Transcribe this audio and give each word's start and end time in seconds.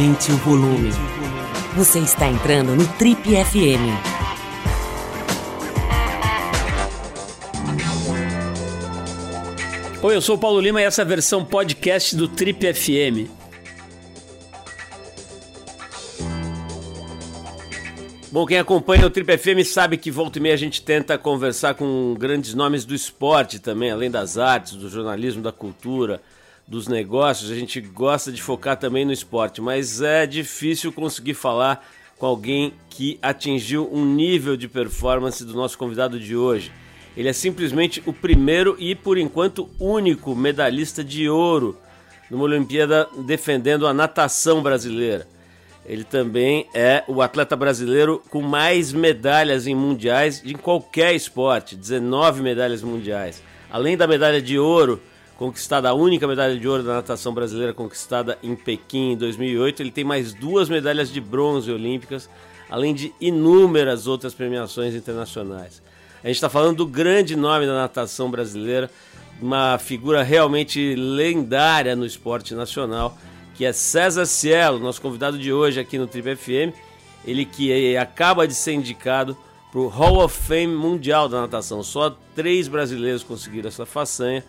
Aumente 0.00 0.32
o 0.32 0.36
volume. 0.38 0.88
Você 1.76 1.98
está 1.98 2.26
entrando 2.26 2.74
no 2.74 2.88
Trip 2.94 3.20
FM. 3.22 3.84
Oi, 10.02 10.16
eu 10.16 10.22
sou 10.22 10.36
o 10.36 10.38
Paulo 10.38 10.58
Lima 10.58 10.80
e 10.80 10.84
essa 10.84 11.02
é 11.02 11.04
a 11.04 11.06
versão 11.06 11.44
podcast 11.44 12.16
do 12.16 12.26
Trip 12.26 12.72
FM. 12.72 13.28
Bom, 18.32 18.46
quem 18.46 18.58
acompanha 18.58 19.06
o 19.06 19.10
Trip 19.10 19.36
FM 19.36 19.66
sabe 19.66 19.98
que 19.98 20.10
volta 20.10 20.38
e 20.38 20.40
meia 20.40 20.54
a 20.54 20.58
gente 20.58 20.80
tenta 20.80 21.18
conversar 21.18 21.74
com 21.74 22.16
grandes 22.18 22.54
nomes 22.54 22.86
do 22.86 22.94
esporte 22.94 23.58
também, 23.58 23.90
além 23.90 24.10
das 24.10 24.38
artes, 24.38 24.76
do 24.76 24.88
jornalismo, 24.88 25.42
da 25.42 25.52
cultura, 25.52 26.22
dos 26.70 26.86
negócios. 26.86 27.50
A 27.50 27.54
gente 27.56 27.80
gosta 27.80 28.30
de 28.30 28.40
focar 28.40 28.76
também 28.76 29.04
no 29.04 29.12
esporte, 29.12 29.60
mas 29.60 30.00
é 30.00 30.24
difícil 30.24 30.92
conseguir 30.92 31.34
falar 31.34 31.84
com 32.16 32.26
alguém 32.26 32.72
que 32.88 33.18
atingiu 33.20 33.90
um 33.92 34.04
nível 34.04 34.56
de 34.56 34.68
performance 34.68 35.44
do 35.44 35.52
nosso 35.52 35.76
convidado 35.76 36.20
de 36.20 36.36
hoje. 36.36 36.70
Ele 37.16 37.28
é 37.28 37.32
simplesmente 37.32 38.00
o 38.06 38.12
primeiro 38.12 38.76
e, 38.78 38.94
por 38.94 39.18
enquanto, 39.18 39.68
único 39.80 40.36
medalhista 40.36 41.02
de 41.02 41.28
ouro 41.28 41.76
numa 42.30 42.44
Olimpíada 42.44 43.08
defendendo 43.26 43.84
a 43.86 43.92
natação 43.92 44.62
brasileira. 44.62 45.26
Ele 45.84 46.04
também 46.04 46.68
é 46.72 47.02
o 47.08 47.20
atleta 47.20 47.56
brasileiro 47.56 48.22
com 48.30 48.40
mais 48.40 48.92
medalhas 48.92 49.66
em 49.66 49.74
mundiais 49.74 50.40
de 50.40 50.54
qualquer 50.54 51.14
esporte 51.14 51.74
19 51.74 52.42
medalhas 52.42 52.82
mundiais. 52.82 53.42
Além 53.68 53.96
da 53.96 54.06
medalha 54.06 54.40
de 54.40 54.56
ouro, 54.56 55.00
conquistada, 55.40 55.88
a 55.88 55.94
única 55.94 56.28
medalha 56.28 56.54
de 56.54 56.68
ouro 56.68 56.82
da 56.82 56.96
natação 56.96 57.32
brasileira 57.32 57.72
conquistada 57.72 58.38
em 58.42 58.54
Pequim 58.54 59.12
em 59.12 59.16
2008, 59.16 59.80
ele 59.80 59.90
tem 59.90 60.04
mais 60.04 60.34
duas 60.34 60.68
medalhas 60.68 61.10
de 61.10 61.18
bronze 61.18 61.72
olímpicas, 61.72 62.28
além 62.68 62.94
de 62.94 63.10
inúmeras 63.18 64.06
outras 64.06 64.34
premiações 64.34 64.94
internacionais. 64.94 65.80
A 66.22 66.26
gente 66.26 66.36
está 66.36 66.50
falando 66.50 66.76
do 66.76 66.86
grande 66.86 67.36
nome 67.36 67.64
da 67.64 67.72
natação 67.72 68.30
brasileira, 68.30 68.90
uma 69.40 69.78
figura 69.78 70.22
realmente 70.22 70.94
lendária 70.94 71.96
no 71.96 72.04
esporte 72.04 72.54
nacional 72.54 73.16
que 73.54 73.64
é 73.64 73.72
César 73.72 74.26
Cielo, 74.26 74.78
nosso 74.78 75.00
convidado 75.00 75.38
de 75.38 75.50
hoje 75.50 75.80
aqui 75.80 75.96
no 75.96 76.06
Trip 76.06 76.36
FM. 76.36 76.76
Ele 77.24 77.46
que 77.46 77.96
acaba 77.96 78.46
de 78.46 78.54
ser 78.54 78.72
indicado 78.72 79.34
para 79.72 79.80
o 79.80 79.88
Hall 79.88 80.22
of 80.22 80.38
Fame 80.38 80.74
Mundial 80.74 81.30
da 81.30 81.40
Natação. 81.40 81.82
Só 81.82 82.14
três 82.34 82.68
brasileiros 82.68 83.22
conseguiram 83.22 83.68
essa 83.68 83.86
façanha: 83.86 84.44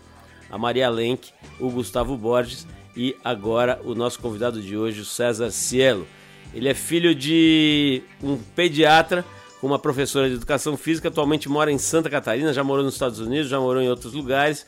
a 0.51 0.57
Maria 0.57 0.89
Lenk, 0.89 1.29
o 1.59 1.69
Gustavo 1.69 2.17
Borges 2.17 2.67
e 2.95 3.15
agora 3.23 3.79
o 3.83 3.95
nosso 3.95 4.19
convidado 4.19 4.61
de 4.61 4.77
hoje, 4.77 5.01
o 5.01 5.05
César 5.05 5.49
Cielo. 5.51 6.05
Ele 6.53 6.67
é 6.67 6.73
filho 6.73 7.15
de 7.15 8.03
um 8.21 8.37
pediatra 8.37 9.23
com 9.61 9.67
uma 9.67 9.79
professora 9.79 10.27
de 10.27 10.35
educação 10.35 10.75
física, 10.75 11.07
atualmente 11.07 11.47
mora 11.47 11.71
em 11.71 11.77
Santa 11.77 12.09
Catarina, 12.09 12.51
já 12.51 12.63
morou 12.63 12.83
nos 12.83 12.95
Estados 12.95 13.19
Unidos, 13.19 13.47
já 13.47 13.59
morou 13.59 13.81
em 13.81 13.89
outros 13.89 14.13
lugares 14.13 14.65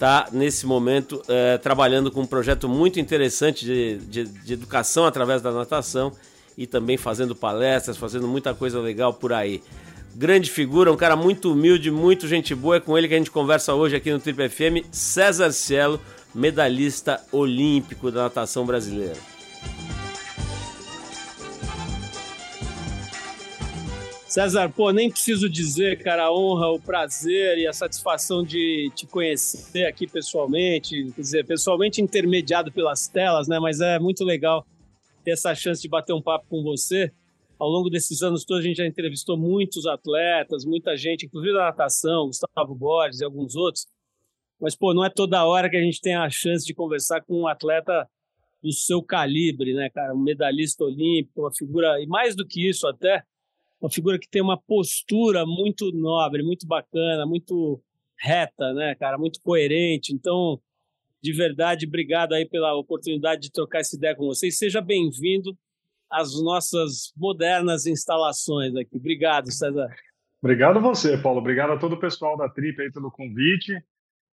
está 0.00 0.28
nesse 0.32 0.64
momento 0.64 1.22
é, 1.28 1.58
trabalhando 1.58 2.10
com 2.10 2.22
um 2.22 2.26
projeto 2.26 2.66
muito 2.66 2.98
interessante 2.98 3.66
de, 3.66 3.98
de, 3.98 4.24
de, 4.24 4.54
educação 4.54 5.04
através 5.04 5.42
da 5.42 5.52
natação 5.52 6.10
e 6.56 6.66
também 6.66 6.96
fazendo 6.96 7.36
palestras, 7.36 7.98
fazendo 7.98 8.26
muita 8.26 8.54
coisa 8.54 8.80
legal 8.80 9.12
por 9.12 9.30
aí. 9.30 9.62
Grande 10.14 10.50
figura, 10.50 10.92
um 10.92 10.96
cara 10.96 11.14
muito 11.14 11.52
humilde, 11.52 11.90
muito 11.90 12.26
gente 12.26 12.54
boa. 12.54 12.76
É 12.76 12.80
com 12.80 12.98
ele 12.98 13.08
que 13.08 13.14
a 13.14 13.18
gente 13.18 13.30
conversa 13.30 13.74
hoje 13.74 13.96
aqui 13.96 14.10
no 14.10 14.18
Triple 14.18 14.48
FM. 14.48 14.86
César 14.90 15.52
Cielo, 15.52 16.00
medalhista 16.34 17.24
olímpico 17.32 18.10
da 18.10 18.24
natação 18.24 18.66
brasileira. 18.66 19.16
César, 24.26 24.68
pô, 24.68 24.92
nem 24.92 25.10
preciso 25.10 25.48
dizer, 25.48 26.00
cara, 26.04 26.26
a 26.26 26.32
honra, 26.32 26.68
o 26.68 26.80
prazer 26.80 27.58
e 27.58 27.66
a 27.66 27.72
satisfação 27.72 28.44
de 28.44 28.88
te 28.94 29.04
conhecer 29.04 29.86
aqui 29.86 30.06
pessoalmente, 30.06 31.10
quer 31.16 31.20
dizer, 31.20 31.46
pessoalmente 31.46 32.00
intermediado 32.00 32.70
pelas 32.70 33.08
telas, 33.08 33.48
né? 33.48 33.58
Mas 33.58 33.80
é 33.80 33.98
muito 33.98 34.24
legal 34.24 34.64
ter 35.24 35.32
essa 35.32 35.52
chance 35.54 35.82
de 35.82 35.88
bater 35.88 36.12
um 36.12 36.22
papo 36.22 36.46
com 36.48 36.62
você. 36.62 37.12
Ao 37.60 37.68
longo 37.68 37.90
desses 37.90 38.22
anos 38.22 38.42
todos, 38.42 38.64
a 38.64 38.66
gente 38.66 38.78
já 38.78 38.86
entrevistou 38.86 39.36
muitos 39.36 39.84
atletas, 39.84 40.64
muita 40.64 40.96
gente, 40.96 41.26
inclusive 41.26 41.52
da 41.52 41.66
natação, 41.66 42.28
Gustavo 42.28 42.74
Borges 42.74 43.20
e 43.20 43.24
alguns 43.24 43.54
outros. 43.54 43.86
Mas, 44.58 44.74
pô, 44.74 44.94
não 44.94 45.04
é 45.04 45.10
toda 45.10 45.44
hora 45.44 45.68
que 45.68 45.76
a 45.76 45.82
gente 45.82 46.00
tem 46.00 46.14
a 46.14 46.30
chance 46.30 46.64
de 46.64 46.72
conversar 46.72 47.20
com 47.20 47.42
um 47.42 47.46
atleta 47.46 48.08
do 48.62 48.72
seu 48.72 49.02
calibre, 49.02 49.74
né, 49.74 49.90
cara? 49.90 50.14
Um 50.14 50.22
medalhista 50.22 50.84
olímpico, 50.84 51.42
uma 51.42 51.52
figura, 51.52 52.00
e 52.00 52.06
mais 52.06 52.34
do 52.34 52.46
que 52.46 52.66
isso 52.66 52.86
até, 52.86 53.22
uma 53.78 53.90
figura 53.90 54.18
que 54.18 54.28
tem 54.28 54.40
uma 54.40 54.56
postura 54.56 55.44
muito 55.44 55.92
nobre, 55.92 56.42
muito 56.42 56.66
bacana, 56.66 57.26
muito 57.26 57.78
reta, 58.18 58.72
né, 58.72 58.94
cara, 58.94 59.18
muito 59.18 59.38
coerente. 59.42 60.14
Então, 60.14 60.58
de 61.22 61.32
verdade, 61.34 61.86
obrigado 61.86 62.32
aí 62.32 62.46
pela 62.46 62.74
oportunidade 62.74 63.42
de 63.42 63.52
trocar 63.52 63.80
essa 63.80 63.96
ideia 63.96 64.16
com 64.16 64.24
vocês. 64.24 64.56
Seja 64.56 64.80
bem-vindo 64.80 65.54
às 66.10 66.42
nossas 66.42 67.12
modernas 67.16 67.86
instalações 67.86 68.74
aqui. 68.74 68.96
Obrigado, 68.96 69.50
César. 69.50 69.88
Obrigado 70.42 70.80
você, 70.80 71.18
Paulo. 71.18 71.38
Obrigado 71.38 71.72
a 71.72 71.78
todo 71.78 71.94
o 71.94 72.00
pessoal 72.00 72.36
da 72.36 72.48
Trip 72.48 72.80
aí 72.80 72.90
pelo 72.90 73.10
convite. 73.10 73.76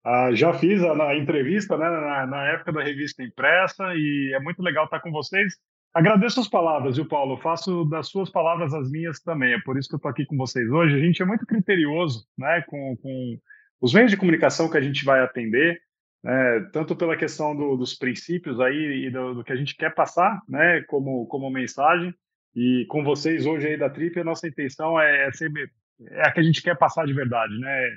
Uh, 0.06 0.36
já 0.36 0.54
fiz 0.54 0.84
a, 0.84 0.92
a 0.92 1.18
entrevista 1.18 1.78
né, 1.78 1.90
na, 1.90 2.28
na, 2.28 2.46
época 2.48 2.74
da 2.74 2.84
revista 2.84 3.24
impressa 3.24 3.96
e 3.96 4.34
é 4.36 4.40
muito 4.42 4.62
legal 4.62 4.84
estar 4.84 5.00
com 5.00 5.12
vocês. 5.12 5.54
Agradeço 5.94 6.42
as 6.42 6.48
palavras, 6.50 6.98
viu, 6.98 7.08
Paulo? 7.08 7.38
Faço 7.38 7.86
das 7.86 8.10
suas 8.10 8.30
palavras 8.30 8.74
as 8.74 8.92
minhas 8.92 9.22
também. 9.22 9.54
É 9.54 9.62
por 9.62 9.78
isso 9.78 9.88
que 9.88 9.96
eu 9.96 9.98
estou 9.98 10.12
aqui 10.12 10.26
com 10.26 10.36
vocês 10.36 10.70
hoje. 10.70 10.96
A 10.96 11.00
gente 11.00 11.22
é 11.22 11.26
muito 11.26 11.46
criterioso 11.46 12.26
né, 12.38 12.64
com, 12.68 12.98
com 12.98 13.38
os 13.80 13.94
meios 13.94 14.12
de 14.12 14.18
comunicação 14.18 14.70
que 14.70 14.78
a 14.78 14.82
gente 14.82 15.06
vai 15.06 15.22
atender, 15.22 15.80
né, 16.24 16.70
tanto 16.72 16.96
pela 16.96 17.18
questão 17.18 17.56
do, 17.56 17.76
dos 17.76 17.94
princípios 17.94 18.60
aí 18.60 19.08
e 19.08 19.12
do, 19.12 19.36
do, 19.36 19.44
que 19.44 19.52
a 19.52 19.56
gente 19.56 19.76
quer 19.76 19.94
passar 19.94 20.42
né, 20.48 20.82
como, 20.88 21.26
como 21.28 21.50
mensagem. 21.50 22.14
E 22.56 22.86
com 22.88 23.04
vocês 23.04 23.46
hoje 23.46 23.68
aí 23.68 23.78
da 23.78 23.90
Trip, 23.90 24.20
a 24.20 24.24
nossa 24.24 24.48
intenção 24.48 25.00
é, 25.00 25.28
é, 25.28 25.32
sempre, 25.32 25.70
é 26.02 26.28
a 26.28 26.32
que 26.32 26.40
a 26.40 26.44
gente 26.44 26.62
quer 26.62 26.78
passar 26.78 27.06
de 27.06 27.14
verdade, 27.14 27.58
né? 27.60 27.90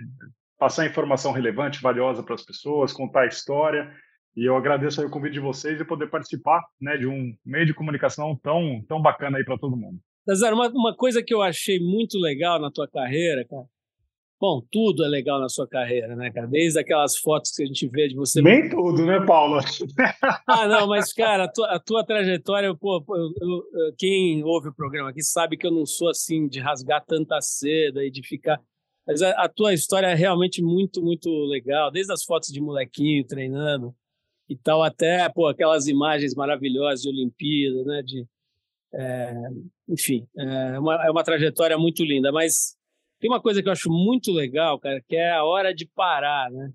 Passar 0.58 0.86
informação 0.86 1.32
relevante, 1.32 1.82
valiosa 1.82 2.22
para 2.22 2.34
as 2.34 2.42
pessoas, 2.42 2.92
contar 2.92 3.22
a 3.22 3.26
história 3.26 3.92
e 4.36 4.44
eu 4.44 4.54
agradeço 4.54 5.04
o 5.04 5.10
convite 5.10 5.32
de 5.32 5.40
vocês 5.40 5.80
e 5.80 5.84
poder 5.84 6.10
participar 6.10 6.62
né, 6.78 6.98
de 6.98 7.06
um 7.06 7.34
meio 7.44 7.64
de 7.64 7.72
comunicação 7.72 8.38
tão, 8.42 8.84
tão 8.86 9.00
bacana 9.00 9.38
aí 9.38 9.44
para 9.44 9.56
todo 9.56 9.76
mundo. 9.76 9.98
César, 10.28 10.52
uma, 10.52 10.68
uma 10.68 10.94
coisa 10.94 11.22
que 11.22 11.32
eu 11.32 11.40
achei 11.40 11.80
muito 11.80 12.18
legal 12.18 12.60
na 12.60 12.70
tua 12.70 12.86
carreira, 12.86 13.46
cara. 13.48 13.64
Bom, 14.38 14.62
tudo 14.70 15.04
é 15.04 15.08
legal 15.08 15.40
na 15.40 15.48
sua 15.48 15.66
carreira, 15.66 16.14
né, 16.14 16.30
cara? 16.30 16.46
Desde 16.46 16.78
aquelas 16.78 17.16
fotos 17.16 17.52
que 17.52 17.62
a 17.62 17.66
gente 17.66 17.88
vê 17.88 18.08
de 18.08 18.14
você. 18.14 18.42
Nem 18.42 18.68
tudo, 18.68 19.06
né, 19.06 19.24
Paulo? 19.24 19.60
ah, 20.46 20.68
não, 20.68 20.86
mas, 20.86 21.12
cara, 21.12 21.44
a 21.44 21.48
tua, 21.48 21.66
a 21.68 21.80
tua 21.80 22.04
trajetória, 22.04 22.74
pô, 22.74 23.02
eu, 23.08 23.30
eu, 23.40 23.94
quem 23.96 24.44
ouve 24.44 24.68
o 24.68 24.74
programa 24.74 25.10
aqui 25.10 25.22
sabe 25.22 25.56
que 25.56 25.66
eu 25.66 25.72
não 25.72 25.86
sou 25.86 26.10
assim 26.10 26.46
de 26.48 26.60
rasgar 26.60 27.04
tanta 27.06 27.40
seda 27.40 28.04
e 28.04 28.10
de 28.10 28.22
ficar. 28.22 28.60
Mas 29.06 29.22
a, 29.22 29.30
a 29.30 29.48
tua 29.48 29.72
história 29.72 30.08
é 30.08 30.14
realmente 30.14 30.62
muito, 30.62 31.02
muito 31.02 31.30
legal. 31.46 31.90
Desde 31.90 32.12
as 32.12 32.22
fotos 32.22 32.50
de 32.50 32.60
molequinho 32.60 33.26
treinando, 33.26 33.94
e 34.48 34.56
tal, 34.56 34.82
até 34.82 35.28
pô, 35.28 35.46
aquelas 35.48 35.86
imagens 35.86 36.34
maravilhosas 36.34 37.02
de 37.02 37.08
Olimpíada, 37.08 37.84
né? 37.84 38.02
De, 38.02 38.26
é, 38.94 39.34
enfim, 39.88 40.26
é 40.36 40.78
uma, 40.78 41.06
é 41.06 41.10
uma 41.10 41.24
trajetória 41.24 41.76
muito 41.76 42.04
linda. 42.04 42.30
Mas 42.30 42.75
tem 43.26 43.30
uma 43.32 43.40
coisa 43.40 43.60
que 43.60 43.68
eu 43.68 43.72
acho 43.72 43.90
muito 43.90 44.30
legal, 44.30 44.78
cara, 44.78 45.02
que 45.02 45.16
é 45.16 45.32
a 45.32 45.44
hora 45.44 45.74
de 45.74 45.84
parar, 45.84 46.48
né? 46.48 46.72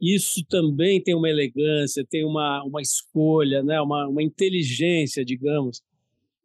Isso 0.00 0.42
também 0.48 1.02
tem 1.02 1.14
uma 1.14 1.28
elegância, 1.28 2.06
tem 2.08 2.24
uma, 2.24 2.64
uma 2.64 2.80
escolha, 2.80 3.62
né? 3.62 3.78
uma, 3.82 4.08
uma 4.08 4.22
inteligência, 4.22 5.22
digamos, 5.22 5.82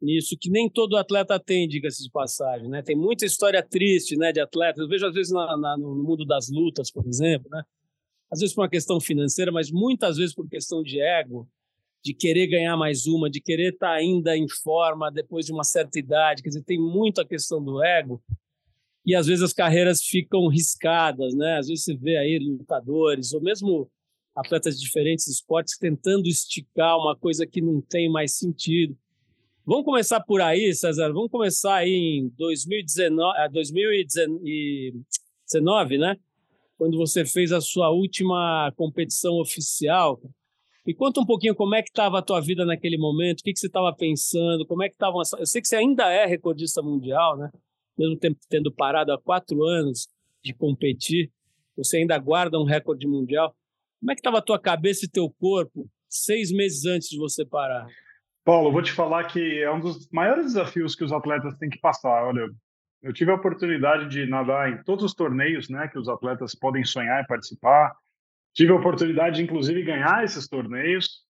nisso 0.00 0.36
que 0.38 0.50
nem 0.50 0.68
todo 0.68 0.98
atleta 0.98 1.40
tem, 1.40 1.66
diga-se 1.66 2.02
de 2.02 2.10
passagem. 2.10 2.68
Né? 2.68 2.82
Tem 2.82 2.94
muita 2.94 3.24
história 3.24 3.62
triste 3.62 4.14
né, 4.14 4.30
de 4.30 4.40
atletas. 4.40 4.78
Eu 4.82 4.88
vejo, 4.88 5.06
às 5.06 5.14
vezes, 5.14 5.32
na, 5.32 5.56
na, 5.56 5.78
no 5.78 5.94
mundo 5.94 6.26
das 6.26 6.50
lutas, 6.50 6.90
por 6.90 7.06
exemplo, 7.06 7.48
né? 7.50 7.62
às 8.30 8.40
vezes 8.40 8.54
por 8.54 8.60
uma 8.60 8.68
questão 8.68 9.00
financeira, 9.00 9.50
mas 9.50 9.70
muitas 9.70 10.18
vezes 10.18 10.34
por 10.34 10.46
questão 10.46 10.82
de 10.82 11.00
ego, 11.00 11.48
de 12.04 12.12
querer 12.12 12.46
ganhar 12.48 12.76
mais 12.76 13.06
uma, 13.06 13.30
de 13.30 13.40
querer 13.40 13.72
estar 13.72 13.92
ainda 13.92 14.36
em 14.36 14.46
forma 14.62 15.10
depois 15.10 15.46
de 15.46 15.52
uma 15.52 15.64
certa 15.64 15.98
idade. 15.98 16.42
Quer 16.42 16.50
dizer, 16.50 16.62
tem 16.62 16.78
muito 16.78 17.22
a 17.22 17.26
questão 17.26 17.64
do 17.64 17.82
ego. 17.82 18.22
E 19.06 19.14
às 19.14 19.26
vezes 19.26 19.42
as 19.42 19.52
carreiras 19.52 20.02
ficam 20.02 20.48
riscadas, 20.48 21.34
né? 21.34 21.58
Às 21.58 21.68
vezes 21.68 21.84
você 21.84 21.94
vê 21.96 22.16
aí 22.16 22.38
lutadores, 22.38 23.32
ou 23.32 23.40
mesmo 23.40 23.88
atletas 24.34 24.76
de 24.76 24.84
diferentes 24.84 25.28
esportes 25.28 25.78
tentando 25.78 26.26
esticar 26.26 26.98
uma 26.98 27.16
coisa 27.16 27.46
que 27.46 27.62
não 27.62 27.80
tem 27.80 28.10
mais 28.10 28.36
sentido. 28.36 28.96
Vamos 29.64 29.84
começar 29.84 30.20
por 30.20 30.40
aí, 30.40 30.74
César. 30.74 31.12
Vamos 31.12 31.30
começar 31.30 31.76
aí 31.76 32.20
em 32.20 32.28
2019, 32.36 33.48
2019 33.52 35.98
né? 35.98 36.16
quando 36.76 36.96
você 36.96 37.24
fez 37.24 37.52
a 37.52 37.60
sua 37.60 37.90
última 37.90 38.72
competição 38.76 39.40
oficial. 39.40 40.20
Me 40.86 40.94
conta 40.94 41.20
um 41.20 41.26
pouquinho 41.26 41.54
como 41.54 41.74
é 41.74 41.82
que 41.82 41.88
estava 41.88 42.18
a 42.18 42.22
tua 42.22 42.40
vida 42.40 42.64
naquele 42.64 42.96
momento, 42.96 43.40
o 43.40 43.42
que, 43.42 43.52
que 43.52 43.58
você 43.58 43.66
estava 43.66 43.92
pensando, 43.94 44.64
como 44.66 44.84
é 44.84 44.88
que 44.88 44.94
estavam... 44.94 45.20
Eu 45.38 45.46
sei 45.46 45.60
que 45.60 45.66
você 45.66 45.76
ainda 45.76 46.12
é 46.12 46.26
recordista 46.26 46.82
mundial, 46.82 47.36
né? 47.36 47.50
Mesmo 47.98 48.18
tempo 48.18 48.38
tendo 48.48 48.72
parado 48.72 49.12
há 49.12 49.20
quatro 49.20 49.64
anos 49.64 50.08
de 50.42 50.52
competir, 50.54 51.30
você 51.76 51.98
ainda 51.98 52.18
guarda 52.18 52.58
um 52.58 52.64
recorde 52.64 53.06
mundial. 53.06 53.54
Como 54.00 54.12
é 54.12 54.14
que 54.14 54.20
estava 54.20 54.38
a 54.38 54.42
tua 54.42 54.58
cabeça 54.58 55.04
e 55.04 55.10
teu 55.10 55.30
corpo 55.38 55.88
seis 56.08 56.50
meses 56.50 56.84
antes 56.86 57.08
de 57.08 57.18
você 57.18 57.44
parar? 57.44 57.86
Paulo, 58.44 58.70
vou 58.70 58.82
te 58.82 58.92
falar 58.92 59.24
que 59.24 59.60
é 59.60 59.70
um 59.70 59.80
dos 59.80 60.08
maiores 60.10 60.44
desafios 60.44 60.94
que 60.94 61.02
os 61.02 61.12
atletas 61.12 61.58
têm 61.58 61.68
que 61.68 61.80
passar. 61.80 62.24
Olha, 62.24 62.48
eu 63.02 63.12
tive 63.12 63.30
a 63.30 63.34
oportunidade 63.34 64.08
de 64.08 64.26
nadar 64.26 64.70
em 64.70 64.82
todos 64.84 65.04
os 65.04 65.14
torneios, 65.14 65.68
né, 65.68 65.88
que 65.88 65.98
os 65.98 66.08
atletas 66.08 66.54
podem 66.54 66.84
sonhar 66.84 67.22
e 67.22 67.26
participar. 67.26 67.94
Tive 68.54 68.72
a 68.72 68.76
oportunidade 68.76 69.36
de, 69.36 69.42
inclusive, 69.42 69.82
ganhar 69.82 70.24
esses 70.24 70.48
torneios. 70.48 71.24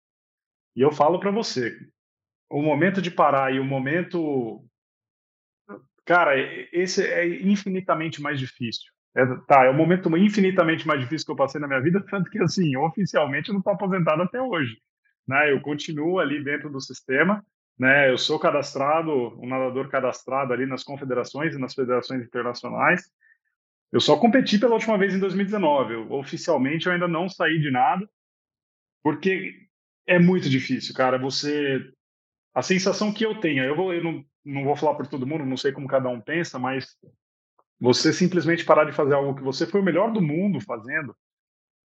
E 0.74 0.80
eu 0.80 0.90
falo 0.90 1.20
para 1.20 1.30
você, 1.30 1.76
o 2.50 2.62
momento 2.62 3.00
de 3.00 3.10
parar 3.10 3.54
e 3.54 3.60
o 3.60 3.64
momento. 3.64 4.64
Cara, 6.04 6.32
esse 6.72 7.04
é 7.06 7.26
infinitamente 7.42 8.20
mais 8.20 8.38
difícil. 8.38 8.90
É, 9.14 9.26
tá, 9.46 9.64
é 9.64 9.70
o 9.70 9.74
momento 9.74 10.14
infinitamente 10.16 10.86
mais 10.86 11.00
difícil 11.00 11.26
que 11.26 11.32
eu 11.32 11.36
passei 11.36 11.60
na 11.60 11.68
minha 11.68 11.80
vida, 11.80 12.04
tanto 12.10 12.30
que, 12.30 12.38
assim, 12.42 12.76
oficialmente 12.76 13.48
eu 13.48 13.52
não 13.52 13.60
estou 13.60 13.72
aposentado 13.72 14.22
até 14.22 14.40
hoje. 14.40 14.76
Né? 15.26 15.52
Eu 15.52 15.60
continuo 15.60 16.18
ali 16.18 16.42
dentro 16.42 16.70
do 16.70 16.80
sistema, 16.80 17.44
né? 17.78 18.10
Eu 18.10 18.18
sou 18.18 18.38
cadastrado, 18.38 19.10
um 19.40 19.48
nadador 19.48 19.88
cadastrado 19.88 20.52
ali 20.52 20.66
nas 20.66 20.82
confederações 20.82 21.54
e 21.54 21.58
nas 21.58 21.74
federações 21.74 22.22
internacionais. 22.22 23.02
Eu 23.92 24.00
só 24.00 24.16
competi 24.16 24.58
pela 24.58 24.74
última 24.74 24.96
vez 24.98 25.14
em 25.14 25.18
2019. 25.18 25.94
Eu, 25.94 26.12
oficialmente 26.12 26.86
eu 26.86 26.92
ainda 26.92 27.06
não 27.06 27.28
saí 27.28 27.60
de 27.60 27.70
nada, 27.70 28.08
porque 29.02 29.54
é 30.06 30.18
muito 30.18 30.48
difícil, 30.48 30.94
cara. 30.94 31.18
Você. 31.18 31.80
A 32.54 32.62
sensação 32.62 33.12
que 33.12 33.24
eu 33.24 33.40
tenho, 33.40 33.64
eu, 33.64 33.74
vou, 33.74 33.94
eu 33.94 34.04
não, 34.04 34.22
não 34.44 34.64
vou 34.64 34.76
falar 34.76 34.94
por 34.94 35.06
todo 35.06 35.26
mundo, 35.26 35.44
não 35.44 35.56
sei 35.56 35.72
como 35.72 35.86
cada 35.86 36.08
um 36.08 36.20
pensa, 36.20 36.58
mas 36.58 36.96
você 37.80 38.12
simplesmente 38.12 38.64
parar 38.64 38.84
de 38.84 38.92
fazer 38.92 39.14
algo 39.14 39.34
que 39.34 39.42
você 39.42 39.66
foi 39.66 39.80
o 39.80 39.84
melhor 39.84 40.12
do 40.12 40.20
mundo 40.20 40.60
fazendo, 40.60 41.16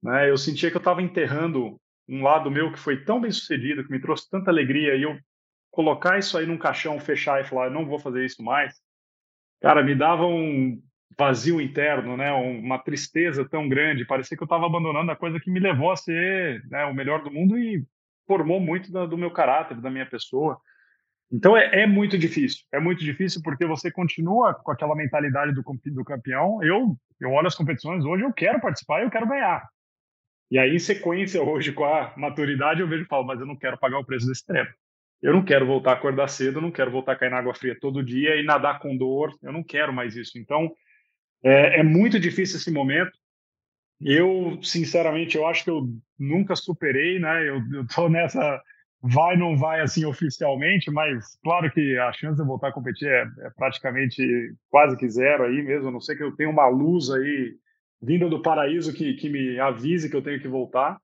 né? 0.02 0.30
Eu 0.30 0.38
sentia 0.38 0.70
que 0.70 0.78
eu 0.78 0.80
estava 0.82 1.02
enterrando 1.02 1.80
um 2.08 2.24
lado 2.24 2.52
meu 2.52 2.72
que 2.72 2.80
foi 2.80 3.04
tão 3.04 3.20
bem 3.20 3.32
sucedido, 3.32 3.84
que 3.84 3.92
me 3.92 4.00
trouxe 4.00 4.30
tanta 4.30 4.50
alegria, 4.50 4.96
e 4.96 5.04
eu 5.04 5.18
colocar 5.72 6.18
isso 6.18 6.38
aí 6.38 6.46
num 6.46 6.58
caixão, 6.58 7.00
fechar 7.00 7.42
e 7.42 7.48
falar, 7.48 7.66
eu 7.66 7.72
não 7.72 7.86
vou 7.86 8.00
fazer 8.00 8.26
isso 8.26 8.42
mais, 8.42 8.76
cara, 9.60 9.84
me 9.84 9.94
dava 9.94 10.26
um, 10.26 10.82
vazio 11.18 11.60
interno, 11.60 12.16
né? 12.16 12.32
Uma 12.32 12.78
tristeza 12.78 13.48
tão 13.48 13.68
grande. 13.68 14.06
Parecia 14.06 14.38
que 14.38 14.44
eu 14.44 14.46
estava 14.46 14.66
abandonando 14.66 15.12
a 15.12 15.16
coisa 15.16 15.40
que 15.40 15.50
me 15.50 15.60
levou 15.60 15.92
a 15.92 15.96
ser 15.96 16.64
né, 16.68 16.86
o 16.86 16.94
melhor 16.94 17.24
do 17.24 17.32
mundo 17.32 17.58
e 17.58 17.84
formou 18.28 18.60
muito 18.60 18.92
do, 18.92 19.18
meu 19.18 19.32
caráter, 19.32 19.80
da 19.82 19.90
minha 19.90 20.06
pessoa. 20.06 20.60
Então 21.32 21.58
é, 21.58 21.82
é, 21.82 21.88
muito 21.88 22.18
difícil. 22.18 22.64
É 22.74 22.80
muito 22.80 23.04
difícil 23.04 23.42
porque 23.44 23.66
você 23.66 23.92
continua 23.92 24.54
com 24.54 24.72
aquela 24.72 24.96
mentalidade 24.96 25.54
do, 25.54 25.62
do 25.62 26.04
campeão. 26.04 26.64
Eu, 26.64 26.96
eu 27.20 27.32
olho 27.32 27.48
as 27.48 27.56
competições 27.56 28.06
hoje, 28.06 28.24
eu 28.24 28.34
quero 28.34 28.62
participar, 28.62 29.02
eu 29.02 29.10
quero 29.10 29.28
ganhar. 29.28 29.68
E 30.50 30.58
aí, 30.58 30.76
em 30.76 30.80
sequência, 30.80 31.42
hoje, 31.44 31.74
com 31.74 31.84
a 31.84 32.14
maturidade, 32.16 32.80
eu 32.80 32.88
vejo 32.88 33.04
e 33.04 33.08
falo, 33.08 33.26
mas 33.26 33.40
eu 33.40 33.46
não 33.46 33.58
quero 33.58 33.78
pagar 33.78 34.00
o 34.00 34.06
preço 34.06 34.28
desse 34.28 34.46
treino. 34.46 34.70
Eu 35.22 35.34
não 35.34 35.44
quero 35.44 35.66
voltar 35.66 35.92
a 35.92 35.94
acordar 35.96 36.28
cedo, 36.30 36.60
eu 36.60 36.62
não 36.62 36.72
quero 36.72 36.92
voltar 36.92 37.14
a 37.14 37.16
cair 37.16 37.32
na 37.32 37.40
água 37.40 37.54
fria 37.54 37.78
todo 37.80 38.04
dia 38.04 38.36
e 38.36 38.46
nadar 38.46 38.80
com 38.80 38.96
dor. 38.96 39.32
Eu 39.44 39.52
não 39.52 39.64
quero 39.64 39.92
mais 39.92 40.16
isso. 40.16 40.38
Então, 40.38 40.72
é, 41.44 41.80
é 41.80 41.84
muito 41.84 42.20
difícil 42.20 42.58
esse 42.58 42.72
momento. 42.72 43.12
Eu, 44.00 44.60
sinceramente, 44.62 45.36
eu 45.36 45.46
acho 45.48 45.64
que 45.64 45.70
eu 45.70 45.90
nunca 46.18 46.56
superei, 46.56 47.20
né? 47.20 47.50
Eu, 47.50 47.62
eu 47.74 47.88
tô 47.94 48.08
nessa 48.08 48.62
vai 49.02 49.38
não 49.38 49.56
vai 49.56 49.82
assim 49.82 50.06
oficialmente, 50.06 50.90
mas 50.92 51.38
claro 51.44 51.72
que 51.72 51.98
a 51.98 52.12
chance 52.14 52.36
de 52.36 52.42
eu 52.42 52.48
voltar 52.48 52.70
a 52.70 52.74
competir 52.74 53.08
é, 53.08 53.22
é, 53.22 53.50
praticamente 53.56 54.22
quase 54.70 54.98
que 54.98 55.10
zero 55.10 55.46
aí 55.46 55.62
mesmo, 55.62 55.90
a 55.90 55.92
não 55.92 56.02
ser 56.02 56.16
que 56.16 56.24
eu 56.24 56.36
tenha 56.36 56.50
uma 56.50 56.68
luz 56.68 57.10
aí 57.10 57.56
vinda 58.02 58.30
do 58.30 58.42
paraíso 58.42 58.94
que, 58.94 59.14
que 59.16 59.30
me 59.30 59.60
avise 59.60 60.10
que 60.10 60.16
eu 60.16 60.22
tenho 60.22 60.40
que 60.40 60.48
voltar, 60.48 61.00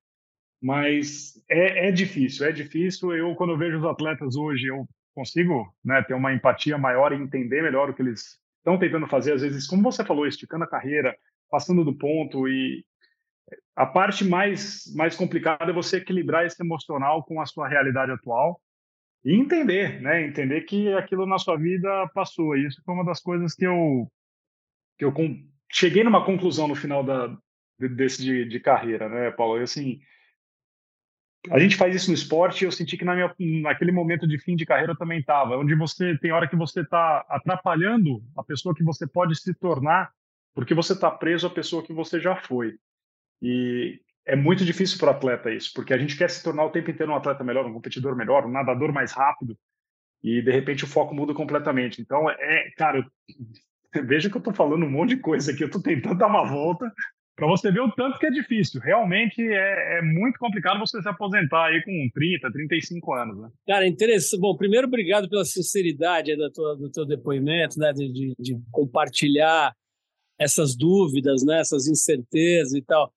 mas 0.62 1.34
é, 1.50 1.88
é 1.88 1.92
difícil, 1.92 2.48
é 2.48 2.52
difícil. 2.52 3.14
Eu, 3.14 3.36
quando 3.36 3.52
eu 3.52 3.58
vejo 3.58 3.78
os 3.78 3.86
atletas 3.86 4.36
hoje, 4.36 4.68
eu 4.68 4.88
consigo 5.14 5.72
né, 5.84 6.02
ter 6.04 6.14
uma 6.14 6.34
empatia 6.34 6.78
maior 6.78 7.12
e 7.12 7.16
entender 7.16 7.62
melhor 7.62 7.90
o 7.90 7.94
que 7.94 8.02
eles 8.02 8.40
estão 8.58 8.80
tentando 8.80 9.08
fazer, 9.08 9.34
às 9.34 9.42
vezes, 9.42 9.68
como 9.68 9.84
você 9.84 10.06
falou, 10.06 10.26
esticando 10.26 10.64
a 10.64 10.70
carreira, 10.70 11.16
passando 11.50 11.84
do 11.84 11.94
ponto 11.94 12.48
e 12.48 12.84
a 13.76 13.86
parte 13.86 14.24
mais 14.24 14.84
mais 14.96 15.16
complicada 15.16 15.72
é 15.72 15.74
você 15.74 15.98
equilibrar 15.98 16.46
esse 16.46 16.62
emocional 16.62 17.24
com 17.24 17.42
a 17.42 17.46
sua 17.46 17.68
realidade 17.68 18.12
atual 18.12 18.60
e 19.26 19.34
entender, 19.36 20.02
né? 20.02 20.26
Entender 20.26 20.62
que 20.62 20.92
aquilo 20.94 21.26
na 21.26 21.38
sua 21.38 21.58
vida 21.58 22.08
passou. 22.14 22.56
Isso 22.56 22.82
foi 22.86 22.94
uma 22.94 23.06
das 23.06 23.22
coisas 23.22 23.56
que 23.56 23.66
eu 23.66 24.12
que 24.98 25.06
eu 25.06 25.14
cheguei 25.72 26.04
numa 26.04 26.26
conclusão 26.26 26.68
no 26.68 26.76
final 26.76 27.04
da 27.04 27.36
desse 27.80 28.24
de, 28.24 28.46
de 28.46 28.60
carreira, 28.60 29.10
né, 29.10 29.32
Paulo? 29.32 29.60
E 29.60 29.64
assim, 29.64 30.00
a 31.50 31.60
gente 31.60 31.76
faz 31.76 31.94
isso 31.94 32.10
no 32.10 32.14
esporte 32.14 32.62
e 32.62 32.66
eu 32.66 32.72
senti 32.72 32.96
que 32.96 33.04
na 33.04 33.16
minha, 33.16 33.34
naquele 33.62 33.92
momento 33.92 34.28
de 34.28 34.40
fim 34.40 34.56
de 34.56 34.66
carreira 34.66 34.94
eu 34.94 34.98
também 34.98 35.20
estava, 35.20 35.58
onde 35.58 35.76
você 35.76 36.18
tem 36.18 36.32
hora 36.32 36.48
que 36.48 36.56
você 36.56 36.82
está 36.82 37.26
atrapalhando 37.28 38.24
a 38.38 38.44
pessoa 38.44 38.74
que 38.74 38.84
você 38.84 39.06
pode 39.06 39.36
se 39.36 39.54
tornar, 39.54 40.12
porque 40.54 40.74
você 40.74 40.94
está 40.94 41.12
preso 41.12 41.48
à 41.48 41.50
pessoa 41.50 41.84
que 41.84 41.92
você 41.92 42.20
já 42.20 42.36
foi. 42.36 42.78
E 43.44 44.00
é 44.26 44.36
muito 44.36 44.64
difícil 44.64 44.98
para 44.98 45.12
o 45.12 45.16
atleta 45.16 45.52
isso, 45.52 45.72
porque 45.76 45.94
a 45.94 45.98
gente 45.98 46.18
quer 46.18 46.30
se 46.30 46.42
tornar 46.42 46.66
o 46.66 46.72
tempo 46.72 46.90
inteiro 46.90 47.12
um 47.12 47.16
atleta 47.16 47.44
melhor, 47.44 47.66
um 47.66 47.74
competidor 47.74 48.16
melhor, 48.16 48.46
um 48.46 48.52
nadador 48.52 48.94
mais 48.94 49.12
rápido, 49.12 49.58
e 50.24 50.42
de 50.42 50.52
repente 50.52 50.86
o 50.86 50.88
foco 50.88 51.14
muda 51.14 51.34
completamente. 51.34 52.02
Então, 52.02 52.30
é, 52.30 52.72
cara, 52.78 53.06
veja 54.06 54.30
que 54.30 54.38
eu 54.38 54.40
estou 54.40 54.54
falando 54.54 54.86
um 54.86 54.90
monte 54.90 55.10
de 55.10 55.18
coisa 55.18 55.52
aqui, 55.52 55.64
eu 55.64 55.68
estou 55.68 55.84
tentando 55.84 56.18
dar 56.18 56.28
uma 56.28 56.46
volta, 56.46 56.90
para 57.36 57.48
você 57.48 57.72
ver 57.72 57.82
o 57.82 57.92
tanto 57.92 58.20
que 58.20 58.28
é 58.28 58.30
difícil. 58.30 58.80
Realmente 58.80 59.42
é, 59.42 59.98
é, 59.98 60.02
muito 60.02 60.38
complicado 60.38 60.80
você 60.80 61.02
se 61.02 61.10
aposentar 61.10 61.66
aí 61.66 61.84
com 61.84 62.10
30, 62.14 62.52
35 62.52 63.14
anos. 63.14 63.40
Né? 63.40 63.50
Cara, 63.68 63.88
interessante. 63.88 64.40
Bom, 64.40 64.56
primeiro, 64.56 64.88
obrigado 64.88 65.28
pela 65.28 65.44
sinceridade 65.44 66.36
da 66.38 66.50
tua, 66.52 66.76
do 66.76 66.92
teu 66.92 67.06
depoimento, 67.06 67.80
né? 67.80 67.92
De, 67.92 68.12
de, 68.12 68.36
de, 68.38 68.62
compartilhar 68.72 69.74
essas 70.40 70.76
dúvidas, 70.76 71.44
né? 71.44 71.60
essas 71.60 71.88
incertezas 71.88 72.74
e 72.74 72.82
tal. 72.84 73.12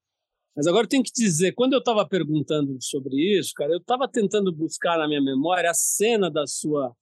Mas 0.57 0.67
agora 0.67 0.85
eu 0.85 0.89
tenho 0.89 1.03
que 1.03 1.13
dizer, 1.13 1.53
quando 1.53 1.75
eu 1.75 1.81
estava 1.81 2.09
perguntando 2.09 2.79
sobre 2.81 3.39
isso, 3.39 3.53
cara, 3.55 3.73
eu 3.73 3.79
estava 3.79 4.09
tentando 4.09 4.51
buscar 4.51 4.97
na 4.97 5.07
minha 5.07 5.21
memória 5.21 5.71
a 5.71 5.75
cena 5.75 6.31
da 6.31 6.47
sua 6.47 6.97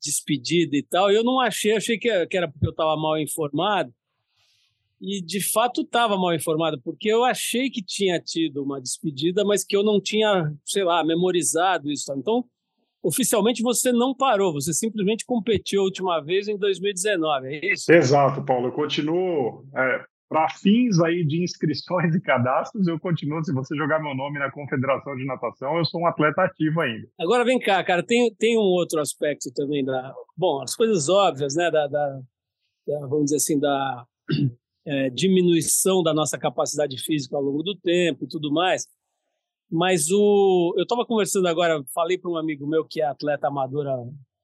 despedida 0.00 0.76
e 0.76 0.82
tal, 0.82 1.10
e 1.10 1.16
eu 1.16 1.24
não 1.24 1.40
achei, 1.40 1.74
achei 1.74 1.98
que 1.98 2.08
era 2.08 2.48
porque 2.48 2.66
eu 2.66 2.70
estava 2.70 2.96
mal 2.96 3.18
informado, 3.18 3.92
e 5.00 5.20
de 5.20 5.40
fato 5.40 5.80
estava 5.80 6.16
mal 6.16 6.34
informado, 6.34 6.80
porque 6.82 7.08
eu 7.08 7.24
achei 7.24 7.68
que 7.68 7.82
tinha 7.82 8.20
tido 8.20 8.62
uma 8.62 8.80
despedida, 8.80 9.44
mas 9.44 9.64
que 9.64 9.76
eu 9.76 9.82
não 9.82 10.00
tinha, 10.00 10.54
sei 10.64 10.84
lá, 10.84 11.02
memorizado 11.04 11.90
isso. 11.90 12.12
Então, 12.16 12.44
oficialmente 13.02 13.62
você 13.62 13.92
não 13.92 14.14
parou, 14.14 14.52
você 14.52 14.72
simplesmente 14.72 15.26
competiu 15.26 15.82
a 15.82 15.84
última 15.84 16.20
vez 16.20 16.48
em 16.48 16.56
2019, 16.56 17.48
é 17.48 17.72
isso? 17.72 17.92
Exato, 17.92 18.42
Paulo. 18.44 18.68
Eu 18.68 18.72
continuo. 18.72 19.66
É, 19.76 20.04
Para 20.28 20.48
fins 20.48 21.00
aí 21.00 21.24
de 21.24 21.42
inscrições 21.42 22.14
e 22.14 22.20
cadastros, 22.20 22.86
eu 22.86 22.98
continuo. 22.98 23.44
Se 23.44 23.52
você 23.52 23.76
jogar 23.76 24.00
meu 24.00 24.14
nome 24.14 24.38
na 24.38 24.50
Confederação 24.50 25.14
de 25.16 25.24
Natação, 25.26 25.76
eu 25.76 25.84
sou 25.84 26.00
um 26.00 26.06
atleta 26.06 26.42
ativo 26.42 26.80
ainda. 26.80 27.06
Agora 27.20 27.44
vem 27.44 27.58
cá, 27.58 27.84
cara, 27.84 28.02
tem, 28.02 28.34
tem 28.34 28.56
um 28.56 28.62
outro 28.62 29.00
aspecto 29.00 29.52
também 29.54 29.84
da. 29.84 30.14
Bom, 30.36 30.62
as 30.62 30.74
coisas 30.74 31.08
óbvias, 31.08 31.54
né? 31.54 31.70
da, 31.70 31.86
da, 31.86 32.20
da 32.86 33.00
vamos 33.06 33.26
dizer 33.26 33.36
assim, 33.36 33.60
da 33.60 34.06
é, 34.86 35.10
diminuição 35.10 36.02
da 36.02 36.14
nossa 36.14 36.38
capacidade 36.38 36.98
física 36.98 37.36
ao 37.36 37.42
longo 37.42 37.62
do 37.62 37.76
tempo 37.76 38.24
e 38.24 38.28
tudo 38.28 38.50
mais. 38.50 38.86
Mas 39.70 40.10
o, 40.10 40.74
eu 40.76 40.82
estava 40.82 41.04
conversando 41.04 41.48
agora, 41.48 41.82
falei 41.94 42.18
para 42.18 42.30
um 42.30 42.36
amigo 42.36 42.66
meu 42.66 42.84
que 42.84 43.00
é 43.00 43.04
atleta 43.04 43.48
amadora 43.48 43.92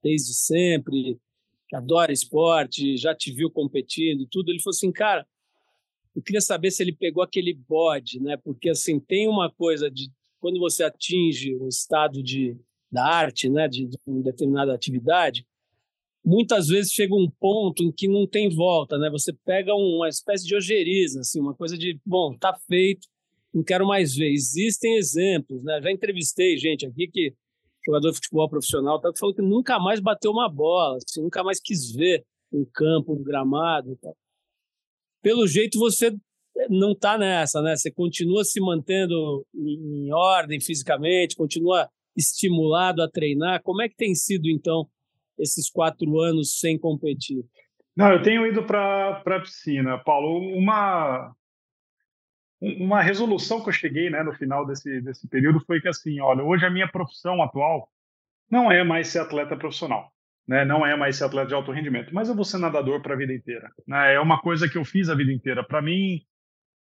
desde 0.03 0.35
sempre, 0.35 1.19
que 1.69 1.77
adora 1.77 2.13
esporte, 2.13 2.97
já 2.97 3.15
te 3.15 3.33
viu 3.33 3.51
competindo 3.51 4.23
e 4.23 4.29
tudo. 4.31 4.51
Ele 4.51 4.61
falou 4.61 4.75
assim, 4.75 4.91
cara, 4.91 5.27
eu 6.15 6.23
queria 6.23 6.41
saber 6.41 6.71
se 6.71 6.83
ele 6.83 6.93
pegou 6.93 7.23
aquele 7.23 7.55
bode, 7.55 8.21
né? 8.21 8.37
Porque 8.37 8.71
assim 8.71 8.99
tem 8.99 9.29
uma 9.29 9.51
coisa 9.51 9.91
de 9.91 10.11
quando 10.41 10.59
você 10.59 10.83
atinge 10.83 11.57
um 11.57 11.69
estado 11.69 12.23
de 12.23 12.57
da 12.91 13.05
arte, 13.05 13.49
né, 13.49 13.69
de, 13.69 13.87
de 13.87 13.97
uma 14.05 14.21
determinada 14.21 14.75
atividade, 14.75 15.47
muitas 16.25 16.67
vezes 16.67 16.93
chega 16.93 17.15
um 17.15 17.31
ponto 17.39 17.85
em 17.85 17.93
que 17.93 18.09
não 18.09 18.27
tem 18.27 18.49
volta, 18.49 18.99
né? 18.99 19.09
Você 19.11 19.33
pega 19.45 19.75
uma 19.75 20.09
espécie 20.09 20.45
de 20.45 20.55
ojeriza, 20.55 21.21
assim, 21.21 21.41
uma 21.41 21.55
coisa 21.55 21.79
de, 21.79 22.01
bom, 22.05 22.37
tá 22.37 22.53
feito, 22.67 23.07
não 23.55 23.63
quero 23.63 23.87
mais 23.87 24.15
ver. 24.15 24.33
Existem 24.33 24.97
exemplos, 24.97 25.63
né? 25.63 25.81
Já 25.81 25.91
entrevistei 25.91 26.57
gente 26.57 26.87
aqui 26.87 27.09
que 27.09 27.35
jogador 27.87 28.11
de 28.11 28.17
futebol 28.17 28.49
profissional 28.49 29.01
tá, 29.01 29.13
que 29.13 29.19
falou 29.19 29.35
que 29.35 29.43
nunca 29.43 29.79
mais 29.79 30.01
bateu 30.01 30.31
uma 30.31 30.49
bola, 30.49 30.97
assim, 30.97 31.23
nunca 31.23 31.43
mais 31.43 31.61
quis 31.61 31.91
ver 31.93 32.25
um 32.53 32.65
campo, 32.65 33.15
um 33.15 33.23
gramado 33.23 33.97
tal. 34.03 34.17
Pelo 35.23 35.47
jeito 35.47 35.79
você 35.79 36.15
não 36.69 36.93
está 36.93 37.17
nessa, 37.17 37.63
né? 37.63 37.77
Você 37.77 37.91
continua 37.91 38.45
se 38.45 38.61
mantendo 38.61 39.47
em 39.55 40.13
ordem 40.13 40.61
fisicamente, 40.61 41.37
continua 41.37 41.89
estimulado 42.17 43.03
a 43.03 43.11
treinar. 43.11 43.63
Como 43.63 43.83
é 43.83 43.89
que 43.89 43.97
tem 43.97 44.15
sido, 44.15 44.49
então, 44.49 44.89
esses 45.39 45.71
quatro 45.71 46.19
anos 46.21 46.59
sem 46.59 46.79
competir? 46.79 47.45
Não, 47.97 48.13
eu 48.13 48.23
tenho 48.23 48.47
ido 48.47 48.65
para 48.65 49.23
a 49.25 49.41
piscina, 49.41 49.99
Paulo. 49.99 50.57
Uma, 50.57 51.35
uma 52.61 53.03
resolução 53.03 53.63
que 53.63 53.69
eu 53.69 53.73
cheguei 53.73 54.11
né, 54.11 54.23
no 54.23 54.35
final 54.35 54.67
desse, 54.67 55.01
desse 55.01 55.29
período 55.29 55.61
foi 55.61 55.81
que, 55.81 55.89
assim, 55.89 56.21
olha, 56.21 56.43
hoje 56.43 56.65
a 56.65 56.71
minha 56.71 56.89
profissão 56.89 57.43
atual 57.43 57.89
não 58.51 58.71
é 58.71 58.83
mais 58.83 59.09
ser 59.09 59.21
atleta 59.21 59.57
profissional, 59.57 60.13
né? 60.51 60.65
não 60.65 60.85
é 60.85 60.97
mais 60.97 61.15
ser 61.15 61.25
atleta 61.25 61.47
de 61.47 61.55
alto 61.55 61.71
rendimento, 61.71 62.13
mas 62.13 62.29
eu 62.29 62.35
vou 62.35 62.45
ser 62.45 62.59
nadador 62.59 63.01
para 63.01 63.15
a 63.15 63.17
vida 63.17 63.33
inteira. 63.33 63.71
Né? 63.87 64.15
É 64.15 64.21
uma 64.21 64.41
coisa 64.41 64.69
que 64.69 64.77
eu 64.77 64.85
fiz 64.85 65.09
a 65.09 65.15
vida 65.15 65.33
inteira. 65.33 65.63
Para 65.63 65.81
mim, 65.81 66.23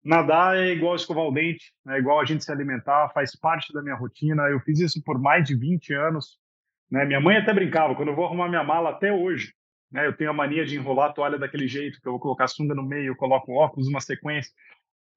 nadar 0.04 0.56
é 0.56 0.72
igual 0.72 0.96
escovar 0.96 1.26
o 1.26 1.32
dente, 1.32 1.74
é 1.88 1.98
igual 1.98 2.20
a 2.20 2.26
gente 2.26 2.44
se 2.44 2.52
alimentar, 2.52 3.10
faz 3.10 3.36
parte 3.36 3.74
da 3.74 3.82
minha 3.82 3.96
rotina. 3.96 4.44
Eu 4.44 4.60
fiz 4.60 4.80
isso 4.80 5.02
por 5.04 5.20
mais 5.20 5.44
de 5.46 5.58
20 5.58 5.96
anos. 5.96 6.38
Né? 6.92 7.06
Minha 7.06 7.20
mãe 7.20 7.38
até 7.38 7.52
brincava, 7.56 7.96
quando 7.96 8.10
eu 8.10 8.16
vou 8.16 8.26
arrumar 8.26 8.48
minha 8.50 8.64
mala 8.64 8.92
até 8.92 9.12
hoje, 9.12 9.52
né? 9.92 10.06
eu 10.06 10.16
tenho 10.16 10.30
a 10.30 10.34
mania 10.34 10.64
de 10.64 10.76
enrolar 10.76 11.10
a 11.10 11.14
toalha 11.14 11.40
daquele 11.40 11.68
jeito, 11.68 12.00
que 12.00 12.08
eu 12.08 12.12
vou 12.12 12.22
colocar 12.22 12.48
sunga 12.48 12.76
no 12.76 12.84
meio, 12.84 13.08
eu 13.08 13.16
coloco 13.16 13.52
óculos, 13.52 13.88
uma 13.88 14.00
sequência. 14.00 14.52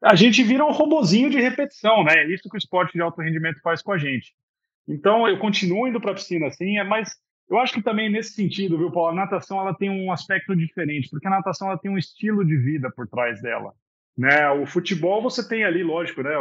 A 0.02 0.14
gente 0.14 0.42
vira 0.42 0.64
um 0.64 0.72
robozinho 0.72 1.28
de 1.28 1.38
repetição, 1.38 2.02
né? 2.02 2.14
É 2.14 2.32
isso 2.32 2.48
que 2.48 2.56
o 2.56 2.58
esporte 2.58 2.94
de 2.94 3.02
alto 3.02 3.20
rendimento 3.20 3.60
faz 3.60 3.82
com 3.82 3.92
a 3.92 3.98
gente. 3.98 4.32
Então, 4.88 5.28
eu 5.28 5.38
continuo 5.38 5.86
indo 5.86 6.00
para 6.00 6.12
a 6.12 6.14
piscina 6.14 6.46
assim, 6.46 6.78
é 6.78 6.84
mas 6.84 7.14
eu 7.48 7.58
acho 7.58 7.72
que 7.72 7.82
também 7.82 8.10
nesse 8.10 8.32
sentido, 8.32 8.76
viu, 8.76 8.90
Paulo, 8.90 9.10
a 9.10 9.14
natação 9.14 9.60
ela 9.60 9.74
tem 9.74 9.88
um 9.90 10.12
aspecto 10.12 10.54
diferente, 10.54 11.08
porque 11.08 11.26
a 11.26 11.30
natação 11.30 11.68
ela 11.68 11.78
tem 11.78 11.90
um 11.90 11.98
estilo 11.98 12.44
de 12.44 12.56
vida 12.56 12.90
por 12.90 13.08
trás 13.08 13.40
dela. 13.40 13.72
Né? 14.16 14.50
O 14.50 14.66
futebol 14.66 15.22
você 15.22 15.46
tem 15.46 15.64
ali, 15.64 15.82
lógico, 15.82 16.22
né? 16.22 16.32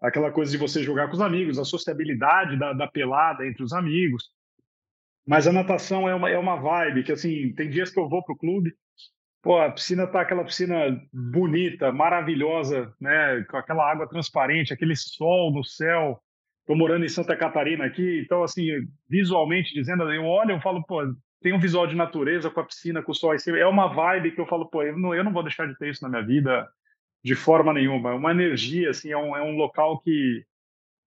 aquela 0.00 0.30
coisa 0.30 0.50
de 0.50 0.56
você 0.56 0.82
jogar 0.82 1.08
com 1.08 1.14
os 1.14 1.20
amigos, 1.20 1.58
a 1.58 1.64
sociabilidade 1.64 2.58
da, 2.58 2.72
da 2.72 2.86
pelada 2.86 3.46
entre 3.46 3.62
os 3.62 3.72
amigos. 3.72 4.30
Mas 5.26 5.46
a 5.46 5.52
natação 5.52 6.08
é 6.08 6.14
uma, 6.14 6.30
é 6.30 6.38
uma 6.38 6.56
vibe 6.56 7.04
que, 7.04 7.12
assim, 7.12 7.52
tem 7.54 7.68
dias 7.68 7.90
que 7.90 8.00
eu 8.00 8.08
vou 8.08 8.24
pro 8.24 8.36
clube, 8.36 8.74
pô, 9.42 9.58
a 9.58 9.70
piscina 9.70 10.06
tá 10.06 10.22
aquela 10.22 10.44
piscina 10.44 11.00
bonita, 11.12 11.92
maravilhosa, 11.92 12.92
né? 13.00 13.44
Com 13.50 13.56
aquela 13.56 13.90
água 13.90 14.08
transparente, 14.08 14.72
aquele 14.72 14.96
sol 14.96 15.52
no 15.52 15.62
céu. 15.62 16.20
Tô 16.70 16.76
morando 16.76 17.04
em 17.04 17.08
Santa 17.08 17.36
Catarina 17.36 17.84
aqui, 17.84 18.20
então, 18.20 18.44
assim, 18.44 18.64
visualmente 19.08 19.74
dizendo, 19.74 20.04
eu 20.04 20.24
olho, 20.24 20.52
eu 20.52 20.60
falo, 20.60 20.80
pô, 20.84 21.00
tem 21.42 21.52
um 21.52 21.58
visual 21.58 21.84
de 21.84 21.96
natureza 21.96 22.48
com 22.48 22.60
a 22.60 22.64
piscina, 22.64 23.02
com 23.02 23.10
o 23.10 23.14
sol. 23.14 23.34
É 23.34 23.66
uma 23.66 23.92
vibe 23.92 24.30
que 24.30 24.40
eu 24.40 24.46
falo, 24.46 24.70
pô, 24.70 24.80
eu 24.84 24.96
não, 24.96 25.12
eu 25.12 25.24
não 25.24 25.32
vou 25.32 25.42
deixar 25.42 25.66
de 25.66 25.76
ter 25.76 25.90
isso 25.90 26.04
na 26.04 26.08
minha 26.08 26.24
vida 26.24 26.68
de 27.24 27.34
forma 27.34 27.72
nenhuma. 27.72 28.10
É 28.10 28.14
uma 28.14 28.30
energia, 28.30 28.90
assim, 28.90 29.10
é 29.10 29.16
um, 29.16 29.36
é 29.36 29.42
um 29.42 29.56
local 29.56 29.98
que 29.98 30.44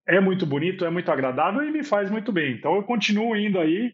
é 0.05 0.19
muito 0.19 0.45
bonito, 0.45 0.83
é 0.83 0.89
muito 0.89 1.09
agradável 1.09 1.63
e 1.63 1.71
me 1.71 1.81
faz 1.81 2.11
muito 2.11 2.33
bem. 2.33 2.55
Então 2.55 2.75
eu 2.75 2.83
continuo 2.83 3.33
indo 3.33 3.57
aí. 3.57 3.93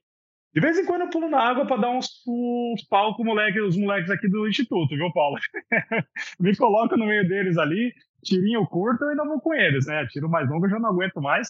De 0.52 0.60
vez 0.60 0.76
em 0.76 0.88
quando 0.88 1.02
eu 1.02 1.10
pulo 1.12 1.30
na 1.30 1.40
água 1.40 1.68
para 1.68 1.82
dar 1.82 1.92
uns, 1.92 2.10
uns 2.28 2.84
pau 2.90 3.16
com 3.16 3.24
moleque, 3.24 3.62
os 3.62 3.78
moleques 3.78 4.10
aqui 4.10 4.28
do 4.28 4.48
instituto, 4.48 4.96
viu, 4.96 5.14
Paulo? 5.14 5.38
me 6.40 6.58
coloco 6.58 6.98
no 6.98 7.06
meio 7.06 7.28
deles 7.28 7.60
ali, 7.60 7.94
tirinho 8.24 8.66
curto, 8.68 9.04
eu 9.04 9.10
ainda 9.10 9.26
vou 9.26 9.40
com 9.40 9.54
eles, 9.54 9.86
né? 9.88 10.06
Tiro 10.08 10.30
mais 10.30 10.50
longo 10.50 10.66
eu 10.66 10.70
já 10.70 10.80
não 10.80 10.90
aguento 10.90 11.22
mais. 11.22 11.50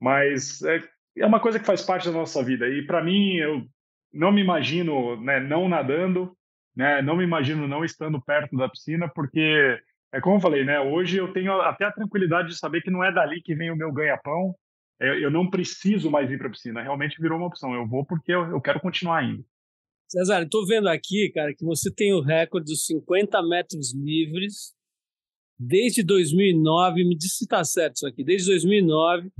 Mas 0.00 0.62
é, 0.62 0.82
é 1.18 1.26
uma 1.26 1.40
coisa 1.40 1.58
que 1.58 1.66
faz 1.66 1.82
parte 1.82 2.06
da 2.06 2.12
nossa 2.12 2.42
vida. 2.42 2.68
E 2.68 2.86
para 2.86 3.02
mim, 3.02 3.36
eu 3.36 3.64
não 4.12 4.32
me 4.32 4.40
imagino 4.40 5.20
né, 5.20 5.40
não 5.40 5.68
nadando, 5.68 6.36
né? 6.76 7.02
Não 7.02 7.16
me 7.16 7.24
imagino 7.24 7.68
não 7.68 7.84
estando 7.84 8.20
perto 8.20 8.56
da 8.56 8.68
piscina, 8.68 9.08
porque 9.08 9.78
é 10.12 10.20
como 10.20 10.36
eu 10.36 10.40
falei, 10.40 10.64
né? 10.64 10.80
Hoje 10.80 11.16
eu 11.16 11.32
tenho 11.32 11.60
até 11.60 11.84
a 11.84 11.92
tranquilidade 11.92 12.48
de 12.48 12.58
saber 12.58 12.82
que 12.82 12.90
não 12.90 13.02
é 13.02 13.12
dali 13.12 13.42
que 13.42 13.54
vem 13.54 13.70
o 13.70 13.76
meu 13.76 13.92
ganha-pão. 13.92 14.54
É, 15.00 15.24
eu 15.24 15.30
não 15.30 15.50
preciso 15.50 16.10
mais 16.10 16.30
ir 16.30 16.38
para 16.38 16.48
a 16.48 16.50
piscina. 16.50 16.82
Realmente 16.82 17.20
virou 17.20 17.38
uma 17.38 17.48
opção. 17.48 17.74
Eu 17.74 17.86
vou 17.86 18.04
porque 18.04 18.32
eu, 18.32 18.60
quero 18.60 18.80
continuar 18.80 19.24
indo. 19.24 19.44
César, 20.08 20.42
estou 20.42 20.66
vendo 20.66 20.88
aqui, 20.88 21.30
cara, 21.34 21.54
que 21.54 21.64
você 21.64 21.92
tem 21.92 22.12
o 22.12 22.20
recorde 22.20 22.70
dos 22.70 22.84
50 22.86 23.42
metros 23.42 23.94
livres 23.94 24.73
desde 25.58 26.02
2009. 26.02 27.04
Me 27.04 27.16
diz 27.16 27.36
se 27.36 27.44
está 27.44 27.64
certo 27.64 27.96
isso 27.96 28.06
aqui. 28.06 28.24
Desde 28.24 28.50
2009, 28.50 29.30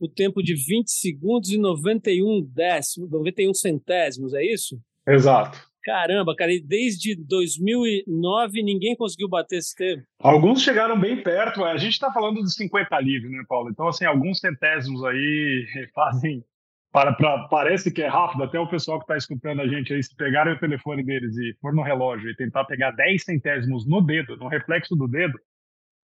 o 0.00 0.08
tempo 0.08 0.42
de 0.42 0.54
20 0.54 0.90
segundos 0.90 1.50
e 1.50 1.58
91 1.58 2.42
décimos, 2.52 3.10
91 3.10 3.54
centésimos, 3.54 4.34
é 4.34 4.42
isso? 4.42 4.80
Exato. 5.06 5.70
Caramba, 5.82 6.36
cara, 6.36 6.52
e 6.52 6.60
desde 6.60 7.16
2009 7.16 8.62
ninguém 8.62 8.94
conseguiu 8.94 9.28
bater 9.28 9.56
esse 9.56 9.74
tempo. 9.74 10.02
Alguns 10.18 10.62
chegaram 10.62 10.98
bem 10.98 11.22
perto, 11.22 11.64
a 11.64 11.76
gente 11.78 11.92
está 11.92 12.12
falando 12.12 12.42
dos 12.42 12.54
50 12.54 13.00
livres, 13.00 13.30
né, 13.30 13.42
Paulo? 13.48 13.70
Então, 13.70 13.88
assim, 13.88 14.04
alguns 14.04 14.40
centésimos 14.40 15.02
aí 15.04 15.66
fazem. 15.94 16.44
Para, 16.92 17.12
para, 17.12 17.46
parece 17.46 17.92
que 17.92 18.02
é 18.02 18.08
rápido, 18.08 18.42
até 18.42 18.58
o 18.58 18.68
pessoal 18.68 18.98
que 18.98 19.04
está 19.04 19.16
escutando 19.16 19.62
a 19.62 19.68
gente 19.68 19.94
aí, 19.94 20.02
se 20.02 20.14
pegarem 20.16 20.54
o 20.54 20.58
telefone 20.58 21.04
deles 21.04 21.36
e 21.36 21.54
for 21.60 21.72
no 21.72 21.82
relógio 21.82 22.28
e 22.28 22.34
tentar 22.34 22.64
pegar 22.64 22.90
10 22.90 23.22
centésimos 23.22 23.86
no 23.86 24.02
dedo, 24.02 24.36
no 24.36 24.48
reflexo 24.48 24.96
do 24.96 25.06
dedo, 25.06 25.38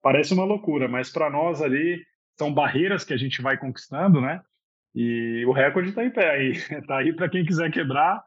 parece 0.05 0.35
uma 0.35 0.45
loucura, 0.45 0.87
mas 0.87 1.09
para 1.09 1.31
nós 1.31 1.63
ali 1.63 1.99
são 2.37 2.53
barreiras 2.53 3.03
que 3.03 3.13
a 3.13 3.17
gente 3.17 3.41
vai 3.41 3.57
conquistando, 3.57 4.21
né? 4.21 4.39
E 4.93 5.43
o 5.47 5.51
recorde 5.51 5.89
está 5.89 6.05
em 6.05 6.11
pé 6.11 6.29
aí, 6.29 6.51
está 6.51 6.97
aí 7.01 7.11
para 7.11 7.27
quem 7.27 7.43
quiser 7.43 7.71
quebrar 7.71 8.23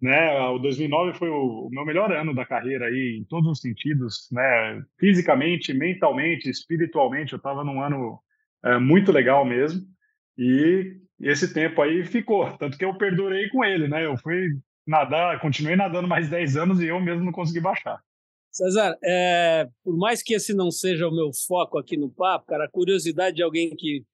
né? 0.00 0.32
O 0.48 0.58
2009 0.58 1.18
foi 1.18 1.28
o, 1.28 1.68
meu 1.70 1.84
melhor 1.84 2.10
ano 2.12 2.34
da 2.34 2.46
carreira 2.46 2.86
aí 2.86 3.18
em 3.20 3.24
todos 3.24 3.50
os 3.50 3.60
sentidos, 3.60 4.28
né? 4.32 4.82
Fisicamente, 4.98 5.74
mentalmente, 5.74 6.48
espiritualmente, 6.48 7.32
eu 7.32 7.36
estava 7.36 7.62
num 7.62 7.82
ano 7.82 8.18
é, 8.64 8.78
muito 8.78 9.12
legal 9.12 9.44
mesmo. 9.44 9.82
E 10.38 10.96
esse 11.20 11.52
tempo 11.52 11.82
aí 11.82 12.04
ficou, 12.04 12.50
tanto 12.56 12.78
que 12.78 12.84
eu 12.84 12.96
perdurei 12.96 13.48
com 13.50 13.62
ele, 13.62 13.88
né? 13.88 14.06
Eu 14.06 14.16
fui 14.16 14.48
nadar, 14.86 15.38
continuei 15.38 15.76
nadando 15.76 16.08
mais 16.08 16.30
10 16.30 16.56
anos 16.56 16.80
e 16.80 16.86
eu 16.86 16.98
mesmo 16.98 17.24
não 17.24 17.32
consegui 17.32 17.60
baixar. 17.60 18.00
César, 18.50 18.98
é, 19.02 19.68
por 19.84 19.96
mais 19.96 20.22
que 20.22 20.34
esse 20.34 20.52
não 20.52 20.70
seja 20.70 21.08
o 21.08 21.14
meu 21.14 21.30
foco 21.46 21.78
aqui 21.78 21.96
no 21.96 22.10
papo, 22.10 22.46
cara, 22.46 22.64
a 22.64 22.70
curiosidade 22.70 23.36
de 23.36 23.42
alguém 23.42 23.74
que 23.76 24.04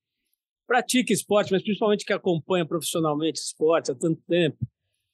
pratica 0.67 1.13
esporte, 1.13 1.53
mas 1.53 1.63
principalmente 1.63 2.05
que 2.05 2.13
acompanha 2.13 2.67
profissionalmente 2.67 3.41
esporte 3.41 3.91
há 3.91 3.95
tanto 3.95 4.21
tempo, 4.29 4.59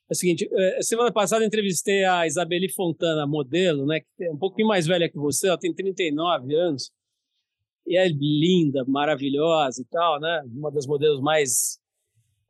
é 0.09 0.13
o 0.13 0.17
seguinte, 0.17 0.49
é, 0.53 0.83
semana 0.83 1.13
passada 1.13 1.45
entrevistei 1.45 2.05
a 2.05 2.27
Isabeli 2.27 2.71
Fontana, 2.73 3.27
modelo, 3.27 3.87
né, 3.87 4.01
que 4.01 4.25
é 4.25 4.31
um 4.31 4.37
pouquinho 4.37 4.69
mais 4.69 4.87
velha 4.87 5.09
que 5.09 5.17
você, 5.17 5.49
ela 5.49 5.59
tem 5.59 5.73
39 5.73 6.55
anos, 6.55 6.91
e 7.87 7.97
é 7.97 8.09
linda, 8.09 8.85
maravilhosa 8.87 9.83
e 9.83 9.85
tal, 9.85 10.21
né, 10.21 10.43
uma 10.53 10.71
das 10.71 10.87
modelos 10.87 11.21
mais 11.21 11.79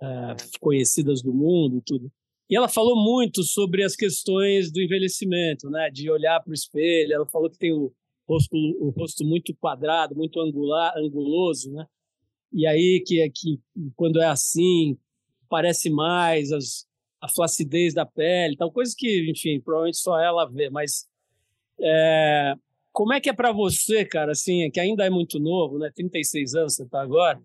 uh, 0.00 0.58
conhecidas 0.60 1.22
do 1.22 1.32
mundo 1.32 1.78
e 1.78 1.82
tudo. 1.82 2.10
E 2.52 2.54
ela 2.54 2.68
falou 2.68 2.94
muito 2.94 3.42
sobre 3.42 3.82
as 3.82 3.96
questões 3.96 4.70
do 4.70 4.82
envelhecimento, 4.82 5.70
né, 5.70 5.88
de 5.90 6.10
olhar 6.10 6.38
para 6.38 6.50
o 6.50 6.52
espelho, 6.52 7.14
ela 7.14 7.24
falou 7.24 7.48
que 7.48 7.56
tem 7.56 7.72
o 7.72 7.90
rosto, 8.28 8.54
o 8.54 8.90
rosto 8.90 9.24
muito 9.24 9.56
quadrado, 9.56 10.14
muito 10.14 10.38
angular, 10.38 10.92
anguloso, 10.98 11.72
né, 11.72 11.86
e 12.52 12.66
aí 12.66 13.02
que, 13.06 13.26
que 13.30 13.58
quando 13.96 14.20
é 14.20 14.26
assim, 14.26 14.98
parece 15.48 15.88
mais, 15.88 16.52
as, 16.52 16.86
a 17.22 17.26
flacidez 17.26 17.94
da 17.94 18.04
pele, 18.04 18.54
tal, 18.54 18.70
coisas 18.70 18.94
que, 18.94 19.30
enfim, 19.30 19.58
provavelmente 19.58 19.96
só 19.96 20.20
ela 20.20 20.44
vê, 20.44 20.68
mas 20.68 21.06
é, 21.80 22.54
como 22.92 23.14
é 23.14 23.20
que 23.22 23.30
é 23.30 23.32
para 23.32 23.50
você, 23.50 24.04
cara, 24.04 24.32
assim, 24.32 24.70
que 24.70 24.78
ainda 24.78 25.06
é 25.06 25.08
muito 25.08 25.40
novo, 25.40 25.78
né, 25.78 25.90
36 25.94 26.54
anos 26.54 26.74
você 26.74 26.86
tá 26.86 27.00
agora, 27.00 27.42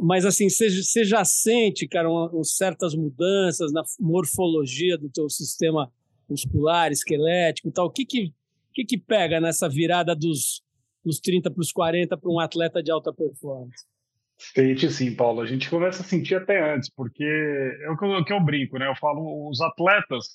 mas 0.00 0.24
assim, 0.24 0.48
você, 0.48 1.04
já 1.04 1.24
sente, 1.24 1.86
cara, 1.86 2.08
uma, 2.08 2.30
certas 2.44 2.94
mudanças 2.94 3.72
na 3.72 3.82
morfologia 3.98 4.96
do 4.96 5.10
teu 5.10 5.28
sistema 5.28 5.90
muscular, 6.28 6.92
esquelético 6.92 7.68
e 7.68 7.72
tal, 7.72 7.86
o 7.86 7.90
que 7.90 8.04
que, 8.04 8.32
que, 8.72 8.84
que 8.84 8.98
pega 8.98 9.40
nessa 9.40 9.68
virada 9.68 10.14
dos, 10.14 10.62
dos 11.04 11.18
30 11.20 11.50
para 11.50 11.60
os 11.60 11.72
40 11.72 12.16
para 12.16 12.30
um 12.30 12.38
atleta 12.38 12.82
de 12.82 12.90
alta 12.90 13.12
performance? 13.12 13.86
Sente 14.36 14.88
sim, 14.90 15.16
Paulo. 15.16 15.40
A 15.40 15.46
gente 15.46 15.68
começa 15.68 16.02
a 16.02 16.06
sentir 16.06 16.36
até 16.36 16.74
antes, 16.74 16.88
porque 16.88 17.24
é 17.24 17.90
o 17.90 17.96
que 17.96 18.04
eu, 18.04 18.24
que 18.24 18.32
eu 18.32 18.40
brinco, 18.40 18.78
né? 18.78 18.86
Eu 18.86 18.94
falo, 18.94 19.48
os 19.50 19.60
atletas, 19.60 20.26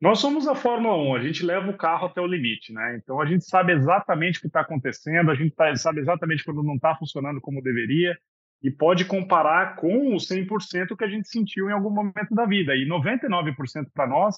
nós 0.00 0.18
somos 0.18 0.48
a 0.48 0.54
Fórmula 0.54 0.96
1, 0.96 1.14
a 1.14 1.22
gente 1.22 1.44
leva 1.44 1.70
o 1.70 1.76
carro 1.76 2.06
até 2.06 2.20
o 2.20 2.26
limite, 2.26 2.72
né? 2.72 2.98
Então 3.00 3.20
a 3.20 3.26
gente 3.26 3.44
sabe 3.44 3.72
exatamente 3.72 4.38
o 4.38 4.40
que 4.40 4.48
está 4.48 4.62
acontecendo, 4.62 5.30
a 5.30 5.34
gente 5.34 5.54
tá, 5.54 5.74
sabe 5.76 6.00
exatamente 6.00 6.42
quando 6.42 6.62
não 6.62 6.74
está 6.74 6.96
funcionando 6.96 7.40
como 7.40 7.62
deveria 7.62 8.18
e 8.62 8.70
pode 8.70 9.04
comparar 9.04 9.76
com 9.76 10.14
o 10.14 10.18
100% 10.18 10.96
que 10.96 11.04
a 11.04 11.08
gente 11.08 11.28
sentiu 11.28 11.68
em 11.70 11.72
algum 11.72 11.90
momento 11.90 12.34
da 12.34 12.44
vida. 12.44 12.74
E 12.76 12.86
99% 12.86 13.86
para 13.94 14.06
nós 14.06 14.36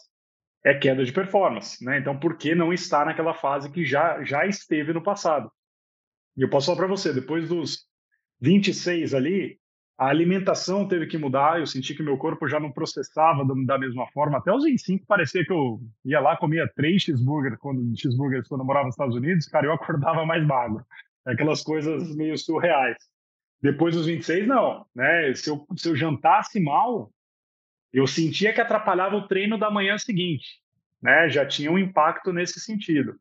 é 0.64 0.75
queda 0.75 1.05
de 1.05 1.12
performance, 1.12 1.85
né? 1.85 1.99
Então 1.99 2.17
por 2.19 2.37
que 2.37 2.55
não 2.55 2.73
estar 2.73 3.05
naquela 3.05 3.35
fase 3.35 3.71
que 3.71 3.85
já, 3.85 4.23
já 4.23 4.47
esteve 4.47 4.93
no 4.93 5.02
passado? 5.02 5.50
E 6.37 6.43
eu 6.43 6.49
posso 6.49 6.67
falar 6.67 6.79
para 6.79 6.87
você, 6.87 7.12
depois 7.12 7.49
dos 7.49 7.87
26 8.41 9.12
ali, 9.12 9.59
A 9.99 10.07
alimentação 10.09 10.88
teve 10.88 11.07
que 11.07 11.17
mudar, 11.17 11.61
eu 11.61 11.67
senti 11.67 11.95
que 11.95 12.02
meu 12.02 12.17
corpo 12.19 12.49
já 12.49 12.59
não 12.59 12.73
processava 12.73 13.45
da 13.64 13.79
mesma 13.79 14.05
forma. 14.12 14.38
Até 14.38 14.52
os 14.52 14.64
25 14.64 15.07
parecia 15.07 15.45
que 15.45 15.52
eu 15.52 15.81
ia 16.05 16.19
lá, 16.19 16.37
comia 16.37 16.69
três 16.75 17.02
cheeseburgers 17.02 17.57
quando, 17.61 17.81
cheeseburgers 17.97 18.49
quando 18.49 18.62
eu 18.62 18.67
morava 18.67 18.87
nos 18.87 18.95
Estados 18.95 19.14
Unidos, 19.14 19.47
cara, 19.47 19.67
eu 19.67 19.73
acordava 19.73 20.26
mais 20.26 20.45
magro. 20.45 20.85
Aquelas 21.25 21.62
coisas 21.62 22.17
meio 22.17 22.37
surreais. 22.37 22.97
Depois 23.62 23.95
dos 23.95 24.07
26, 24.07 24.47
não. 24.47 24.85
Né? 24.95 25.33
Se, 25.35 25.49
eu, 25.49 25.64
se 25.76 25.88
eu 25.88 25.95
jantasse 25.95 26.61
mal, 26.61 27.12
eu 27.92 28.07
sentia 28.07 28.52
que 28.52 28.61
atrapalhava 28.61 29.16
o 29.16 29.28
treino 29.28 29.57
da 29.57 29.71
manhã 29.71 29.97
seguinte. 29.97 30.61
Né? 31.00 31.28
Já 31.28 31.47
tinha 31.47 31.71
um 31.71 31.78
impacto 31.78 32.33
nesse 32.33 32.59
sentido. 32.59 33.14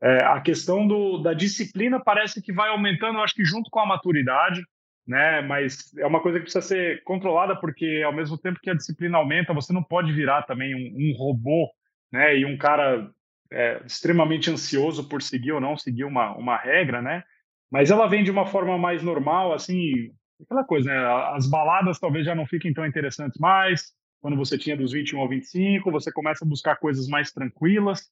É, 0.00 0.24
a 0.24 0.40
questão 0.40 0.86
do, 0.86 1.18
da 1.18 1.32
disciplina 1.32 1.98
parece 1.98 2.40
que 2.40 2.52
vai 2.52 2.68
aumentando, 2.68 3.18
acho 3.18 3.34
que 3.34 3.44
junto 3.44 3.70
com 3.70 3.80
a 3.80 3.86
maturidade, 3.86 4.62
né? 5.04 5.40
Mas 5.40 5.92
é 5.96 6.06
uma 6.06 6.20
coisa 6.20 6.38
que 6.38 6.44
precisa 6.44 6.64
ser 6.64 7.02
controlada 7.02 7.56
porque 7.56 8.02
ao 8.04 8.12
mesmo 8.12 8.38
tempo 8.38 8.60
que 8.60 8.70
a 8.70 8.74
disciplina 8.74 9.18
aumenta, 9.18 9.54
você 9.54 9.72
não 9.72 9.82
pode 9.82 10.12
virar 10.12 10.42
também 10.42 10.74
um, 10.74 10.94
um 10.96 11.16
robô, 11.16 11.68
né? 12.12 12.36
E 12.36 12.44
um 12.44 12.56
cara 12.56 13.10
é, 13.50 13.82
extremamente 13.84 14.50
ansioso 14.50 15.08
por 15.08 15.20
seguir 15.22 15.52
ou 15.52 15.60
não 15.60 15.76
seguir 15.76 16.04
uma, 16.04 16.32
uma 16.36 16.56
regra, 16.56 17.02
né? 17.02 17.24
Mas 17.70 17.90
ela 17.90 18.06
vem 18.06 18.24
de 18.24 18.30
uma 18.30 18.46
forma 18.46 18.78
mais 18.78 19.02
normal, 19.02 19.52
assim, 19.52 20.10
aquela 20.40 20.64
coisa, 20.64 20.88
né? 20.88 20.98
As 21.34 21.48
baladas 21.48 21.98
talvez 21.98 22.24
já 22.24 22.34
não 22.34 22.46
fiquem 22.46 22.72
tão 22.72 22.86
interessantes 22.86 23.38
mais. 23.38 23.92
Quando 24.20 24.36
você 24.36 24.58
tinha 24.58 24.76
dos 24.76 24.92
21 24.92 25.20
ao 25.20 25.28
25, 25.28 25.90
você 25.90 26.10
começa 26.12 26.44
a 26.44 26.48
buscar 26.48 26.76
coisas 26.76 27.06
mais 27.08 27.30
tranquilas. 27.30 28.10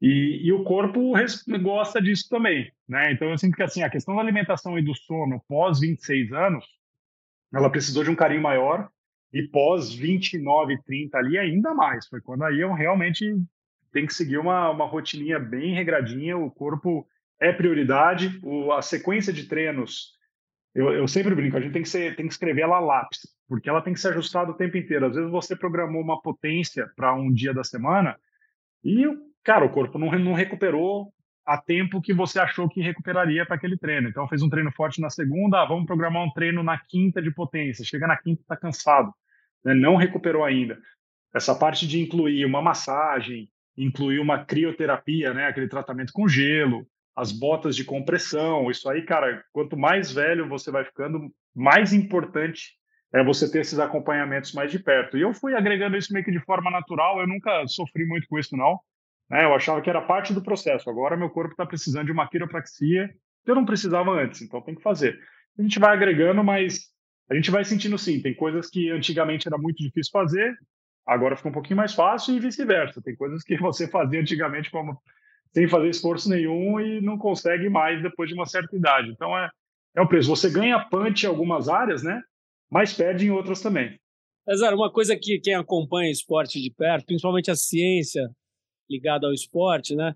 E, 0.00 0.40
e, 0.46 0.52
o 0.52 0.64
corpo 0.64 1.12
gosta 1.62 2.00
disso 2.00 2.26
também, 2.28 2.72
né? 2.88 3.12
Então 3.12 3.28
eu 3.28 3.36
sinto 3.36 3.54
que 3.54 3.62
assim 3.62 3.82
a 3.82 3.90
questão 3.90 4.16
da 4.16 4.22
alimentação 4.22 4.78
e 4.78 4.82
do 4.82 4.94
sono 4.94 5.44
pós 5.46 5.78
26 5.78 6.32
anos, 6.32 6.64
ela 7.52 7.68
precisou 7.68 8.02
de 8.02 8.10
um 8.10 8.14
carinho 8.14 8.40
maior 8.40 8.88
e 9.30 9.42
pós 9.42 9.92
29, 9.92 10.82
30 10.84 11.18
ali 11.18 11.36
ainda 11.36 11.74
mais. 11.74 12.06
Foi 12.08 12.20
quando 12.20 12.44
aí 12.44 12.60
eu 12.60 12.72
realmente 12.72 13.26
tenho 13.92 14.06
que 14.06 14.14
seguir 14.14 14.38
uma, 14.38 14.70
uma 14.70 14.86
rotininha 14.86 15.38
bem 15.38 15.74
regradinha. 15.74 16.36
O 16.38 16.50
corpo 16.50 17.06
é 17.40 17.52
prioridade. 17.52 18.38
O, 18.42 18.72
a 18.72 18.82
sequência 18.82 19.32
de 19.32 19.44
treinos, 19.44 20.12
eu, 20.74 20.92
eu 20.92 21.08
sempre 21.08 21.34
brinco, 21.34 21.56
a 21.56 21.60
gente 21.60 21.72
tem 21.72 21.82
que, 21.82 21.88
ser, 21.88 22.14
tem 22.16 22.26
que 22.26 22.32
escrever 22.32 22.62
ela 22.62 22.76
a 22.76 22.80
lápis, 22.80 23.20
porque 23.48 23.68
ela 23.68 23.82
tem 23.82 23.94
que 23.94 24.00
ser 24.00 24.08
ajustada 24.08 24.50
o 24.50 24.56
tempo 24.56 24.76
inteiro. 24.76 25.06
Às 25.06 25.16
vezes 25.16 25.30
você 25.30 25.56
programou 25.56 26.02
uma 26.02 26.20
potência 26.20 26.90
para 26.94 27.14
um 27.14 27.32
dia 27.32 27.54
da 27.54 27.64
semana 27.64 28.16
e 28.84 29.06
cara, 29.42 29.64
o 29.64 29.70
corpo 29.70 29.98
não, 29.98 30.10
não 30.18 30.32
recuperou 30.32 31.12
a 31.44 31.58
tempo 31.58 32.00
que 32.00 32.12
você 32.12 32.38
achou 32.38 32.68
que 32.68 32.80
recuperaria 32.80 33.44
para 33.44 33.56
aquele 33.56 33.76
treino. 33.76 34.08
Então, 34.08 34.28
fez 34.28 34.42
um 34.42 34.48
treino 34.48 34.70
forte 34.72 35.00
na 35.00 35.10
segunda, 35.10 35.60
ah, 35.60 35.66
vamos 35.66 35.86
programar 35.86 36.22
um 36.22 36.30
treino 36.30 36.62
na 36.62 36.78
quinta 36.78 37.20
de 37.20 37.30
potência. 37.30 37.84
Chega 37.84 38.06
na 38.06 38.16
quinta, 38.16 38.42
está 38.42 38.56
cansado, 38.56 39.12
né? 39.64 39.74
não 39.74 39.96
recuperou 39.96 40.44
ainda. 40.44 40.78
Essa 41.34 41.54
parte 41.54 41.86
de 41.86 42.00
incluir 42.00 42.44
uma 42.44 42.62
massagem, 42.62 43.48
incluir 43.76 44.20
uma 44.20 44.44
crioterapia, 44.44 45.32
né? 45.32 45.46
aquele 45.46 45.68
tratamento 45.68 46.12
com 46.12 46.28
gelo, 46.28 46.86
as 47.16 47.32
botas 47.32 47.76
de 47.76 47.84
compressão, 47.84 48.70
isso 48.70 48.88
aí, 48.88 49.04
cara, 49.04 49.44
quanto 49.52 49.76
mais 49.76 50.12
velho 50.12 50.48
você 50.48 50.70
vai 50.70 50.84
ficando, 50.84 51.30
mais 51.54 51.92
importante 51.92 52.78
é 53.12 53.24
você 53.24 53.50
ter 53.50 53.60
esses 53.60 53.78
acompanhamentos 53.78 54.52
mais 54.52 54.70
de 54.70 54.78
perto. 54.78 55.18
E 55.18 55.22
eu 55.22 55.34
fui 55.34 55.54
agregando 55.54 55.96
isso 55.96 56.12
meio 56.12 56.24
que 56.24 56.30
de 56.30 56.44
forma 56.44 56.70
natural, 56.70 57.20
eu 57.20 57.26
nunca 57.26 57.66
sofri 57.66 58.06
muito 58.06 58.26
com 58.28 58.38
isso, 58.38 58.56
não. 58.56 58.78
Né? 59.28 59.44
Eu 59.44 59.54
achava 59.54 59.80
que 59.82 59.90
era 59.90 60.00
parte 60.00 60.32
do 60.32 60.42
processo. 60.42 60.88
Agora 60.88 61.16
meu 61.16 61.30
corpo 61.30 61.52
está 61.52 61.66
precisando 61.66 62.06
de 62.06 62.12
uma 62.12 62.28
quiropraxia 62.28 63.08
que 63.44 63.50
eu 63.50 63.54
não 63.54 63.64
precisava 63.64 64.10
antes, 64.10 64.42
então 64.42 64.60
tem 64.60 64.74
que 64.74 64.82
fazer. 64.82 65.18
A 65.58 65.62
gente 65.62 65.78
vai 65.78 65.94
agregando, 65.94 66.44
mas 66.44 66.90
a 67.30 67.34
gente 67.34 67.50
vai 67.50 67.64
sentindo 67.64 67.98
sim. 67.98 68.20
Tem 68.20 68.34
coisas 68.34 68.68
que 68.68 68.90
antigamente 68.90 69.48
era 69.48 69.58
muito 69.58 69.78
difícil 69.78 70.10
fazer, 70.12 70.54
agora 71.06 71.36
fica 71.36 71.48
um 71.48 71.52
pouquinho 71.52 71.76
mais 71.76 71.94
fácil 71.94 72.36
e 72.36 72.40
vice-versa. 72.40 73.02
Tem 73.02 73.16
coisas 73.16 73.42
que 73.42 73.56
você 73.58 73.88
fazia 73.88 74.20
antigamente 74.20 74.70
como 74.70 75.00
sem 75.52 75.68
fazer 75.68 75.88
esforço 75.88 76.28
nenhum 76.28 76.80
e 76.80 77.00
não 77.00 77.18
consegue 77.18 77.68
mais 77.68 78.02
depois 78.02 78.28
de 78.28 78.34
uma 78.34 78.46
certa 78.46 78.74
idade. 78.76 79.10
Então 79.10 79.36
é, 79.36 79.50
é 79.96 80.00
o 80.00 80.08
preço. 80.08 80.28
Você 80.28 80.50
ganha 80.50 80.78
punch 80.88 81.24
em 81.24 81.28
algumas 81.28 81.68
áreas, 81.68 82.02
né? 82.02 82.22
Mas 82.70 82.92
perde 82.92 83.26
em 83.26 83.30
outras 83.30 83.60
também. 83.60 83.98
César, 84.48 84.74
uma 84.74 84.90
coisa 84.90 85.16
que 85.16 85.40
quem 85.40 85.54
acompanha 85.54 86.10
esporte 86.10 86.60
de 86.60 86.72
perto, 86.72 87.06
principalmente 87.06 87.50
a 87.50 87.56
ciência 87.56 88.28
ligado 88.88 89.26
ao 89.26 89.32
esporte, 89.32 89.94
né? 89.94 90.14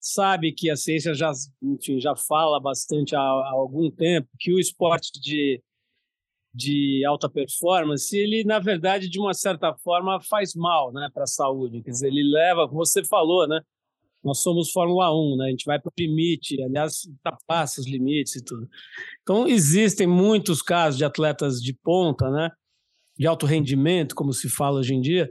Sabe 0.00 0.52
que 0.52 0.70
a 0.70 0.76
ciência 0.76 1.14
já, 1.14 1.32
enfim, 1.62 1.98
já 1.98 2.14
fala 2.14 2.60
bastante 2.60 3.16
há, 3.16 3.20
há 3.20 3.52
algum 3.52 3.90
tempo 3.90 4.28
que 4.38 4.52
o 4.52 4.58
esporte 4.58 5.10
de, 5.20 5.62
de 6.52 7.04
alta 7.06 7.28
performance, 7.28 8.14
ele 8.16 8.44
na 8.44 8.58
verdade 8.58 9.08
de 9.08 9.18
uma 9.18 9.32
certa 9.32 9.74
forma 9.74 10.20
faz 10.20 10.54
mal, 10.54 10.92
né, 10.92 11.08
para 11.12 11.24
a 11.24 11.26
saúde. 11.26 11.82
Quer 11.82 11.90
dizer, 11.90 12.08
ele 12.08 12.22
leva, 12.22 12.68
como 12.68 12.84
você 12.84 13.02
falou, 13.02 13.48
né? 13.48 13.60
Nós 14.24 14.38
somos 14.42 14.70
Fórmula 14.70 15.14
1, 15.14 15.36
né? 15.36 15.46
A 15.46 15.50
gente 15.50 15.64
vai 15.64 15.78
para 15.78 15.90
o 15.90 15.92
limite, 15.98 16.62
aliás, 16.62 17.04
ultrapassa 17.04 17.80
os 17.80 17.86
limites 17.86 18.36
e 18.36 18.44
tudo. 18.44 18.68
Então, 19.22 19.46
existem 19.46 20.06
muitos 20.06 20.62
casos 20.62 20.96
de 20.96 21.04
atletas 21.04 21.60
de 21.60 21.72
ponta, 21.74 22.30
né? 22.30 22.50
De 23.18 23.26
alto 23.26 23.46
rendimento, 23.46 24.14
como 24.14 24.32
se 24.32 24.48
fala 24.48 24.80
hoje 24.80 24.94
em 24.94 25.00
dia, 25.00 25.30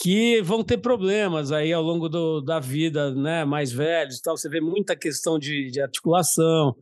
que 0.00 0.42
vão 0.42 0.64
ter 0.64 0.78
problemas 0.78 1.52
aí 1.52 1.72
ao 1.72 1.82
longo 1.82 2.08
do, 2.08 2.40
da 2.40 2.58
vida, 2.58 3.14
né, 3.14 3.44
mais 3.44 3.72
velhos 3.72 4.18
e 4.18 4.22
tal. 4.22 4.36
Você 4.36 4.48
vê 4.48 4.60
muita 4.60 4.96
questão 4.96 5.38
de, 5.38 5.70
de 5.70 5.80
articulação, 5.80 6.74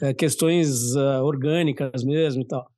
é, 0.00 0.12
questões 0.12 0.94
uh, 0.94 1.22
orgânicas 1.22 2.04
mesmo 2.04 2.42
e 2.42 2.46
tal. 2.46 2.70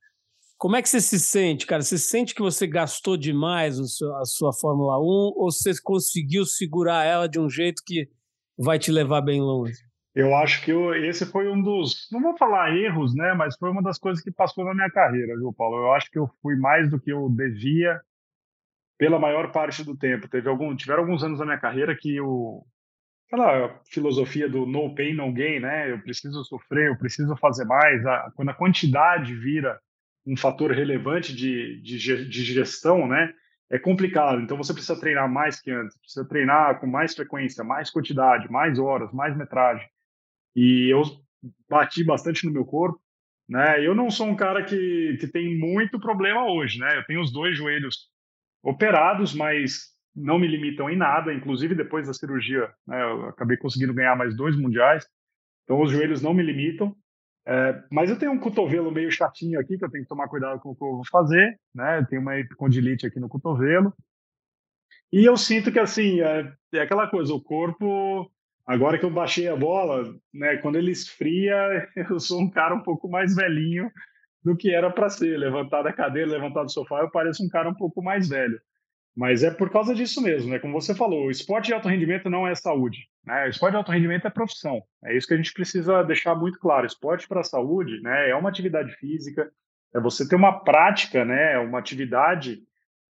Como 0.62 0.76
é 0.76 0.80
que 0.80 0.88
você 0.88 1.00
se 1.00 1.18
sente, 1.18 1.66
cara? 1.66 1.82
Você 1.82 1.98
sente 1.98 2.36
que 2.36 2.40
você 2.40 2.68
gastou 2.68 3.16
demais 3.16 3.80
a 3.80 4.24
sua 4.24 4.52
Fórmula 4.52 4.96
1 4.96 5.02
ou 5.02 5.50
você 5.50 5.72
conseguiu 5.82 6.44
segurar 6.44 7.04
ela 7.04 7.28
de 7.28 7.40
um 7.40 7.50
jeito 7.50 7.82
que 7.84 8.08
vai 8.56 8.78
te 8.78 8.92
levar 8.92 9.22
bem 9.22 9.40
longe? 9.40 9.74
Eu 10.14 10.36
acho 10.36 10.64
que 10.64 10.70
eu, 10.70 10.94
esse 10.94 11.26
foi 11.26 11.48
um 11.48 11.60
dos, 11.60 12.06
não 12.12 12.22
vou 12.22 12.38
falar 12.38 12.76
erros, 12.76 13.12
né, 13.12 13.34
mas 13.34 13.56
foi 13.58 13.70
uma 13.70 13.82
das 13.82 13.98
coisas 13.98 14.22
que 14.22 14.30
passou 14.30 14.64
na 14.64 14.72
minha 14.72 14.88
carreira, 14.88 15.36
viu, 15.36 15.52
Paulo? 15.52 15.78
Eu 15.78 15.92
acho 15.94 16.08
que 16.08 16.18
eu 16.20 16.30
fui 16.40 16.54
mais 16.54 16.88
do 16.88 17.00
que 17.00 17.10
eu 17.10 17.28
devia 17.28 18.00
pela 18.96 19.18
maior 19.18 19.50
parte 19.50 19.82
do 19.82 19.96
tempo. 19.98 20.28
Teve 20.28 20.48
algum, 20.48 20.76
tiveram 20.76 21.00
alguns 21.00 21.24
anos 21.24 21.40
na 21.40 21.44
minha 21.44 21.58
carreira 21.58 21.96
que 21.98 22.20
o 22.20 22.64
aquela 23.26 23.80
filosofia 23.90 24.48
do 24.48 24.64
no 24.64 24.94
pain 24.94 25.12
no 25.12 25.32
gain, 25.32 25.58
né? 25.58 25.90
Eu 25.90 26.00
preciso 26.00 26.44
sofrer, 26.44 26.86
eu 26.86 26.96
preciso 26.96 27.34
fazer 27.38 27.64
mais. 27.64 28.06
A, 28.06 28.30
quando 28.36 28.50
a 28.50 28.54
quantidade 28.54 29.34
vira 29.34 29.80
um 30.26 30.36
fator 30.36 30.70
relevante 30.72 31.34
de, 31.34 31.80
de, 31.82 32.28
de 32.28 32.44
gestão, 32.44 33.06
né? 33.06 33.32
É 33.70 33.78
complicado. 33.78 34.40
Então 34.40 34.56
você 34.56 34.72
precisa 34.72 34.98
treinar 34.98 35.30
mais 35.30 35.60
que 35.60 35.70
antes, 35.70 35.98
precisa 35.98 36.26
treinar 36.28 36.78
com 36.80 36.86
mais 36.86 37.14
frequência, 37.14 37.64
mais 37.64 37.90
quantidade, 37.90 38.50
mais 38.50 38.78
horas, 38.78 39.12
mais 39.12 39.36
metragem. 39.36 39.86
E 40.54 40.92
eu 40.92 41.02
bati 41.68 42.04
bastante 42.04 42.46
no 42.46 42.52
meu 42.52 42.64
corpo, 42.64 43.00
né? 43.48 43.84
Eu 43.84 43.94
não 43.94 44.10
sou 44.10 44.26
um 44.26 44.36
cara 44.36 44.64
que, 44.64 45.16
que 45.18 45.26
tem 45.26 45.58
muito 45.58 45.98
problema 45.98 46.46
hoje, 46.50 46.78
né? 46.78 46.98
Eu 46.98 47.04
tenho 47.04 47.20
os 47.20 47.32
dois 47.32 47.56
joelhos 47.56 48.10
operados, 48.62 49.34
mas 49.34 49.92
não 50.14 50.38
me 50.38 50.46
limitam 50.46 50.88
em 50.88 50.96
nada. 50.96 51.32
Inclusive, 51.32 51.74
depois 51.74 52.06
da 52.06 52.14
cirurgia, 52.14 52.72
né, 52.86 53.02
eu 53.02 53.28
acabei 53.28 53.56
conseguindo 53.56 53.94
ganhar 53.94 54.16
mais 54.16 54.36
dois 54.36 54.56
mundiais. 54.56 55.06
Então, 55.64 55.80
os 55.80 55.90
joelhos 55.90 56.22
não 56.22 56.34
me 56.34 56.42
limitam. 56.42 56.94
É, 57.46 57.82
mas 57.90 58.08
eu 58.08 58.18
tenho 58.18 58.32
um 58.32 58.38
cotovelo 58.38 58.90
meio 58.90 59.10
chatinho 59.10 59.58
aqui, 59.58 59.76
que 59.76 59.84
eu 59.84 59.90
tenho 59.90 60.04
que 60.04 60.08
tomar 60.08 60.28
cuidado 60.28 60.60
com 60.60 60.70
o 60.70 60.76
que 60.76 60.82
eu 60.82 60.96
vou 60.96 61.06
fazer. 61.10 61.58
Né? 61.74 61.98
Eu 61.98 62.06
tenho 62.06 62.22
uma 62.22 62.38
epicondilite 62.38 63.06
aqui 63.06 63.18
no 63.18 63.28
cotovelo. 63.28 63.92
E 65.12 65.24
eu 65.24 65.36
sinto 65.36 65.70
que, 65.70 65.78
assim, 65.78 66.20
é, 66.20 66.52
é 66.74 66.80
aquela 66.80 67.06
coisa, 67.06 67.34
o 67.34 67.42
corpo 67.42 68.30
agora 68.66 68.98
que 68.98 69.04
eu 69.04 69.10
baixei 69.10 69.48
a 69.48 69.56
bola, 69.56 70.14
né, 70.32 70.56
quando 70.58 70.76
ele 70.76 70.90
esfria, 70.90 71.88
eu 72.10 72.18
sou 72.18 72.40
um 72.40 72.50
cara 72.50 72.74
um 72.74 72.82
pouco 72.82 73.08
mais 73.08 73.34
velhinho 73.34 73.90
do 74.44 74.56
que 74.56 74.74
era 74.74 74.90
para 74.90 75.08
ser. 75.08 75.38
Levantar 75.38 75.82
da 75.82 75.92
cadeira, 75.92 76.30
levantar 76.30 76.64
do 76.64 76.72
sofá, 76.72 77.00
eu 77.00 77.10
pareço 77.10 77.44
um 77.44 77.48
cara 77.48 77.68
um 77.68 77.74
pouco 77.74 78.02
mais 78.02 78.28
velho. 78.28 78.60
Mas 79.14 79.42
é 79.42 79.50
por 79.50 79.70
causa 79.70 79.94
disso 79.94 80.22
mesmo, 80.22 80.50
né? 80.50 80.58
Como 80.58 80.80
você 80.80 80.94
falou, 80.94 81.26
o 81.26 81.30
esporte 81.30 81.66
de 81.66 81.74
alto 81.74 81.88
rendimento 81.88 82.30
não 82.30 82.46
é 82.46 82.54
saúde. 82.54 83.08
Né? 83.24 83.48
Esporte 83.48 83.72
de 83.72 83.76
alto 83.76 83.92
rendimento 83.92 84.26
é 84.26 84.30
profissão. 84.30 84.82
É 85.04 85.16
isso 85.16 85.26
que 85.26 85.34
a 85.34 85.36
gente 85.36 85.52
precisa 85.52 86.02
deixar 86.02 86.34
muito 86.34 86.58
claro. 86.58 86.86
Esporte 86.86 87.28
para 87.28 87.40
a 87.40 87.44
saúde 87.44 88.00
né, 88.02 88.30
é 88.30 88.34
uma 88.34 88.48
atividade 88.48 88.92
física, 88.96 89.50
é 89.94 90.00
você 90.00 90.28
ter 90.28 90.36
uma 90.36 90.60
prática, 90.64 91.24
né, 91.24 91.58
uma 91.58 91.78
atividade 91.78 92.60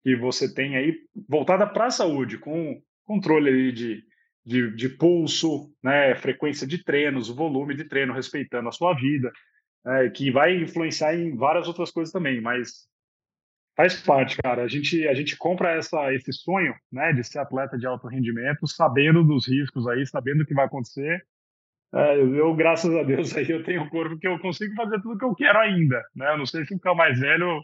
que 0.03 0.15
você 0.15 0.53
tem 0.53 0.75
aí 0.75 0.95
voltada 1.29 1.67
para 1.67 1.85
a 1.85 1.91
saúde, 1.91 2.37
com 2.37 2.81
controle 3.05 3.71
de, 3.71 4.03
de, 4.45 4.75
de 4.75 4.89
pulso, 4.89 5.71
né, 5.83 6.15
frequência 6.15 6.65
de 6.65 6.83
treinos, 6.83 7.29
volume 7.29 7.75
de 7.75 7.85
treino, 7.85 8.13
respeitando 8.13 8.67
a 8.67 8.71
sua 8.71 8.93
vida 8.95 9.31
é, 9.85 10.09
que 10.09 10.31
vai 10.31 10.55
influenciar 10.55 11.15
em 11.15 11.35
várias 11.35 11.67
outras 11.67 11.91
coisas 11.91 12.11
também, 12.11 12.41
mas 12.41 12.87
faz 13.75 14.01
parte, 14.01 14.37
cara. 14.37 14.63
A 14.63 14.67
gente, 14.67 15.07
a 15.07 15.13
gente 15.13 15.37
compra 15.37 15.71
essa, 15.71 16.13
esse 16.13 16.31
sonho 16.33 16.73
né, 16.91 17.13
de 17.13 17.23
ser 17.23 17.39
atleta 17.39 17.77
de 17.77 17.85
alto 17.85 18.07
rendimento, 18.07 18.67
sabendo 18.67 19.23
dos 19.23 19.47
riscos 19.47 19.87
aí, 19.87 20.05
sabendo 20.05 20.43
o 20.43 20.45
que 20.45 20.53
vai 20.53 20.65
acontecer. 20.65 21.25
É, 21.93 22.17
eu, 22.17 22.55
graças 22.55 22.95
a 22.95 23.03
Deus, 23.03 23.35
aí 23.35 23.49
eu 23.49 23.63
tenho 23.63 23.83
um 23.83 23.89
corpo 23.89 24.17
que 24.17 24.27
eu 24.27 24.39
consigo 24.39 24.73
fazer 24.75 25.01
tudo 25.01 25.17
que 25.17 25.25
eu 25.25 25.35
quero 25.35 25.59
ainda, 25.59 26.01
né? 26.15 26.31
Eu 26.31 26.37
não 26.37 26.45
sei 26.45 26.65
se 26.65 26.73
ficar 26.73 26.95
mais 26.95 27.19
velho, 27.19 27.61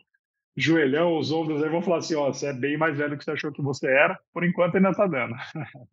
joelhão, 0.56 1.18
os 1.18 1.32
ombros 1.32 1.64
aí 1.64 1.70
vão 1.70 1.82
falar 1.82 2.00
assim, 2.00 2.16
ó, 2.16 2.28
você 2.28 2.48
é 2.48 2.54
bem 2.54 2.78
mais 2.78 2.98
velho 2.98 3.12
do 3.12 3.18
que 3.18 3.24
você 3.24 3.32
achou 3.32 3.54
que 3.54 3.62
você 3.62 3.88
era, 3.88 4.20
por 4.34 4.44
enquanto 4.44 4.76
ainda 4.76 4.94
tá 4.94 5.08
dando. 5.08 5.34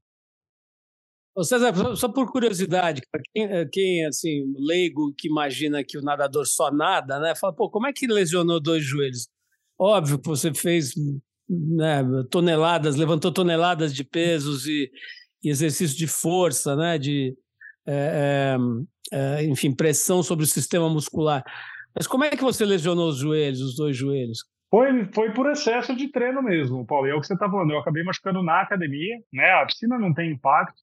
Ô 1.37 1.43
César, 1.43 1.75
só 1.97 2.09
por 2.09 2.31
curiosidade, 2.31 3.03
quem, 3.33 3.45
eh, 3.45 3.69
quem, 3.71 4.07
assim, 4.07 4.45
leigo 4.57 5.13
que 5.19 5.29
imagina 5.29 5.83
que 5.83 5.99
o 5.99 6.03
nadador 6.03 6.47
só 6.47 6.71
nada, 6.71 7.19
né? 7.19 7.35
Fala, 7.35 7.53
pô, 7.53 7.69
como 7.69 7.89
é 7.89 7.93
que 7.93 8.07
lesionou 8.07 8.61
dois 8.61 8.85
joelhos? 8.85 9.29
Óbvio 9.79 10.19
que 10.19 10.29
você 10.29 10.53
fez 10.55 10.95
né, 11.49 12.03
toneladas, 12.31 12.97
levantou 12.97 13.33
toneladas 13.33 13.95
de 13.95 14.05
pesos 14.05 14.67
e, 14.67 14.91
e 15.43 15.51
exercício 15.51 15.97
de 15.97 16.07
força, 16.07 16.77
né? 16.77 16.99
De, 16.99 17.37
é, 17.87 18.57
é, 19.13 19.45
enfim, 19.45 19.75
pressão 19.75 20.23
sobre 20.23 20.45
o 20.45 20.49
sistema 20.49 20.89
muscular. 20.89 21.45
Mas 21.95 22.07
como 22.07 22.25
é 22.25 22.31
que 22.31 22.43
você 22.43 22.65
lesionou 22.65 23.09
os 23.09 23.19
joelhos, 23.19 23.61
os 23.61 23.77
dois 23.77 23.97
joelhos? 23.97 24.45
Foi, 24.71 25.05
foi 25.13 25.33
por 25.33 25.49
excesso 25.51 25.95
de 25.95 26.09
treino 26.11 26.43
mesmo, 26.43 26.85
Paulo. 26.85 27.07
E 27.07 27.11
é 27.11 27.15
o 27.15 27.21
que 27.21 27.27
você 27.27 27.35
está 27.35 27.49
falando. 27.49 27.71
Eu 27.71 27.79
acabei 27.79 28.03
machucando 28.03 28.43
na 28.43 28.61
academia, 28.61 29.17
né? 29.33 29.51
A 29.51 29.67
piscina 29.67 29.99
não 29.99 30.13
tem 30.13 30.33
impacto, 30.33 30.81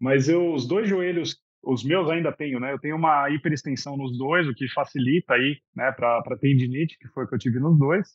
mas 0.00 0.28
eu, 0.28 0.52
os 0.52 0.66
dois 0.66 0.88
joelhos, 0.88 1.36
os 1.62 1.84
meus 1.84 2.10
ainda 2.10 2.32
tenho, 2.32 2.58
né? 2.58 2.72
Eu 2.72 2.80
tenho 2.80 2.96
uma 2.96 3.30
hiperextensão 3.30 3.96
nos 3.96 4.18
dois, 4.18 4.48
o 4.48 4.54
que 4.54 4.68
facilita 4.72 5.34
aí, 5.34 5.58
né, 5.76 5.92
para 5.92 6.36
tendinite, 6.40 6.98
que 6.98 7.08
foi 7.08 7.24
o 7.24 7.28
que 7.28 7.34
eu 7.34 7.38
tive 7.38 7.60
nos 7.60 7.78
dois. 7.78 8.08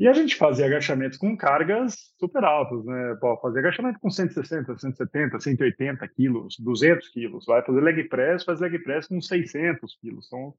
E 0.00 0.08
a 0.08 0.14
gente 0.14 0.34
fazia 0.34 0.64
agachamentos 0.64 1.18
com 1.18 1.36
cargas 1.36 1.94
super 2.18 2.42
altas, 2.42 2.82
né? 2.86 3.18
Pô, 3.20 3.36
fazer 3.36 3.58
agachamento 3.58 4.00
com 4.00 4.08
160, 4.08 4.78
170, 4.78 5.38
180 5.38 6.08
quilos, 6.08 6.56
200 6.58 7.06
quilos. 7.10 7.44
Vai 7.44 7.62
fazer 7.62 7.82
leg 7.82 8.08
press, 8.08 8.42
faz 8.42 8.60
leg 8.60 8.78
press 8.78 9.06
com 9.06 9.20
600 9.20 9.98
quilos. 10.00 10.26
Então, 10.26 10.54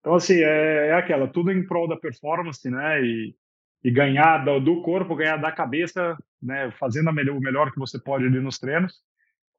então 0.00 0.14
assim, 0.14 0.42
é, 0.42 0.88
é 0.88 0.92
aquela, 0.92 1.26
tudo 1.26 1.50
em 1.50 1.66
prol 1.66 1.88
da 1.88 1.96
performance, 1.96 2.68
né? 2.68 3.02
E, 3.02 3.34
e 3.82 3.90
ganhar 3.90 4.44
do, 4.44 4.60
do 4.60 4.82
corpo, 4.82 5.16
ganhar 5.16 5.38
da 5.38 5.50
cabeça, 5.50 6.14
né? 6.42 6.70
Fazendo 6.72 7.10
melhor, 7.14 7.38
o 7.38 7.40
melhor 7.40 7.72
que 7.72 7.78
você 7.78 7.98
pode 7.98 8.26
ali 8.26 8.40
nos 8.40 8.58
treinos. 8.58 8.92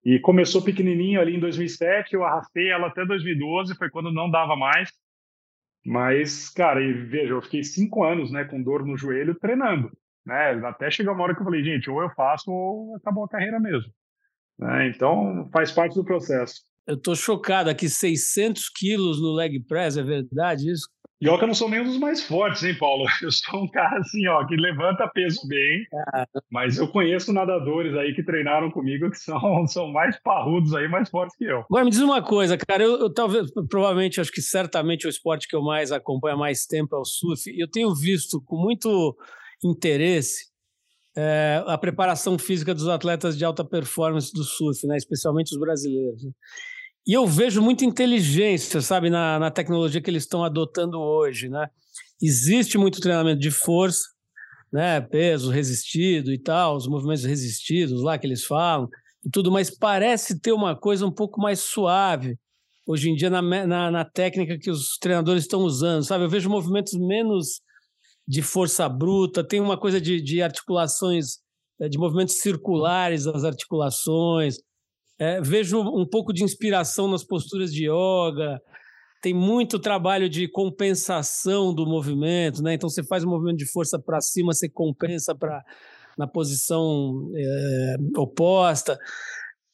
E 0.06 0.20
começou 0.20 0.62
pequenininho 0.62 1.20
ali 1.20 1.36
em 1.36 1.40
2007, 1.40 2.14
eu 2.14 2.24
arrastei 2.24 2.70
ela 2.70 2.86
até 2.86 3.04
2012, 3.04 3.74
foi 3.78 3.90
quando 3.90 4.14
não 4.14 4.30
dava 4.30 4.56
mais. 4.56 4.92
Mas, 5.86 6.50
cara, 6.50 6.82
e 6.82 6.94
veja, 6.94 7.34
eu 7.34 7.42
fiquei 7.42 7.64
cinco 7.64 8.04
anos, 8.04 8.32
né, 8.32 8.46
com 8.46 8.62
dor 8.62 8.86
no 8.86 8.98
joelho 8.98 9.36
treinando, 9.36 9.92
né? 10.26 10.52
Até 10.66 10.90
chegar 10.90 11.12
uma 11.12 11.24
hora 11.24 11.36
que 11.36 11.42
eu 11.42 11.46
falei, 11.46 11.64
gente, 11.64 11.90
ou 11.90 12.02
eu 12.02 12.10
faço 12.12 12.50
ou 12.50 12.96
acabou 12.96 13.26
a 13.26 13.30
carreira 13.30 13.60
mesmo. 13.60 13.92
Né? 14.58 14.88
Então, 14.88 15.50
faz 15.52 15.72
parte 15.72 15.96
do 15.96 16.06
processo. 16.06 16.62
Eu 16.88 16.98
tô 16.98 17.16
chocado 17.16 17.70
aqui, 17.70 17.90
600 17.90 18.70
quilos 18.70 19.22
no 19.22 19.34
leg 19.34 19.60
press, 19.62 19.98
é 19.98 20.04
verdade 20.04 20.70
isso? 20.70 20.88
E 21.24 21.30
olha 21.30 21.38
que 21.38 21.44
eu 21.46 21.48
não 21.48 21.56
sou 21.56 21.70
nem 21.70 21.80
um 21.80 21.86
dos 21.86 21.98
mais 21.98 22.22
fortes, 22.22 22.62
hein, 22.66 22.78
Paulo? 22.78 23.06
Eu 23.24 23.32
sou 23.32 23.64
um 23.64 23.68
cara 23.70 23.98
assim, 23.98 24.28
ó, 24.28 24.46
que 24.46 24.58
levanta 24.58 25.08
peso 25.08 25.48
bem, 25.48 25.88
mas 26.52 26.78
eu 26.78 26.86
conheço 26.90 27.32
nadadores 27.32 27.96
aí 27.96 28.14
que 28.14 28.22
treinaram 28.22 28.70
comigo 28.70 29.10
que 29.10 29.18
são, 29.18 29.40
são 29.66 29.90
mais 29.90 30.20
parrudos 30.22 30.76
aí, 30.76 30.90
mais 30.90 31.10
fortes 31.10 31.38
que 31.38 31.46
eu. 31.46 31.60
Agora 31.60 31.86
me 31.86 31.92
diz 31.92 32.02
uma 32.02 32.22
coisa, 32.22 32.58
cara, 32.58 32.84
eu, 32.84 33.00
eu 33.00 33.14
talvez, 33.14 33.50
provavelmente, 33.70 34.20
acho 34.20 34.34
que 34.34 34.42
certamente 34.42 35.08
o 35.08 35.10
esporte 35.10 35.48
que 35.48 35.56
eu 35.56 35.62
mais 35.62 35.94
acompanho 35.94 36.36
há 36.36 36.38
mais 36.38 36.66
tempo 36.66 36.94
é 36.94 37.00
o 37.00 37.06
surf, 37.06 37.50
e 37.50 37.64
eu 37.64 37.72
tenho 37.72 37.96
visto 37.96 38.44
com 38.44 38.58
muito 38.58 39.16
interesse 39.64 40.52
é, 41.16 41.64
a 41.66 41.78
preparação 41.78 42.38
física 42.38 42.74
dos 42.74 42.90
atletas 42.90 43.38
de 43.38 43.46
alta 43.46 43.64
performance 43.64 44.34
do 44.34 44.44
surf, 44.44 44.86
né, 44.86 44.98
especialmente 44.98 45.54
os 45.54 45.60
brasileiros. 45.60 46.22
Né? 46.22 46.32
E 47.06 47.14
eu 47.14 47.28
vejo 47.28 47.62
muita 47.62 47.84
inteligência, 47.84 48.82
sabe, 48.82 49.10
na, 49.10 49.38
na 49.38 49.52
tecnologia 49.52 50.02
que 50.02 50.10
eles 50.10 50.24
estão 50.24 50.44
adotando 50.44 51.00
hoje, 51.00 51.50
né? 51.50 51.70
Existe 52.22 52.78
muito 52.78 53.02
treinamento 53.02 53.42
de 53.42 53.52
força, 53.52 54.08
né? 54.72 55.02
Peso 55.02 55.52
resistido 55.52 56.32
e 56.32 56.38
tal, 56.38 56.78
os 56.78 56.88
movimentos 56.88 57.26
resistidos 57.26 58.02
lá 58.02 58.18
que 58.18 58.26
eles 58.26 58.46
falam 58.46 58.88
e 59.26 59.30
tudo, 59.30 59.52
mas 59.52 59.70
parece 59.70 60.40
ter 60.40 60.54
uma 60.54 60.76
coisa 60.76 61.06
um 61.06 61.12
pouco 61.12 61.42
mais 61.42 61.60
suave 61.60 62.38
hoje 62.86 63.10
em 63.10 63.16
dia 63.16 63.30
na, 63.30 63.42
na, 63.42 63.92
na 63.92 64.06
técnica 64.06 64.58
que 64.58 64.70
os 64.70 64.98
treinadores 64.98 65.44
estão 65.44 65.62
usando, 65.62 66.04
sabe? 66.04 66.24
Eu 66.26 66.30
vejo 66.30 66.50
movimentos 66.50 66.94
menos 66.94 67.62
de 68.28 68.42
força 68.42 68.88
bruta, 68.88 69.44
tem 69.44 69.60
uma 69.60 69.78
coisa 69.78 70.00
de, 70.00 70.22
de 70.22 70.42
articulações, 70.42 71.40
eh, 71.80 71.90
de 71.90 71.98
movimentos 71.98 72.36
circulares 72.40 73.26
das 73.26 73.44
articulações, 73.44 74.58
é, 75.20 75.42
vejo 75.42 75.80
um 75.80 76.08
pouco 76.08 76.34
de 76.34 76.44
inspiração 76.44 77.08
nas 77.08 77.24
posturas 77.24 77.72
de 77.74 77.86
yoga. 77.90 78.60
Tem 79.22 79.34
muito 79.34 79.80
trabalho 79.80 80.28
de 80.28 80.48
compensação 80.48 81.74
do 81.74 81.86
movimento, 81.86 82.62
né? 82.62 82.74
Então 82.74 82.90
você 82.90 83.04
faz 83.04 83.24
um 83.24 83.30
movimento 83.30 83.58
de 83.58 83.72
força 83.72 83.98
para 83.98 84.20
cima, 84.20 84.54
você 84.54 84.68
compensa 84.70 85.34
para 85.34 85.64
na 86.18 86.28
posição 86.28 87.32
é, 87.36 87.96
oposta. 88.18 89.00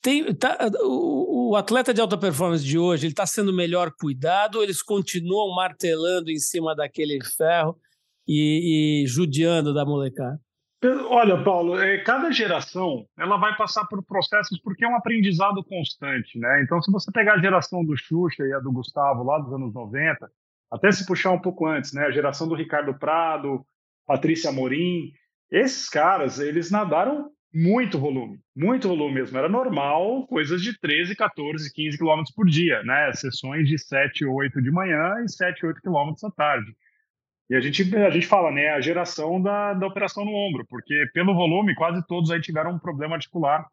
Tem, 0.02 0.34
tá, 0.34 0.58
o, 0.82 1.52
o, 1.52 1.56
atleta 1.56 1.94
de 1.94 2.00
alta 2.00 2.18
performance 2.18 2.64
de 2.64 2.78
hoje 2.78 3.06
ele 3.06 3.12
está 3.12 3.26
sendo 3.26 3.52
melhor 3.52 3.92
cuidado 3.92 4.64
eles 4.64 4.82
continuam 4.82 5.54
martelando 5.54 6.32
em 6.32 6.40
cima 6.40 6.74
daquele 6.74 7.20
ferro 7.36 7.78
e, 8.26 9.04
e 9.04 9.08
judiando 9.08 9.74
da 9.74 9.84
molecada? 9.84 10.40
Olha, 10.82 11.44
Paulo, 11.44 11.78
é, 11.78 11.98
cada 12.04 12.32
geração 12.32 13.06
ela 13.18 13.36
vai 13.36 13.56
passar 13.58 13.86
por 13.88 14.02
processos 14.02 14.58
porque 14.62 14.86
é 14.86 14.88
um 14.88 14.96
aprendizado 14.96 15.62
constante, 15.64 16.40
né? 16.40 16.62
Então, 16.64 16.82
se 16.82 16.90
você 16.90 17.12
pegar 17.12 17.34
a 17.34 17.40
geração 17.40 17.84
do 17.84 17.98
Xuxa 17.98 18.46
e 18.46 18.54
a 18.54 18.60
do 18.60 18.72
Gustavo 18.72 19.24
lá 19.24 19.40
dos 19.40 19.52
anos 19.52 19.74
90, 19.74 20.32
até 20.72 20.90
se 20.92 21.06
puxar 21.06 21.32
um 21.32 21.40
pouco 21.40 21.66
antes, 21.68 21.92
né? 21.92 22.06
A 22.06 22.12
geração 22.12 22.48
do 22.48 22.56
Ricardo 22.56 22.94
Prado, 22.98 23.66
Patrícia 24.08 24.54
Morim, 24.54 25.12
esses 25.52 25.90
caras, 25.90 26.40
eles 26.40 26.72
nadaram 26.72 27.30
muito 27.54 28.00
volume, 28.00 28.40
muito 28.56 28.88
volume 28.88 29.16
mesmo. 29.16 29.38
Era 29.38 29.50
normal, 29.50 30.26
coisas 30.28 30.62
de 30.62 30.80
13, 30.80 31.14
14, 31.14 31.74
15 31.74 31.98
quilômetros 31.98 32.34
por 32.34 32.48
dia, 32.48 32.82
né? 32.84 33.12
Sessões 33.14 33.68
de 33.68 33.78
7, 33.78 34.24
8 34.24 34.62
de 34.62 34.72
manhã 34.72 35.16
e 35.26 35.30
7, 35.30 35.66
8 35.66 35.82
quilômetros 35.82 36.24
à 36.24 36.32
tarde. 36.32 36.74
E 37.50 37.56
a 37.56 37.60
gente, 37.60 37.96
a 37.96 38.10
gente 38.12 38.28
fala, 38.28 38.52
né, 38.52 38.70
a 38.70 38.82
geração 38.82 39.42
da, 39.42 39.74
da 39.74 39.88
operação 39.88 40.24
no 40.24 40.32
ombro, 40.32 40.66
porque 40.68 41.10
pelo 41.14 41.34
volume, 41.34 41.74
quase 41.74 42.06
todos 42.06 42.30
aí 42.30 42.40
tiveram 42.40 42.74
um 42.74 42.80
problema 42.80 43.16
articular 43.16 43.68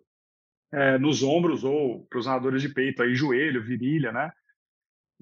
é, 0.72 0.98
nos 0.98 1.22
ombros 1.22 1.62
ou 1.62 2.06
para 2.06 2.18
os 2.18 2.26
nadadores 2.26 2.62
de 2.62 2.70
peito, 2.70 3.02
aí 3.02 3.14
joelho, 3.14 3.62
virilha, 3.62 4.12
né? 4.12 4.32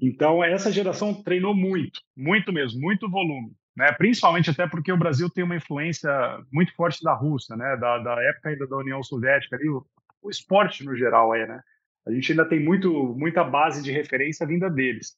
Então, 0.01 0.43
essa 0.43 0.71
geração 0.71 1.15
treinou 1.23 1.55
muito, 1.55 2.01
muito 2.17 2.53
mesmo, 2.53 2.81
muito 2.81 3.11
volume, 3.11 3.53
né? 3.77 3.93
Principalmente 3.93 4.51
até 4.51 4.69
porque 4.69 4.93
o 4.93 4.97
Brasil 4.97 5.29
tem 5.29 5.43
uma 5.43 5.57
influência 5.57 6.11
muito 6.53 6.75
forte 6.75 7.03
da 7.03 7.13
Rússia, 7.13 7.57
né? 7.57 7.77
Da, 7.77 7.99
da 7.99 8.23
época 8.23 8.51
ainda 8.51 8.67
da 8.67 8.77
União 8.77 9.03
Soviética, 9.03 9.57
ali, 9.57 9.69
o, 9.69 9.85
o 10.23 10.31
esporte 10.31 10.85
no 10.85 10.97
geral 10.97 11.35
é, 11.35 11.47
né? 11.47 11.61
A 12.07 12.13
gente 12.13 12.33
ainda 12.33 12.45
tem 12.49 12.61
muito, 12.61 13.15
muita 13.17 13.43
base 13.43 13.83
de 13.83 13.91
referência 13.91 14.47
vinda 14.47 14.71
deles. 14.71 15.17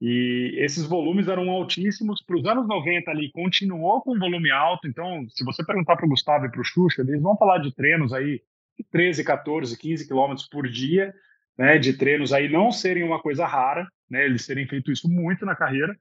E 0.00 0.54
esses 0.58 0.84
volumes 0.86 1.28
eram 1.28 1.50
altíssimos. 1.50 2.22
Para 2.22 2.38
os 2.38 2.44
anos 2.46 2.66
90 2.66 3.10
ali, 3.10 3.30
continuou 3.30 4.00
com 4.00 4.18
volume 4.18 4.50
alto. 4.50 4.88
Então, 4.88 5.26
se 5.28 5.44
você 5.44 5.64
perguntar 5.64 5.96
para 5.96 6.06
o 6.06 6.08
Gustavo 6.08 6.46
e 6.46 6.50
para 6.50 6.60
o 6.60 6.64
Xuxa, 6.64 7.02
eles 7.02 7.20
vão 7.20 7.36
falar 7.36 7.58
de 7.58 7.74
treinos 7.74 8.12
aí 8.12 8.40
de 8.78 8.84
13, 8.90 9.22
14, 9.22 9.76
15 9.76 10.06
quilômetros 10.06 10.48
por 10.48 10.66
dia, 10.66 11.14
né, 11.56 11.78
de 11.78 11.92
treinos 11.92 12.32
aí 12.32 12.48
não 12.48 12.70
serem 12.70 13.04
uma 13.04 13.20
coisa 13.20 13.46
rara, 13.46 13.86
né, 14.08 14.24
eles 14.24 14.46
terem 14.46 14.66
feito 14.66 14.90
isso 14.90 15.08
muito 15.08 15.44
na 15.44 15.54
carreira. 15.54 15.94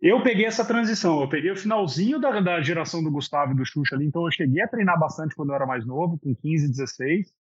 Eu 0.00 0.22
peguei 0.22 0.44
essa 0.44 0.64
transição, 0.64 1.22
eu 1.22 1.28
peguei 1.28 1.50
o 1.50 1.56
finalzinho 1.56 2.18
da, 2.18 2.40
da 2.40 2.60
geração 2.60 3.02
do 3.02 3.10
Gustavo 3.10 3.52
e 3.52 3.56
do 3.56 3.64
Xuxa 3.64 3.94
ali, 3.94 4.04
então 4.04 4.26
eu 4.26 4.32
cheguei 4.32 4.60
a 4.60 4.68
treinar 4.68 4.98
bastante 4.98 5.34
quando 5.34 5.50
eu 5.50 5.54
era 5.54 5.64
mais 5.64 5.86
novo, 5.86 6.18
com 6.18 6.34
15, 6.34 6.68
16, 6.68 7.32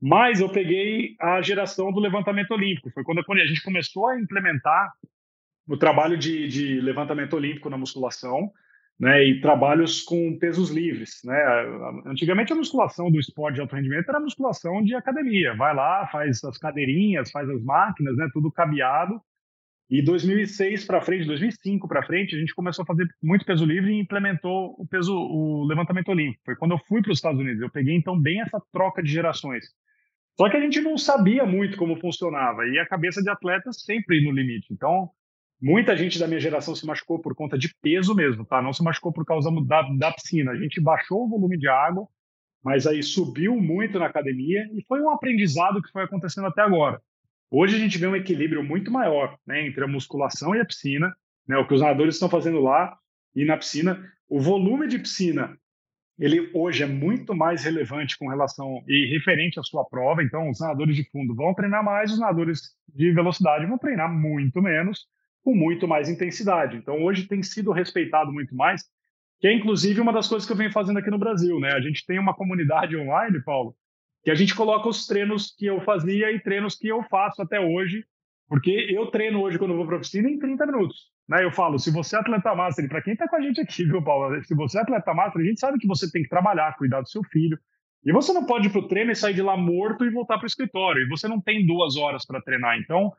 mas 0.00 0.40
eu 0.40 0.48
peguei 0.48 1.14
a 1.20 1.40
geração 1.40 1.92
do 1.92 2.00
levantamento 2.00 2.50
olímpico, 2.50 2.90
foi 2.90 3.04
quando 3.04 3.20
a 3.20 3.46
gente 3.46 3.62
começou 3.62 4.08
a 4.08 4.18
implementar 4.18 4.92
o 5.68 5.76
trabalho 5.76 6.16
de, 6.16 6.48
de 6.48 6.80
levantamento 6.80 7.34
olímpico 7.34 7.68
na 7.68 7.78
musculação, 7.78 8.52
né, 8.98 9.22
e 9.24 9.40
trabalhos 9.40 10.00
com 10.02 10.38
pesos 10.38 10.70
livres, 10.70 11.20
né? 11.22 11.36
Antigamente 12.06 12.52
a 12.52 12.56
musculação 12.56 13.10
do 13.10 13.20
esporte 13.20 13.56
de 13.56 13.60
alto 13.60 13.76
rendimento 13.76 14.08
era 14.08 14.18
musculação 14.18 14.82
de 14.82 14.94
academia, 14.94 15.54
vai 15.54 15.74
lá, 15.74 16.06
faz 16.06 16.42
as 16.42 16.56
cadeirinhas, 16.56 17.30
faz 17.30 17.48
as 17.50 17.62
máquinas, 17.62 18.16
né, 18.16 18.26
tudo 18.32 18.50
cabeado. 18.50 19.20
E 19.88 20.02
2006 20.02 20.84
para 20.84 21.00
frente, 21.00 21.26
2005 21.26 21.86
para 21.86 22.04
frente, 22.04 22.34
a 22.34 22.38
gente 22.38 22.54
começou 22.54 22.82
a 22.82 22.86
fazer 22.86 23.06
muito 23.22 23.44
peso 23.44 23.64
livre 23.64 23.92
e 23.92 24.00
implementou 24.00 24.74
o 24.78 24.86
peso, 24.86 25.14
o 25.14 25.64
levantamento 25.64 26.08
olímpico. 26.08 26.42
Foi 26.44 26.56
quando 26.56 26.72
eu 26.72 26.78
fui 26.88 27.02
para 27.02 27.12
os 27.12 27.18
Estados 27.18 27.38
Unidos, 27.38 27.60
eu 27.60 27.70
peguei 27.70 27.94
então 27.94 28.18
bem 28.18 28.40
essa 28.40 28.60
troca 28.72 29.02
de 29.02 29.10
gerações. 29.10 29.66
Só 30.36 30.50
que 30.50 30.56
a 30.56 30.60
gente 30.60 30.80
não 30.80 30.98
sabia 30.98 31.46
muito 31.46 31.76
como 31.76 32.00
funcionava 32.00 32.66
e 32.66 32.78
a 32.78 32.86
cabeça 32.86 33.22
de 33.22 33.30
atleta 33.30 33.72
sempre 33.72 34.24
no 34.24 34.32
limite. 34.32 34.72
Então, 34.72 35.10
Muita 35.60 35.96
gente 35.96 36.18
da 36.18 36.26
minha 36.26 36.40
geração 36.40 36.74
se 36.74 36.84
machucou 36.86 37.18
por 37.18 37.34
conta 37.34 37.56
de 37.56 37.74
peso 37.80 38.14
mesmo, 38.14 38.44
tá? 38.44 38.60
Não 38.60 38.72
se 38.72 38.82
machucou 38.82 39.12
por 39.12 39.24
causa 39.24 39.50
da, 39.64 39.82
da 39.82 40.12
piscina. 40.12 40.52
A 40.52 40.56
gente 40.56 40.80
baixou 40.80 41.24
o 41.24 41.28
volume 41.28 41.56
de 41.56 41.66
água, 41.66 42.06
mas 42.62 42.86
aí 42.86 43.02
subiu 43.02 43.56
muito 43.56 43.98
na 43.98 44.06
academia 44.06 44.68
e 44.74 44.84
foi 44.86 45.00
um 45.00 45.10
aprendizado 45.10 45.82
que 45.82 45.90
foi 45.90 46.02
acontecendo 46.02 46.46
até 46.46 46.60
agora. 46.60 47.00
Hoje 47.50 47.76
a 47.76 47.78
gente 47.78 47.96
vê 47.96 48.06
um 48.06 48.16
equilíbrio 48.16 48.62
muito 48.62 48.90
maior 48.90 49.38
né, 49.46 49.66
entre 49.66 49.84
a 49.84 49.88
musculação 49.88 50.54
e 50.54 50.60
a 50.60 50.64
piscina, 50.64 51.14
né, 51.46 51.56
o 51.56 51.66
que 51.66 51.74
os 51.74 51.80
nadadores 51.80 52.16
estão 52.16 52.28
fazendo 52.28 52.60
lá 52.60 52.96
e 53.34 53.44
na 53.44 53.56
piscina. 53.56 54.04
O 54.28 54.40
volume 54.40 54.88
de 54.88 54.98
piscina, 54.98 55.56
ele 56.18 56.50
hoje 56.52 56.82
é 56.82 56.86
muito 56.86 57.34
mais 57.34 57.62
relevante 57.62 58.18
com 58.18 58.28
relação 58.28 58.82
e 58.88 59.06
referente 59.12 59.60
à 59.60 59.62
sua 59.62 59.84
prova. 59.84 60.22
Então, 60.22 60.50
os 60.50 60.60
nadadores 60.60 60.96
de 60.96 61.08
fundo 61.10 61.34
vão 61.34 61.54
treinar 61.54 61.84
mais, 61.84 62.12
os 62.12 62.18
nadadores 62.18 62.74
de 62.88 63.12
velocidade 63.12 63.64
vão 63.64 63.78
treinar 63.78 64.12
muito 64.12 64.60
menos, 64.60 65.06
com 65.46 65.54
muito 65.54 65.86
mais 65.86 66.08
intensidade. 66.08 66.76
Então, 66.76 67.00
hoje 67.04 67.28
tem 67.28 67.40
sido 67.40 67.70
respeitado 67.70 68.32
muito 68.32 68.52
mais, 68.52 68.82
que 69.38 69.46
é 69.46 69.52
inclusive 69.52 70.00
uma 70.00 70.12
das 70.12 70.26
coisas 70.26 70.44
que 70.44 70.52
eu 70.52 70.56
venho 70.56 70.72
fazendo 70.72 70.98
aqui 70.98 71.08
no 71.08 71.20
Brasil. 71.20 71.60
Né? 71.60 71.70
A 71.70 71.80
gente 71.80 72.04
tem 72.04 72.18
uma 72.18 72.34
comunidade 72.34 72.96
online, 72.96 73.40
Paulo, 73.44 73.72
que 74.24 74.30
a 74.32 74.34
gente 74.34 74.56
coloca 74.56 74.88
os 74.88 75.06
treinos 75.06 75.54
que 75.56 75.66
eu 75.66 75.80
fazia 75.82 76.32
e 76.32 76.40
treinos 76.40 76.74
que 76.74 76.88
eu 76.88 77.00
faço 77.04 77.40
até 77.40 77.60
hoje, 77.60 78.04
porque 78.48 78.88
eu 78.90 79.06
treino 79.06 79.40
hoje 79.40 79.56
quando 79.56 79.76
vou 79.76 79.86
para 79.86 79.98
a 79.98 80.00
piscina 80.00 80.28
em 80.28 80.36
30 80.36 80.66
minutos. 80.66 81.12
Né? 81.28 81.44
Eu 81.44 81.52
falo, 81.52 81.78
se 81.78 81.92
você 81.92 82.16
é 82.16 82.18
atleta 82.18 82.52
master, 82.52 82.88
para 82.88 83.02
quem 83.02 83.12
está 83.12 83.28
com 83.28 83.36
a 83.36 83.40
gente 83.40 83.60
aqui, 83.60 83.84
viu, 83.84 84.02
Paulo? 84.02 84.42
Se 84.42 84.52
você 84.52 84.78
é 84.78 84.80
atleta 84.80 85.14
master, 85.14 85.42
a 85.42 85.44
gente 85.44 85.60
sabe 85.60 85.78
que 85.78 85.86
você 85.86 86.10
tem 86.10 86.24
que 86.24 86.28
trabalhar, 86.28 86.76
cuidar 86.76 87.02
do 87.02 87.08
seu 87.08 87.22
filho. 87.22 87.56
E 88.04 88.12
você 88.12 88.32
não 88.32 88.44
pode 88.44 88.66
ir 88.66 88.70
para 88.70 88.80
o 88.80 88.88
treino 88.88 89.12
e 89.12 89.16
sair 89.16 89.34
de 89.34 89.42
lá 89.42 89.56
morto 89.56 90.04
e 90.04 90.10
voltar 90.10 90.38
para 90.38 90.44
o 90.44 90.48
escritório. 90.48 91.02
E 91.02 91.08
você 91.08 91.28
não 91.28 91.40
tem 91.40 91.64
duas 91.64 91.96
horas 91.96 92.26
para 92.26 92.42
treinar. 92.42 92.76
Então, 92.80 93.12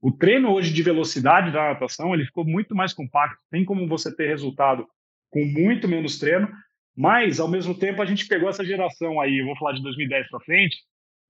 o 0.00 0.12
treino 0.12 0.52
hoje 0.52 0.72
de 0.72 0.82
velocidade 0.82 1.50
da 1.50 1.68
natação 1.68 2.14
ele 2.14 2.26
ficou 2.26 2.44
muito 2.44 2.74
mais 2.74 2.92
compacto. 2.92 3.38
Tem 3.50 3.64
como 3.64 3.88
você 3.88 4.14
ter 4.14 4.28
resultado 4.28 4.86
com 5.30 5.44
muito 5.44 5.88
menos 5.88 6.18
treino. 6.18 6.48
Mas, 6.96 7.38
ao 7.38 7.48
mesmo 7.48 7.74
tempo, 7.74 8.02
a 8.02 8.04
gente 8.04 8.26
pegou 8.26 8.48
essa 8.48 8.64
geração 8.64 9.20
aí, 9.20 9.38
eu 9.38 9.46
vou 9.46 9.56
falar 9.56 9.72
de 9.72 9.82
2010 9.82 10.28
para 10.28 10.40
frente, 10.40 10.78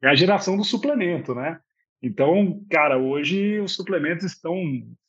é 0.02 0.08
a 0.08 0.14
geração 0.14 0.56
do 0.56 0.64
suplemento, 0.64 1.34
né? 1.34 1.60
Então, 2.02 2.64
cara, 2.70 2.96
hoje 2.96 3.60
os 3.60 3.74
suplementos 3.74 4.24
estão 4.24 4.56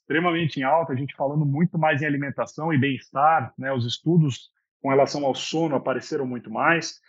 extremamente 0.01 0.59
em 0.59 0.63
alta, 0.63 0.91
a 0.91 0.95
gente 0.95 1.15
falando 1.15 1.45
muito 1.45 1.77
mais 1.77 2.01
em 2.01 2.05
alimentação 2.05 2.73
e 2.73 2.77
bem-estar, 2.77 3.53
né? 3.57 3.71
Os 3.71 3.85
estudos 3.85 4.49
com 4.81 4.89
relação 4.89 5.23
ao 5.25 5.33
sono 5.33 5.75
apareceram 5.75 6.25
muito 6.25 6.51
mais. 6.51 6.99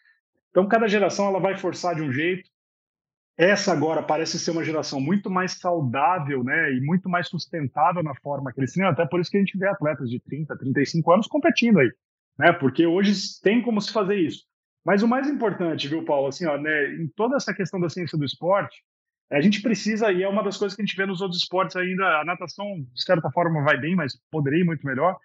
Então, 0.51 0.69
cada 0.69 0.87
geração 0.87 1.27
ela 1.27 1.41
vai 1.41 1.57
forçar 1.57 1.97
de 1.97 2.03
um 2.03 2.13
jeito. 2.13 2.49
Essa 3.43 3.73
agora 3.73 4.03
parece 4.03 4.39
ser 4.39 4.51
uma 4.51 4.63
geração 4.63 5.01
muito 5.01 5.31
mais 5.31 5.53
saudável, 5.53 6.45
né? 6.45 6.75
E 6.75 6.81
muito 6.81 7.09
mais 7.09 7.29
sustentável 7.29 8.03
na 8.03 8.15
forma 8.17 8.53
que 8.53 8.61
eles 8.61 8.73
têm. 8.73 8.85
Até 8.85 9.07
por 9.07 9.19
isso 9.19 9.31
que 9.31 9.39
a 9.39 9.41
gente 9.41 9.57
vê 9.57 9.67
atletas 9.67 10.11
de 10.11 10.21
30, 10.21 10.59
35 10.59 11.13
anos 11.13 11.27
competindo 11.27 11.79
aí 11.79 11.91
né? 12.41 12.53
Porque 12.53 12.87
hoje 12.87 13.13
tem 13.43 13.61
como 13.61 13.81
se 13.83 13.93
fazer 13.93 14.17
isso. 14.17 14.45
Mas 14.83 15.03
o 15.03 15.09
mais 15.09 15.29
importante, 15.29 15.87
viu, 15.87 16.03
Paulo, 16.07 16.29
assim, 16.29 16.47
ó, 16.47 16.57
né, 16.57 16.95
em 16.95 17.07
toda 17.09 17.37
essa 17.37 17.53
questão 17.53 17.79
da 17.79 17.91
ciência 17.91 18.17
do 18.17 18.25
esporte, 18.25 18.83
a 19.31 19.41
gente 19.43 19.61
precisa, 19.61 20.11
e 20.11 20.23
é 20.23 20.29
uma 20.29 20.43
das 20.43 20.57
coisas 20.57 20.75
que 20.75 20.81
a 20.81 20.85
gente 20.85 20.97
vê 20.97 21.05
nos 21.05 21.21
outros 21.21 21.43
esportes 21.43 21.77
ainda, 21.77 22.03
a 22.19 22.25
natação, 22.25 22.81
de 22.95 23.03
certa 23.03 23.31
forma, 23.31 23.63
vai 23.63 23.79
bem, 23.79 23.95
mas 23.95 24.19
poderia 24.31 24.61
ir 24.61 24.65
muito 24.65 24.85
melhor, 24.85 25.19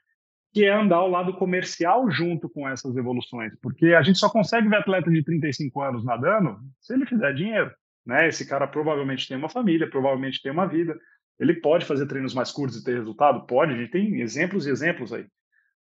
que 0.53 0.65
é 0.65 0.73
andar 0.73 0.97
ao 0.97 1.09
lado 1.09 1.33
comercial 1.35 2.11
junto 2.11 2.49
com 2.49 2.67
essas 2.67 2.95
evoluções. 2.97 3.53
Porque 3.61 3.93
a 3.93 4.03
gente 4.03 4.19
só 4.19 4.29
consegue 4.29 4.67
ver 4.67 4.75
atleta 4.75 5.09
de 5.09 5.23
35 5.23 5.81
anos 5.81 6.03
nadando 6.03 6.59
se 6.81 6.93
ele 6.93 7.05
fizer 7.05 7.33
dinheiro. 7.33 7.71
Né? 8.05 8.27
Esse 8.27 8.47
cara 8.47 8.67
provavelmente 8.67 9.27
tem 9.27 9.37
uma 9.37 9.49
família, 9.49 9.89
provavelmente 9.89 10.41
tem 10.41 10.51
uma 10.51 10.67
vida. 10.67 10.97
Ele 11.39 11.55
pode 11.55 11.85
fazer 11.85 12.07
treinos 12.07 12.33
mais 12.33 12.51
curtos 12.51 12.79
e 12.79 12.83
ter 12.83 12.95
resultado? 12.95 13.45
Pode, 13.45 13.73
a 13.73 13.77
gente 13.77 13.91
tem 13.91 14.21
exemplos 14.21 14.65
e 14.65 14.69
exemplos 14.69 15.11
aí 15.11 15.25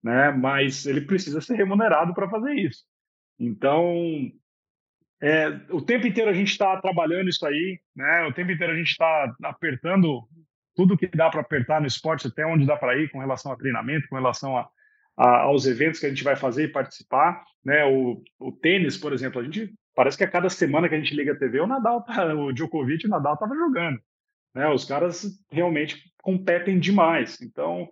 né? 0.04 0.32
Mas 0.32 0.86
ele 0.86 1.02
precisa 1.02 1.42
ser 1.42 1.56
remunerado 1.56 2.14
para 2.14 2.30
fazer 2.30 2.54
isso. 2.54 2.84
Então, 3.40 4.32
é, 5.22 5.48
o 5.70 5.82
tempo 5.82 6.08
inteiro 6.08 6.30
a 6.30 6.34
gente 6.34 6.52
está 6.52 6.80
trabalhando 6.82 7.30
isso 7.30 7.46
aí, 7.46 7.80
né? 7.96 8.26
O 8.26 8.34
tempo 8.34 8.52
inteiro 8.52 8.74
a 8.74 8.76
gente 8.76 8.92
está 8.92 9.34
apertando 9.44 10.28
tudo 10.76 10.98
que 10.98 11.08
dá 11.08 11.30
para 11.30 11.42
apertar 11.42 11.82
no 11.82 11.88
esporte, 11.88 12.28
até 12.28 12.46
onde 12.46 12.66
dá 12.66 12.78
para 12.78 12.98
ir 12.98 13.10
com 13.10 13.20
relação 13.20 13.52
a 13.52 13.58
treinamento, 13.58 14.08
com 14.08 14.16
relação 14.16 14.58
a, 14.58 14.70
a, 15.18 15.42
aos 15.42 15.66
eventos 15.66 16.00
que 16.00 16.06
a 16.06 16.10
gente 16.10 16.24
vai 16.24 16.36
fazer 16.36 16.66
e 16.66 16.72
participar, 16.72 17.44
né? 17.64 17.86
O, 17.86 18.22
o 18.40 18.52
tênis, 18.52 18.98
por 18.98 19.14
exemplo, 19.14 19.42
a 19.42 19.44
gente 19.44 19.74
parece 20.00 20.18
que 20.18 20.24
a 20.24 20.32
cada 20.32 20.50
semana 20.50 20.88
que 20.88 20.96
a 20.96 20.98
gente 20.98 21.14
liga 21.14 21.34
a 21.34 21.38
TV, 21.38 21.60
o 21.60 21.68
Nadal, 21.68 22.02
tá, 22.06 22.34
o 22.34 22.54
Djokovic, 22.54 23.06
o 23.06 23.10
Nadal 23.10 23.34
estava 23.34 23.54
jogando, 23.54 24.00
né? 24.56 24.70
Os 24.70 24.86
caras 24.86 25.26
realmente 25.52 26.02
competem 26.24 26.80
demais. 26.80 27.42
Então, 27.42 27.86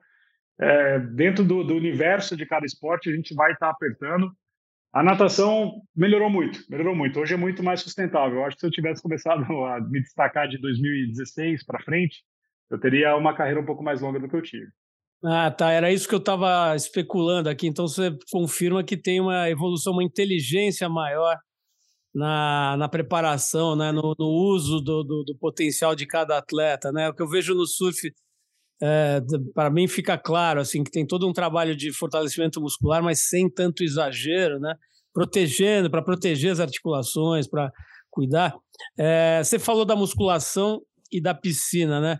é, 0.57 0.99
dentro 0.99 1.43
do, 1.43 1.65
do, 1.65 1.75
universo 1.75 2.37
de 2.37 2.45
cada 2.45 2.65
esporte, 2.65 3.09
a 3.09 3.13
gente 3.13 3.35
vai 3.35 3.51
estar 3.51 3.65
tá 3.67 3.71
apertando. 3.73 4.31
A 4.93 5.03
natação 5.03 5.81
melhorou 5.93 6.29
muito, 6.29 6.61
melhorou 6.69 6.95
muito. 6.95 7.19
Hoje 7.19 7.33
é 7.33 7.37
muito 7.37 7.61
mais 7.61 7.81
sustentável. 7.81 8.37
Eu 8.37 8.45
acho 8.45 8.55
que 8.55 8.61
se 8.61 8.67
eu 8.67 8.71
tivesse 8.71 9.03
começado 9.03 9.43
a 9.67 9.81
me 9.81 9.99
destacar 9.99 10.47
de 10.47 10.57
2016 10.61 11.65
para 11.65 11.83
frente, 11.83 12.23
eu 12.71 12.79
teria 12.79 13.17
uma 13.17 13.35
carreira 13.35 13.59
um 13.59 13.65
pouco 13.65 13.83
mais 13.83 13.99
longa 13.99 14.17
do 14.17 14.29
que 14.29 14.35
eu 14.37 14.41
tive. 14.41 14.67
Ah, 15.25 15.51
tá. 15.51 15.73
Era 15.73 15.91
isso 15.91 16.07
que 16.07 16.15
eu 16.15 16.19
estava 16.19 16.73
especulando 16.73 17.49
aqui. 17.49 17.67
Então 17.67 17.85
você 17.85 18.17
confirma 18.31 18.81
que 18.81 18.95
tem 18.95 19.19
uma 19.19 19.49
evolução, 19.49 19.91
uma 19.91 20.05
inteligência 20.05 20.87
maior 20.87 21.35
na, 22.17 22.75
na 22.77 22.89
preparação, 22.89 23.75
né? 23.75 23.91
no, 23.91 24.15
no 24.17 24.25
uso 24.25 24.81
do, 24.81 25.03
do, 25.03 25.23
do, 25.23 25.37
potencial 25.37 25.95
de 25.95 26.07
cada 26.07 26.35
atleta. 26.37 26.91
Né? 26.91 27.07
O 27.07 27.13
que 27.13 27.21
eu 27.21 27.29
vejo 27.29 27.53
no 27.53 27.67
surf 27.67 28.11
é, 28.81 29.21
para 29.53 29.69
mim 29.69 29.87
fica 29.87 30.17
claro 30.17 30.59
assim 30.59 30.83
que 30.83 30.91
tem 30.91 31.05
todo 31.05 31.27
um 31.27 31.33
trabalho 31.33 31.75
de 31.75 31.91
fortalecimento 31.93 32.59
muscular, 32.59 33.03
mas 33.03 33.27
sem 33.27 33.49
tanto 33.49 33.83
exagero, 33.83 34.59
né? 34.59 34.75
Protegendo, 35.13 35.89
para 35.89 36.03
proteger 36.03 36.51
as 36.51 36.59
articulações, 36.59 37.47
para 37.47 37.71
cuidar. 38.09 38.55
É, 38.97 39.41
você 39.43 39.57
falou 39.57 39.83
da 39.83 39.95
musculação 39.95 40.79
e 41.11 41.19
da 41.19 41.33
piscina, 41.33 41.99
né? 41.99 42.17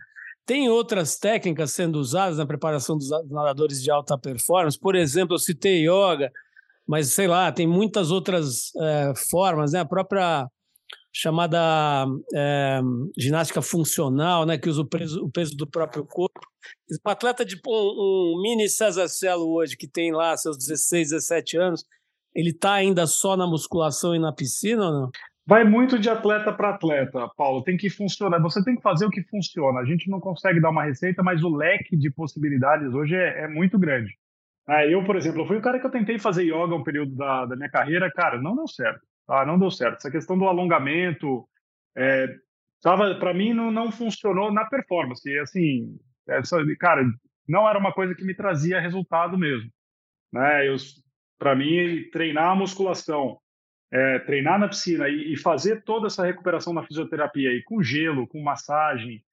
Tem 0.48 0.68
outras 0.70 1.18
técnicas 1.18 1.72
sendo 1.72 2.00
usadas 2.00 2.38
na 2.38 2.46
preparação 2.46 2.98
dos 2.98 3.10
nadadores 3.30 3.84
de 3.84 3.92
alta 3.92 4.18
performance. 4.18 4.80
Por 4.80 4.96
exemplo, 4.96 5.36
eu 5.36 5.40
citei 5.40 5.84
yoga, 5.84 6.32
mas 6.88 7.14
sei 7.14 7.28
lá, 7.28 7.52
tem 7.52 7.68
muitas 7.68 8.12
outras 8.12 8.72
é, 8.80 9.14
formas, 9.30 9.74
né? 9.74 9.80
A 9.80 9.86
própria 9.86 10.48
chamada 11.14 12.06
é, 12.36 12.80
ginástica 13.18 13.62
funcional, 13.62 14.46
né, 14.46 14.58
que 14.58 14.70
usa 14.70 14.82
o 14.82 14.88
peso, 14.88 15.24
o 15.24 15.32
peso 15.32 15.56
do 15.58 15.66
próprio 15.66 16.06
corpo. 16.06 16.40
O 17.04 17.10
atleta 17.10 17.44
de 17.44 17.56
um, 17.66 17.72
um, 17.72 18.42
mini 18.42 18.70
César 18.70 19.08
Cielo 19.08 19.52
hoje, 19.52 19.76
que 19.76 19.88
tem 19.88 20.12
lá 20.12 20.38
seus 20.38 20.58
16, 20.58 21.10
17 21.10 21.58
anos, 21.58 21.86
ele 22.36 22.52
está 22.52 22.74
ainda 22.74 23.08
só 23.08 23.36
na 23.36 23.48
musculação 23.48 24.16
e 24.16 24.20
na 24.20 24.32
piscina 24.32 24.86
ou 24.86 24.92
não? 24.92 25.10
Vai 25.44 25.64
muito 25.64 25.98
de 25.98 26.10
atleta 26.10 26.52
para 26.52 26.72
atleta, 26.72 27.28
Paulo. 27.36 27.64
Tem 27.64 27.78
que 27.78 27.90
funcionar. 27.90 28.40
Você 28.42 28.64
tem 28.64 28.76
que 28.76 28.82
fazer 28.82 29.06
o 29.06 29.10
que 29.10 29.24
funciona. 29.24 29.80
A 29.80 29.86
gente 29.86 30.10
não 30.10 30.20
consegue 30.20 30.60
dar 30.60 30.70
uma 30.70 30.84
receita, 30.84 31.24
mas 31.24 31.42
o 31.42 31.50
leque 31.50 31.96
de 31.96 32.12
possibilidades 32.12 32.94
hoje 32.94 33.16
é, 33.16 33.46
é 33.46 33.48
muito 33.48 33.80
grande. 33.80 34.14
Ah, 34.68 34.86
eu, 34.86 35.04
por 35.04 35.16
exemplo, 35.16 35.48
fui 35.48 35.58
o 35.58 35.62
cara 35.62 35.80
que 35.80 35.86
eu 35.86 35.92
tentei 35.92 36.20
fazer 36.20 36.44
yoga 36.44 36.76
um 36.76 36.84
período 36.84 37.16
da, 37.16 37.46
da 37.46 37.56
minha 37.56 37.70
carreira, 37.70 38.12
cara, 38.12 38.42
não 38.42 38.56
deu 38.56 38.68
certo. 38.68 39.02
Tá? 39.26 39.46
Não 39.46 39.58
deu 39.58 39.72
certo. 39.72 39.96
Essa 39.96 40.12
questão 40.12 40.38
do 40.38 40.46
alongamento, 40.46 41.48
é, 41.96 42.28
para 43.20 43.34
mim 43.34 43.54
não, 43.54 43.72
não 43.72 43.92
funcionou 43.92 44.52
na 44.52 44.66
performance. 44.66 45.28
E, 45.30 45.40
assim, 45.40 45.98
essa, 46.28 46.58
cara, 46.78 47.06
não 47.48 47.68
era 47.68 47.80
uma 47.80 47.94
coisa 47.94 48.14
que 48.14 48.26
me 48.26 48.36
trazia 48.36 48.80
resultado 48.80 49.38
mesmo. 49.38 49.72
Né? 50.34 50.66
Para 51.40 51.56
mim, 51.56 52.10
treinar 52.12 52.52
a 52.52 52.56
musculação, 52.56 53.40
é, 53.92 54.20
treinar 54.20 54.60
na 54.60 54.68
piscina 54.68 55.08
e, 55.08 55.34
e, 55.34 55.38
fazer 55.38 55.84
toda 55.84 56.08
essa 56.08 56.26
recuperação 56.26 56.74
na 56.74 56.84
fisioterapia 56.84 57.50
aí, 57.52 57.64
com 57.64 57.82
gelo, 57.82 58.28
com 58.28 58.42
massagem, 58.42 59.24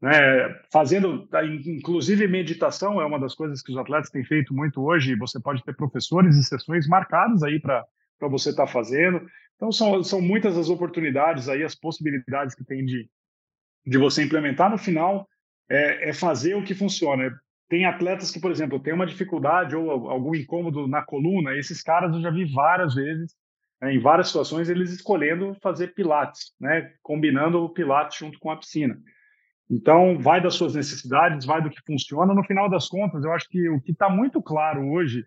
né? 0.00 0.60
fazendo, 0.72 1.26
tá, 1.28 1.44
inclusive 1.44 2.26
meditação 2.28 3.00
é 3.00 3.06
uma 3.06 3.18
das 3.18 3.34
coisas 3.34 3.62
que 3.62 3.72
os 3.72 3.78
atletas 3.78 4.10
têm 4.10 4.24
feito 4.24 4.54
muito 4.54 4.82
hoje. 4.82 5.16
Você 5.16 5.40
pode 5.40 5.62
ter 5.64 5.74
professores 5.74 6.36
e 6.36 6.44
sessões 6.44 6.86
marcadas 6.86 7.42
aí 7.42 7.60
para 7.60 7.86
você 8.22 8.50
estar 8.50 8.66
tá 8.66 8.72
fazendo. 8.72 9.26
Então, 9.56 9.72
são, 9.72 10.02
são 10.02 10.20
muitas 10.20 10.58
as 10.58 10.68
oportunidades 10.68 11.48
aí, 11.48 11.62
as 11.62 11.74
possibilidades 11.74 12.54
que 12.54 12.64
tem 12.64 12.84
de, 12.84 13.08
de 13.86 13.98
você 13.98 14.22
implementar. 14.22 14.70
No 14.70 14.78
final, 14.78 15.28
é, 15.70 16.10
é 16.10 16.12
fazer 16.12 16.54
o 16.54 16.64
que 16.64 16.74
funciona. 16.74 17.30
Tem 17.68 17.86
atletas 17.86 18.30
que, 18.30 18.40
por 18.40 18.50
exemplo, 18.50 18.78
têm 18.80 18.92
uma 18.92 19.06
dificuldade 19.06 19.74
ou 19.74 20.08
algum 20.10 20.34
incômodo 20.34 20.86
na 20.86 21.02
coluna. 21.02 21.56
Esses 21.56 21.82
caras 21.82 22.14
eu 22.14 22.20
já 22.20 22.30
vi 22.30 22.44
várias 22.52 22.94
vezes, 22.94 23.34
né, 23.80 23.94
em 23.94 23.98
várias 23.98 24.28
situações, 24.28 24.68
eles 24.68 24.90
escolhendo 24.90 25.56
fazer 25.62 25.94
pilates, 25.94 26.52
né, 26.60 26.92
combinando 27.02 27.58
o 27.58 27.70
pilates 27.70 28.18
junto 28.18 28.38
com 28.38 28.50
a 28.50 28.56
piscina. 28.56 28.98
Então, 29.70 30.18
vai 30.18 30.42
das 30.42 30.54
suas 30.54 30.74
necessidades, 30.74 31.46
vai 31.46 31.62
do 31.62 31.70
que 31.70 31.80
funciona. 31.86 32.34
No 32.34 32.44
final 32.44 32.68
das 32.68 32.88
contas, 32.88 33.24
eu 33.24 33.32
acho 33.32 33.48
que 33.48 33.68
o 33.68 33.80
que 33.80 33.92
está 33.92 34.10
muito 34.10 34.42
claro 34.42 34.86
hoje, 34.90 35.24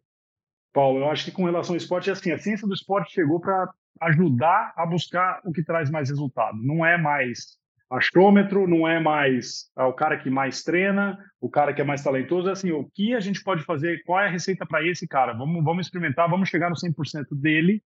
Paulo, 0.73 1.00
eu 1.00 1.10
acho 1.10 1.26
que 1.26 1.32
com 1.32 1.45
relação 1.45 1.73
ao 1.73 1.78
esporte, 1.78 2.10
é 2.10 2.13
assim, 2.13 2.32
a 2.32 2.38
ciência 2.38 2.67
do 2.67 2.73
esporte 2.73 3.13
chegou 3.13 3.39
para 3.39 3.69
ajudar 4.02 4.73
a 4.76 4.86
buscar 4.86 5.41
o 5.43 5.52
que 5.52 5.63
traz 5.63 5.89
mais 5.89 6.10
resultado. 6.10 6.58
Não 6.62 6.86
é 6.86 6.97
mais 6.97 7.58
achômetro, 7.89 8.67
não 8.67 8.88
é 8.88 9.00
mais 9.00 9.71
é 9.78 9.84
o 9.84 9.93
cara 9.93 10.17
que 10.17 10.30
mais 10.30 10.62
treina, 10.62 11.17
o 11.39 11.50
cara 11.50 11.73
que 11.73 11.82
é 11.82 11.86
mais 11.86 12.04
talentoso, 12.04 12.50
é 12.50 12.52
assim, 12.52 12.71
o 12.71 12.84
que 12.93 13.15
a 13.15 13.19
gente 13.19 13.41
pode 13.41 13.63
fazer, 13.63 14.04
qual 14.06 14.19
é 14.19 14.28
a 14.28 14.32
receita 14.32 14.65
para 14.65 14.86
esse 14.86 15.08
cara? 15.08 15.34
Vamos, 15.34 15.63
vamos 15.63 15.88
experimentar, 15.88 16.30
vamos 16.30 16.50
chegar 16.50 16.69
no 16.69 16.76
100% 16.76 17.26
dele, 17.32 17.82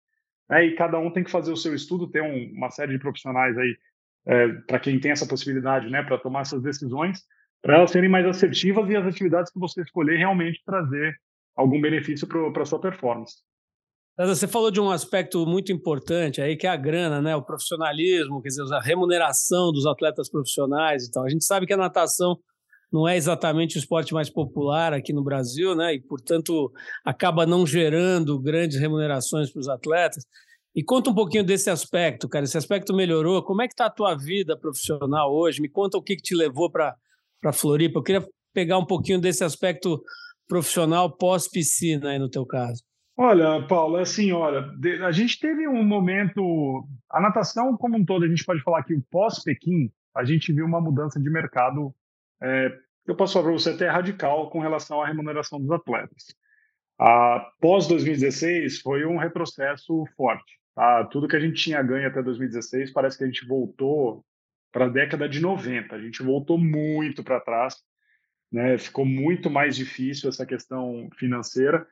né? 0.48 0.66
e 0.66 0.74
cada 0.74 0.98
um 0.98 1.10
tem 1.10 1.24
que 1.24 1.30
fazer 1.30 1.50
o 1.50 1.56
seu 1.56 1.74
estudo, 1.74 2.10
tem 2.10 2.22
um, 2.22 2.56
uma 2.56 2.70
série 2.70 2.92
de 2.92 2.98
profissionais 2.98 3.56
aí 3.56 3.76
é, 4.26 4.48
para 4.66 4.80
quem 4.80 4.98
tem 4.98 5.12
essa 5.12 5.26
possibilidade, 5.26 5.88
né, 5.88 6.02
para 6.02 6.18
tomar 6.18 6.42
essas 6.42 6.62
decisões, 6.62 7.20
para 7.62 7.76
elas 7.76 7.90
serem 7.90 8.10
mais 8.10 8.26
assertivas 8.26 8.88
e 8.90 8.96
as 8.96 9.06
atividades 9.06 9.52
que 9.52 9.58
você 9.58 9.82
escolher 9.82 10.16
realmente 10.16 10.62
trazer 10.64 11.14
algum 11.56 11.80
benefício 11.80 12.26
para 12.26 12.62
a 12.62 12.66
sua 12.66 12.80
performance. 12.80 13.36
Você 14.18 14.48
falou 14.48 14.70
de 14.70 14.80
um 14.80 14.90
aspecto 14.90 15.44
muito 15.46 15.70
importante 15.70 16.40
aí, 16.40 16.56
que 16.56 16.66
é 16.66 16.70
a 16.70 16.76
grana, 16.76 17.20
né? 17.20 17.36
O 17.36 17.42
profissionalismo, 17.42 18.40
quer 18.40 18.48
dizer, 18.48 18.62
a 18.72 18.80
remuneração 18.80 19.70
dos 19.72 19.84
atletas 19.84 20.30
profissionais 20.30 21.04
e 21.04 21.10
tal. 21.10 21.24
A 21.24 21.28
gente 21.28 21.44
sabe 21.44 21.66
que 21.66 21.74
a 21.74 21.76
natação 21.76 22.38
não 22.90 23.06
é 23.06 23.14
exatamente 23.14 23.76
o 23.76 23.78
esporte 23.78 24.14
mais 24.14 24.30
popular 24.30 24.94
aqui 24.94 25.12
no 25.12 25.22
Brasil, 25.22 25.74
né? 25.74 25.94
E, 25.94 26.00
portanto, 26.00 26.72
acaba 27.04 27.44
não 27.44 27.66
gerando 27.66 28.40
grandes 28.40 28.80
remunerações 28.80 29.52
para 29.52 29.60
os 29.60 29.68
atletas. 29.68 30.24
E 30.76 30.84
conta 30.84 31.08
um 31.08 31.14
pouquinho 31.14 31.42
desse 31.42 31.70
aspecto, 31.70 32.28
cara. 32.28 32.44
Esse 32.44 32.58
aspecto 32.58 32.94
melhorou. 32.94 33.42
Como 33.42 33.62
é 33.62 33.66
que 33.66 33.72
está 33.72 33.86
a 33.86 33.90
tua 33.90 34.14
vida 34.14 34.54
profissional 34.58 35.34
hoje? 35.34 35.62
Me 35.62 35.70
conta 35.70 35.96
o 35.96 36.02
que, 36.02 36.16
que 36.16 36.22
te 36.22 36.34
levou 36.34 36.70
para 36.70 36.94
Floripa. 37.54 37.98
Eu 37.98 38.02
queria 38.02 38.28
pegar 38.52 38.76
um 38.76 38.84
pouquinho 38.84 39.18
desse 39.18 39.42
aspecto 39.42 40.02
profissional 40.46 41.10
pós-piscina 41.10 42.10
aí 42.10 42.18
no 42.18 42.28
teu 42.28 42.44
caso. 42.44 42.84
Olha, 43.16 43.66
Paulo, 43.66 43.96
é 43.96 44.02
assim, 44.02 44.30
olha, 44.32 44.70
a 45.06 45.10
gente 45.12 45.40
teve 45.40 45.66
um 45.66 45.82
momento, 45.82 46.86
a 47.10 47.22
natação 47.22 47.74
como 47.78 47.96
um 47.96 48.04
todo, 48.04 48.26
a 48.26 48.28
gente 48.28 48.44
pode 48.44 48.62
falar 48.62 48.84
que 48.84 48.94
o 48.94 49.02
pós-Pequim, 49.10 49.90
a 50.14 50.22
gente 50.22 50.52
viu 50.52 50.66
uma 50.66 50.82
mudança 50.82 51.18
de 51.18 51.30
mercado, 51.30 51.94
é, 52.42 52.70
eu 53.06 53.16
posso 53.16 53.32
falar 53.32 53.46
para 53.46 53.52
você 53.54 53.70
até 53.70 53.88
radical 53.88 54.50
com 54.50 54.60
relação 54.60 55.00
à 55.00 55.06
remuneração 55.06 55.58
dos 55.58 55.70
atletas. 55.70 56.26
A 57.00 57.50
pós 57.62 57.86
2016 57.86 58.80
foi 58.80 59.06
um 59.06 59.16
retrocesso 59.16 60.04
forte. 60.14 60.65
Tá? 60.76 61.04
Tudo 61.06 61.26
que 61.26 61.34
a 61.34 61.40
gente 61.40 61.54
tinha 61.54 61.82
ganho 61.82 62.06
até 62.06 62.22
2016 62.22 62.90
parece 62.92 63.16
que 63.16 63.24
a 63.24 63.26
gente 63.26 63.46
voltou 63.46 64.22
para 64.70 64.84
a 64.84 64.90
década 64.90 65.26
de 65.26 65.40
90. 65.40 65.96
A 65.96 65.98
gente 65.98 66.22
voltou 66.22 66.58
muito 66.58 67.24
para 67.24 67.40
trás, 67.40 67.76
né? 68.52 68.76
Ficou 68.76 69.06
muito 69.06 69.48
mais 69.48 69.74
difícil 69.74 70.28
essa 70.28 70.44
questão 70.44 71.08
financeira. 71.16 71.86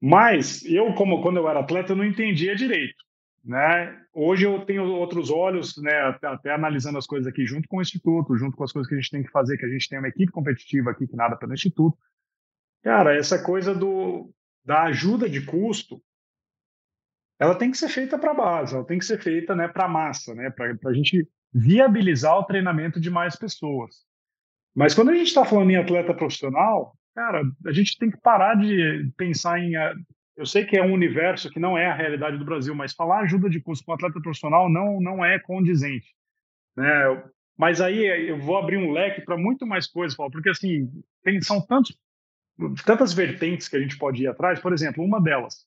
Mas 0.00 0.64
eu, 0.64 0.94
como 0.94 1.20
quando 1.22 1.36
eu 1.36 1.48
era 1.48 1.60
atleta, 1.60 1.92
eu 1.92 1.96
não 1.96 2.04
entendia 2.04 2.56
direito. 2.56 3.04
Né? 3.44 4.00
Hoje 4.14 4.46
eu 4.46 4.64
tenho 4.64 4.84
outros 4.84 5.28
olhos, 5.30 5.76
né, 5.76 5.92
até, 6.02 6.26
até, 6.28 6.54
analisando 6.54 6.96
as 6.96 7.06
coisas 7.06 7.26
aqui 7.26 7.44
junto 7.44 7.68
com 7.68 7.78
o 7.78 7.82
Instituto, 7.82 8.36
junto 8.36 8.56
com 8.56 8.62
as 8.62 8.72
coisas 8.72 8.88
que 8.88 8.94
a 8.94 8.98
gente 8.98 9.10
tem 9.10 9.22
que 9.22 9.30
fazer, 9.30 9.58
que 9.58 9.64
a 9.64 9.68
gente 9.68 9.88
tem 9.88 9.98
uma 9.98 10.08
equipe 10.08 10.30
competitiva 10.30 10.92
aqui 10.92 11.08
que 11.08 11.16
nada 11.16 11.36
pelo 11.36 11.52
Instituto. 11.52 11.98
Cara, 12.82 13.16
essa 13.16 13.42
coisa 13.42 13.74
do, 13.74 14.32
da 14.64 14.84
ajuda 14.84 15.28
de 15.28 15.44
custo, 15.44 16.00
ela 17.42 17.56
tem 17.56 17.72
que 17.72 17.76
ser 17.76 17.88
feita 17.88 18.16
para 18.16 18.30
a 18.30 18.34
base, 18.34 18.72
ela 18.72 18.84
tem 18.84 19.00
que 19.00 19.04
ser 19.04 19.20
feita 19.20 19.56
né, 19.56 19.66
para 19.66 19.86
a 19.86 19.88
massa, 19.88 20.32
né, 20.32 20.48
para 20.50 20.76
a 20.86 20.92
gente 20.92 21.28
viabilizar 21.52 22.38
o 22.38 22.44
treinamento 22.44 23.00
de 23.00 23.10
mais 23.10 23.34
pessoas. 23.34 23.96
Mas 24.72 24.94
quando 24.94 25.10
a 25.10 25.14
gente 25.14 25.26
está 25.26 25.44
falando 25.44 25.70
em 25.70 25.76
atleta 25.76 26.14
profissional, 26.14 26.96
cara, 27.16 27.42
a 27.66 27.72
gente 27.72 27.98
tem 27.98 28.12
que 28.12 28.20
parar 28.20 28.54
de 28.54 29.10
pensar 29.16 29.58
em. 29.58 29.72
Eu 30.36 30.46
sei 30.46 30.64
que 30.64 30.76
é 30.76 30.84
um 30.84 30.92
universo 30.92 31.50
que 31.50 31.58
não 31.58 31.76
é 31.76 31.86
a 31.86 31.94
realidade 31.94 32.38
do 32.38 32.44
Brasil, 32.44 32.76
mas 32.76 32.94
falar 32.94 33.22
ajuda 33.22 33.50
de 33.50 33.60
custo 33.60 33.84
com 33.84 33.92
atleta 33.92 34.20
profissional 34.20 34.70
não, 34.70 35.00
não 35.00 35.24
é 35.24 35.36
condizente. 35.40 36.14
Né? 36.76 37.24
Mas 37.58 37.80
aí 37.80 38.04
eu 38.28 38.38
vou 38.38 38.56
abrir 38.56 38.76
um 38.76 38.92
leque 38.92 39.20
para 39.20 39.36
muito 39.36 39.66
mais 39.66 39.88
coisas, 39.88 40.16
Paulo, 40.16 40.30
porque 40.30 40.48
assim, 40.50 40.88
tem, 41.24 41.40
são 41.40 41.60
tantos, 41.60 41.98
tantas 42.86 43.12
vertentes 43.12 43.66
que 43.66 43.76
a 43.76 43.80
gente 43.80 43.98
pode 43.98 44.22
ir 44.22 44.28
atrás. 44.28 44.60
Por 44.60 44.72
exemplo, 44.72 45.04
uma 45.04 45.20
delas, 45.20 45.66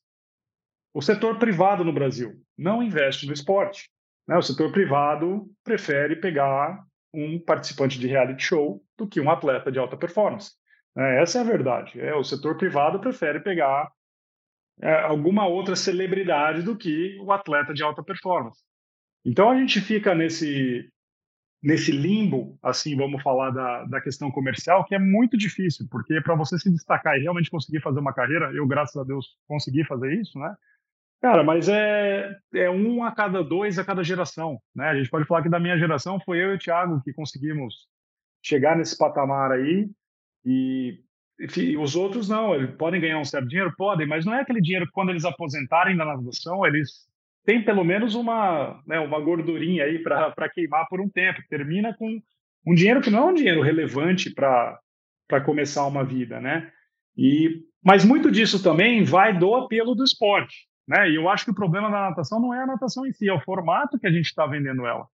o 0.95 1.01
setor 1.01 1.37
privado 1.37 1.83
no 1.83 1.91
Brasil 1.91 2.41
não 2.57 2.81
investe 2.81 3.27
no 3.27 3.33
esporte. 3.33 3.89
Né? 4.25 4.37
O 4.37 4.41
setor 4.41 4.71
privado 4.71 5.45
prefere 5.61 6.15
pegar 6.15 6.81
um 7.13 7.37
participante 7.37 7.99
de 7.99 8.07
reality 8.07 8.41
show 8.41 8.81
do 8.97 9.05
que 9.05 9.19
um 9.19 9.29
atleta 9.29 9.69
de 9.69 9.77
alta 9.77 9.97
performance. 9.97 10.51
É, 10.97 11.21
essa 11.21 11.39
é 11.39 11.41
a 11.41 11.43
verdade. 11.43 11.99
É, 11.99 12.15
o 12.15 12.23
setor 12.23 12.55
privado 12.55 12.97
prefere 13.01 13.41
pegar 13.41 13.91
é, 14.81 15.01
alguma 15.01 15.45
outra 15.45 15.75
celebridade 15.75 16.61
do 16.61 16.77
que 16.77 17.19
o 17.19 17.29
atleta 17.33 17.73
de 17.73 17.83
alta 17.83 18.01
performance. 18.01 18.63
Então 19.25 19.49
a 19.49 19.57
gente 19.59 19.81
fica 19.81 20.15
nesse 20.15 20.89
nesse 21.61 21.91
limbo, 21.91 22.59
assim, 22.61 22.95
vamos 22.95 23.23
falar 23.23 23.49
da, 23.49 23.85
da 23.85 23.99
questão 23.99 24.29
comercial, 24.29 24.85
que 24.85 24.93
é 24.93 24.99
muito 24.99 25.35
difícil, 25.35 25.87
porque 25.89 26.21
para 26.21 26.35
você 26.35 26.59
se 26.59 26.69
destacar 26.71 27.17
e 27.17 27.23
realmente 27.23 27.49
conseguir 27.49 27.81
fazer 27.81 27.99
uma 27.99 28.13
carreira, 28.13 28.51
eu, 28.53 28.67
graças 28.67 28.95
a 28.95 29.03
Deus, 29.03 29.35
consegui 29.47 29.83
fazer 29.83 30.13
isso, 30.13 30.37
né? 30.37 30.55
Cara, 31.25 31.43
mas 31.43 31.67
é, 31.67 32.37
é 32.53 32.69
um 32.69 33.03
a 33.03 33.11
cada 33.11 33.43
dois 33.43 33.79
a 33.79 33.83
cada 33.83 34.03
geração, 34.03 34.59
né? 34.75 34.89
A 34.89 34.95
gente 34.95 35.09
pode 35.09 35.25
falar 35.25 35.41
que 35.41 35.49
da 35.49 35.59
minha 35.59 35.75
geração 35.75 36.19
foi 36.23 36.37
eu 36.37 36.51
e 36.51 36.53
o 36.53 36.59
Thiago 36.59 37.01
que 37.03 37.11
conseguimos 37.11 37.87
chegar 38.43 38.77
nesse 38.77 38.95
patamar 38.95 39.51
aí, 39.51 39.89
e 40.45 40.99
os 41.79 41.95
outros 41.95 42.29
não, 42.29 42.53
eles 42.53 42.75
podem 42.75 43.01
ganhar 43.01 43.17
um 43.17 43.25
certo 43.25 43.47
dinheiro? 43.47 43.73
Podem, 43.75 44.05
mas 44.05 44.23
não 44.23 44.35
é 44.35 44.41
aquele 44.41 44.61
dinheiro 44.61 44.85
que 44.85 44.91
quando 44.91 45.09
eles 45.09 45.25
aposentarem 45.25 45.97
da 45.97 46.05
natação, 46.05 46.63
eles 46.63 47.07
têm 47.43 47.65
pelo 47.65 47.83
menos 47.83 48.13
uma, 48.13 48.79
né, 48.85 48.99
uma 48.99 49.19
gordurinha 49.19 49.85
aí 49.85 49.97
para 50.03 50.49
queimar 50.53 50.85
por 50.87 51.01
um 51.01 51.09
tempo. 51.09 51.41
Termina 51.49 51.91
com 51.97 52.21
um 52.67 52.75
dinheiro 52.75 53.01
que 53.01 53.09
não 53.09 53.29
é 53.29 53.31
um 53.31 53.33
dinheiro 53.33 53.63
relevante 53.63 54.31
para 54.31 54.79
começar 55.43 55.87
uma 55.87 56.03
vida, 56.03 56.39
né? 56.39 56.71
E, 57.17 57.63
mas 57.83 58.05
muito 58.05 58.29
disso 58.29 58.61
também 58.61 59.03
vai 59.03 59.35
do 59.35 59.55
apelo 59.55 59.95
do 59.95 60.03
esporte, 60.03 60.67
né? 60.87 61.09
E 61.09 61.15
eu 61.15 61.27
acho 61.29 61.45
que 61.45 61.51
o 61.51 61.55
problema 61.55 61.89
da 61.89 62.09
natação 62.09 62.39
não 62.39 62.53
é 62.53 62.61
a 62.63 62.67
natação 62.67 63.05
em 63.05 63.11
si, 63.11 63.27
é 63.27 63.33
o 63.33 63.41
formato 63.41 63.99
que 63.99 64.07
a 64.07 64.11
gente 64.11 64.25
está 64.25 64.45
vendendo 64.45 64.85
ela. 64.85 65.07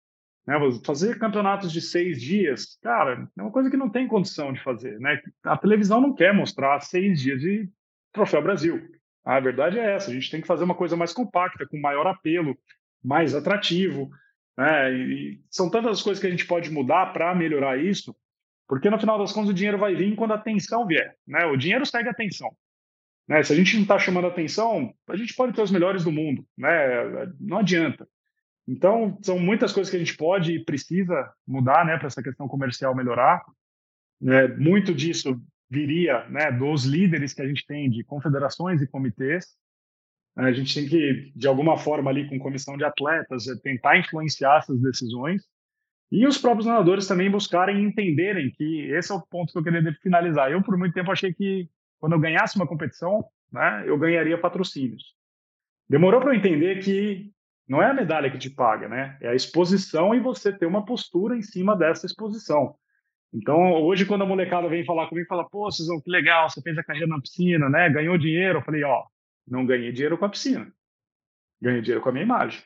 Né? 0.45 0.55
Fazer 0.85 1.17
campeonatos 1.17 1.71
de 1.71 1.81
seis 1.81 2.21
dias, 2.21 2.77
cara, 2.81 3.27
é 3.37 3.41
uma 3.41 3.51
coisa 3.51 3.69
que 3.69 3.77
não 3.77 3.89
tem 3.89 4.07
condição 4.07 4.51
de 4.51 4.61
fazer. 4.63 4.99
Né? 4.99 5.21
A 5.43 5.57
televisão 5.57 6.01
não 6.01 6.13
quer 6.13 6.33
mostrar 6.33 6.79
seis 6.81 7.21
dias 7.21 7.39
de 7.39 7.69
Troféu 8.11 8.41
Brasil. 8.41 8.81
A 9.23 9.39
verdade 9.39 9.79
é 9.79 9.95
essa: 9.95 10.11
a 10.11 10.13
gente 10.13 10.29
tem 10.29 10.41
que 10.41 10.47
fazer 10.47 10.63
uma 10.63 10.75
coisa 10.75 10.97
mais 10.97 11.13
compacta, 11.13 11.67
com 11.67 11.79
maior 11.79 12.07
apelo, 12.07 12.57
mais 13.03 13.35
atrativo. 13.35 14.09
Né? 14.57 14.93
E 14.93 15.41
são 15.49 15.69
tantas 15.69 16.01
coisas 16.01 16.19
que 16.19 16.27
a 16.27 16.31
gente 16.31 16.45
pode 16.45 16.71
mudar 16.71 17.13
para 17.13 17.33
melhorar 17.35 17.77
isso, 17.77 18.15
porque 18.67 18.89
no 18.89 18.99
final 18.99 19.17
das 19.17 19.31
contas 19.31 19.51
o 19.51 19.53
dinheiro 19.53 19.77
vai 19.77 19.95
vir 19.95 20.15
quando 20.15 20.31
a 20.31 20.35
atenção 20.35 20.85
vier. 20.85 21.15
Né? 21.27 21.45
O 21.45 21.55
dinheiro 21.55 21.85
segue 21.85 22.09
a 22.09 22.11
atenção. 22.11 22.49
Né? 23.27 23.43
Se 23.43 23.53
a 23.53 23.55
gente 23.55 23.75
não 23.75 23.83
está 23.83 23.97
chamando 23.99 24.27
atenção, 24.27 24.93
a 25.07 25.15
gente 25.15 25.33
pode 25.33 25.53
ter 25.53 25.61
os 25.61 25.71
melhores 25.71 26.03
do 26.03 26.11
mundo. 26.11 26.45
Né? 26.57 27.31
Não 27.39 27.57
adianta. 27.57 28.07
Então, 28.67 29.17
são 29.21 29.39
muitas 29.39 29.73
coisas 29.73 29.89
que 29.89 29.97
a 29.97 29.99
gente 29.99 30.15
pode 30.15 30.53
e 30.53 30.63
precisa 30.63 31.31
mudar 31.47 31.85
né, 31.85 31.97
para 31.97 32.07
essa 32.07 32.21
questão 32.21 32.47
comercial 32.47 32.95
melhorar. 32.95 33.41
É, 34.23 34.47
muito 34.55 34.93
disso 34.93 35.41
viria 35.69 36.27
né, 36.29 36.51
dos 36.51 36.85
líderes 36.85 37.33
que 37.33 37.41
a 37.41 37.47
gente 37.47 37.65
tem 37.65 37.89
de 37.89 38.03
confederações 38.03 38.81
e 38.81 38.87
comitês. 38.87 39.45
A 40.35 40.51
gente 40.51 40.73
tem 40.73 40.87
que, 40.87 41.31
de 41.35 41.47
alguma 41.47 41.77
forma, 41.77 42.09
ali 42.09 42.29
com 42.29 42.39
comissão 42.39 42.77
de 42.77 42.83
atletas, 42.83 43.47
é, 43.47 43.55
tentar 43.61 43.97
influenciar 43.97 44.59
essas 44.59 44.79
decisões. 44.81 45.43
E 46.11 46.27
os 46.27 46.37
próprios 46.37 46.65
nadadores 46.65 47.07
também 47.07 47.31
buscarem 47.31 47.83
entenderem 47.83 48.51
que 48.51 48.81
esse 48.91 49.11
é 49.11 49.15
o 49.15 49.21
ponto 49.21 49.51
que 49.51 49.59
eu 49.59 49.63
queria 49.63 49.93
finalizar. 50.01 50.51
Eu, 50.51 50.61
por 50.61 50.77
muito 50.77 50.93
tempo, 50.93 51.11
achei 51.11 51.33
que 51.33 51.69
quando 52.01 52.13
eu 52.13 52.19
ganhasse 52.19 52.57
uma 52.57 52.67
competição, 52.67 53.23
né, 53.51 53.83
eu 53.85 53.97
ganharia 53.97 54.37
patrocínios. 54.37 55.15
Demorou 55.87 56.19
para 56.19 56.31
eu 56.31 56.35
entender 56.35 56.79
que 56.79 57.31
não 57.67 57.81
é 57.81 57.89
a 57.89 57.93
medalha 57.93 58.29
que 58.29 58.37
te 58.37 58.49
paga, 58.49 58.89
né? 58.89 59.17
É 59.21 59.29
a 59.29 59.35
exposição 59.35 60.13
e 60.15 60.19
você 60.19 60.51
ter 60.51 60.65
uma 60.65 60.83
postura 60.83 61.37
em 61.37 61.41
cima 61.41 61.75
dessa 61.75 62.05
exposição. 62.05 62.75
Então, 63.33 63.73
hoje, 63.81 64.05
quando 64.05 64.23
a 64.23 64.25
molecada 64.25 64.67
vem 64.67 64.83
falar 64.83 65.07
comigo, 65.07 65.27
fala, 65.27 65.47
pô, 65.47 65.71
Cisão, 65.71 66.01
que 66.01 66.09
legal, 66.09 66.49
você 66.49 66.61
fez 66.61 66.77
a 66.77 66.83
carreira 66.83 67.07
na 67.07 67.21
piscina, 67.21 67.69
né? 67.69 67.89
Ganhou 67.89 68.17
dinheiro. 68.17 68.59
Eu 68.59 68.63
falei, 68.63 68.83
ó, 68.83 69.05
não 69.47 69.65
ganhei 69.65 69.91
dinheiro 69.91 70.17
com 70.17 70.25
a 70.25 70.29
piscina. 70.29 70.69
Ganhei 71.61 71.81
dinheiro 71.81 72.01
com 72.01 72.09
a 72.09 72.11
minha 72.11 72.25
imagem. 72.25 72.61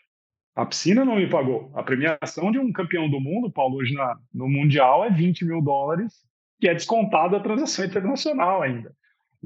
A 0.55 0.65
piscina 0.65 1.03
não 1.03 1.17
me 1.17 1.29
pagou. 1.29 1.71
A 1.75 1.83
premiação 1.83 2.51
de 2.51 2.57
um 2.57 2.71
campeão 2.71 3.09
do 3.09 3.19
mundo, 3.19 3.51
Paulo, 3.51 3.75
hoje 3.77 3.93
na, 3.93 4.17
no 4.33 4.47
Mundial 4.47 5.03
é 5.03 5.11
20 5.11 5.45
mil 5.45 5.61
dólares, 5.61 6.13
que 6.59 6.67
é 6.67 6.73
descontado 6.73 7.35
a 7.35 7.39
transação 7.41 7.83
internacional 7.85 8.61
ainda. 8.61 8.95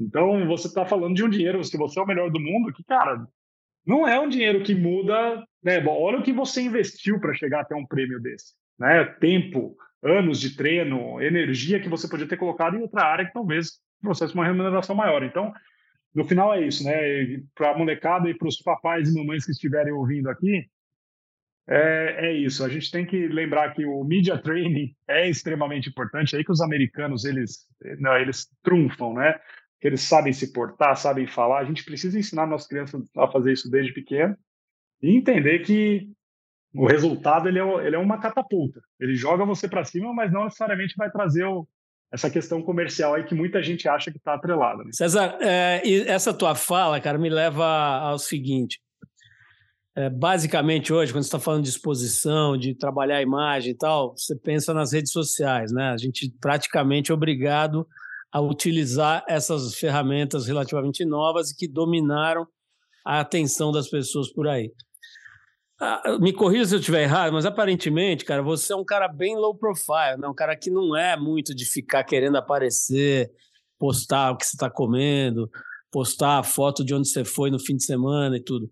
Então, 0.00 0.46
você 0.46 0.66
está 0.66 0.86
falando 0.86 1.14
de 1.14 1.22
um 1.22 1.28
dinheiro, 1.28 1.62
se 1.62 1.76
você 1.76 2.00
é 2.00 2.02
o 2.02 2.06
melhor 2.06 2.30
do 2.30 2.40
mundo, 2.40 2.72
que, 2.72 2.82
cara, 2.82 3.26
não 3.86 4.08
é 4.08 4.18
um 4.18 4.28
dinheiro 4.28 4.62
que 4.62 4.74
muda, 4.74 5.44
né? 5.62 5.84
Olha 5.86 6.18
o 6.18 6.22
que 6.22 6.32
você 6.32 6.62
investiu 6.62 7.20
para 7.20 7.34
chegar 7.34 7.60
até 7.60 7.74
um 7.76 7.86
prêmio 7.86 8.20
desse, 8.20 8.54
né? 8.78 9.04
Tempo, 9.20 9.76
anos 10.02 10.40
de 10.40 10.56
treino, 10.56 11.20
energia 11.20 11.80
que 11.80 11.88
você 11.88 12.08
podia 12.08 12.26
ter 12.26 12.38
colocado 12.38 12.76
em 12.76 12.82
outra 12.82 13.02
área 13.02 13.26
que 13.26 13.32
talvez 13.32 13.78
processe 14.00 14.34
uma 14.34 14.46
remuneração 14.46 14.96
maior. 14.96 15.22
Então, 15.22 15.52
no 16.14 16.24
final 16.24 16.54
é 16.54 16.66
isso, 16.66 16.82
né? 16.82 17.42
Para 17.54 17.72
a 17.72 17.78
molecada 17.78 18.28
e 18.30 18.34
para 18.34 18.48
os 18.48 18.56
papais 18.56 19.10
e 19.10 19.14
mamães 19.14 19.44
que 19.44 19.52
estiverem 19.52 19.92
ouvindo 19.92 20.30
aqui, 20.30 20.66
é, 21.68 22.26
é, 22.26 22.32
isso. 22.32 22.64
A 22.64 22.68
gente 22.68 22.90
tem 22.90 23.06
que 23.06 23.28
lembrar 23.28 23.72
que 23.74 23.84
o 23.84 24.02
media 24.02 24.36
training 24.36 24.94
é 25.06 25.28
extremamente 25.28 25.88
importante. 25.88 26.34
É 26.34 26.38
aí 26.38 26.44
que 26.44 26.50
os 26.50 26.60
americanos 26.60 27.24
eles, 27.24 27.66
não, 27.98 28.16
eles 28.16 28.48
trunfam, 28.62 29.14
né? 29.14 29.38
Que 29.80 29.88
eles 29.88 30.02
sabem 30.02 30.32
se 30.32 30.52
portar, 30.52 30.96
sabem 30.96 31.26
falar. 31.26 31.60
A 31.60 31.64
gente 31.64 31.84
precisa 31.84 32.18
ensinar 32.18 32.46
nossas 32.46 32.68
crianças 32.68 33.02
a 33.16 33.26
fazer 33.28 33.52
isso 33.52 33.70
desde 33.70 33.92
pequeno 33.92 34.36
e 35.02 35.16
entender 35.16 35.60
que 35.60 36.08
o 36.74 36.86
resultado 36.86 37.48
ele 37.48 37.58
é, 37.58 37.86
ele 37.86 37.96
é 37.96 37.98
uma 37.98 38.20
catapulta. 38.20 38.80
Ele 39.00 39.14
joga 39.14 39.44
você 39.44 39.68
para 39.68 39.84
cima, 39.84 40.12
mas 40.12 40.30
não 40.30 40.44
necessariamente 40.44 40.94
vai 40.96 41.10
trazer 41.10 41.44
o, 41.44 41.66
essa 42.12 42.28
questão 42.30 42.62
comercial 42.62 43.14
aí 43.14 43.24
que 43.24 43.34
muita 43.34 43.62
gente 43.62 43.88
acha 43.88 44.10
que 44.10 44.18
está 44.18 44.34
atrelada. 44.34 44.84
Né? 44.84 44.90
César, 44.92 45.38
é, 45.40 45.82
essa 46.06 46.34
tua 46.34 46.54
fala, 46.54 47.00
cara, 47.00 47.18
me 47.18 47.30
leva 47.30 47.64
ao 47.64 48.18
seguinte. 48.18 48.80
É, 49.96 50.08
basicamente 50.08 50.92
hoje, 50.92 51.12
quando 51.12 51.24
você 51.24 51.28
está 51.28 51.40
falando 51.40 51.64
de 51.64 51.70
exposição, 51.70 52.56
de 52.56 52.74
trabalhar 52.74 53.16
a 53.16 53.22
imagem 53.22 53.72
e 53.72 53.76
tal, 53.76 54.14
você 54.16 54.36
pensa 54.36 54.72
nas 54.72 54.92
redes 54.92 55.10
sociais, 55.10 55.72
né? 55.72 55.90
A 55.90 55.96
gente 55.96 56.32
praticamente 56.40 57.10
é 57.10 57.14
obrigado 57.14 57.86
a 58.32 58.40
utilizar 58.40 59.24
essas 59.28 59.74
ferramentas 59.74 60.46
relativamente 60.46 61.04
novas 61.04 61.50
e 61.50 61.56
que 61.56 61.66
dominaram 61.66 62.46
a 63.04 63.20
atenção 63.20 63.72
das 63.72 63.88
pessoas 63.88 64.32
por 64.32 64.46
aí. 64.46 64.72
Ah, 65.80 66.18
me 66.20 66.32
corrija 66.32 66.66
se 66.66 66.74
eu 66.74 66.78
estiver 66.78 67.02
errado, 67.02 67.32
mas 67.32 67.46
aparentemente, 67.46 68.24
cara, 68.24 68.42
você 68.42 68.72
é 68.72 68.76
um 68.76 68.84
cara 68.84 69.08
bem 69.08 69.34
low 69.36 69.56
profile, 69.56 70.18
né? 70.18 70.28
Um 70.28 70.34
cara 70.34 70.54
que 70.54 70.70
não 70.70 70.94
é 70.94 71.16
muito 71.16 71.54
de 71.54 71.64
ficar 71.64 72.04
querendo 72.04 72.36
aparecer, 72.36 73.30
postar 73.78 74.32
o 74.32 74.36
que 74.36 74.44
você 74.44 74.56
está 74.56 74.68
comendo, 74.68 75.48
postar 75.90 76.38
a 76.38 76.42
foto 76.42 76.84
de 76.84 76.94
onde 76.94 77.08
você 77.08 77.24
foi 77.24 77.50
no 77.50 77.58
fim 77.58 77.76
de 77.76 77.84
semana 77.84 78.36
e 78.36 78.44
tudo. 78.44 78.70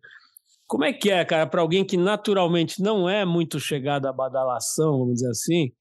Como 0.67 0.85
é 0.85 0.93
que 0.93 1.11
é, 1.11 1.25
cara, 1.25 1.47
para 1.47 1.63
alguém 1.63 1.83
que 1.83 1.97
naturalmente 1.97 2.83
não 2.83 3.09
é 3.09 3.25
muito 3.25 3.59
chegado 3.59 4.05
à 4.05 4.13
badalação, 4.13 4.99
vamos 4.99 5.15
dizer 5.15 5.31
assim, 5.31 5.73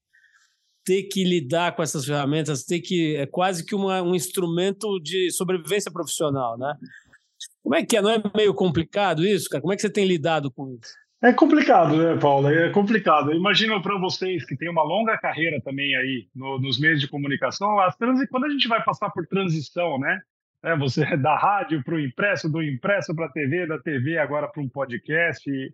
ter 0.88 1.04
que 1.04 1.22
lidar 1.26 1.76
com 1.76 1.84
essas 1.84 2.06
ferramentas, 2.06 2.64
ter 2.64 2.80
que 2.80 3.18
é 3.18 3.26
quase 3.26 3.66
que 3.66 3.76
uma, 3.76 4.02
um 4.02 4.16
instrumento 4.16 4.98
de 5.02 5.30
sobrevivência 5.32 5.92
profissional, 5.92 6.58
né? 6.58 6.74
Como 7.62 7.76
é 7.76 7.86
que 7.86 7.98
é? 7.98 8.02
Não 8.02 8.10
é 8.10 8.24
meio 8.34 8.54
complicado 8.54 9.26
isso, 9.26 9.50
cara? 9.50 9.62
Como 9.62 9.74
é 9.74 9.76
que 9.76 9.82
você 9.82 9.90
tem 9.90 10.06
lidado 10.06 10.50
com 10.50 10.70
isso? 10.70 10.94
É 11.22 11.34
complicado, 11.34 11.98
né, 11.98 12.18
Paulo? 12.18 12.48
É 12.48 12.70
complicado. 12.70 13.34
Imagino 13.34 13.82
para 13.82 14.00
vocês 14.00 14.46
que 14.46 14.56
têm 14.56 14.70
uma 14.70 14.84
longa 14.84 15.18
carreira 15.18 15.60
também 15.62 15.94
aí 15.94 16.30
no, 16.34 16.58
nos 16.58 16.80
meios 16.80 17.02
de 17.02 17.08
comunicação, 17.10 17.78
as 17.82 17.98
quando 18.32 18.46
a 18.46 18.50
gente 18.50 18.70
vai 18.70 18.82
passar 18.82 19.10
por 19.10 19.28
transição, 19.28 20.00
né? 20.00 20.22
É, 20.64 20.78
você 20.78 21.18
da 21.18 21.38
rádio 21.38 21.84
para 21.84 21.96
o 21.96 22.00
impresso, 22.00 22.50
do 22.50 22.64
impresso 22.64 23.14
para 23.14 23.26
a 23.26 23.32
TV, 23.32 23.68
da 23.68 23.78
TV 23.78 24.18
agora 24.18 24.48
para 24.48 24.64
um 24.64 24.70
podcast. 24.70 25.50
E, 25.50 25.74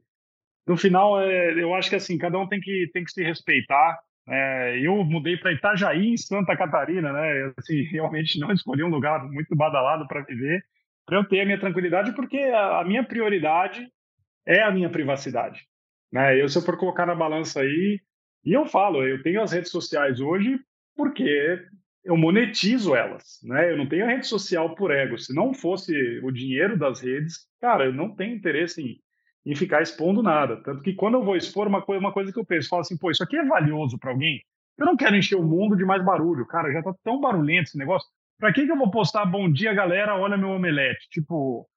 no 0.66 0.76
final, 0.76 1.22
é, 1.22 1.54
eu 1.62 1.76
acho 1.76 1.90
que 1.90 1.98
assim 1.98 2.18
cada 2.18 2.40
um 2.40 2.48
tem 2.48 2.60
que 2.60 2.90
tem 2.92 3.04
que 3.04 3.12
se 3.12 3.24
respeitar. 3.24 4.00
É, 4.28 4.80
eu 4.80 5.04
mudei 5.04 5.38
para 5.38 5.52
Itajaí, 5.52 6.14
em 6.14 6.18
Santa 6.18 6.56
Catarina, 6.56 7.12
né? 7.12 7.54
Assim, 7.58 7.84
realmente 7.92 8.40
não 8.40 8.52
escolhi 8.52 8.84
um 8.84 8.90
lugar 8.90 9.24
muito 9.26 9.56
badalado 9.56 10.08
para 10.08 10.22
viver, 10.22 10.64
para 11.06 11.18
eu 11.18 11.28
ter 11.28 11.42
a 11.42 11.46
minha 11.46 11.60
tranquilidade, 11.60 12.14
porque 12.14 12.38
a, 12.38 12.80
a 12.80 12.86
minha 12.86 13.04
prioridade 13.04 13.88
é 14.46 14.62
a 14.62 14.72
minha 14.72 14.90
privacidade. 14.90 15.62
Né? 16.12 16.42
Eu, 16.42 16.48
se 16.48 16.58
eu 16.58 16.62
for 16.62 16.78
colocar 16.78 17.06
na 17.06 17.16
balança 17.16 17.62
aí, 17.62 18.00
e 18.46 18.54
eu 18.54 18.66
falo, 18.66 19.06
eu 19.06 19.22
tenho 19.24 19.42
as 19.42 19.52
redes 19.52 19.72
sociais 19.72 20.20
hoje 20.20 20.60
porque 20.96 21.66
eu 22.04 22.18
monetizo 22.18 22.96
elas, 22.96 23.40
né? 23.44 23.72
Eu 23.72 23.78
não 23.78 23.88
tenho 23.88 24.06
a 24.06 24.10
rede 24.10 24.28
social 24.28 24.76
por 24.76 24.92
ego. 24.92 25.18
Se 25.18 25.34
não 25.34 25.54
fosse 25.54 25.94
o 26.22 26.32
dinheiro 26.32 26.78
das 26.78 27.02
redes, 27.02 27.48
cara, 27.62 27.86
eu 27.86 27.94
não 27.94 28.14
tenho 28.14 28.36
interesse 28.36 28.82
em, 28.82 29.00
em 29.46 29.56
ficar 29.56 29.82
expondo 29.82 30.24
nada. 30.24 30.58
Tanto 30.64 30.82
que 30.82 30.94
quando 30.94 31.16
eu 31.16 31.24
vou 31.24 31.36
expor 31.36 31.68
uma 31.68 31.82
coisa, 31.82 32.00
uma 32.00 32.14
coisa 32.14 32.32
que 32.32 32.40
eu 32.40 32.46
penso, 32.46 32.70
falo 32.70 32.82
assim, 32.82 32.98
pô, 32.98 33.12
isso 33.12 33.24
aqui 33.24 33.38
é 33.38 33.46
valioso 33.46 33.98
para 33.98 34.12
alguém. 34.12 34.42
Eu 34.78 34.86
não 34.86 34.98
quero 34.98 35.16
encher 35.16 35.36
o 35.36 35.44
mundo 35.44 35.76
de 35.76 35.86
mais 35.86 36.04
barulho, 36.04 36.46
cara. 36.48 36.72
Já 36.72 36.82
tá 36.82 36.94
tão 37.04 37.20
barulhento 37.20 37.70
esse 37.70 37.78
negócio. 37.78 38.08
Para 38.40 38.52
que 38.52 38.66
que 38.66 38.72
eu 38.72 38.78
vou 38.78 38.90
postar 38.90 39.26
bom 39.26 39.52
dia, 39.52 39.74
galera? 39.74 40.18
Olha 40.18 40.38
meu 40.38 40.50
omelete. 40.50 41.08
Tipo, 41.10 41.68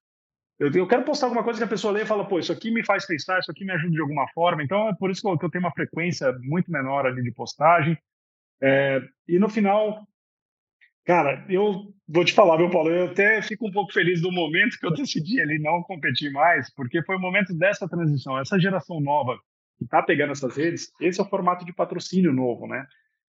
eu, 0.59 0.71
eu 0.73 0.87
quero 0.87 1.05
postar 1.05 1.27
alguma 1.27 1.45
coisa 1.45 1.59
que 1.59 1.65
a 1.65 1.69
pessoa 1.69 1.93
lê 1.93 2.03
e 2.03 2.07
fala, 2.07 2.27
pô, 2.27 2.39
isso 2.39 2.53
aqui 2.53 2.71
me 2.71 2.85
faz 2.85 3.07
pensar, 3.07 3.39
isso 3.39 3.51
aqui 3.51 3.65
me 3.65 3.73
ajuda 3.73 3.93
de 3.93 4.01
alguma 4.01 4.27
forma. 4.33 4.63
Então 4.63 4.89
é 4.89 4.95
por 4.95 5.11
isso 5.11 5.21
que 5.21 5.29
eu, 5.29 5.39
que 5.39 5.45
eu 5.45 5.51
tenho 5.51 5.65
uma 5.65 5.73
frequência 5.73 6.33
muito 6.41 6.71
menor 6.71 7.07
ali 7.07 7.23
de 7.23 7.33
postagem. 7.33 7.99
É, 8.63 9.03
e 9.29 9.39
no 9.39 9.49
final, 9.49 10.07
cara, 11.07 11.47
eu 11.49 11.95
vou 12.07 12.25
te 12.25 12.35
falar, 12.35 12.59
meu 12.59 12.69
Paulo, 12.69 12.91
eu 12.91 13.07
até 13.07 13.41
fico 13.41 13.67
um 13.69 13.73
pouco 13.73 13.93
feliz 13.93 14.21
do 14.21 14.31
momento 14.31 14.79
que 14.79 14.87
eu 14.87 14.93
decidi 14.95 15.41
ali 15.41 15.59
não 15.59 15.83
competir 15.83 16.31
mais, 16.31 16.69
porque 16.75 17.03
foi 17.03 17.17
o 17.17 17.21
momento 17.21 17.55
dessa 17.55 17.89
transição, 17.89 18.39
essa 18.39 18.59
geração 18.59 19.01
nova 19.01 19.39
que 19.79 19.85
está 19.85 20.03
pegando 20.03 20.33
essas 20.33 20.57
redes, 20.57 20.91
esse 21.01 21.21
é 21.21 21.23
o 21.23 21.29
formato 21.29 21.65
de 21.65 21.73
patrocínio 21.73 22.33
novo, 22.33 22.67
né? 22.67 22.87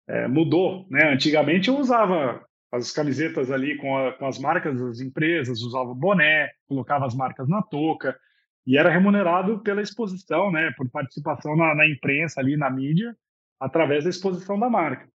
É, 0.08 0.26
mudou, 0.26 0.86
né? 0.90 1.12
Antigamente 1.12 1.68
eu 1.68 1.78
usava 1.78 2.44
as 2.72 2.92
camisetas 2.92 3.50
ali 3.50 3.76
com, 3.76 3.96
a, 3.96 4.12
com 4.12 4.26
as 4.26 4.38
marcas 4.38 4.78
das 4.80 5.00
empresas, 5.00 5.60
usava 5.62 5.94
boné, 5.94 6.50
colocava 6.66 7.06
as 7.06 7.14
marcas 7.14 7.48
na 7.48 7.62
touca 7.62 8.16
e 8.66 8.76
era 8.76 8.90
remunerado 8.90 9.60
pela 9.60 9.82
exposição, 9.82 10.50
né, 10.52 10.72
por 10.76 10.88
participação 10.90 11.56
na, 11.56 11.74
na 11.74 11.88
imprensa 11.88 12.40
ali, 12.40 12.56
na 12.56 12.70
mídia, 12.70 13.16
através 13.58 14.04
da 14.04 14.10
exposição 14.10 14.58
da 14.58 14.70
marca. 14.70 15.08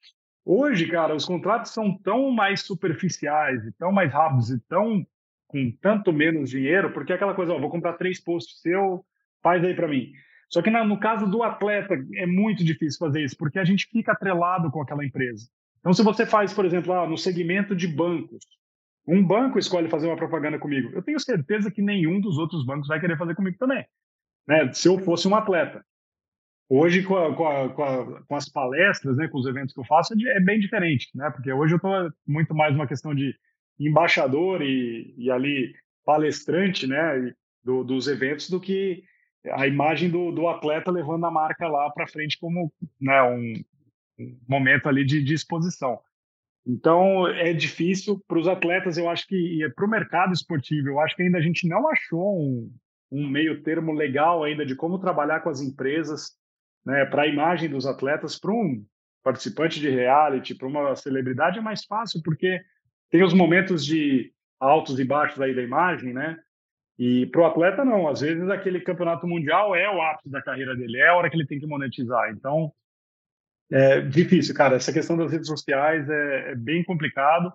Hoje, 0.45 0.86
cara, 0.86 1.14
os 1.14 1.24
contratos 1.24 1.72
são 1.72 1.97
tão 1.97 2.30
mais 2.30 2.61
superficiais 2.61 3.64
e 3.64 3.72
tão 3.72 3.90
mais 3.90 4.12
rápidos 4.12 4.51
e 4.51 4.61
tão 4.68 5.07
com 5.47 5.70
tanto 5.80 6.12
menos 6.12 6.51
dinheiro, 6.51 6.92
porque 6.92 7.12
é 7.12 7.16
aquela 7.16 7.34
coisa, 7.34 7.53
ó, 7.53 7.61
vou 7.61 7.70
comprar 7.70 7.95
três 7.95 8.20
posts 8.20 8.61
seu, 8.61 9.05
faz 9.42 9.64
aí 9.64 9.74
para 9.74 9.88
mim. 9.88 10.11
Só 10.49 10.61
que 10.61 10.70
no 10.70 10.99
caso 10.99 11.26
do 11.26 11.42
atleta 11.42 11.95
é 12.16 12.26
muito 12.26 12.64
difícil 12.64 12.99
fazer 12.99 13.24
isso, 13.24 13.36
porque 13.36 13.59
a 13.59 13.64
gente 13.64 13.86
fica 13.90 14.12
atrelado 14.12 14.70
com 14.70 14.82
aquela 14.82 15.05
empresa. 15.05 15.49
Então, 15.80 15.92
se 15.92 16.03
você 16.03 16.26
faz, 16.26 16.53
por 16.53 16.64
exemplo, 16.64 16.92
ah, 16.92 17.07
no 17.07 17.16
segmento 17.16 17.74
de 17.74 17.86
bancos, 17.86 18.45
um 19.07 19.24
banco 19.24 19.59
escolhe 19.59 19.88
fazer 19.88 20.07
uma 20.07 20.16
propaganda 20.16 20.59
comigo, 20.59 20.90
eu 20.92 21.03
tenho 21.03 21.20
certeza 21.20 21.70
que 21.70 21.82
nenhum 21.82 22.20
dos 22.20 22.38
outros 22.38 22.64
bancos 22.64 22.88
vai 22.88 23.01
querer 23.01 23.18
fazer 23.18 23.34
comigo 23.34 23.57
também. 23.59 23.84
Né? 24.47 24.72
Se 24.72 24.88
eu 24.88 24.99
fosse 24.99 25.28
um 25.28 25.34
atleta. 25.34 25.84
Hoje, 26.68 27.02
com, 27.02 27.16
a, 27.16 27.34
com, 27.34 27.46
a, 27.46 28.22
com, 28.22 28.36
as 28.36 28.48
palestras, 28.48 29.16
né, 29.16 29.28
com 29.28 29.38
os 29.38 29.46
eventos 29.46 29.74
que 29.74 29.80
eu 29.80 29.84
faço, 29.84 30.14
é, 30.14 30.36
é 30.36 30.40
bem 30.40 30.58
diferente, 30.58 31.10
né? 31.14 31.30
porque 31.30 31.52
hoje 31.52 31.74
eu 31.74 31.76
estou 31.76 32.10
muito 32.26 32.54
mais 32.54 32.74
uma 32.74 32.86
questão 32.86 33.14
de 33.14 33.34
embaixador 33.78 34.62
e, 34.62 35.14
e 35.16 35.30
ali 35.30 35.74
palestrante 36.04 36.86
né, 36.86 37.34
do, 37.62 37.84
dos 37.84 38.08
eventos 38.08 38.48
do 38.48 38.60
que 38.60 39.02
a 39.52 39.66
imagem 39.66 40.08
do, 40.08 40.32
do 40.32 40.48
atleta 40.48 40.90
levando 40.90 41.26
a 41.26 41.30
marca 41.30 41.68
lá 41.68 41.90
para 41.90 42.06
frente 42.06 42.38
como 42.38 42.72
né, 42.98 43.22
um, 43.22 43.52
um 44.18 44.38
momento 44.48 44.88
ali 44.88 45.04
de, 45.04 45.22
de 45.22 45.34
exposição. 45.34 46.00
Então, 46.66 47.28
é 47.28 47.52
difícil 47.52 48.22
para 48.26 48.38
os 48.38 48.48
atletas, 48.48 48.96
eu 48.96 49.10
acho 49.10 49.26
que, 49.26 49.36
e 49.36 49.70
para 49.74 49.84
o 49.84 49.90
mercado 49.90 50.32
esportivo, 50.32 50.88
eu 50.88 50.98
acho 50.98 51.14
que 51.14 51.22
ainda 51.22 51.36
a 51.36 51.42
gente 51.42 51.68
não 51.68 51.86
achou 51.90 52.40
um, 52.40 52.74
um 53.12 53.28
meio 53.28 53.62
termo 53.62 53.92
legal 53.92 54.42
ainda 54.42 54.64
de 54.64 54.74
como 54.74 54.98
trabalhar 54.98 55.40
com 55.40 55.50
as 55.50 55.60
empresas, 55.60 56.30
né, 56.85 57.05
para 57.07 57.22
a 57.22 57.26
imagem 57.26 57.68
dos 57.68 57.87
atletas, 57.87 58.39
para 58.39 58.53
um 58.53 58.85
participante 59.22 59.80
de 59.80 59.89
reality, 59.89 60.55
para 60.55 60.68
uma 60.68 60.95
celebridade 60.95 61.59
é 61.59 61.62
mais 61.62 61.85
fácil, 61.85 62.20
porque 62.22 62.61
tem 63.11 63.22
os 63.22 63.32
momentos 63.32 63.85
de 63.85 64.32
altos 64.61 64.99
e 64.99 65.05
baixos 65.05 65.41
aí 65.41 65.55
da 65.55 65.62
imagem, 65.62 66.12
né? 66.12 66.39
E 66.99 67.26
para 67.26 67.41
o 67.41 67.47
atleta, 67.47 67.85
não. 67.85 68.09
Às 68.09 68.20
vezes, 68.20 68.49
aquele 68.49 68.80
campeonato 68.80 69.26
mundial 69.26 69.74
é 69.74 69.91
o 69.91 70.01
ápice 70.01 70.30
da 70.30 70.43
carreira 70.43 70.76
dele, 70.76 70.99
é 70.99 71.09
a 71.09 71.14
hora 71.14 71.28
que 71.28 71.37
ele 71.37 71.47
tem 71.47 71.59
que 71.59 71.66
monetizar. 71.66 72.30
Então, 72.30 72.72
é 73.70 74.01
difícil, 74.01 74.55
cara. 74.55 74.76
Essa 74.76 74.93
questão 74.93 75.16
das 75.16 75.32
redes 75.32 75.49
sociais 75.49 76.09
é, 76.09 76.53
é 76.53 76.55
bem 76.55 76.85
complicado. 76.85 77.53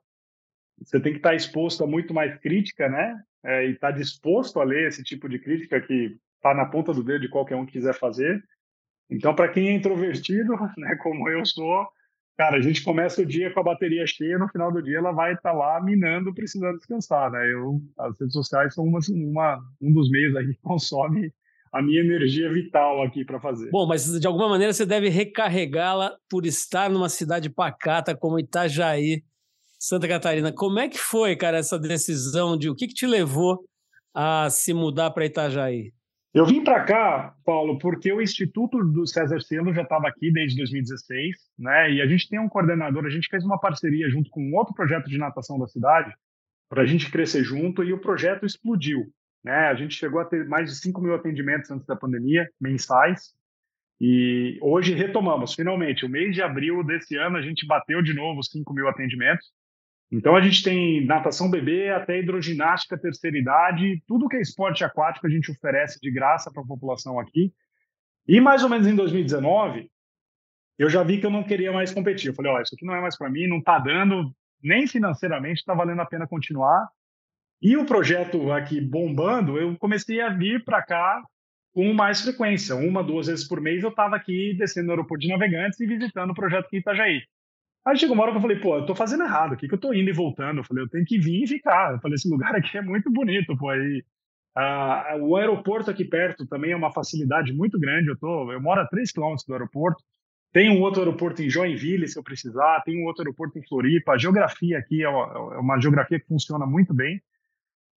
Você 0.82 1.00
tem 1.00 1.14
que 1.14 1.20
estar 1.20 1.36
exposto 1.36 1.84
a 1.84 1.88
muito 1.88 2.14
mais 2.14 2.38
crítica, 2.40 2.90
né? 2.90 3.22
É, 3.44 3.68
e 3.68 3.72
estar 3.72 3.92
disposto 3.92 4.60
a 4.60 4.64
ler 4.64 4.88
esse 4.88 5.04
tipo 5.04 5.30
de 5.30 5.40
crítica 5.40 5.80
que 5.80 6.18
está 6.36 6.54
na 6.54 6.66
ponta 6.66 6.94
do 6.94 7.04
dedo 7.04 7.22
de 7.22 7.30
qualquer 7.30 7.56
um 7.56 7.66
que 7.66 7.74
quiser 7.74 7.94
fazer. 7.94 8.44
Então, 9.10 9.34
para 9.34 9.50
quem 9.50 9.70
é 9.70 9.74
introvertido, 9.74 10.54
né, 10.78 10.96
como 11.02 11.28
eu 11.30 11.46
sou, 11.46 11.88
cara, 12.38 12.58
a 12.58 12.62
gente 12.62 12.84
começa 12.84 13.22
o 13.22 13.26
dia 13.26 13.52
com 13.52 13.60
a 13.60 13.64
bateria 13.64 14.06
cheia, 14.06 14.38
no 14.38 14.48
final 14.48 14.72
do 14.72 14.82
dia 14.82 15.00
ela 15.00 15.12
vai 15.12 15.34
estar 15.34 15.52
tá 15.52 15.58
lá 15.58 15.82
minando, 15.84 16.34
precisando 16.34 16.78
descansar, 16.78 17.32
né? 17.32 17.52
Eu, 17.52 17.82
as 17.98 18.20
redes 18.20 18.34
sociais 18.34 18.74
são 18.74 18.86
uma, 18.86 19.00
uma, 19.10 19.60
um 19.82 19.92
dos 19.92 20.10
meios 20.10 20.36
aí 20.36 20.48
que 20.48 20.60
consome 20.64 21.34
a 21.72 21.82
minha 21.82 22.02
energia 22.02 22.52
vital 22.52 23.04
aqui 23.04 23.24
para 23.24 23.40
fazer. 23.40 23.70
Bom, 23.70 23.86
mas 23.86 24.20
de 24.20 24.26
alguma 24.26 24.50
maneira 24.50 24.74
você 24.74 24.86
deve 24.86 25.10
recarregá-la 25.10 26.16
por 26.30 26.46
estar 26.46 26.90
numa 26.90 27.10
cidade 27.10 27.50
pacata 27.50 28.16
como 28.16 28.40
Itajaí, 28.40 29.24
Santa 29.80 30.08
Catarina. 30.08 30.52
Como 30.52 30.80
é 30.80 30.90
que 30.90 30.98
foi, 30.98 31.36
cara, 31.36 31.58
essa 31.58 31.78
decisão 31.78 32.58
de 32.58 32.70
o 32.70 32.76
que, 32.76 32.88
que 32.88 32.94
te 32.94 33.06
levou 33.06 33.64
a 34.16 34.50
se 34.50 34.74
mudar 34.74 35.12
para 35.12 35.26
Itajaí? 35.26 35.94
Eu 36.32 36.46
vim 36.46 36.64
para 36.64 36.84
cá, 36.84 37.36
Paulo, 37.44 37.80
porque 37.80 38.14
o 38.14 38.22
Instituto 38.22 38.84
do 38.84 39.08
César 39.08 39.42
Cielo 39.42 39.74
já 39.74 39.82
estava 39.82 40.08
aqui 40.08 40.32
desde 40.32 40.58
2016, 40.58 41.36
né? 41.58 41.92
E 41.92 42.02
a 42.02 42.08
gente 42.08 42.30
tem 42.30 42.40
um 42.40 42.48
coordenador, 42.48 43.06
a 43.06 43.10
gente 43.10 43.28
fez 43.30 43.44
uma 43.44 43.60
parceria 43.60 44.08
junto 44.10 44.30
com 44.30 44.42
um 44.42 44.56
outro 44.56 44.74
projeto 44.76 45.10
de 45.10 45.18
natação 45.18 45.58
da 45.58 45.68
cidade 45.68 46.14
para 46.70 46.84
a 46.84 46.86
gente 46.86 47.10
crescer 47.10 47.44
junto 47.44 47.84
e 47.84 47.92
o 47.92 48.00
projeto 48.00 48.46
explodiu. 48.46 49.12
Né? 49.44 49.54
A 49.54 49.74
gente 49.74 49.96
chegou 49.96 50.20
a 50.20 50.26
ter 50.26 50.48
mais 50.48 50.70
de 50.70 50.80
5 50.80 51.02
mil 51.02 51.16
atendimentos 51.16 51.72
antes 51.72 51.88
da 51.88 51.96
pandemia, 51.96 52.48
mensais, 52.62 53.34
e 54.02 54.58
hoje 54.62 54.94
retomamos, 54.94 55.54
finalmente. 55.54 56.06
O 56.06 56.10
mês 56.10 56.34
de 56.34 56.42
abril 56.42 56.84
desse 56.84 57.18
ano, 57.18 57.36
a 57.38 57.42
gente 57.42 57.68
bateu 57.68 58.02
de 58.02 58.14
novo 58.14 58.40
os 58.40 58.48
5 58.48 58.74
mil 58.74 58.88
atendimentos. 58.88 59.48
Então, 60.12 60.36
a 60.36 60.42
gente 60.42 60.64
tem 60.64 61.06
natação 61.06 61.52
bebê 61.52 61.90
até 61.90 62.20
hidroginástica 62.20 62.98
terceira 62.98 63.38
idade, 63.38 64.02
tudo 64.08 64.28
que 64.28 64.38
é 64.38 64.42
esporte 64.42 64.84
aquático 64.84 65.28
a 65.28 65.30
gente 65.30 65.52
oferece 65.52 66.00
de 66.02 66.12
graça 66.12 66.52
para 66.52 66.64
a 66.64 66.68
população 66.68 67.20
aqui. 67.20 67.54
E 68.28 68.42
mais 68.42 68.64
ou 68.64 68.70
menos 68.70 68.88
em 68.88 68.96
2019, 68.96 69.90
eu 70.80 70.90
já 70.90 71.04
vi 71.04 71.20
que 71.20 71.26
eu 71.26 71.30
não 71.30 71.44
queria 71.44 71.72
mais 71.72 71.94
competir. 71.94 72.30
Eu 72.30 72.34
falei, 72.34 72.52
oh, 72.52 72.62
isso 72.62 72.74
aqui 72.74 72.86
não 72.86 72.96
é 72.96 73.02
mais 73.02 73.18
para 73.18 73.30
mim, 73.30 73.48
não 73.48 73.60
está 73.60 73.78
dando, 73.78 74.34
nem 74.64 74.88
financeiramente 74.88 75.60
está 75.60 75.74
valendo 75.74 76.02
a 76.02 76.06
pena 76.06 76.28
continuar. 76.28 76.88
E 77.62 77.76
o 77.76 77.86
projeto 77.86 78.52
aqui 78.52 78.80
bombando, 78.80 79.58
eu 79.58 79.78
comecei 79.78 80.22
a 80.22 80.30
vir 80.30 80.64
para 80.64 80.82
cá 80.82 81.22
com 81.74 81.94
mais 81.94 82.22
frequência. 82.22 82.76
Uma, 82.76 83.04
duas 83.04 83.28
vezes 83.28 83.48
por 83.48 83.60
mês 83.62 83.84
eu 83.84 83.90
estava 83.90 84.16
aqui 84.16 84.56
descendo 84.58 84.88
no 84.88 84.94
aeroporto 84.94 85.22
de 85.22 85.30
Navegantes 85.30 85.80
e 85.80 85.86
visitando 85.86 86.32
o 86.32 86.36
projeto 86.36 86.66
aqui 86.66 86.78
em 86.78 86.80
Itajaí. 86.80 87.22
Aí 87.90 87.98
chegou 87.98 88.14
uma 88.14 88.22
hora 88.22 88.32
que 88.32 88.38
eu 88.38 88.42
falei, 88.42 88.60
pô, 88.60 88.78
eu 88.78 88.86
tô 88.86 88.94
fazendo 88.94 89.24
errado, 89.24 89.54
aqui 89.54 89.68
que 89.68 89.74
eu 89.74 89.80
tô 89.80 89.92
indo 89.92 90.10
e 90.12 90.14
voltando? 90.14 90.60
Eu 90.60 90.64
falei, 90.64 90.84
eu 90.84 90.90
tenho 90.90 91.04
que 91.04 91.18
vir 91.18 91.44
e 91.44 91.48
ficar. 91.48 91.94
Eu 91.94 92.00
falei, 92.00 92.16
esse 92.16 92.30
lugar 92.30 92.56
aqui 92.56 92.78
é 92.78 92.82
muito 92.84 93.10
bonito, 93.10 93.58
pô. 93.58 93.70
Aí, 93.70 94.04
ah, 94.56 95.18
o 95.20 95.36
aeroporto 95.36 95.90
aqui 95.90 96.06
perto 96.06 96.46
também 96.46 96.72
é 96.72 96.76
uma 96.76 96.92
facilidade 96.92 97.52
muito 97.52 97.80
grande. 97.80 98.10
Eu, 98.10 98.18
tô, 98.18 98.52
eu 98.52 98.62
moro 98.62 98.80
a 98.80 98.86
3 98.86 99.12
quilômetros 99.12 99.44
do 99.44 99.54
aeroporto. 99.54 100.04
Tem 100.54 100.70
um 100.70 100.82
outro 100.82 101.02
aeroporto 101.02 101.42
em 101.42 101.50
Joinville, 101.50 102.08
se 102.08 102.20
eu 102.20 102.24
precisar. 102.24 102.82
Tem 102.82 102.96
um 103.02 103.08
outro 103.08 103.24
aeroporto 103.24 103.58
em 103.58 103.68
Floripa. 103.68 104.12
A 104.12 104.18
geografia 104.20 104.78
aqui 104.78 105.04
é 105.04 105.10
uma, 105.10 105.56
é 105.56 105.58
uma 105.58 105.80
geografia 105.80 106.20
que 106.20 106.28
funciona 106.28 106.68
muito 106.68 106.94
bem. 106.94 107.20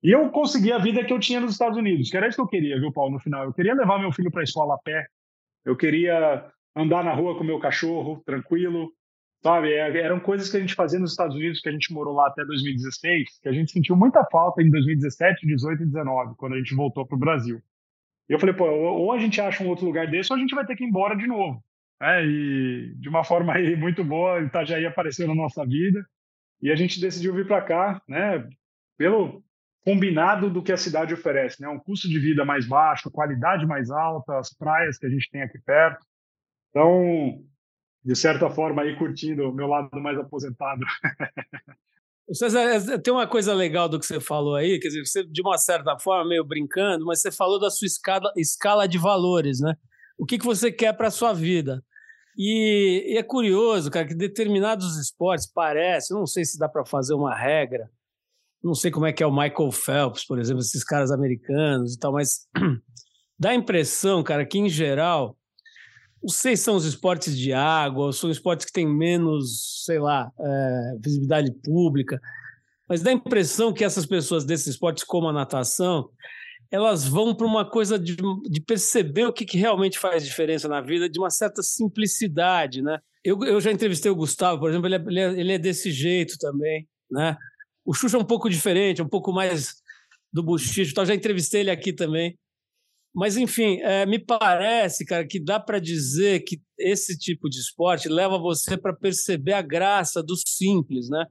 E 0.03 0.11
eu 0.11 0.31
consegui 0.31 0.73
a 0.73 0.79
vida 0.79 1.05
que 1.05 1.13
eu 1.13 1.21
tinha 1.21 1.39
nos 1.39 1.53
Estados 1.53 1.77
Unidos, 1.77 2.09
que 2.09 2.17
era 2.17 2.27
isso 2.27 2.37
que 2.37 2.43
eu 2.43 2.49
queria, 2.49 2.81
viu, 2.81 2.91
Paulo, 2.93 3.13
no 3.13 3.21
final. 3.21 3.45
Eu 3.45 3.53
queria 3.53 3.75
levar 3.75 3.99
meu 3.99 4.11
filho 4.11 4.31
para 4.31 4.41
a 4.41 4.45
escola 4.45 4.75
a 4.75 4.79
pé. 4.79 5.07
Eu 5.67 5.77
queria 5.77 6.51
andar 6.75 7.05
na 7.05 7.13
rua 7.13 7.37
com 7.37 7.45
meu 7.45 7.61
cachorro, 7.61 8.23
tranquilo. 8.25 8.91
Sabe, 9.43 9.73
é, 9.73 9.99
eram 9.99 10.21
coisas 10.21 10.49
que 10.49 10.57
a 10.57 10.61
gente 10.61 10.75
fazia 10.75 11.01
nos 11.01 11.11
Estados 11.11 11.35
Unidos, 11.35 11.61
que 11.61 11.69
a 11.69 11.73
gente 11.73 11.93
morou 11.93 12.15
lá 12.15 12.29
até 12.29 12.45
2016, 12.45 13.41
que 13.41 13.49
a 13.49 13.53
gente 13.53 13.73
sentiu 13.73 13.97
muita 13.97 14.25
falta 14.31 14.63
em 14.63 14.71
2017, 14.71 15.45
18 15.45 15.83
e 15.83 15.87
19, 15.87 16.37
quando 16.37 16.55
a 16.55 16.59
gente 16.59 16.75
voltou 16.77 17.05
para 17.05 17.17
o 17.17 17.19
Brasil. 17.19 17.61
E 18.29 18.33
eu 18.33 18.39
falei, 18.39 18.55
pô, 18.55 18.67
ou 18.71 19.11
a 19.11 19.19
gente 19.19 19.41
acha 19.41 19.65
um 19.65 19.69
outro 19.69 19.85
lugar 19.85 20.09
desse, 20.09 20.33
ou 20.33 20.37
a 20.37 20.41
gente 20.41 20.55
vai 20.55 20.65
ter 20.65 20.77
que 20.77 20.85
ir 20.85 20.87
embora 20.87 21.17
de 21.17 21.27
novo. 21.27 21.61
É, 22.01 22.25
e 22.25 22.95
de 22.97 23.09
uma 23.09 23.25
forma 23.25 23.53
aí 23.53 23.75
muito 23.75 24.05
boa, 24.05 24.41
Itajaí 24.41 24.87
apareceu 24.87 25.27
na 25.27 25.35
nossa 25.35 25.67
vida, 25.67 26.05
e 26.61 26.71
a 26.71 26.77
gente 26.77 27.01
decidiu 27.01 27.35
vir 27.35 27.47
para 27.47 27.63
cá, 27.63 28.01
né, 28.09 28.49
pelo 28.97 29.43
combinado 29.85 30.49
do 30.51 30.63
que 30.63 30.71
a 30.71 30.77
cidade 30.77 31.13
oferece, 31.15 31.61
né, 31.61 31.69
um 31.69 31.81
custo 31.81 32.09
de 32.09 32.19
vida 32.21 32.45
mais 32.45 32.65
baixo, 32.65 33.11
qualidade 33.11 33.67
mais 33.67 33.91
alta, 33.91 34.39
as 34.39 34.55
praias 34.55 34.99
que 34.99 35.07
a 35.07 35.11
gente 35.11 35.29
tem 35.33 35.43
aqui 35.43 35.59
perto. 35.67 36.07
Então, 36.71 37.43
de 38.05 38.17
certa 38.17 38.51
forma, 38.51 38.83
aí 38.83 38.97
curtindo 38.97 39.49
o 39.49 39.55
meu 39.55 39.67
lado 39.67 39.89
mais 40.01 40.19
aposentado. 40.19 40.85
César, 42.33 42.61
é, 42.61 42.99
tem 42.99 43.13
uma 43.13 43.27
coisa 43.27 43.53
legal 43.53 43.89
do 43.89 43.99
que 43.99 44.07
você 44.07 44.21
falou 44.21 44.55
aí, 44.55 44.79
quer 44.79 44.89
dizer, 44.89 45.05
você, 45.05 45.25
de 45.25 45.43
uma 45.43 45.59
certa 45.59 45.99
forma, 45.99 46.29
meio 46.29 46.45
brincando, 46.45 47.05
mas 47.05 47.21
você 47.21 47.31
falou 47.31 47.61
da 47.61 47.71
sua 47.71 47.87
escala, 47.87 48.33
escala 48.37 48.89
de 48.89 48.99
valores, 48.99 49.61
né? 49.61 49.75
O 50.19 50.25
que, 50.25 50.39
que 50.39 50.45
você 50.45 50.71
quer 50.73 50.97
para 50.97 51.09
a 51.09 51.11
sua 51.11 51.33
vida? 51.33 51.85
E, 52.37 53.15
e, 53.15 53.19
é 53.19 53.23
curioso, 53.23 53.91
cara, 53.91 54.07
que 54.07 54.15
determinados 54.15 54.97
esportes 54.97 55.47
parece, 55.53 56.15
não 56.15 56.27
sei 56.27 56.45
se 56.45 56.59
dá 56.59 56.69
para 56.69 56.85
fazer 56.87 57.15
uma 57.15 57.35
regra, 57.35 57.91
não 58.63 58.75
sei 58.75 58.91
como 58.91 59.07
é 59.07 59.13
que 59.13 59.23
é 59.23 59.27
o 59.27 59.33
Michael 59.33 59.73
Phelps, 59.73 60.25
por 60.25 60.39
exemplo, 60.39 60.61
esses 60.61 60.85
caras 60.85 61.11
americanos 61.11 61.95
e 61.95 61.99
tal, 61.99 62.13
mas 62.13 62.47
dá 63.39 63.51
a 63.51 63.55
impressão, 63.55 64.23
cara, 64.23 64.47
que 64.47 64.59
em 64.59 64.69
geral 64.69 65.37
não 66.23 66.29
sei 66.29 66.57
se 66.57 66.63
são 66.63 66.77
os 66.77 66.85
esportes 66.85 67.37
de 67.37 67.53
água, 67.53 68.13
são 68.13 68.31
esportes 68.31 68.65
que 68.65 68.73
têm 68.73 68.87
menos, 68.87 69.83
sei 69.85 69.99
lá, 69.99 70.31
é, 70.39 70.97
visibilidade 71.01 71.53
pública, 71.65 72.21
mas 72.89 73.03
dá 73.03 73.11
a 73.11 73.15
impressão 73.15 73.73
que 73.73 73.85
essas 73.85 74.07
pessoas 74.07 74.45
desses 74.45 74.69
esportes, 74.69 75.03
como 75.03 75.29
a 75.29 75.33
natação, 75.33 76.09
elas 76.71 77.07
vão 77.07 77.35
para 77.35 77.47
uma 77.47 77.69
coisa 77.69 77.99
de, 77.99 78.17
de 78.17 78.61
perceber 78.61 79.27
o 79.27 79.33
que, 79.33 79.45
que, 79.45 79.59
realmente 79.59 79.99
faz 79.99 80.25
diferença 80.25 80.69
na 80.69 80.81
vida, 80.81 81.09
de 81.09 81.19
uma 81.19 81.31
certa 81.31 81.63
simplicidade, 81.63 82.81
né? 82.81 82.99
Eu, 83.25 83.43
eu 83.45 83.61
já 83.61 83.71
entrevistei 83.71 84.11
o 84.11 84.17
Gustavo, 84.17 84.61
por 84.61 84.71
exemplo, 84.71 84.87
ele 84.89 85.21
é, 85.21 85.29
ele 85.39 85.53
é, 85.53 85.55
é 85.57 85.59
desse 85.59 85.91
jeito 85.91 86.37
também, 86.39 86.89
né? 87.11 87.37
O 87.85 87.93
Xuxa 87.93 88.17
é 88.17 88.21
um 88.21 88.25
pouco 88.25 88.49
diferente, 88.49 89.03
um 89.03 89.09
pouco 89.09 89.33
mais 89.33 89.75
do 90.33 90.43
buchicho, 90.43 90.93
então 90.93 91.05
já 91.05 91.15
entrevistei 91.15 91.61
ele 91.61 91.71
aqui 91.71 91.93
também. 91.93 92.39
Mas, 93.15 93.37
enfim, 93.37 93.79
é, 93.83 94.07
me 94.07 94.19
parece, 94.19 95.05
cara, 95.05 95.27
que 95.27 95.39
dá 95.39 95.61
para 95.61 95.79
dizer 95.79 96.41
que 96.41 96.61
esse 96.79 97.17
tipo 97.19 97.49
de 97.49 97.59
esporte 97.59 98.09
leva 98.09 98.39
você 98.39 98.77
para 98.77 98.95
perceber 98.95 99.53
a 99.53 99.61
graça 99.61 100.23
do 100.23 100.35
simples, 100.37 101.11
né? 101.11 101.27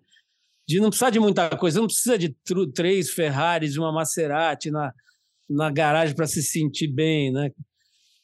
De 0.67 0.79
não 0.79 0.89
precisar 0.89 1.09
de 1.09 1.19
muita 1.19 1.49
coisa, 1.57 1.79
não 1.79 1.87
precisa 1.87 2.17
de 2.17 2.35
três 2.73 3.09
Ferraris, 3.09 3.77
uma 3.77 3.91
Maserati 3.91 4.69
na, 4.69 4.93
na 5.49 5.71
garagem 5.71 6.15
para 6.15 6.27
se 6.27 6.43
sentir 6.43 6.87
bem, 6.87 7.31
né? 7.31 7.49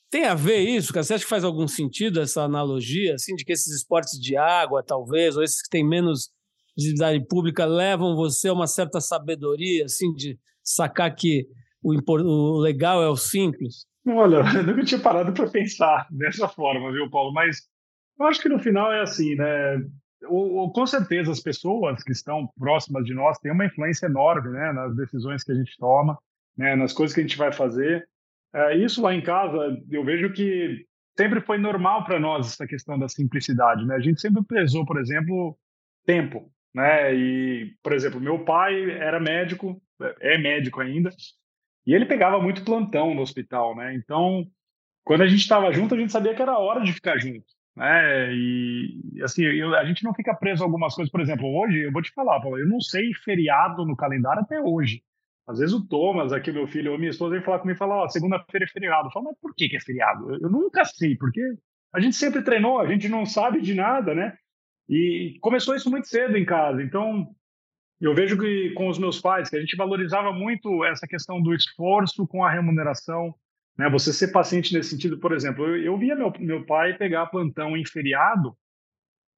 Tem 0.09 0.25
a 0.25 0.35
ver 0.35 0.59
isso, 0.59 0.93
cara? 0.93 1.03
Você 1.03 1.15
acha 1.15 1.23
que 1.23 1.29
faz 1.29 1.43
algum 1.43 1.67
sentido 1.67 2.21
essa 2.21 2.43
analogia, 2.43 3.15
assim, 3.15 3.35
de 3.35 3.43
que 3.43 3.51
esses 3.51 3.75
esportes 3.75 4.19
de 4.19 4.37
água, 4.37 4.83
talvez, 4.83 5.35
ou 5.35 5.43
esses 5.43 5.61
que 5.61 5.69
têm 5.69 5.85
menos 5.85 6.29
visibilidade 6.77 7.25
pública, 7.27 7.65
levam 7.65 8.15
você 8.15 8.49
a 8.49 8.53
uma 8.53 8.67
certa 8.67 9.01
sabedoria, 9.01 9.85
assim, 9.85 10.13
de 10.13 10.39
sacar 10.63 11.13
que 11.13 11.47
o, 11.95 12.01
o 12.07 12.57
legal 12.59 13.01
é 13.01 13.07
o 13.07 13.15
simples? 13.15 13.85
Olha, 14.07 14.37
eu 14.55 14.63
nunca 14.63 14.83
tinha 14.83 14.99
parado 14.99 15.33
para 15.33 15.49
pensar 15.49 16.07
dessa 16.09 16.47
forma, 16.47 16.91
viu, 16.91 17.09
Paulo? 17.09 17.33
Mas 17.33 17.61
eu 18.19 18.25
acho 18.25 18.41
que 18.41 18.49
no 18.49 18.59
final 18.59 18.91
é 18.91 19.01
assim, 19.01 19.35
né? 19.35 19.77
O, 20.29 20.63
o, 20.63 20.71
com 20.71 20.85
certeza 20.85 21.31
as 21.31 21.39
pessoas 21.39 22.03
que 22.03 22.11
estão 22.11 22.49
próximas 22.57 23.05
de 23.05 23.13
nós 23.13 23.37
têm 23.37 23.51
uma 23.51 23.65
influência 23.65 24.07
enorme, 24.07 24.49
né, 24.49 24.73
nas 24.73 24.95
decisões 24.95 25.43
que 25.43 25.51
a 25.51 25.55
gente 25.55 25.77
toma, 25.77 26.17
né, 26.57 26.75
nas 26.75 26.91
coisas 26.91 27.13
que 27.13 27.21
a 27.21 27.23
gente 27.23 27.37
vai 27.37 27.51
fazer. 27.51 28.07
É, 28.53 28.75
isso 28.77 29.01
lá 29.01 29.13
em 29.13 29.21
casa, 29.21 29.57
eu 29.91 30.03
vejo 30.03 30.33
que 30.33 30.85
sempre 31.15 31.41
foi 31.41 31.57
normal 31.57 32.03
para 32.03 32.19
nós 32.19 32.47
essa 32.47 32.65
questão 32.65 32.97
da 32.97 33.07
simplicidade, 33.07 33.85
né? 33.85 33.95
A 33.95 33.99
gente 33.99 34.21
sempre 34.21 34.43
prezou, 34.43 34.85
por 34.85 34.99
exemplo, 34.99 35.57
tempo, 36.05 36.51
né? 36.73 37.13
E, 37.13 37.75
por 37.83 37.93
exemplo, 37.93 38.19
meu 38.19 38.43
pai 38.45 38.91
era 38.91 39.19
médico, 39.19 39.81
é 40.19 40.37
médico 40.37 40.79
ainda, 40.79 41.09
e 41.87 41.93
ele 41.93 42.05
pegava 42.05 42.39
muito 42.41 42.65
plantão 42.65 43.15
no 43.15 43.21
hospital, 43.21 43.73
né? 43.73 43.95
Então, 43.95 44.45
quando 45.05 45.21
a 45.21 45.27
gente 45.27 45.39
estava 45.39 45.71
junto, 45.71 45.95
a 45.95 45.97
gente 45.97 46.11
sabia 46.11 46.35
que 46.35 46.41
era 46.41 46.59
hora 46.59 46.81
de 46.81 46.91
ficar 46.91 47.17
junto, 47.17 47.45
né? 47.73 48.29
E 48.33 49.21
assim, 49.23 49.43
eu, 49.43 49.73
a 49.73 49.85
gente 49.85 50.03
não 50.03 50.13
fica 50.13 50.35
preso 50.35 50.61
a 50.61 50.65
algumas 50.65 50.93
coisas. 50.93 51.09
Por 51.09 51.21
exemplo, 51.21 51.47
hoje 51.47 51.85
eu 51.85 51.91
vou 51.93 52.01
te 52.01 52.11
falar, 52.11 52.41
Paulo, 52.41 52.59
eu 52.59 52.67
não 52.67 52.81
sei 52.81 53.13
feriado 53.23 53.85
no 53.85 53.95
calendário 53.95 54.41
até 54.41 54.59
hoje. 54.59 55.01
Às 55.47 55.59
vezes 55.59 55.73
o 55.73 55.87
Thomas, 55.87 56.33
aqui 56.33 56.51
meu 56.51 56.67
filho 56.67 56.91
ou 56.91 56.97
minha 56.97 57.09
esposa, 57.09 57.35
vem 57.35 57.41
falar 57.41 57.59
comigo 57.59 57.77
e 57.77 57.79
fala, 57.79 57.95
ó, 57.95 58.03
oh, 58.03 58.09
segunda-feira 58.09 58.65
é 58.65 58.69
feriado. 58.69 59.07
Eu 59.07 59.11
falo, 59.11 59.25
mas 59.27 59.37
por 59.39 59.55
que, 59.55 59.69
que 59.69 59.77
é 59.77 59.79
feriado? 59.79 60.29
Eu, 60.29 60.41
eu 60.41 60.49
nunca 60.49 60.83
sei, 60.83 61.15
porque 61.15 61.41
a 61.93 62.01
gente 62.01 62.17
sempre 62.17 62.41
treinou, 62.41 62.81
a 62.81 62.87
gente 62.87 63.07
não 63.07 63.25
sabe 63.25 63.61
de 63.61 63.73
nada, 63.73 64.13
né? 64.13 64.37
E 64.89 65.37
começou 65.39 65.73
isso 65.73 65.89
muito 65.89 66.09
cedo 66.09 66.37
em 66.37 66.43
casa. 66.43 66.83
Então, 66.83 67.33
eu 67.99 68.13
vejo 68.13 68.37
que 68.37 68.71
com 68.71 68.87
os 68.87 68.99
meus 68.99 69.19
pais, 69.19 69.49
que 69.49 69.55
a 69.55 69.59
gente 69.59 69.75
valorizava 69.75 70.31
muito 70.31 70.85
essa 70.85 71.07
questão 71.07 71.41
do 71.41 71.53
esforço 71.53 72.27
com 72.27 72.43
a 72.43 72.51
remuneração, 72.51 73.33
né? 73.77 73.89
Você 73.89 74.13
ser 74.13 74.29
paciente 74.29 74.73
nesse 74.73 74.89
sentido, 74.89 75.19
por 75.19 75.31
exemplo, 75.31 75.65
eu, 75.65 75.83
eu 75.83 75.97
via 75.97 76.15
meu, 76.15 76.31
meu 76.39 76.65
pai 76.65 76.97
pegar 76.97 77.27
plantão 77.27 77.75
em 77.75 77.85
feriado 77.85 78.55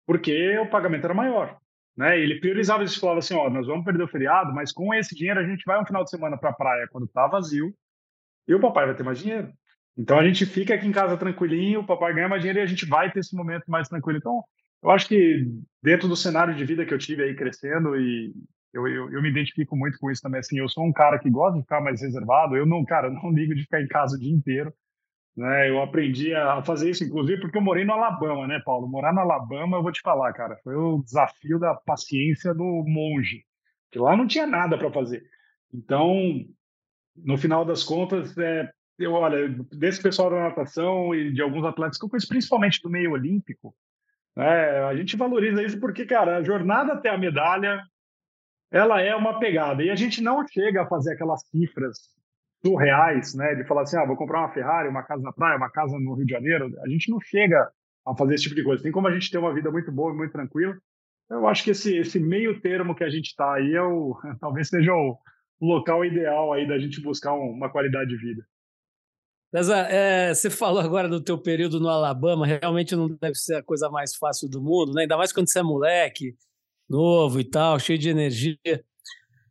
porque 0.06 0.58
o 0.58 0.70
pagamento 0.70 1.06
era 1.06 1.14
maior, 1.14 1.58
né? 1.96 2.20
Ele 2.20 2.40
priorizava 2.40 2.84
isso, 2.84 3.00
falava 3.00 3.20
assim, 3.20 3.36
ó, 3.36 3.50
nós 3.50 3.68
vamos 3.68 3.86
perder 3.86 4.04
o 4.04 4.08
feriado, 4.08 4.54
mas 4.54 4.72
com 4.72 4.94
esse 4.94 5.16
dinheiro 5.16 5.40
a 5.40 5.48
gente 5.48 5.64
vai 5.66 5.80
um 5.80 5.86
final 5.86 6.04
de 6.04 6.10
semana 6.10 6.38
para 6.38 6.50
a 6.50 6.54
praia 6.54 6.88
quando 6.92 7.08
tá 7.08 7.28
vazio 7.28 7.74
e 8.48 8.56
o 8.56 8.60
papai 8.60 8.88
vai 8.88 8.96
ter 8.96 9.04
mais 9.04 9.20
dinheiro. 9.20 9.54
Então 9.98 10.18
a 10.18 10.26
gente 10.26 10.46
fica 10.46 10.74
aqui 10.74 10.88
em 10.88 10.92
casa 10.92 11.18
tranquilinho, 11.18 11.82
o 11.82 11.86
papai 11.86 12.14
ganha 12.14 12.28
mais 12.28 12.42
dinheiro 12.42 12.60
e 12.60 12.64
a 12.64 12.66
gente 12.66 12.86
vai 12.86 13.12
ter 13.12 13.20
esse 13.20 13.36
momento 13.36 13.66
mais 13.68 13.88
tranquilo. 13.88 14.18
Então 14.18 14.44
eu 14.84 14.92
acho 14.92 15.08
que 15.08 15.46
dentro 15.82 16.08
do 16.08 16.16
cenário 16.16 16.56
de 16.56 16.66
vida 16.66 16.86
que 16.86 16.94
eu 16.94 16.98
tive 16.98 17.24
aí 17.24 17.36
crescendo 17.36 17.96
e 17.96 18.34
eu, 18.74 18.88
eu, 18.88 19.12
eu, 19.12 19.22
me 19.22 19.30
identifico 19.30 19.76
muito 19.76 19.98
com 20.00 20.12
isso 20.12 20.22
também. 20.22 20.40
Assim, 20.40 20.60
eu 20.60 20.70
sou 20.70 20.86
um 20.86 20.94
cara 20.94 21.18
que 21.18 21.30
gosta 21.30 21.58
de 21.58 21.64
ficar 21.64 21.82
mais 21.82 22.02
reservado. 22.02 22.56
Eu 22.56 22.66
não, 22.66 22.86
cara, 22.86 23.10
não 23.10 23.32
ligo 23.32 23.56
de 23.56 23.64
ficar 23.64 23.82
em 23.82 23.88
casa 23.88 24.16
o 24.16 24.20
dia 24.20 24.32
inteiro. 24.32 24.74
Né? 25.36 25.70
Eu 25.70 25.82
aprendi 25.82 26.34
a 26.34 26.62
fazer 26.64 26.90
isso, 26.90 27.04
inclusive, 27.04 27.42
porque 27.42 27.58
eu 27.58 27.62
morei 27.62 27.86
no 27.86 27.94
Alabama, 27.94 28.46
né, 28.46 28.62
Paulo? 28.64 28.88
Morar 28.88 29.14
no 29.14 29.22
Alabama, 29.22 29.78
eu 29.78 29.84
vou 29.84 29.92
te 29.92 30.02
falar, 30.02 30.34
cara, 30.34 30.58
foi 30.64 30.76
o 30.76 31.02
desafio 31.02 31.58
da 31.58 31.74
paciência 31.74 32.54
do 32.54 32.84
monge, 32.86 33.46
que 33.92 33.98
lá 33.98 34.18
não 34.18 34.28
tinha 34.28 34.46
nada 34.46 34.78
para 34.78 34.92
fazer. 34.92 35.24
Então, 35.74 36.14
no 37.16 37.38
final 37.38 37.64
das 37.64 37.84
contas, 37.84 38.38
é, 38.38 38.70
eu 38.98 39.14
olha, 39.14 39.48
desse 39.72 40.02
pessoal 40.02 40.30
da 40.30 40.42
natação 40.42 41.16
e 41.16 41.32
de 41.32 41.42
alguns 41.42 41.64
atletas 41.64 41.98
que 41.98 42.06
eu 42.06 42.10
conheço, 42.10 42.28
principalmente 42.28 42.82
do 42.82 42.90
meio 42.90 43.12
olímpico, 43.12 43.74
é, 44.38 44.84
a 44.84 44.96
gente 44.96 45.18
valoriza 45.18 45.64
isso 45.64 45.80
porque, 45.80 46.06
cara, 46.06 46.38
a 46.38 46.44
jornada 46.44 46.94
até 46.94 47.10
a 47.10 47.18
medalha, 47.18 47.82
ela 48.72 49.02
é 49.02 49.16
uma 49.16 49.40
pegada. 49.40 49.84
E 49.84 49.90
a 49.90 49.96
gente 49.96 50.22
não 50.22 50.46
chega 50.48 50.84
a 50.84 50.88
fazer 50.88 51.14
aquelas 51.14 51.42
cifras 51.50 51.98
surreais, 52.66 53.34
né? 53.36 53.56
De 53.56 53.66
falar 53.66 53.84
assim, 53.84 53.98
ah, 53.98 54.06
vou 54.06 54.16
comprar 54.16 54.40
uma 54.40 54.54
Ferrari, 54.54 54.90
uma 54.90 55.04
casa 55.04 55.22
na 55.22 55.34
praia, 55.34 55.58
uma 55.58 55.72
casa 55.72 55.98
no 55.98 56.14
Rio 56.14 56.26
de 56.26 56.32
Janeiro. 56.32 56.72
A 56.84 56.90
gente 56.90 57.10
não 57.10 57.20
chega 57.20 57.70
a 58.06 58.16
fazer 58.16 58.36
esse 58.36 58.44
tipo 58.44 58.56
de 58.56 58.64
coisa. 58.64 58.84
Tem 58.84 58.92
como 58.92 59.08
a 59.08 59.14
gente 59.14 59.30
ter 59.30 59.38
uma 59.38 59.54
vida 59.54 59.72
muito 59.72 59.92
boa 59.92 60.14
e 60.14 60.18
muito 60.18 60.32
tranquila. 60.32 60.76
Eu 61.30 61.48
acho 61.48 61.64
que 61.64 61.72
esse, 61.72 61.96
esse 61.98 62.20
meio 62.20 62.60
termo 62.60 62.96
que 62.96 63.04
a 63.04 63.10
gente 63.10 63.28
está 63.28 63.54
aí 63.54 63.74
é 63.74 63.82
o, 63.82 64.18
talvez 64.40 64.70
seja 64.70 64.94
o 64.94 65.18
local 65.62 66.04
ideal 66.04 66.54
aí 66.54 66.68
da 66.68 66.80
gente 66.80 67.02
buscar 67.02 67.34
uma 67.34 67.70
qualidade 67.70 68.10
de 68.10 68.18
vida. 68.18 68.44
César, 69.52 69.88
é, 69.90 70.34
você 70.34 70.50
falou 70.50 70.80
agora 70.80 71.10
do 71.10 71.20
teu 71.20 71.38
período 71.38 71.80
no 71.80 71.90
Alabama, 71.90 72.46
realmente 72.46 72.96
não 72.96 73.08
deve 73.08 73.36
ser 73.36 73.56
a 73.56 73.64
coisa 73.64 73.90
mais 73.90 74.16
fácil 74.16 74.48
do 74.48 74.62
mundo, 74.62 74.94
né? 74.94 75.04
ainda 75.04 75.18
mais 75.18 75.34
quando 75.34 75.50
você 75.50 75.60
é 75.60 75.64
moleque, 75.64 76.36
novo 76.88 77.40
e 77.40 77.44
tal, 77.44 77.80
cheio 77.80 77.98
de 77.98 78.10
energia. 78.10 78.58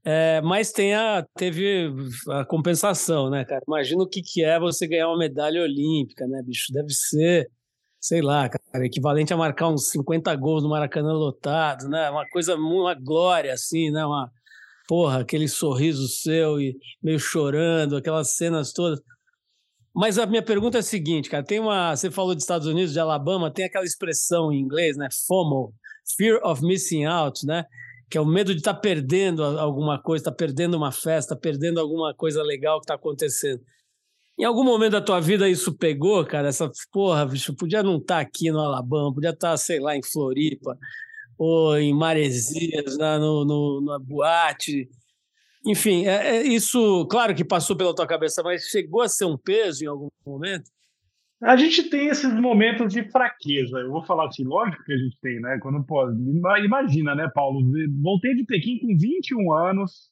É, 0.05 0.41
mas 0.41 0.73
tem 0.73 0.95
a, 0.95 1.27
teve 1.37 1.93
a 2.31 2.45
compensação, 2.45 3.29
né, 3.29 3.45
cara? 3.45 3.63
Imagina 3.67 4.03
o 4.03 4.09
que, 4.09 4.23
que 4.23 4.43
é 4.43 4.59
você 4.59 4.87
ganhar 4.87 5.09
uma 5.09 5.19
medalha 5.19 5.63
olímpica, 5.63 6.27
né, 6.27 6.41
bicho? 6.43 6.73
Deve 6.73 6.91
ser, 6.91 7.51
sei 8.01 8.23
lá, 8.23 8.49
cara, 8.49 8.87
equivalente 8.87 9.35
a 9.35 9.37
marcar 9.37 9.69
uns 9.69 9.91
50 9.91 10.35
gols 10.37 10.63
no 10.63 10.71
Maracanã 10.71 11.13
lotado, 11.13 11.89
né? 11.89 12.09
Uma 12.09 12.27
coisa, 12.31 12.55
uma 12.55 12.95
glória, 12.95 13.53
assim, 13.53 13.91
né? 13.91 14.07
Uma, 14.07 14.31
porra, 14.87 15.21
aquele 15.21 15.49
sorriso 15.49 16.09
seu 16.09 16.61
e 16.61 16.77
meio 17.03 17.19
chorando, 17.19 17.97
aquelas 17.97 18.37
cenas 18.37 18.73
todas. 18.73 19.01
Mas 19.99 20.17
a 20.17 20.27
minha 20.27 20.45
pergunta 20.45 20.79
é 20.79 20.81
a 20.81 20.83
seguinte, 20.83 21.29
cara, 21.29 21.43
tem 21.43 21.59
uma, 21.59 21.97
você 21.97 22.09
falou 22.09 22.33
dos 22.33 22.45
Estados 22.45 22.69
Unidos, 22.69 22.93
de 22.93 23.01
Alabama, 23.01 23.51
tem 23.51 23.65
aquela 23.65 23.85
expressão 23.85 24.53
em 24.53 24.61
inglês, 24.61 24.97
né, 24.97 25.09
FOMO, 25.27 25.75
Fear 26.17 26.39
of 26.45 26.65
Missing 26.65 27.05
Out, 27.05 27.45
né, 27.45 27.65
que 28.09 28.17
é 28.17 28.21
o 28.21 28.25
medo 28.25 28.55
de 28.55 28.61
estar 28.61 28.75
tá 28.75 28.81
perdendo 28.81 29.43
alguma 29.43 30.01
coisa, 30.01 30.21
estar 30.23 30.31
tá 30.31 30.37
perdendo 30.37 30.77
uma 30.77 30.93
festa, 30.93 31.35
tá 31.35 31.41
perdendo 31.41 31.81
alguma 31.81 32.15
coisa 32.15 32.45
legal 32.45 32.79
que 32.79 32.85
está 32.85 32.95
acontecendo. 32.95 33.61
Em 34.39 34.45
algum 34.45 34.63
momento 34.63 34.93
da 34.93 35.01
tua 35.01 35.19
vida 35.19 35.49
isso 35.49 35.77
pegou, 35.77 36.25
cara? 36.25 36.47
Essa 36.47 36.71
porra, 36.93 37.27
bicho, 37.27 37.53
podia 37.57 37.83
não 37.83 37.97
estar 37.97 38.15
tá 38.15 38.21
aqui 38.21 38.53
no 38.53 38.61
Alabama, 38.61 39.13
podia 39.13 39.31
estar, 39.31 39.57
sei 39.57 39.81
lá, 39.81 39.97
em 39.97 40.03
Floripa, 40.05 40.79
ou 41.37 41.77
em 41.77 41.93
Maresias, 41.93 42.97
na, 42.97 43.19
no, 43.19 43.45
no, 43.45 43.81
na 43.85 43.99
boate, 43.99 44.89
enfim, 45.67 46.07
é, 46.07 46.37
é, 46.37 46.43
isso, 46.43 47.07
claro 47.11 47.35
que 47.35 47.45
passou 47.45 47.77
pela 47.77 47.95
tua 47.95 48.07
cabeça, 48.07 48.43
mas 48.43 48.65
chegou 48.65 49.03
a 49.03 49.09
ser 49.09 49.25
um 49.25 49.37
peso 49.37 49.85
em 49.85 49.89
algum 49.89 50.09
momento? 50.27 50.71
A 51.43 51.57
gente 51.57 51.89
tem 51.89 52.09
esses 52.09 52.33
momentos 52.33 52.93
de 52.93 53.09
fraqueza. 53.11 53.79
Eu 53.79 53.93
vou 53.93 54.05
falar 54.05 54.27
assim, 54.27 54.45
lógico 54.45 54.83
que 54.83 54.93
a 54.93 54.97
gente 54.97 55.17
tem, 55.21 55.41
né? 55.41 55.59
Quando 55.63 55.85
pô, 55.85 56.11
imagina, 56.59 57.15
né, 57.15 57.31
Paulo? 57.33 57.61
Voltei 58.03 58.35
de 58.35 58.45
Pequim 58.45 58.79
com 58.81 58.97
21 58.99 59.53
anos. 59.53 60.11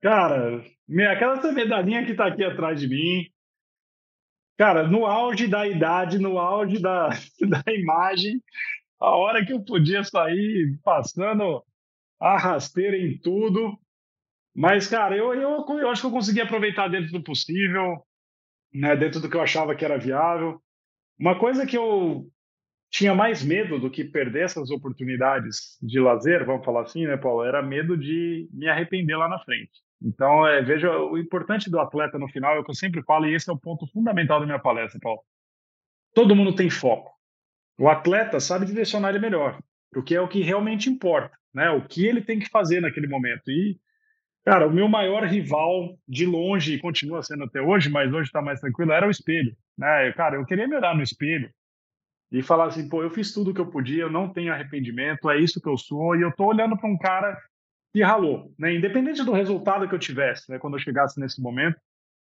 Cara, 0.00 0.64
minha, 0.88 1.12
aquela 1.12 1.52
medalhinha 1.52 2.06
que 2.06 2.14
tá 2.14 2.26
aqui 2.26 2.42
atrás 2.42 2.80
de 2.80 2.88
mim. 2.88 3.26
Cara, 4.56 4.88
no 4.88 5.04
auge 5.04 5.46
da 5.46 5.66
idade, 5.66 6.18
no 6.18 6.38
auge 6.38 6.80
da, 6.80 7.08
da 7.40 7.62
imagem, 7.72 8.40
a 9.00 9.16
hora 9.16 9.44
que 9.44 9.52
eu 9.52 9.62
podia 9.62 10.02
sair 10.04 10.78
passando 10.82 11.62
a 12.20 12.38
rasteira 12.38 12.96
em 12.96 13.18
tudo, 13.18 13.76
mas, 14.54 14.86
cara, 14.86 15.16
eu, 15.16 15.32
eu, 15.34 15.64
eu 15.78 15.88
acho 15.88 16.02
que 16.02 16.06
eu 16.06 16.12
consegui 16.12 16.40
aproveitar 16.40 16.88
dentro 16.88 17.12
do 17.12 17.22
possível, 17.22 18.02
né, 18.72 18.96
dentro 18.96 19.20
do 19.20 19.28
que 19.28 19.36
eu 19.36 19.42
achava 19.42 19.74
que 19.74 19.84
era 19.84 19.98
viável. 19.98 20.60
Uma 21.18 21.38
coisa 21.38 21.66
que 21.66 21.76
eu 21.76 22.26
tinha 22.90 23.14
mais 23.14 23.42
medo 23.42 23.78
do 23.78 23.90
que 23.90 24.04
perder 24.04 24.44
essas 24.44 24.70
oportunidades 24.70 25.78
de 25.82 25.98
lazer, 25.98 26.44
vamos 26.44 26.64
falar 26.64 26.82
assim, 26.82 27.06
né, 27.06 27.16
Paulo? 27.16 27.42
Era 27.42 27.62
medo 27.62 27.96
de 27.96 28.48
me 28.52 28.68
arrepender 28.68 29.16
lá 29.16 29.28
na 29.28 29.38
frente. 29.38 29.72
Então, 30.02 30.46
é, 30.46 30.60
veja, 30.60 30.90
o 30.98 31.16
importante 31.16 31.70
do 31.70 31.80
atleta 31.80 32.18
no 32.18 32.28
final 32.28 32.54
é 32.54 32.58
o 32.58 32.64
que 32.64 32.70
eu 32.70 32.74
sempre 32.74 33.02
falo, 33.02 33.26
e 33.26 33.34
esse 33.34 33.48
é 33.48 33.52
o 33.52 33.58
ponto 33.58 33.86
fundamental 33.92 34.40
da 34.40 34.46
minha 34.46 34.58
palestra, 34.58 35.00
Paulo. 35.00 35.20
Todo 36.14 36.36
mundo 36.36 36.54
tem 36.54 36.68
foco. 36.68 37.10
O 37.78 37.88
atleta 37.88 38.38
sabe 38.40 38.66
direcionar 38.66 39.10
ele 39.10 39.20
melhor, 39.20 39.58
porque 39.90 40.14
é 40.14 40.20
o 40.20 40.28
que 40.28 40.42
realmente 40.42 40.90
importa, 40.90 41.34
né? 41.54 41.70
O 41.70 41.86
que 41.86 42.06
ele 42.06 42.20
tem 42.20 42.38
que 42.38 42.50
fazer 42.50 42.80
naquele 42.80 43.06
momento. 43.06 43.50
E 43.50 43.80
Cara, 44.44 44.66
o 44.66 44.72
meu 44.72 44.88
maior 44.88 45.24
rival 45.24 45.96
de 46.08 46.26
longe, 46.26 46.74
e 46.74 46.80
continua 46.80 47.22
sendo 47.22 47.44
até 47.44 47.60
hoje, 47.60 47.88
mas 47.88 48.12
hoje 48.12 48.26
está 48.26 48.42
mais 48.42 48.60
tranquilo, 48.60 48.92
era 48.92 49.06
o 49.06 49.10
espelho. 49.10 49.54
Né? 49.78 50.12
Cara, 50.12 50.36
eu 50.36 50.44
queria 50.44 50.66
me 50.66 50.76
olhar 50.76 50.96
no 50.96 51.02
espelho 51.02 51.48
e 52.30 52.42
falar 52.42 52.66
assim, 52.66 52.88
pô, 52.88 53.02
eu 53.02 53.10
fiz 53.10 53.32
tudo 53.32 53.50
o 53.50 53.54
que 53.54 53.60
eu 53.60 53.70
podia, 53.70 54.02
eu 54.02 54.10
não 54.10 54.28
tenho 54.28 54.52
arrependimento, 54.52 55.30
é 55.30 55.38
isso 55.38 55.60
que 55.60 55.68
eu 55.68 55.76
sou, 55.76 56.16
e 56.16 56.22
eu 56.22 56.32
tô 56.32 56.46
olhando 56.46 56.76
para 56.76 56.90
um 56.90 56.98
cara 56.98 57.38
que 57.92 58.02
ralou, 58.02 58.52
né? 58.58 58.74
Independente 58.74 59.22
do 59.22 59.32
resultado 59.32 59.86
que 59.86 59.94
eu 59.94 59.98
tivesse, 59.98 60.50
né? 60.50 60.58
Quando 60.58 60.74
eu 60.74 60.80
chegasse 60.80 61.20
nesse 61.20 61.40
momento, 61.40 61.76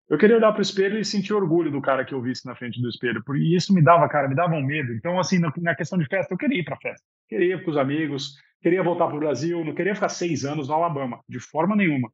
eu 0.09 0.17
queria 0.17 0.37
olhar 0.37 0.53
para 0.53 0.61
o 0.61 0.63
espelho 0.63 0.99
e 0.99 1.05
sentir 1.05 1.35
orgulho 1.35 1.71
do 1.73 1.83
cara 1.83 2.05
que 2.05 2.15
eu 2.15 2.23
visse 2.23 2.47
na 2.47 2.55
frente 2.55 2.81
do 2.81 2.89
espelho, 2.89 3.21
e 3.35 3.57
isso 3.57 3.75
me 3.75 3.83
dava, 3.83 4.09
cara, 4.09 4.29
me 4.29 4.37
dava 4.37 4.55
um 4.55 4.65
medo. 4.65 4.93
Então, 4.93 5.19
assim, 5.19 5.41
na 5.59 5.75
questão 5.75 5.99
de 5.99 6.07
festa, 6.07 6.33
eu 6.33 6.39
queria 6.39 6.61
ir 6.61 6.65
para 6.65 6.77
festa, 6.77 7.05
queria 7.29 7.57
ir 7.57 7.65
com 7.65 7.73
os 7.73 7.77
amigos, 7.77 8.37
queria 8.67 8.83
voltar 8.83 9.07
para 9.07 9.15
o 9.15 9.21
Brasil, 9.21 9.65
não 9.65 9.77
queria 9.77 9.95
ficar 9.95 10.09
seis 10.09 10.45
anos 10.45 10.67
no 10.67 10.75
Alabama, 10.75 11.21
de 11.29 11.39
forma 11.39 11.77
nenhuma. 11.77 12.11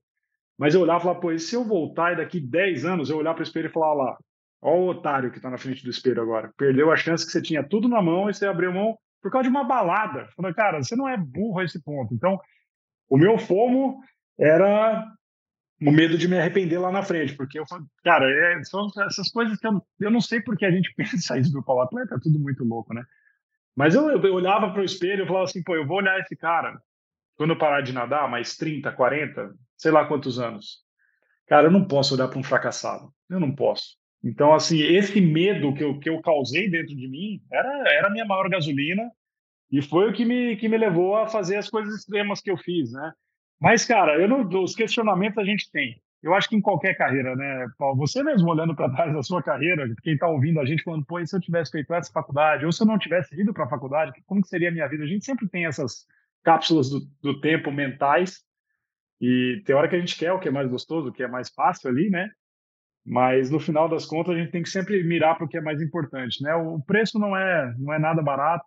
Mas 0.59 0.75
eu 0.75 0.83
olhava 0.83 0.99
e 0.99 1.03
falava, 1.05 1.21
pô, 1.21 1.33
e 1.33 1.39
se 1.39 1.57
eu 1.57 1.65
voltar 1.65 2.13
e 2.13 2.17
daqui 2.17 2.39
dez 2.39 2.85
anos 2.85 3.09
eu 3.09 3.17
olhar 3.17 3.33
para 3.33 3.41
o 3.41 3.43
espelho 3.43 3.69
e 3.69 3.73
falar, 3.73 3.95
lá, 3.95 4.19
ó 4.61 4.77
o 4.77 4.89
otário 4.89 5.31
que 5.31 5.39
está 5.39 5.49
na 5.49 5.57
frente 5.57 5.83
do 5.83 5.89
espelho 5.89 6.21
agora, 6.21 6.53
perdeu 6.59 6.93
a 6.93 6.97
chance 6.97 7.25
que 7.25 7.33
você 7.33 7.41
tinha 7.41 7.67
tudo 7.67 7.89
na 7.89 8.03
mão 8.03 8.29
e 8.29 8.35
você 8.35 8.45
abriu 8.45 8.71
mão 8.71 8.99
por 9.23 9.33
causa 9.33 9.45
de 9.45 9.49
uma 9.49 9.65
balada. 9.65 10.29
Falei, 10.37 10.53
cara, 10.53 10.83
você 10.83 10.95
não 10.95 11.09
é 11.09 11.17
burro 11.17 11.59
a 11.59 11.65
esse 11.65 11.83
ponto. 11.83 12.13
Então, 12.13 12.39
o 13.09 13.17
meu 13.17 13.39
fomo 13.39 14.03
era 14.39 15.07
o 15.81 15.91
medo 15.91 16.19
de 16.19 16.29
me 16.29 16.39
arrepender 16.39 16.79
lá 16.79 16.93
na 16.93 17.03
frente, 17.03 17.35
porque 17.35 17.59
eu 17.59 17.67
falei, 17.67 17.87
cara, 18.05 18.31
é, 18.31 18.63
são 18.65 18.91
essas 19.07 19.31
coisas 19.31 19.59
que 19.59 19.67
eu, 19.67 19.83
eu 20.01 20.11
não 20.11 20.21
sei 20.21 20.43
porque 20.43 20.67
a 20.67 20.71
gente 20.71 20.93
pensa 20.99 21.39
isso 21.39 21.51
do 21.51 21.65
Paulo 21.65 21.81
Atleta, 21.81 22.15
é 22.15 22.21
tudo 22.21 22.39
muito 22.39 22.63
louco, 22.63 22.93
né? 22.93 23.03
Mas 23.77 23.95
eu, 23.95 24.11
eu 24.11 24.35
olhava 24.35 24.71
para 24.71 24.83
o 24.83 24.85
espelho 24.85 25.25
e 25.25 25.27
falava 25.27 25.45
assim, 25.45 25.63
pô, 25.63 25.75
eu 25.75 25.87
vou 25.87 25.99
olhar 25.99 26.19
esse 26.21 26.37
cara 26.37 26.81
quando 27.37 27.51
eu 27.51 27.59
parar 27.59 27.81
de 27.81 27.93
nadar, 27.93 28.31
mais 28.31 28.57
30, 28.57 28.93
40, 28.93 29.55
sei 29.77 29.91
lá 29.91 30.05
quantos 30.05 30.39
anos. 30.39 30.81
Cara, 31.47 31.67
eu 31.67 31.71
não 31.71 31.87
posso 31.87 32.15
olhar 32.15 32.29
para 32.29 32.39
um 32.39 32.43
fracassado. 32.43 33.13
Eu 33.29 33.41
não 33.41 33.55
posso. 33.55 33.97
Então, 34.23 34.55
assim, 34.55 34.81
esse 34.81 35.21
medo 35.21 35.75
que 35.75 35.83
eu, 35.83 35.99
que 35.99 36.09
eu 36.09 36.21
causei 36.21 36.71
dentro 36.71 36.95
de 36.95 37.09
mim 37.09 37.43
era, 37.51 37.93
era 37.93 38.07
a 38.07 38.11
minha 38.11 38.25
maior 38.25 38.49
gasolina 38.49 39.11
e 39.71 39.83
foi 39.83 40.09
o 40.09 40.13
que 40.13 40.25
me, 40.25 40.57
que 40.57 40.69
me 40.69 40.77
levou 40.77 41.17
a 41.17 41.27
fazer 41.27 41.57
as 41.57 41.69
coisas 41.69 41.95
extremas 41.95 42.41
que 42.41 42.51
eu 42.51 42.57
fiz, 42.57 42.93
né? 42.93 43.13
Mas, 43.61 43.85
cara, 43.85 44.21
eu 44.21 44.29
não, 44.29 44.47
os 44.63 44.75
questionamentos 44.75 45.39
a 45.39 45.45
gente 45.45 45.71
tem 45.71 46.01
eu 46.23 46.35
acho 46.35 46.49
que 46.49 46.57
em 46.57 46.61
qualquer 46.61 46.95
carreira, 46.95 47.35
né, 47.35 47.67
Paulo? 47.77 47.97
Você 47.99 48.23
mesmo 48.23 48.49
olhando 48.49 48.77
para 48.77 48.91
trás 48.91 49.13
da 49.13 49.23
sua 49.23 49.43
carreira, 49.43 49.93
quem 50.03 50.15
está 50.15 50.29
ouvindo 50.29 50.61
a 50.61 50.65
gente 50.65 50.85
falando, 50.85 51.05
pô, 51.05 51.19
e 51.19 51.27
se 51.27 51.35
eu 51.35 51.41
tivesse 51.41 51.73
feito 51.73 51.93
essa 51.93 52.13
faculdade, 52.13 52.65
ou 52.65 52.71
se 52.71 52.83
eu 52.83 52.87
não 52.87 52.99
tivesse 52.99 53.35
ido 53.41 53.53
para 53.53 53.65
a 53.65 53.69
faculdade, 53.69 54.13
como 54.27 54.41
que 54.41 54.49
seria 54.49 54.69
a 54.69 54.73
minha 54.73 54.89
vida? 54.89 55.03
A 55.03 55.07
gente 55.07 55.25
sempre 55.25 55.49
tem 55.49 55.67
essas 55.67 56.07
cápsulas 56.45 56.91
do, 56.91 57.01
do 57.23 57.41
tempo 57.41 57.73
mentais, 57.73 58.45
e 59.21 59.63
tem 59.65 59.75
hora 59.75 59.89
que 59.89 59.97
a 59.97 60.01
gente 60.01 60.17
quer 60.17 60.33
o 60.33 60.41
que 60.41 60.49
é 60.49 60.51
mais 60.51 60.69
gostoso, 60.69 61.09
o 61.09 61.13
que 61.13 61.23
é 61.23 61.29
mais 61.29 61.49
fácil 61.51 61.89
ali, 61.89 62.11
né? 62.11 62.29
Mas 63.05 63.51
no 63.51 63.61
final 63.61 63.89
das 63.89 64.07
contas 64.07 64.35
a 64.35 64.39
gente 64.39 64.51
tem 64.51 64.63
que 64.63 64.69
sempre 64.69 65.03
mirar 65.05 65.37
para 65.37 65.45
o 65.45 65.49
que 65.49 65.57
é 65.57 65.61
mais 65.61 65.81
importante, 65.81 66.43
né? 66.43 66.55
O 66.55 66.81
preço 66.83 67.19
não 67.19 67.37
é 67.37 67.75
não 67.79 67.93
é 67.93 67.99
nada 67.99 68.23
barato, 68.23 68.65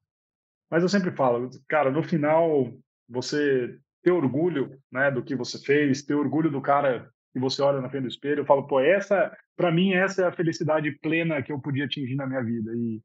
mas 0.70 0.84
eu 0.84 0.89
sempre 0.89 1.12
falo, 1.12 1.49
cara, 1.68 1.91
no 1.91 2.03
final 2.03 2.72
você 3.08 3.78
ter 4.01 4.12
orgulho, 4.12 4.78
né, 4.91 5.10
do 5.10 5.24
que 5.24 5.36
você 5.36 5.58
fez, 5.60 6.03
ter 6.03 6.14
orgulho 6.14 6.51
do 6.51 6.62
cara 6.62 7.10
e 7.36 7.39
você 7.39 7.61
olha 7.61 7.81
na 7.81 7.89
frente 7.89 8.03
do 8.03 8.09
espelho 8.09 8.43
e 8.43 8.45
fala, 8.45 8.65
pô, 8.65 8.79
essa, 8.79 9.36
para 9.57 9.71
mim, 9.71 9.93
essa 9.93 10.23
é 10.23 10.25
a 10.27 10.31
felicidade 10.31 10.91
plena 10.99 11.41
que 11.41 11.51
eu 11.51 11.59
podia 11.59 11.86
atingir 11.86 12.15
na 12.15 12.25
minha 12.25 12.41
vida. 12.41 12.71
E 12.73 13.01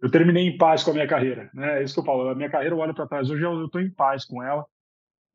eu 0.00 0.10
terminei 0.10 0.46
em 0.46 0.56
paz 0.56 0.82
com 0.82 0.90
a 0.90 0.94
minha 0.94 1.06
carreira, 1.06 1.50
né? 1.52 1.80
É 1.80 1.82
isso 1.82 1.94
que 1.94 2.00
eu 2.00 2.04
falo. 2.04 2.28
A 2.28 2.34
minha 2.34 2.50
carreira 2.50 2.74
eu 2.74 2.78
olho 2.78 2.94
para 2.94 3.06
trás. 3.06 3.30
Hoje 3.30 3.42
eu 3.42 3.66
estou 3.66 3.80
em 3.80 3.90
paz 3.90 4.24
com 4.24 4.42
ela. 4.42 4.64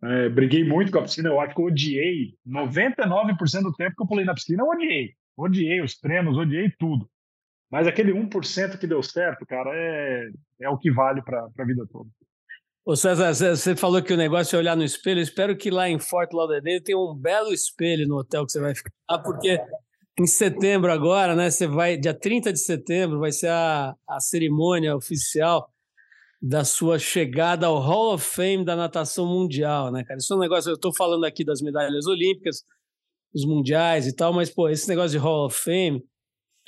É, 0.03 0.29
briguei 0.29 0.67
muito 0.67 0.91
com 0.91 0.97
a 0.97 1.03
piscina. 1.03 1.29
Eu 1.29 1.39
acho 1.39 1.53
que 1.53 1.61
eu 1.61 1.65
odiei 1.65 2.33
99% 2.47 3.61
do 3.61 3.73
tempo 3.73 3.95
que 3.95 4.03
eu 4.03 4.07
pulei 4.07 4.25
na 4.25 4.33
piscina. 4.33 4.63
Eu 4.63 4.69
odiei. 4.69 5.13
Odiei 5.37 5.81
os 5.81 5.97
treinos, 5.97 6.37
odiei 6.37 6.71
tudo. 6.79 7.07
Mas 7.71 7.87
aquele 7.87 8.11
1% 8.11 8.77
que 8.77 8.87
deu 8.87 9.01
certo, 9.01 9.45
cara, 9.45 9.69
é, 9.73 10.29
é 10.61 10.69
o 10.69 10.77
que 10.77 10.91
vale 10.91 11.21
para 11.21 11.47
a 11.57 11.63
vida 11.63 11.85
toda. 11.91 12.09
Ô 12.83 12.95
César, 12.95 13.31
você 13.35 13.75
falou 13.75 14.01
que 14.01 14.11
o 14.11 14.17
negócio 14.17 14.55
é 14.55 14.59
olhar 14.59 14.75
no 14.75 14.83
espelho. 14.83 15.19
Eu 15.19 15.23
espero 15.23 15.55
que 15.55 15.69
lá 15.69 15.87
em 15.87 15.99
Fort 15.99 16.33
Lauderdale 16.33 16.81
tenha 16.81 16.97
um 16.97 17.13
belo 17.13 17.53
espelho 17.53 18.07
no 18.07 18.17
hotel 18.17 18.43
que 18.43 18.51
você 18.51 18.59
vai 18.59 18.73
ficar, 18.73 18.91
porque 19.23 19.59
em 20.19 20.25
setembro 20.25 20.91
agora, 20.91 21.35
né? 21.35 21.51
Você 21.51 21.67
vai, 21.67 21.95
dia 21.95 22.13
30 22.13 22.51
de 22.51 22.59
setembro, 22.59 23.19
vai 23.19 23.31
ser 23.31 23.49
a, 23.49 23.95
a 24.09 24.19
cerimônia 24.19 24.95
oficial 24.95 25.69
da 26.41 26.63
sua 26.65 26.97
chegada 26.97 27.67
ao 27.67 27.77
Hall 27.77 28.15
of 28.15 28.25
Fame 28.25 28.65
da 28.65 28.75
natação 28.75 29.27
mundial, 29.27 29.91
né, 29.91 30.03
cara? 30.03 30.17
Isso 30.17 30.33
é 30.33 30.37
um 30.37 30.39
negócio, 30.39 30.71
eu 30.71 30.75
estou 30.75 30.91
falando 30.91 31.23
aqui 31.23 31.45
das 31.45 31.61
medalhas 31.61 32.07
olímpicas, 32.07 32.63
dos 33.31 33.45
mundiais 33.45 34.07
e 34.07 34.15
tal, 34.15 34.33
mas, 34.33 34.49
pô, 34.49 34.67
esse 34.67 34.89
negócio 34.89 35.11
de 35.11 35.17
Hall 35.19 35.45
of 35.45 35.55
Fame 35.55 36.03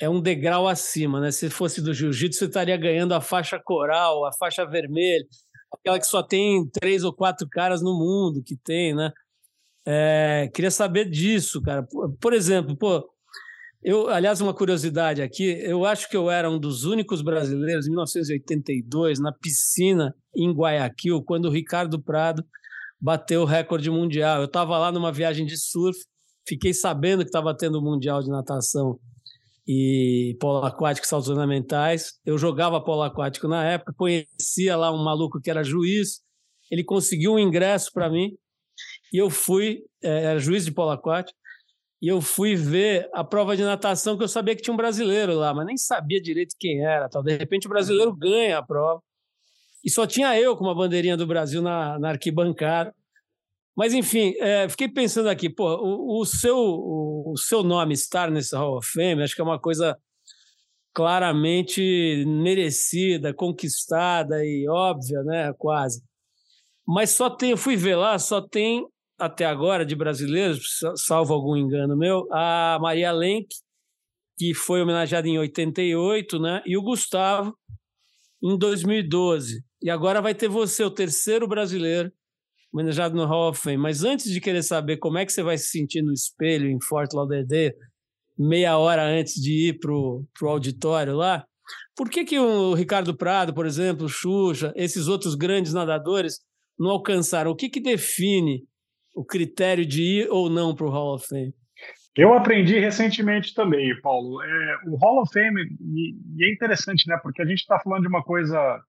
é 0.00 0.08
um 0.08 0.20
degrau 0.20 0.68
acima, 0.68 1.20
né? 1.20 1.32
Se 1.32 1.50
fosse 1.50 1.82
do 1.82 1.92
jiu-jitsu, 1.92 2.38
você 2.38 2.44
estaria 2.44 2.76
ganhando 2.76 3.14
a 3.14 3.20
faixa 3.20 3.58
coral, 3.58 4.24
a 4.24 4.32
faixa 4.32 4.64
vermelha 4.64 5.26
aquela 5.74 5.98
que 5.98 6.06
só 6.06 6.22
tem 6.22 6.66
três 6.68 7.04
ou 7.04 7.12
quatro 7.12 7.48
caras 7.48 7.82
no 7.82 7.98
mundo 7.98 8.42
que 8.42 8.56
tem, 8.56 8.94
né? 8.94 9.12
É, 9.86 10.50
queria 10.54 10.70
saber 10.70 11.08
disso, 11.08 11.60
cara. 11.60 11.86
Por 12.20 12.32
exemplo, 12.32 12.76
pô, 12.76 13.06
eu, 13.82 14.08
aliás, 14.08 14.40
uma 14.40 14.54
curiosidade 14.54 15.20
aqui, 15.20 15.44
eu 15.62 15.84
acho 15.84 16.08
que 16.08 16.16
eu 16.16 16.30
era 16.30 16.50
um 16.50 16.58
dos 16.58 16.84
únicos 16.84 17.20
brasileiros 17.20 17.86
em 17.86 17.90
1982 17.90 19.20
na 19.20 19.30
piscina 19.30 20.14
em 20.34 20.50
Guayaquil, 20.52 21.22
quando 21.22 21.46
o 21.46 21.50
Ricardo 21.50 22.02
Prado 22.02 22.42
bateu 22.98 23.42
o 23.42 23.44
recorde 23.44 23.90
mundial. 23.90 24.38
Eu 24.38 24.46
estava 24.46 24.78
lá 24.78 24.90
numa 24.90 25.12
viagem 25.12 25.44
de 25.44 25.58
surf, 25.58 25.98
fiquei 26.48 26.72
sabendo 26.72 27.20
que 27.20 27.28
estava 27.28 27.54
tendo 27.54 27.78
o 27.78 27.82
mundial 27.82 28.22
de 28.22 28.30
natação 28.30 28.98
e 29.66 30.36
polo 30.40 30.64
aquático, 30.64 31.06
saltos 31.06 31.28
ornamentais. 31.28 32.18
Eu 32.24 32.36
jogava 32.38 32.82
polo 32.82 33.02
aquático 33.02 33.48
na 33.48 33.64
época, 33.64 33.94
conhecia 33.96 34.76
lá 34.76 34.92
um 34.92 35.02
maluco 35.02 35.40
que 35.40 35.50
era 35.50 35.64
juiz, 35.64 36.20
ele 36.70 36.84
conseguiu 36.84 37.34
um 37.34 37.38
ingresso 37.38 37.90
para 37.92 38.10
mim 38.10 38.36
e 39.12 39.18
eu 39.18 39.30
fui, 39.30 39.84
é, 40.02 40.24
era 40.24 40.38
juiz 40.38 40.64
de 40.64 40.72
polo 40.72 40.90
aquático, 40.90 41.38
e 42.02 42.08
eu 42.08 42.20
fui 42.20 42.54
ver 42.54 43.08
a 43.14 43.24
prova 43.24 43.56
de 43.56 43.62
natação, 43.62 44.16
que 44.18 44.22
eu 44.22 44.28
sabia 44.28 44.54
que 44.54 44.60
tinha 44.60 44.74
um 44.74 44.76
brasileiro 44.76 45.34
lá, 45.34 45.54
mas 45.54 45.64
nem 45.64 45.76
sabia 45.76 46.20
direito 46.20 46.54
quem 46.58 46.84
era. 46.84 47.08
Tal. 47.08 47.22
De 47.22 47.34
repente 47.34 47.66
o 47.66 47.70
brasileiro 47.70 48.14
ganha 48.14 48.58
a 48.58 48.62
prova. 48.62 49.00
E 49.82 49.88
só 49.88 50.06
tinha 50.06 50.38
eu 50.38 50.56
com 50.56 50.64
uma 50.64 50.74
bandeirinha 50.74 51.16
do 51.16 51.26
Brasil 51.26 51.62
na, 51.62 51.98
na 51.98 52.10
arquibancada. 52.10 52.94
Mas, 53.76 53.92
enfim, 53.92 54.34
é, 54.38 54.68
fiquei 54.68 54.88
pensando 54.88 55.28
aqui, 55.28 55.50
pô, 55.50 55.66
o, 55.76 56.20
o 56.20 56.24
seu, 56.24 56.56
o, 56.56 57.32
o, 57.32 57.36
seu 57.36 57.62
nome 57.64 57.92
estar 57.94 58.30
nesse 58.30 58.54
Hall 58.54 58.78
of 58.78 58.88
Fame, 58.88 59.22
acho 59.22 59.34
que 59.34 59.40
é 59.40 59.44
uma 59.44 59.58
coisa 59.58 59.98
claramente 60.94 62.24
merecida, 62.24 63.34
conquistada 63.34 64.44
e 64.44 64.68
óbvia, 64.68 65.22
né, 65.24 65.52
quase. 65.58 66.02
Mas 66.86 67.10
só 67.10 67.28
tem, 67.28 67.50
eu 67.50 67.56
fui 67.56 67.76
ver 67.76 67.96
lá, 67.96 68.16
só 68.18 68.40
tem 68.40 68.86
até 69.18 69.44
agora 69.44 69.84
de 69.84 69.96
brasileiros, 69.96 70.78
salvo 70.96 71.34
algum 71.34 71.56
engano 71.56 71.96
meu, 71.96 72.28
a 72.32 72.78
Maria 72.80 73.10
Lenk, 73.10 73.48
que 74.38 74.54
foi 74.54 74.82
homenageada 74.82 75.26
em 75.28 75.38
88, 75.38 76.38
né, 76.38 76.62
e 76.64 76.76
o 76.76 76.82
Gustavo 76.82 77.56
em 78.40 78.56
2012. 78.56 79.64
E 79.82 79.90
agora 79.90 80.22
vai 80.22 80.34
ter 80.34 80.48
você, 80.48 80.84
o 80.84 80.90
terceiro 80.90 81.48
brasileiro 81.48 82.12
homenageado 82.74 83.14
no 83.14 83.24
Hall 83.24 83.50
of 83.50 83.60
Fame. 83.60 83.76
Mas 83.76 84.02
antes 84.02 84.30
de 84.30 84.40
querer 84.40 84.62
saber 84.64 84.96
como 84.96 85.16
é 85.16 85.24
que 85.24 85.32
você 85.32 85.42
vai 85.42 85.56
se 85.56 85.68
sentir 85.68 86.02
no 86.02 86.12
espelho 86.12 86.68
em 86.68 86.80
Fort 86.80 87.12
Lauderdale, 87.14 87.74
meia 88.36 88.76
hora 88.76 89.04
antes 89.04 89.34
de 89.34 89.68
ir 89.68 89.78
para 89.78 89.92
o 89.92 90.26
auditório 90.42 91.14
lá, 91.14 91.44
por 91.96 92.10
que, 92.10 92.24
que 92.24 92.38
o 92.38 92.74
Ricardo 92.74 93.16
Prado, 93.16 93.54
por 93.54 93.64
exemplo, 93.64 94.06
o 94.06 94.08
Xuxa, 94.08 94.72
esses 94.74 95.06
outros 95.06 95.36
grandes 95.36 95.72
nadadores 95.72 96.40
não 96.76 96.90
alcançaram? 96.90 97.52
O 97.52 97.56
que, 97.56 97.68
que 97.68 97.80
define 97.80 98.64
o 99.14 99.24
critério 99.24 99.86
de 99.86 100.02
ir 100.02 100.28
ou 100.28 100.50
não 100.50 100.74
para 100.74 100.86
o 100.86 100.90
Hall 100.90 101.14
of 101.14 101.26
Fame? 101.28 101.54
Eu 102.16 102.32
aprendi 102.34 102.78
recentemente 102.78 103.54
também, 103.54 103.92
Paulo. 104.00 104.42
É, 104.42 104.76
o 104.88 104.96
Hall 104.96 105.22
of 105.22 105.32
Fame, 105.32 105.62
e, 105.80 106.14
e, 106.36 106.44
é 106.44 106.52
interessante, 106.52 107.08
né? 107.08 107.18
Porque 107.22 107.42
a 107.42 107.46
gente 107.46 107.58
está 107.58 107.78
falando 107.78 108.02
de 108.02 108.08
uma 108.08 108.22
coisa 108.22 108.80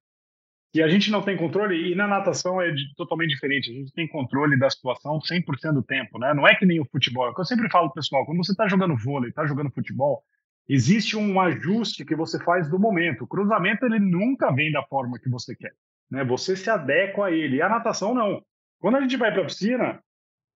que 0.76 0.84
a 0.84 0.90
gente 0.90 1.10
não 1.10 1.22
tem 1.22 1.38
controle, 1.38 1.90
e 1.90 1.96
na 1.96 2.06
natação 2.06 2.62
é 2.62 2.70
totalmente 2.98 3.30
diferente. 3.30 3.72
A 3.72 3.74
gente 3.74 3.94
tem 3.94 4.06
controle 4.06 4.60
da 4.60 4.70
situação 4.70 5.20
100% 5.20 5.72
do 5.72 5.82
tempo, 5.82 6.20
né? 6.20 6.34
Não 6.34 6.46
é 6.46 6.54
que 6.54 6.66
nem 6.66 6.82
o 6.82 6.86
futebol. 6.92 7.26
É 7.26 7.30
o 7.30 7.34
que 7.34 7.40
eu 7.40 7.46
sempre 7.46 7.70
falo, 7.70 7.90
pessoal, 7.92 8.26
quando 8.26 8.44
você 8.44 8.52
está 8.52 8.68
jogando 8.68 8.94
vôlei, 8.98 9.30
está 9.30 9.46
jogando 9.46 9.72
futebol, 9.72 10.22
existe 10.68 11.16
um 11.16 11.40
ajuste 11.40 12.04
que 12.04 12.14
você 12.14 12.38
faz 12.44 12.70
do 12.70 12.78
momento. 12.78 13.24
O 13.24 13.28
cruzamento, 13.28 13.86
ele 13.86 14.00
nunca 14.00 14.52
vem 14.52 14.70
da 14.70 14.84
forma 14.84 15.18
que 15.18 15.30
você 15.30 15.56
quer. 15.56 15.72
Né? 16.12 16.26
Você 16.26 16.58
se 16.58 16.70
adequa 16.70 17.28
a 17.28 17.32
ele. 17.32 17.56
E 17.56 17.62
a 17.62 17.70
natação, 17.70 18.14
não. 18.14 18.44
Quando 18.78 18.98
a 18.98 19.02
gente 19.02 19.16
vai 19.16 19.32
para 19.32 19.44
a 19.44 19.46
piscina, 19.46 20.04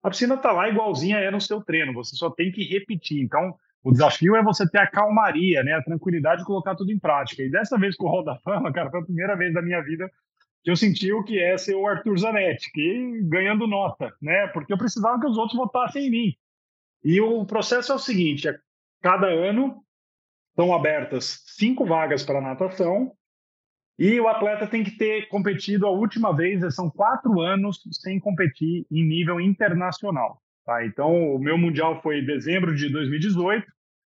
a 0.03 0.11
piscina 0.11 0.35
está 0.35 0.51
lá 0.51 0.69
igualzinha 0.69 1.19
é 1.19 1.31
no 1.31 1.41
seu 1.41 1.63
treino. 1.63 1.93
Você 1.93 2.17
só 2.17 2.29
tem 2.29 2.51
que 2.51 2.65
repetir. 2.65 3.23
Então, 3.23 3.55
o 3.83 3.93
desafio 3.93 4.37
é 4.37 4.43
você 4.43 4.69
ter 4.69 4.79
a 4.79 4.91
calmaria, 4.91 5.63
né, 5.63 5.73
a 5.73 5.83
tranquilidade 5.83 6.41
de 6.41 6.47
colocar 6.47 6.75
tudo 6.75 6.93
em 6.93 6.99
prática. 6.99 7.43
E 7.43 7.51
dessa 7.51 7.79
vez 7.79 7.97
com 7.97 8.07
o 8.07 8.11
Hall 8.11 8.25
da 8.25 8.37
Fama, 8.41 8.71
cara, 8.73 8.91
foi 8.91 9.01
a 9.01 9.05
primeira 9.05 9.37
vez 9.37 9.55
da 9.55 9.63
minha 9.63 9.83
vida 9.83 10.11
que 10.63 10.71
eu 10.71 10.77
senti 10.77 11.13
o 11.13 11.23
que 11.23 11.39
é 11.39 11.57
ser 11.57 11.75
o 11.77 11.87
Arthur 11.87 12.19
Zanetti, 12.19 12.71
que 12.73 13.21
ganhando 13.25 13.67
nota, 13.67 14.13
né? 14.21 14.49
Porque 14.49 14.73
eu 14.73 14.79
precisava 14.79 15.21
que 15.21 15.27
os 15.27 15.39
outros 15.39 15.57
votassem 15.57 16.07
em 16.07 16.11
mim. 16.11 16.35
E 17.05 17.21
o 17.21 17.47
processo 17.47 17.93
é 17.93 17.95
o 17.95 17.99
seguinte: 17.99 18.49
é, 18.49 18.59
cada 19.01 19.29
ano 19.29 19.83
estão 20.51 20.75
abertas 20.75 21.43
cinco 21.47 21.87
vagas 21.87 22.25
para 22.25 22.41
natação 22.41 23.13
e 23.99 24.21
o 24.21 24.29
atleta 24.29 24.67
tem 24.67 24.85
que 24.85 24.97
ter 24.97 25.29
competido 25.29 25.87
a 25.87 25.91
última 25.91 26.35
vez, 26.35 26.75
são 26.75 26.91
quatro 26.91 27.41
anos 27.41 27.81
sem 27.93 28.21
competir 28.21 28.87
em 28.91 29.05
nível 29.05 29.41
internacional. 29.41 30.41
Tá? 30.69 30.85
Então, 30.85 31.35
o 31.35 31.39
meu 31.39 31.57
mundial 31.57 31.99
foi 32.03 32.19
em 32.19 32.27
dezembro 32.27 32.75
de 32.75 32.91
2018. 32.91 33.67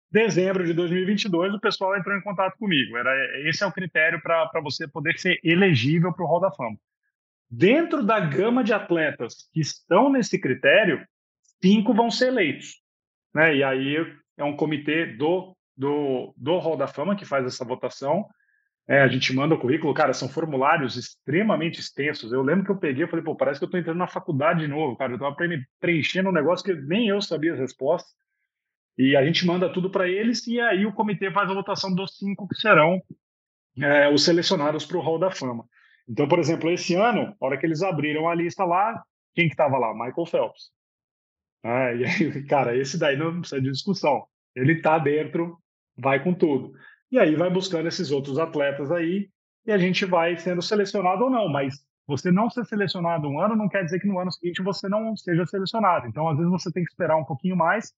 Dezembro 0.10 0.64
de 0.64 0.72
2022, 0.72 1.54
o 1.54 1.60
pessoal 1.60 1.98
entrou 1.98 2.16
em 2.16 2.22
contato 2.22 2.58
comigo. 2.58 2.96
Era 2.96 3.12
esse 3.50 3.62
é 3.62 3.68
o 3.68 3.74
critério 3.74 4.22
para 4.22 4.62
você 4.64 4.88
poder 4.88 5.20
ser 5.20 5.38
elegível 5.44 6.14
para 6.14 6.24
o 6.24 6.26
Hall 6.26 6.40
da 6.40 6.50
Fama. 6.54 6.78
Dentro 7.50 8.02
da 8.02 8.22
gama 8.22 8.64
de 8.64 8.72
atletas 8.72 9.50
que 9.52 9.60
estão 9.60 10.10
nesse 10.10 10.40
critério, 10.40 11.06
cinco 11.62 11.94
vão 11.94 12.10
ser 12.10 12.28
eleitos, 12.28 12.82
né? 13.34 13.54
E 13.58 13.62
aí 13.62 13.98
é 14.38 14.44
um 14.46 14.56
comitê 14.56 15.08
do 15.08 15.54
do 15.76 16.34
do 16.38 16.58
Hall 16.58 16.78
da 16.78 16.88
Fama 16.88 17.18
que 17.18 17.26
faz 17.26 17.46
essa 17.46 17.66
votação 17.66 18.26
é, 18.88 19.02
a 19.02 19.08
gente 19.08 19.34
manda 19.34 19.56
o 19.56 19.60
currículo, 19.60 19.94
cara, 19.94 20.14
são 20.14 20.30
formulários 20.30 20.96
extremamente 20.96 21.80
extensos. 21.80 22.32
Eu 22.32 22.44
lembro 22.44 22.66
que 22.66 22.72
eu 22.72 22.78
peguei 22.78 23.06
e 23.06 23.08
falei, 23.08 23.26
pô, 23.26 23.36
parece 23.36 23.60
que 23.60 23.64
eu 23.64 23.68
estou 23.68 23.80
entrando 23.80 23.98
na 23.98 24.08
faculdade 24.08 24.60
de 24.60 24.68
novo, 24.68 24.96
cara. 24.96 25.12
Eu 25.12 25.16
estava 25.16 25.36
preenchendo 25.80 26.30
um 26.30 26.34
negócio 26.34 26.64
que 26.64 26.74
nem 26.82 27.08
eu 27.08 27.20
sabia 27.20 27.54
as 27.54 27.60
respostas. 27.60 28.14
E 28.98 29.16
a 29.16 29.26
gente 29.26 29.46
manda 29.46 29.72
tudo 29.74 29.90
para 29.90 30.08
eles 30.08 30.46
e 30.48 30.60
aí 30.60 30.86
o 30.86 30.94
comitê 30.94 31.32
faz 31.32 31.50
a 31.50 31.54
votação 31.54 31.94
dos 31.94 32.16
cinco 32.18 32.48
que 32.48 32.56
serão 32.56 33.02
é, 33.82 34.08
os 34.10 34.24
selecionados 34.24 34.86
para 34.86 34.98
o 34.98 35.02
Hall 35.02 35.20
da 35.20 35.32
Fama. 35.32 35.66
Então, 36.08 36.28
por 36.28 36.40
exemplo, 36.40 36.70
esse 36.70 36.96
ano, 36.96 37.36
a 37.42 37.46
hora 37.46 37.58
que 37.58 37.66
eles 37.66 37.82
abriram 37.82 38.30
a 38.30 38.36
lista 38.36 38.64
lá, 38.64 39.04
quem 39.34 39.48
que 39.48 39.54
estava 39.54 39.78
lá? 39.78 39.94
Michael 39.94 40.26
Phelps. 40.26 40.72
Ah, 41.64 41.92
e 41.98 42.06
aí, 42.06 42.44
cara, 42.46 42.78
esse 42.78 42.98
daí 42.98 43.18
não 43.18 43.40
precisa 43.40 43.60
de 43.60 43.72
discussão. 43.72 44.26
Ele 44.56 44.74
está 44.74 44.98
dentro, 45.00 45.58
vai 45.98 46.24
com 46.24 46.34
tudo. 46.34 46.72
E 47.16 47.20
aí 47.20 47.34
vai 47.34 47.50
buscando 47.50 47.88
esses 47.88 48.12
outros 48.12 48.38
atletas 48.38 48.92
aí 48.92 49.30
e 49.66 49.72
a 49.72 49.78
gente 49.78 50.04
vai 50.04 50.38
sendo 50.38 50.62
selecionado 50.62 51.24
ou 51.24 51.30
não. 51.30 51.48
Mas 51.48 51.76
você 52.06 52.30
não 52.30 52.50
ser 52.50 52.66
selecionado 52.66 53.26
um 53.26 53.40
ano 53.40 53.56
não 53.56 53.70
quer 53.70 53.86
dizer 53.86 54.02
que 54.02 54.08
no 54.08 54.20
ano 54.20 54.30
seguinte 54.30 54.62
você 54.62 54.90
não 54.90 55.16
seja 55.16 55.46
selecionado. 55.46 56.08
Então, 56.08 56.28
às 56.28 56.36
vezes, 56.36 56.52
você 56.52 56.70
tem 56.74 56.84
que 56.84 56.92
esperar 56.92 57.16
um 57.16 57.24
pouquinho 57.24 57.56
mais. 57.56 57.94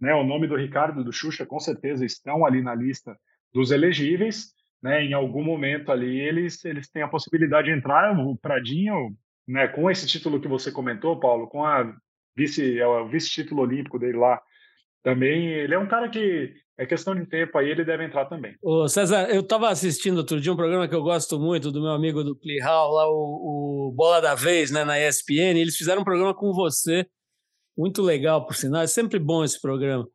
Né? 0.00 0.14
O 0.14 0.22
nome 0.22 0.46
do 0.46 0.54
Ricardo 0.54 1.00
e 1.00 1.04
do 1.04 1.12
Xuxa 1.12 1.44
com 1.44 1.58
certeza 1.58 2.06
estão 2.06 2.46
ali 2.46 2.62
na 2.62 2.72
lista 2.72 3.18
dos 3.52 3.72
elegíveis. 3.72 4.52
Né? 4.80 5.04
Em 5.04 5.14
algum 5.14 5.42
momento 5.42 5.90
ali 5.90 6.20
eles, 6.20 6.64
eles 6.64 6.88
têm 6.88 7.02
a 7.02 7.08
possibilidade 7.08 7.66
de 7.66 7.76
entrar. 7.76 8.16
O 8.20 8.36
Pradinho, 8.36 9.16
né, 9.48 9.66
com 9.66 9.90
esse 9.90 10.06
título 10.06 10.40
que 10.40 10.46
você 10.46 10.70
comentou, 10.70 11.18
Paulo, 11.18 11.48
com 11.48 11.64
a 11.64 11.92
vice, 12.36 12.78
é 12.78 12.86
o 12.86 13.08
vice-título 13.08 13.62
olímpico 13.62 13.98
dele 13.98 14.16
lá, 14.16 14.40
também 15.02 15.48
ele 15.48 15.74
é 15.74 15.78
um 15.78 15.88
cara 15.88 16.08
que 16.08 16.54
é 16.80 16.86
questão 16.86 17.14
de 17.14 17.26
tempo 17.26 17.58
aí, 17.58 17.68
ele 17.68 17.84
deve 17.84 18.06
entrar 18.06 18.24
também. 18.24 18.56
Ô 18.62 18.88
César, 18.88 19.28
eu 19.28 19.42
estava 19.42 19.68
assistindo 19.68 20.16
outro 20.16 20.40
dia 20.40 20.50
um 20.50 20.56
programa 20.56 20.88
que 20.88 20.94
eu 20.94 21.02
gosto 21.02 21.38
muito, 21.38 21.70
do 21.70 21.82
meu 21.82 21.90
amigo 21.90 22.24
do 22.24 22.34
Plihal, 22.34 22.90
lá 22.92 23.06
o, 23.06 23.88
o, 23.88 23.92
Bola 23.94 24.18
da 24.18 24.34
Vez, 24.34 24.70
né, 24.70 24.82
na 24.82 24.98
ESPN, 24.98 25.58
eles 25.58 25.76
fizeram 25.76 26.00
um 26.00 26.04
programa 26.04 26.34
com 26.34 26.54
você, 26.54 27.06
muito 27.76 28.00
legal, 28.00 28.46
por 28.46 28.56
sinal, 28.56 28.80
é 28.80 28.86
sempre 28.86 29.18
bom 29.18 29.44
esse 29.44 29.60
programa, 29.60 30.08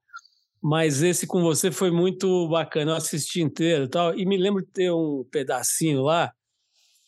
mas 0.59 1.03
esse 1.03 1.28
com 1.28 1.43
você 1.43 1.70
foi 1.70 1.91
muito 1.91 2.49
bacana, 2.49 2.93
eu 2.93 2.95
assisti 2.95 3.41
inteiro 3.43 3.84
e 3.84 3.88
tal, 3.88 4.18
e 4.18 4.26
me 4.26 4.36
lembro 4.36 4.66
de 4.66 4.72
ter 4.72 4.91
um 4.91 5.24
pedacinho 5.32 6.01
lá, 6.01 6.34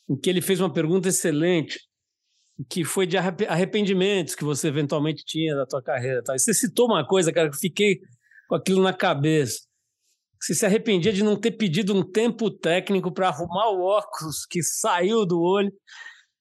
em 0.08 0.16
que 0.16 0.30
ele 0.30 0.40
fez 0.40 0.62
uma 0.62 0.72
pergunta 0.72 1.10
excelente, 1.10 1.80
que 2.70 2.84
foi 2.84 3.08
de 3.08 3.18
arrependimentos 3.18 4.36
que 4.36 4.44
você 4.44 4.68
eventualmente 4.68 5.24
tinha 5.26 5.56
da 5.56 5.66
tua 5.66 5.82
carreira. 5.82 6.24
E 6.30 6.40
você 6.40 6.54
citou 6.54 6.88
uma 6.88 7.06
coisa, 7.06 7.32
cara, 7.32 7.50
que 7.50 7.56
eu 7.56 7.60
fiquei 7.60 8.00
com 8.48 8.56
aquilo 8.56 8.82
na 8.82 8.94
cabeça. 8.94 9.60
Você 10.40 10.54
se 10.54 10.66
arrependia 10.66 11.12
de 11.12 11.24
não 11.24 11.36
ter 11.36 11.52
pedido 11.52 11.96
um 11.96 12.04
tempo 12.04 12.50
técnico 12.52 13.12
para 13.12 13.30
arrumar 13.30 13.70
o 13.72 13.82
óculos 13.82 14.46
que 14.50 14.62
saiu 14.62 15.26
do 15.26 15.42
olho. 15.42 15.72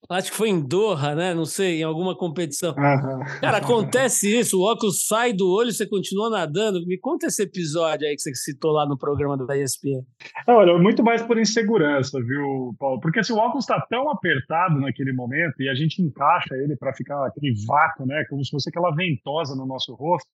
Acho 0.09 0.30
que 0.30 0.36
foi 0.36 0.50
em 0.50 0.61
Doha, 0.61 1.16
né? 1.16 1.34
Não 1.34 1.44
sei, 1.44 1.80
em 1.80 1.82
alguma 1.82 2.16
competição. 2.16 2.70
Uhum. 2.70 3.40
Cara, 3.40 3.57
acontece 3.57 4.38
isso, 4.38 4.61
o 4.61 4.62
óculos 4.62 5.04
sai 5.07 5.32
do 5.32 5.50
olho 5.50 5.70
e 5.70 5.72
você 5.72 5.84
continua 5.88 6.30
nadando. 6.30 6.86
Me 6.86 6.96
conta 6.98 7.26
esse 7.26 7.42
episódio 7.42 8.07
aí 8.07 8.14
que 8.14 8.22
você 8.22 8.32
citou 8.34 8.70
lá 8.70 8.86
no 8.86 8.96
programa 8.96 9.36
da 9.36 9.59
ESPN. 9.59 10.04
Olha, 10.46 10.78
muito 10.78 11.02
mais 11.02 11.22
por 11.22 11.38
insegurança, 11.38 12.20
viu, 12.22 12.76
Paulo? 12.78 13.00
Porque 13.00 13.24
se 13.24 13.32
o 13.32 13.36
óculos 13.36 13.64
está 13.64 13.84
tão 13.90 14.09
apertado 14.09 14.78
naquele 14.80 15.12
momento 15.12 15.61
e 15.61 15.68
a 15.68 15.74
gente 15.74 16.00
encaixa 16.00 16.54
ele 16.54 16.76
para 16.76 16.94
ficar 16.94 17.26
aquele 17.26 17.52
vácuo, 17.66 18.07
né? 18.07 18.24
Como 18.30 18.44
se 18.44 18.50
fosse 18.50 18.68
aquela 18.68 18.94
ventosa 18.94 19.57
no 19.57 19.66
nosso 19.66 19.92
rosto, 19.94 20.28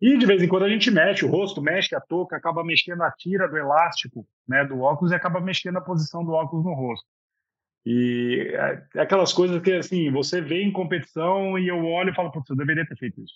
e 0.00 0.18
de 0.18 0.26
vez 0.26 0.42
em 0.42 0.48
quando 0.48 0.64
a 0.64 0.68
gente 0.68 0.90
mexe 0.90 1.24
o 1.24 1.30
rosto, 1.30 1.62
mexe 1.62 1.94
a 1.94 2.00
touca, 2.00 2.36
acaba 2.36 2.64
mexendo 2.64 3.02
a 3.02 3.10
tira 3.10 3.48
do 3.48 3.56
elástico 3.56 4.26
né, 4.46 4.64
do 4.64 4.80
óculos 4.80 5.12
e 5.12 5.14
acaba 5.14 5.40
mexendo 5.40 5.78
a 5.78 5.80
posição 5.80 6.24
do 6.24 6.32
óculos 6.32 6.64
no 6.64 6.74
rosto. 6.74 7.06
E 7.86 8.50
é, 8.54 8.82
é 8.96 9.00
aquelas 9.02 9.32
coisas 9.32 9.60
que, 9.62 9.72
assim, 9.72 10.10
você 10.10 10.40
vê 10.40 10.62
em 10.62 10.72
competição 10.72 11.58
e 11.58 11.68
eu 11.68 11.84
olho 11.84 12.10
e 12.10 12.14
falo, 12.14 12.30
putz, 12.30 12.48
eu 12.48 12.56
deveria 12.56 12.86
ter 12.86 12.96
feito 12.96 13.20
isso. 13.22 13.34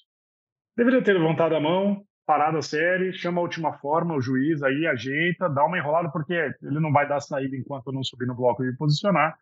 Deveria 0.77 1.03
ter 1.03 1.13
levantado 1.13 1.55
a 1.55 1.61
mão, 1.61 2.03
parado 2.25 2.59
a 2.59 2.63
série, 2.63 3.13
chama 3.13 3.41
a 3.41 3.43
última 3.43 3.73
forma, 3.79 4.15
o 4.15 4.21
juiz 4.21 4.63
aí 4.63 4.87
ajeita, 4.87 5.49
dá 5.49 5.65
uma 5.65 5.79
enrolada, 5.79 6.11
porque 6.11 6.33
ele 6.33 6.81
não 6.81 6.93
vai 6.93 7.07
dar 7.07 7.21
saída 7.21 7.57
enquanto 7.57 7.89
eu 7.89 7.93
não 7.93 8.05
subir 8.05 8.27
no 8.27 8.35
bloco 8.35 8.65
e 8.65 8.77
posicionar. 8.77 9.37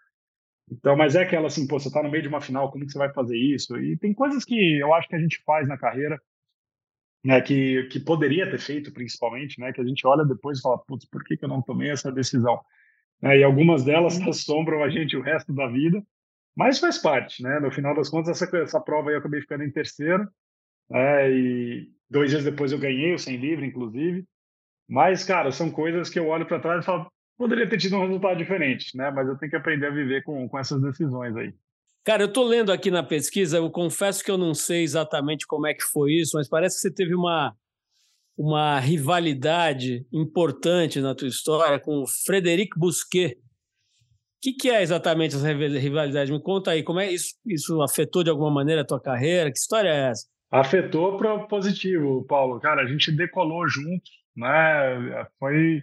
Então, 0.70 0.96
mas 0.96 1.14
é 1.14 1.22
aquela 1.22 1.46
assim, 1.46 1.66
pô, 1.66 1.78
você 1.78 1.90
tá 1.90 2.02
no 2.02 2.10
meio 2.10 2.22
de 2.22 2.28
uma 2.28 2.40
final, 2.40 2.70
como 2.70 2.84
que 2.84 2.92
você 2.92 2.98
vai 2.98 3.12
fazer 3.12 3.36
isso? 3.36 3.76
E 3.78 3.96
tem 3.96 4.12
coisas 4.12 4.44
que 4.44 4.78
eu 4.78 4.92
acho 4.94 5.08
que 5.08 5.14
a 5.14 5.18
gente 5.18 5.40
faz 5.44 5.68
na 5.68 5.78
carreira 5.78 6.20
né, 7.26 7.40
que, 7.40 7.82
que 7.90 7.98
poderia 7.98 8.48
ter 8.48 8.60
feito, 8.60 8.92
principalmente, 8.92 9.60
né, 9.60 9.72
que 9.72 9.80
a 9.80 9.84
gente 9.84 10.06
olha 10.06 10.24
depois 10.24 10.60
e 10.60 10.62
fala, 10.62 10.78
putz, 10.78 11.04
por 11.06 11.24
que, 11.24 11.36
que 11.36 11.44
eu 11.44 11.48
não 11.48 11.60
tomei 11.60 11.90
essa 11.90 12.12
decisão? 12.12 12.60
Né, 13.20 13.38
e 13.38 13.42
algumas 13.42 13.82
delas 13.82 14.20
assombram 14.22 14.84
a 14.84 14.88
gente 14.88 15.16
o 15.16 15.22
resto 15.22 15.52
da 15.52 15.66
vida, 15.66 16.00
mas 16.54 16.78
faz 16.78 16.98
parte, 16.98 17.42
né? 17.42 17.58
No 17.58 17.70
final 17.70 17.94
das 17.94 18.08
contas, 18.08 18.40
essa, 18.40 18.56
essa 18.58 18.80
prova 18.80 19.10
aí 19.10 19.16
eu 19.16 19.18
acabei 19.18 19.40
ficando 19.40 19.64
em 19.64 19.70
terceiro, 19.72 20.26
né, 20.88 21.30
e 21.32 21.90
dois 22.08 22.30
dias 22.30 22.44
depois 22.44 22.70
eu 22.70 22.78
ganhei 22.78 23.12
o 23.12 23.18
100 23.18 23.36
livre, 23.38 23.66
inclusive. 23.66 24.24
Mas, 24.88 25.24
cara, 25.24 25.50
são 25.50 25.68
coisas 25.68 26.08
que 26.08 26.20
eu 26.20 26.28
olho 26.28 26.46
para 26.46 26.60
trás 26.60 26.84
e 26.84 26.86
falo, 26.86 27.10
poderia 27.36 27.68
ter 27.68 27.76
tido 27.76 27.96
um 27.96 28.02
resultado 28.02 28.38
diferente, 28.38 28.96
né? 28.96 29.10
Mas 29.10 29.26
eu 29.26 29.36
tenho 29.36 29.50
que 29.50 29.56
aprender 29.56 29.88
a 29.88 29.90
viver 29.90 30.22
com, 30.22 30.48
com 30.48 30.58
essas 30.58 30.80
decisões 30.80 31.34
aí. 31.36 31.52
Cara, 32.06 32.22
eu 32.22 32.28
estou 32.28 32.44
lendo 32.44 32.70
aqui 32.70 32.88
na 32.88 33.02
pesquisa, 33.02 33.56
eu 33.56 33.68
confesso 33.68 34.22
que 34.22 34.30
eu 34.30 34.38
não 34.38 34.54
sei 34.54 34.84
exatamente 34.84 35.44
como 35.44 35.66
é 35.66 35.74
que 35.74 35.82
foi 35.82 36.12
isso, 36.12 36.36
mas 36.36 36.48
parece 36.48 36.76
que 36.76 36.82
você 36.82 36.94
teve 36.94 37.16
uma, 37.16 37.52
uma 38.38 38.78
rivalidade 38.78 40.06
importante 40.12 41.00
na 41.00 41.16
tua 41.16 41.26
história 41.26 41.80
com 41.80 42.02
o 42.02 42.06
Frederic 42.06 42.78
Busquet. 42.78 43.32
O 43.32 43.38
que, 44.40 44.52
que, 44.52 44.70
é 44.70 44.82
exatamente 44.82 45.34
essa 45.34 45.48
rivalidade? 45.48 46.30
Me 46.30 46.40
conta 46.40 46.70
aí, 46.70 46.84
como 46.84 47.00
é 47.00 47.10
isso, 47.10 47.34
isso 47.44 47.82
afetou 47.82 48.22
de 48.22 48.30
alguma 48.30 48.52
maneira 48.52 48.82
a 48.82 48.86
tua 48.86 49.00
carreira? 49.00 49.50
Que 49.50 49.58
história 49.58 49.88
é 49.88 50.10
essa? 50.10 50.28
Afetou 50.48 51.16
para 51.16 51.34
o 51.34 51.48
positivo, 51.48 52.24
Paulo. 52.28 52.60
Cara, 52.60 52.82
a 52.82 52.86
gente 52.86 53.10
decolou 53.10 53.66
juntos, 53.66 54.12
né? 54.36 55.26
Foi 55.40 55.82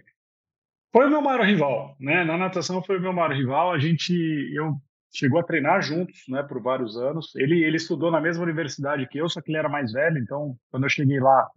foi 0.90 1.06
o 1.06 1.10
meu 1.10 1.20
maior 1.20 1.44
rival, 1.44 1.96
né? 2.00 2.24
Na 2.24 2.38
natação 2.38 2.82
foi 2.82 2.96
o 2.96 3.00
meu 3.02 3.12
maior 3.12 3.32
rival. 3.32 3.72
A 3.72 3.78
gente, 3.78 4.14
eu 4.54 4.80
chegou 5.14 5.38
a 5.38 5.44
treinar 5.44 5.80
juntos, 5.80 6.24
né, 6.28 6.42
por 6.42 6.60
vários 6.60 6.96
anos. 6.96 7.34
Ele 7.36 7.62
ele 7.62 7.76
estudou 7.76 8.10
na 8.10 8.20
mesma 8.20 8.42
universidade 8.42 9.06
que 9.08 9.18
eu, 9.18 9.28
só 9.28 9.40
que 9.40 9.50
ele 9.50 9.58
era 9.58 9.68
mais 9.68 9.92
velho. 9.92 10.18
Então, 10.18 10.58
quando 10.70 10.82
eu 10.82 10.88
cheguei 10.88 11.20
lá, 11.20 11.48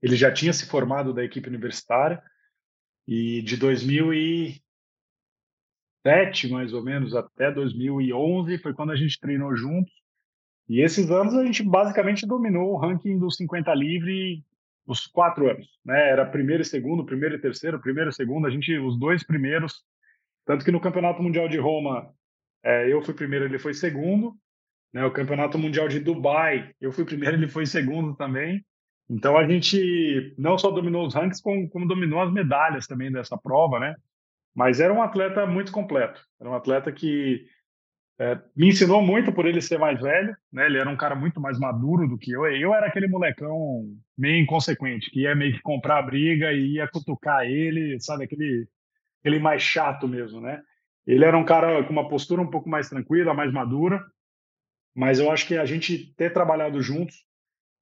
ele 0.00 0.14
já 0.14 0.32
tinha 0.32 0.52
se 0.52 0.66
formado 0.66 1.12
da 1.12 1.24
equipe 1.24 1.48
universitária. 1.48 2.22
E 3.06 3.42
de 3.42 3.56
2007, 3.56 4.60
mais 6.48 6.72
ou 6.72 6.82
menos, 6.82 7.14
até 7.14 7.50
2011 7.50 8.58
foi 8.58 8.72
quando 8.72 8.92
a 8.92 8.96
gente 8.96 9.18
treinou 9.20 9.54
juntos. 9.56 9.92
E 10.68 10.80
esses 10.80 11.10
anos 11.10 11.34
a 11.34 11.44
gente 11.44 11.62
basicamente 11.62 12.26
dominou 12.26 12.72
o 12.72 12.76
ranking 12.76 13.18
dos 13.18 13.36
50 13.36 13.72
livre 13.74 14.44
os 14.86 15.06
quatro 15.06 15.50
anos, 15.50 15.68
né? 15.84 16.10
Era 16.10 16.24
primeiro 16.24 16.62
e 16.62 16.64
segundo, 16.64 17.04
primeiro 17.04 17.34
e 17.34 17.40
terceiro, 17.40 17.80
primeiro 17.80 18.10
e 18.10 18.12
segundo, 18.12 18.46
a 18.46 18.50
gente 18.50 18.78
os 18.78 18.96
dois 18.96 19.24
primeiros, 19.24 19.84
tanto 20.44 20.64
que 20.64 20.70
no 20.70 20.80
Campeonato 20.80 21.20
Mundial 21.22 21.48
de 21.48 21.58
Roma 21.58 22.08
é, 22.66 22.92
eu 22.92 23.00
fui 23.00 23.14
primeiro, 23.14 23.44
ele 23.44 23.60
foi 23.60 23.72
segundo, 23.72 24.34
né? 24.92 25.04
O 25.04 25.12
Campeonato 25.12 25.56
Mundial 25.56 25.86
de 25.86 26.00
Dubai 26.00 26.72
eu 26.80 26.90
fui 26.90 27.04
primeiro, 27.04 27.36
ele 27.38 27.46
foi 27.46 27.64
segundo 27.64 28.16
também. 28.16 28.60
Então 29.08 29.38
a 29.38 29.46
gente 29.48 30.34
não 30.36 30.58
só 30.58 30.70
dominou 30.72 31.06
os 31.06 31.14
rankings, 31.14 31.40
como, 31.40 31.68
como 31.68 31.86
dominou 31.86 32.20
as 32.20 32.32
medalhas 32.32 32.88
também 32.88 33.12
dessa 33.12 33.38
prova, 33.38 33.78
né? 33.78 33.94
Mas 34.52 34.80
era 34.80 34.92
um 34.92 35.00
atleta 35.00 35.46
muito 35.46 35.70
completo, 35.70 36.20
era 36.40 36.50
um 36.50 36.54
atleta 36.54 36.90
que 36.90 37.46
é, 38.18 38.36
me 38.56 38.68
ensinou 38.68 39.00
muito 39.02 39.32
por 39.32 39.46
ele 39.46 39.60
ser 39.60 39.78
mais 39.78 40.00
velho, 40.00 40.34
né? 40.52 40.66
Ele 40.66 40.78
era 40.78 40.90
um 40.90 40.96
cara 40.96 41.14
muito 41.14 41.40
mais 41.40 41.58
maduro 41.60 42.08
do 42.08 42.18
que 42.18 42.32
eu. 42.32 42.46
Eu 42.46 42.74
era 42.74 42.86
aquele 42.86 43.06
molecão 43.06 43.84
meio 44.18 44.42
inconsequente, 44.42 45.10
que 45.10 45.20
ia 45.20 45.36
meio 45.36 45.52
que 45.52 45.62
comprar 45.62 45.98
a 45.98 46.02
briga 46.02 46.52
e 46.52 46.74
ia 46.74 46.88
cutucar 46.88 47.44
ele, 47.44 48.00
sabe? 48.00 48.24
Aquele, 48.24 48.66
aquele 49.20 49.38
mais 49.38 49.62
chato 49.62 50.08
mesmo, 50.08 50.40
né? 50.40 50.60
Ele 51.06 51.24
era 51.24 51.36
um 51.36 51.44
cara 51.44 51.84
com 51.84 51.92
uma 51.92 52.08
postura 52.08 52.42
um 52.42 52.50
pouco 52.50 52.68
mais 52.68 52.88
tranquila, 52.88 53.34
mais 53.34 53.52
madura, 53.52 54.04
mas 54.94 55.18
eu 55.18 55.30
acho 55.30 55.46
que 55.46 55.56
a 55.56 55.64
gente 55.64 56.14
ter 56.14 56.32
trabalhado 56.32 56.82
juntos 56.82 57.26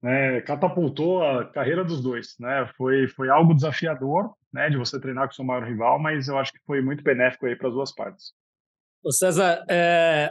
né, 0.05 0.43
catapultou 0.43 1.25
a 1.25 1.47
carreira 1.47 1.83
dos 1.83 2.03
dois, 2.03 2.37
né? 2.39 2.71
Foi 2.77 3.09
foi 3.09 3.31
algo 3.31 3.55
desafiador, 3.55 4.35
né, 4.53 4.69
de 4.69 4.77
você 4.77 5.01
treinar 5.01 5.27
com 5.27 5.33
seu 5.33 5.43
maior 5.47 5.67
rival, 5.67 5.99
mas 5.99 6.29
eu 6.29 6.37
acho 6.37 6.53
que 6.53 6.59
foi 6.67 6.83
muito 6.83 7.03
benéfico 7.03 7.47
aí 7.47 7.57
para 7.57 7.69
as 7.69 7.75
duas 7.75 7.95
partes. 7.95 8.35
Ô 9.03 9.11
César, 9.11 9.65
é, 9.67 10.31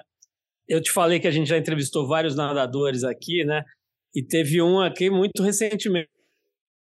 eu 0.68 0.80
te 0.80 0.92
falei 0.92 1.20
que 1.20 1.28
a 1.28 1.32
gente 1.32 1.48
já 1.50 1.58
entrevistou 1.58 2.08
vários 2.08 2.36
nadadores 2.36 3.04
aqui, 3.04 3.44
né? 3.44 3.64
E 4.14 4.22
teve 4.24 4.62
um 4.62 4.80
aqui 4.80 5.10
muito 5.10 5.42
recentemente, 5.42 6.08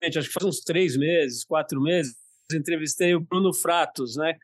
acho 0.03 0.27
que 0.27 0.35
faz 0.35 0.47
uns 0.47 0.61
três 0.61 0.97
meses, 0.97 1.45
quatro 1.45 1.81
meses, 1.81 2.13
entrevistei 2.53 3.15
o 3.15 3.21
Bruno 3.21 3.55
Fratos, 3.55 4.17
né? 4.17 4.35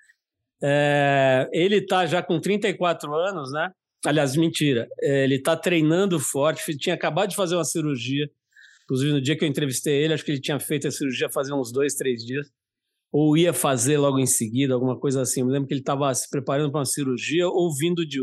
É, 0.63 1.49
ele 1.53 1.77
está 1.77 2.07
já 2.07 2.23
com 2.23 2.41
34 2.41 3.15
anos, 3.15 3.53
né? 3.53 3.71
Aliás, 4.05 4.37
mentira, 4.37 4.89
é, 5.01 5.25
ele 5.25 5.37
está 5.37 5.57
treinando 5.57 6.19
forte, 6.19 6.77
tinha 6.77 6.95
acabado 6.95 7.31
de 7.31 7.37
fazer 7.37 7.57
uma 7.57 7.65
cirurgia, 7.65 8.29
inclusive 8.85 9.13
no 9.13 9.21
dia 9.21 9.37
que 9.37 9.45
eu 9.45 9.49
entrevistei 9.49 10.03
ele, 10.03 10.15
acho 10.15 10.25
que 10.25 10.31
ele 10.31 10.41
tinha 10.41 10.59
feito 10.61 10.87
a 10.87 10.91
cirurgia 10.91 11.29
fazer 11.29 11.53
uns 11.53 11.73
dois, 11.73 11.95
três 11.95 12.25
dias 12.25 12.47
ou 13.13 13.35
ia 13.35 13.53
fazer 13.53 13.97
logo 13.97 14.19
em 14.19 14.27
seguida, 14.27 14.75
alguma 14.75 14.99
coisa 14.99 15.23
assim. 15.23 15.41
Eu 15.41 15.47
me 15.47 15.53
lembro 15.53 15.67
que 15.67 15.73
ele 15.73 15.81
estava 15.81 16.13
se 16.15 16.29
preparando 16.29 16.71
para 16.71 16.81
uma 16.81 16.85
cirurgia 16.85 17.49
ou 17.49 17.75
vindo 17.75 18.07
de. 18.07 18.21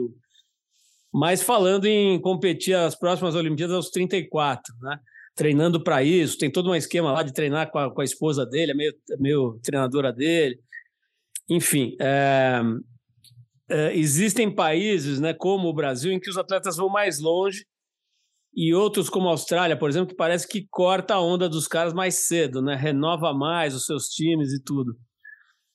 Mas 1.11 1.41
falando 1.41 1.85
em 1.85 2.21
competir 2.21 2.75
as 2.75 2.93
próximas 2.95 3.33
Olimpíadas 3.33 3.75
aos 3.75 3.89
34, 3.89 4.73
né? 4.81 4.99
Treinando 5.35 5.83
para 5.83 6.03
isso, 6.03 6.37
tem 6.37 6.51
todo 6.51 6.69
um 6.69 6.75
esquema 6.75 7.11
lá 7.11 7.23
de 7.23 7.33
treinar 7.33 7.71
com 7.71 7.79
a, 7.79 7.91
com 7.91 8.01
a 8.01 8.03
esposa 8.03 8.45
dele, 8.45 8.71
é 8.71 8.75
meio, 8.75 8.93
meio 9.19 9.59
treinadora 9.63 10.13
dele. 10.13 10.59
Enfim, 11.49 11.95
é, 11.99 12.61
é, 13.69 13.97
existem 13.97 14.53
países, 14.53 15.19
né, 15.19 15.33
como 15.33 15.67
o 15.67 15.73
Brasil, 15.73 16.11
em 16.11 16.19
que 16.19 16.29
os 16.29 16.37
atletas 16.37 16.77
vão 16.77 16.89
mais 16.89 17.19
longe 17.19 17.65
e 18.55 18.73
outros 18.73 19.09
como 19.09 19.27
a 19.27 19.31
Austrália, 19.31 19.75
por 19.77 19.89
exemplo, 19.89 20.09
que 20.09 20.15
parece 20.15 20.47
que 20.47 20.67
corta 20.69 21.15
a 21.15 21.21
onda 21.21 21.49
dos 21.49 21.67
caras 21.67 21.93
mais 21.93 22.27
cedo, 22.27 22.61
né? 22.61 22.75
Renova 22.75 23.33
mais 23.33 23.73
os 23.73 23.85
seus 23.85 24.07
times 24.07 24.53
e 24.53 24.61
tudo. 24.63 24.95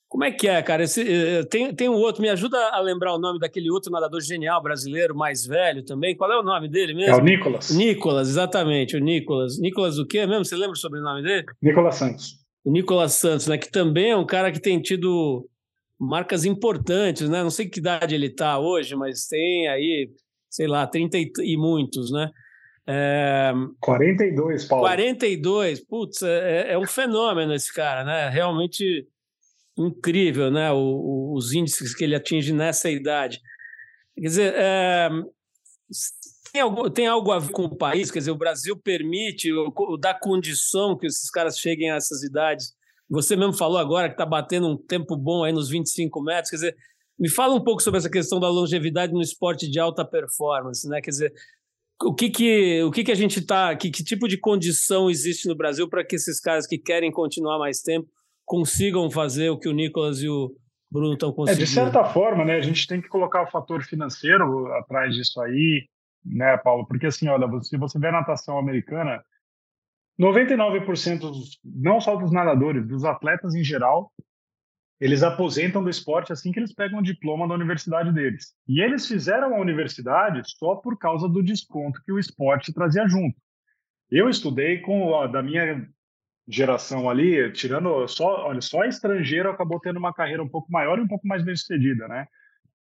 Como 0.08 0.24
é 0.24 0.30
que 0.30 0.48
é, 0.48 0.62
cara? 0.62 0.84
Esse, 0.84 1.02
eh, 1.02 1.44
tem, 1.44 1.74
tem 1.74 1.88
um 1.88 1.96
outro, 1.96 2.22
me 2.22 2.30
ajuda 2.30 2.56
a 2.70 2.80
lembrar 2.80 3.14
o 3.14 3.18
nome 3.18 3.38
daquele 3.38 3.70
outro 3.70 3.90
nadador 3.92 4.20
genial 4.22 4.62
brasileiro, 4.62 5.14
mais 5.14 5.44
velho 5.44 5.84
também. 5.84 6.16
Qual 6.16 6.32
é 6.32 6.38
o 6.38 6.42
nome 6.42 6.68
dele 6.68 6.94
mesmo? 6.94 7.14
É 7.14 7.16
o 7.16 7.22
Nicolas. 7.22 7.70
Nicolas, 7.70 8.28
exatamente, 8.28 8.96
o 8.96 9.00
Nicolas. 9.00 9.58
Nicolas 9.58 9.98
o 9.98 10.06
quê 10.06 10.24
mesmo? 10.24 10.44
Você 10.44 10.56
lembra 10.56 10.76
sobre 10.76 11.00
o 11.00 11.02
nome 11.02 11.22
dele? 11.22 11.44
Nicolas 11.60 11.96
Santos. 11.96 12.36
O 12.64 12.70
Nicolas 12.70 13.12
Santos, 13.14 13.48
né? 13.48 13.58
Que 13.58 13.70
também 13.70 14.12
é 14.12 14.16
um 14.16 14.24
cara 14.24 14.50
que 14.50 14.60
tem 14.60 14.80
tido 14.80 15.46
marcas 15.98 16.44
importantes, 16.44 17.28
né? 17.28 17.42
Não 17.42 17.50
sei 17.50 17.68
que 17.68 17.80
idade 17.80 18.14
ele 18.14 18.26
está 18.26 18.58
hoje, 18.58 18.94
mas 18.94 19.26
tem 19.26 19.68
aí, 19.68 20.10
sei 20.48 20.66
lá, 20.66 20.86
30 20.86 21.18
e, 21.18 21.56
muitos, 21.56 22.12
né? 22.12 22.30
É... 22.86 23.52
42, 23.80 24.64
Paulo. 24.64 24.84
42, 24.84 25.84
putz, 25.84 26.22
é, 26.22 26.72
é, 26.72 26.78
um 26.78 26.86
fenômeno 26.86 27.52
esse 27.52 27.72
cara, 27.72 28.04
né? 28.04 28.28
Realmente 28.30 29.06
incrível, 29.76 30.50
né? 30.50 30.70
O, 30.72 30.76
o, 30.76 31.34
os 31.36 31.52
índices 31.52 31.94
que 31.94 32.04
ele 32.04 32.14
atinge 32.14 32.52
nessa 32.52 32.88
idade. 32.88 33.40
Quer 34.14 34.26
dizer, 34.26 34.54
é... 34.56 35.08
tem, 36.52 36.62
algo, 36.62 36.90
tem 36.90 37.06
algo 37.06 37.32
a 37.32 37.38
ver 37.40 37.52
com 37.52 37.64
o 37.64 37.76
país? 37.76 38.10
Quer 38.10 38.20
dizer, 38.20 38.30
o 38.30 38.38
Brasil 38.38 38.76
permite, 38.76 39.50
dá 40.00 40.14
condição 40.14 40.96
que 40.96 41.06
esses 41.06 41.28
caras 41.30 41.58
cheguem 41.58 41.90
a 41.90 41.96
essas 41.96 42.22
idades. 42.22 42.77
Você 43.10 43.36
mesmo 43.36 43.54
falou 43.54 43.78
agora 43.78 44.08
que 44.08 44.14
está 44.14 44.26
batendo 44.26 44.68
um 44.68 44.76
tempo 44.76 45.16
bom 45.16 45.44
aí 45.44 45.52
nos 45.52 45.68
25 45.70 46.22
metros. 46.22 46.50
Quer 46.50 46.56
dizer, 46.56 46.76
me 47.18 47.28
fala 47.28 47.54
um 47.54 47.62
pouco 47.62 47.82
sobre 47.82 47.98
essa 47.98 48.10
questão 48.10 48.38
da 48.38 48.48
longevidade 48.48 49.12
no 49.12 49.22
esporte 49.22 49.68
de 49.68 49.80
alta 49.80 50.04
performance, 50.04 50.88
né? 50.88 51.00
Quer 51.00 51.10
dizer, 51.10 51.32
o 52.02 52.14
que 52.14 52.30
que, 52.30 52.82
o 52.82 52.90
que, 52.90 53.02
que 53.02 53.12
a 53.12 53.16
gente 53.16 53.40
está, 53.40 53.74
que, 53.74 53.90
que 53.90 54.04
tipo 54.04 54.28
de 54.28 54.38
condição 54.38 55.10
existe 55.10 55.48
no 55.48 55.56
Brasil 55.56 55.88
para 55.88 56.04
que 56.04 56.16
esses 56.16 56.40
caras 56.40 56.66
que 56.66 56.78
querem 56.78 57.10
continuar 57.10 57.58
mais 57.58 57.80
tempo 57.80 58.08
consigam 58.44 59.10
fazer 59.10 59.50
o 59.50 59.58
que 59.58 59.68
o 59.68 59.72
Nicolas 59.72 60.22
e 60.22 60.28
o 60.28 60.54
Bruno 60.90 61.14
estão 61.14 61.32
conseguindo? 61.32 61.62
É, 61.62 61.66
de 61.66 61.70
certa 61.70 62.04
forma, 62.04 62.44
né, 62.44 62.56
a 62.56 62.62
gente 62.62 62.86
tem 62.86 63.00
que 63.00 63.08
colocar 63.08 63.42
o 63.42 63.50
fator 63.50 63.82
financeiro 63.82 64.66
atrás 64.74 65.14
disso 65.14 65.40
aí, 65.40 65.86
né, 66.24 66.56
Paulo? 66.58 66.86
Porque 66.86 67.06
assim, 67.06 67.28
olha, 67.28 67.46
se 67.62 67.76
você 67.76 67.98
vê 67.98 68.08
a 68.08 68.12
natação 68.12 68.58
americana, 68.58 69.22
99% 70.20 71.20
não 71.64 72.00
só 72.00 72.16
dos 72.16 72.32
nadadores, 72.32 72.86
dos 72.86 73.04
atletas 73.04 73.54
em 73.54 73.62
geral, 73.62 74.12
eles 75.00 75.22
aposentam 75.22 75.82
do 75.82 75.90
esporte 75.90 76.32
assim 76.32 76.50
que 76.50 76.58
eles 76.58 76.74
pegam 76.74 76.98
o 76.98 77.02
diploma 77.02 77.46
da 77.46 77.54
universidade 77.54 78.12
deles. 78.12 78.52
E 78.66 78.80
eles 78.80 79.06
fizeram 79.06 79.54
a 79.54 79.60
universidade 79.60 80.42
só 80.44 80.74
por 80.74 80.98
causa 80.98 81.28
do 81.28 81.42
desconto 81.42 82.02
que 82.04 82.12
o 82.12 82.18
esporte 82.18 82.72
trazia 82.72 83.06
junto. 83.08 83.36
Eu 84.10 84.28
estudei 84.28 84.78
com 84.80 85.02
ó, 85.02 85.26
da 85.28 85.42
minha 85.42 85.86
geração 86.48 87.08
ali, 87.08 87.52
tirando 87.52 88.08
só, 88.08 88.46
olha, 88.46 88.60
só 88.60 88.84
estrangeiro 88.84 89.50
acabou 89.50 89.78
tendo 89.78 89.98
uma 89.98 90.14
carreira 90.14 90.42
um 90.42 90.48
pouco 90.48 90.72
maior 90.72 90.98
e 90.98 91.02
um 91.02 91.08
pouco 91.08 91.28
mais 91.28 91.44
bem-sucedida, 91.44 92.08
né? 92.08 92.26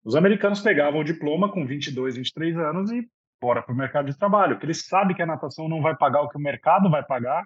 Os 0.03 0.15
americanos 0.15 0.59
pegavam 0.59 0.99
o 0.99 1.03
diploma 1.03 1.49
com 1.51 1.65
22, 1.65 2.17
23 2.17 2.57
anos 2.57 2.91
e 2.91 3.07
bora 3.43 3.61
para 3.61 3.73
o 3.73 3.77
mercado 3.77 4.09
de 4.09 4.17
trabalho, 4.17 4.55
porque 4.55 4.67
eles 4.67 4.85
sabem 4.85 5.13
que 5.13 5.21
a 5.21 5.25
natação 5.25 5.67
não 5.67 5.81
vai 5.81 5.95
pagar 5.97 6.21
o 6.21 6.29
que 6.29 6.37
o 6.37 6.41
mercado 6.41 6.89
vai 6.89 7.03
pagar 7.03 7.45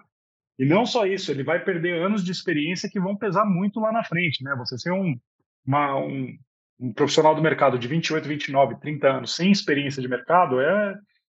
e 0.56 0.64
não 0.64 0.86
só 0.86 1.04
isso, 1.04 1.30
ele 1.32 1.42
vai 1.42 1.62
perder 1.64 2.00
anos 2.00 2.24
de 2.24 2.30
experiência 2.30 2.88
que 2.88 3.00
vão 3.00 3.16
pesar 3.16 3.44
muito 3.44 3.80
lá 3.80 3.90
na 3.90 4.04
frente, 4.04 4.42
né? 4.44 4.54
Você 4.56 4.78
ser 4.78 4.92
um, 4.92 5.18
uma, 5.66 5.96
um, 5.96 6.36
um 6.78 6.92
profissional 6.92 7.34
do 7.34 7.42
mercado 7.42 7.78
de 7.78 7.88
28, 7.88 8.28
29, 8.28 8.80
30 8.80 9.08
anos 9.08 9.34
sem 9.34 9.50
experiência 9.50 10.00
de 10.00 10.08
mercado 10.08 10.60
é, 10.60 10.94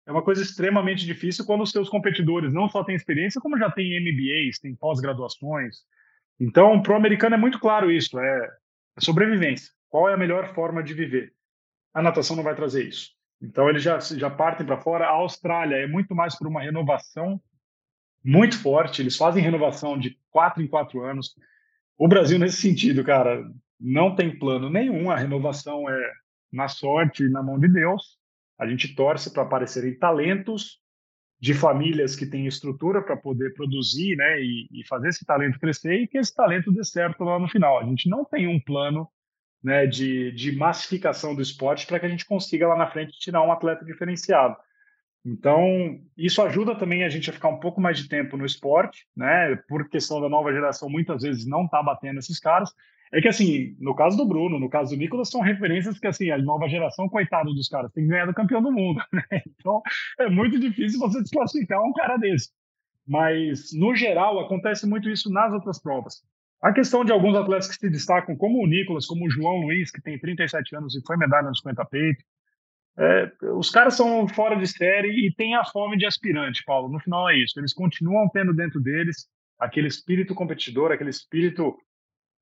é 0.07 0.11
uma 0.11 0.23
coisa 0.23 0.41
extremamente 0.41 1.05
difícil 1.05 1.45
quando 1.45 1.61
os 1.61 1.71
seus 1.71 1.87
competidores 1.87 2.53
não 2.53 2.67
só 2.67 2.83
têm 2.83 2.95
experiência, 2.95 3.39
como 3.39 3.57
já 3.57 3.71
têm 3.71 3.97
MBAs, 3.99 4.59
têm 4.59 4.75
pós-graduações. 4.75 5.77
Então, 6.37 6.81
para 6.81 6.93
o 6.93 6.97
americano 6.97 7.35
é 7.35 7.37
muito 7.37 7.59
claro 7.59 7.91
isso, 7.91 8.19
é, 8.19 8.49
é 8.97 9.01
sobrevivência. 9.01 9.71
Qual 9.89 10.09
é 10.09 10.13
a 10.13 10.17
melhor 10.17 10.53
forma 10.53 10.83
de 10.83 10.93
viver? 10.93 11.33
A 11.93 12.01
natação 12.01 12.35
não 12.35 12.43
vai 12.43 12.55
trazer 12.55 12.87
isso. 12.87 13.18
Então, 13.41 13.69
eles 13.69 13.81
já, 13.81 13.99
já 13.99 14.29
partem 14.29 14.65
para 14.65 14.81
fora. 14.81 15.05
A 15.05 15.11
Austrália 15.11 15.75
é 15.75 15.87
muito 15.87 16.13
mais 16.13 16.37
por 16.37 16.47
uma 16.47 16.61
renovação 16.61 17.41
muito 18.23 18.61
forte. 18.61 19.01
Eles 19.01 19.15
fazem 19.15 19.43
renovação 19.43 19.97
de 19.97 20.17
quatro 20.29 20.61
em 20.61 20.67
quatro 20.67 21.03
anos. 21.03 21.35
O 21.97 22.07
Brasil, 22.07 22.37
nesse 22.37 22.61
sentido, 22.61 23.03
cara, 23.03 23.43
não 23.79 24.15
tem 24.15 24.37
plano 24.37 24.69
nenhum. 24.69 25.09
A 25.09 25.17
renovação 25.17 25.89
é 25.89 26.13
na 26.51 26.67
sorte 26.67 27.23
e 27.23 27.29
na 27.29 27.41
mão 27.41 27.59
de 27.59 27.67
Deus. 27.67 28.17
A 28.57 28.67
gente 28.67 28.93
torce 28.93 29.31
para 29.31 29.43
aparecerem 29.43 29.97
talentos 29.97 30.81
de 31.39 31.53
famílias 31.53 32.15
que 32.17 32.25
têm 32.25 32.45
estrutura 32.45 33.01
para 33.01 33.15
poder 33.15 33.53
produzir 33.53 34.17
né, 34.17 34.41
e, 34.41 34.67
e, 34.71 34.85
fazer 34.85 35.07
esse 35.07 35.25
talento 35.25 35.57
crescer 35.57 36.01
e 36.01 36.07
que 36.07 36.17
esse 36.17 36.35
talento 36.35 36.69
dê 36.69 36.83
certo 36.83 37.23
lá 37.23 37.39
no 37.39 37.47
final. 37.47 37.79
A 37.79 37.85
gente 37.85 38.09
não 38.09 38.25
tem 38.25 38.45
um 38.45 38.59
plano 38.59 39.07
né, 39.63 39.85
de, 39.85 40.31
de 40.31 40.51
massificação 40.55 41.35
do 41.35 41.41
esporte 41.41 41.85
para 41.85 41.99
que 41.99 42.05
a 42.05 42.09
gente 42.09 42.25
consiga 42.25 42.67
lá 42.67 42.77
na 42.77 42.89
frente 42.89 43.19
tirar 43.19 43.43
um 43.43 43.51
atleta 43.51 43.83
diferenciado. 43.83 44.55
Então, 45.25 45.99
isso 46.17 46.41
ajuda 46.41 46.75
também 46.75 47.03
a 47.03 47.09
gente 47.09 47.29
a 47.29 47.33
ficar 47.33 47.49
um 47.49 47.59
pouco 47.59 47.81
mais 47.81 47.97
de 47.97 48.07
tempo 48.07 48.37
no 48.37 48.45
esporte, 48.45 49.05
né? 49.15 49.55
Por 49.67 49.89
questão 49.89 50.21
da 50.21 50.29
nova 50.29 50.51
geração, 50.51 50.89
muitas 50.89 51.23
vezes 51.23 51.45
não 51.45 51.65
está 51.65 51.83
batendo 51.83 52.19
esses 52.19 52.39
caras. 52.39 52.73
É 53.11 53.19
que, 53.19 53.27
assim, 53.27 53.75
no 53.79 53.95
caso 53.95 54.15
do 54.15 54.25
Bruno, 54.25 54.59
no 54.59 54.69
caso 54.69 54.95
do 54.95 54.99
Nicolas, 54.99 55.29
são 55.29 55.41
referências 55.41 55.99
que, 55.99 56.07
assim, 56.07 56.29
a 56.29 56.37
nova 56.37 56.69
geração, 56.69 57.09
coitado 57.09 57.53
dos 57.53 57.67
caras, 57.67 57.91
tem 57.91 58.03
que 58.03 58.09
ganhar 58.09 58.27
do 58.27 58.33
campeão 58.33 58.61
do 58.61 58.71
mundo, 58.71 59.01
né? 59.11 59.41
Então, 59.59 59.81
é 60.19 60.29
muito 60.29 60.59
difícil 60.59 60.99
você 60.99 61.21
desclassificar 61.21 61.81
um 61.83 61.91
cara 61.93 62.17
desse. 62.17 62.49
Mas, 63.07 63.73
no 63.73 63.95
geral, 63.95 64.39
acontece 64.39 64.87
muito 64.87 65.09
isso 65.09 65.31
nas 65.31 65.51
outras 65.51 65.81
provas. 65.81 66.23
A 66.61 66.73
questão 66.73 67.05
de 67.05 67.11
alguns 67.11 67.35
atletas 67.35 67.67
que 67.67 67.75
se 67.75 67.89
destacam, 67.89 68.35
como 68.35 68.61
o 68.61 68.67
Nicolas, 68.67 69.05
como 69.05 69.25
o 69.25 69.29
João 69.29 69.61
Luiz, 69.61 69.91
que 69.91 70.01
tem 70.01 70.19
37 70.19 70.75
anos 70.75 70.95
e 70.95 71.01
foi 71.05 71.15
medalha 71.15 71.47
nos 71.47 71.59
50 71.59 71.85
peito, 71.85 72.23
é, 72.97 73.31
os 73.53 73.69
caras 73.69 73.95
são 73.95 74.27
fora 74.27 74.57
de 74.57 74.67
série 74.67 75.25
e 75.25 75.33
têm 75.33 75.55
a 75.55 75.63
fome 75.63 75.97
de 75.97 76.05
aspirante, 76.05 76.63
Paulo. 76.65 76.91
No 76.91 76.99
final 76.99 77.29
é 77.29 77.37
isso. 77.37 77.57
Eles 77.57 77.73
continuam 77.73 78.27
tendo 78.29 78.53
dentro 78.53 78.81
deles 78.81 79.25
aquele 79.57 79.87
espírito 79.87 80.35
competidor, 80.35 80.91
aquele 80.91 81.09
espírito 81.09 81.77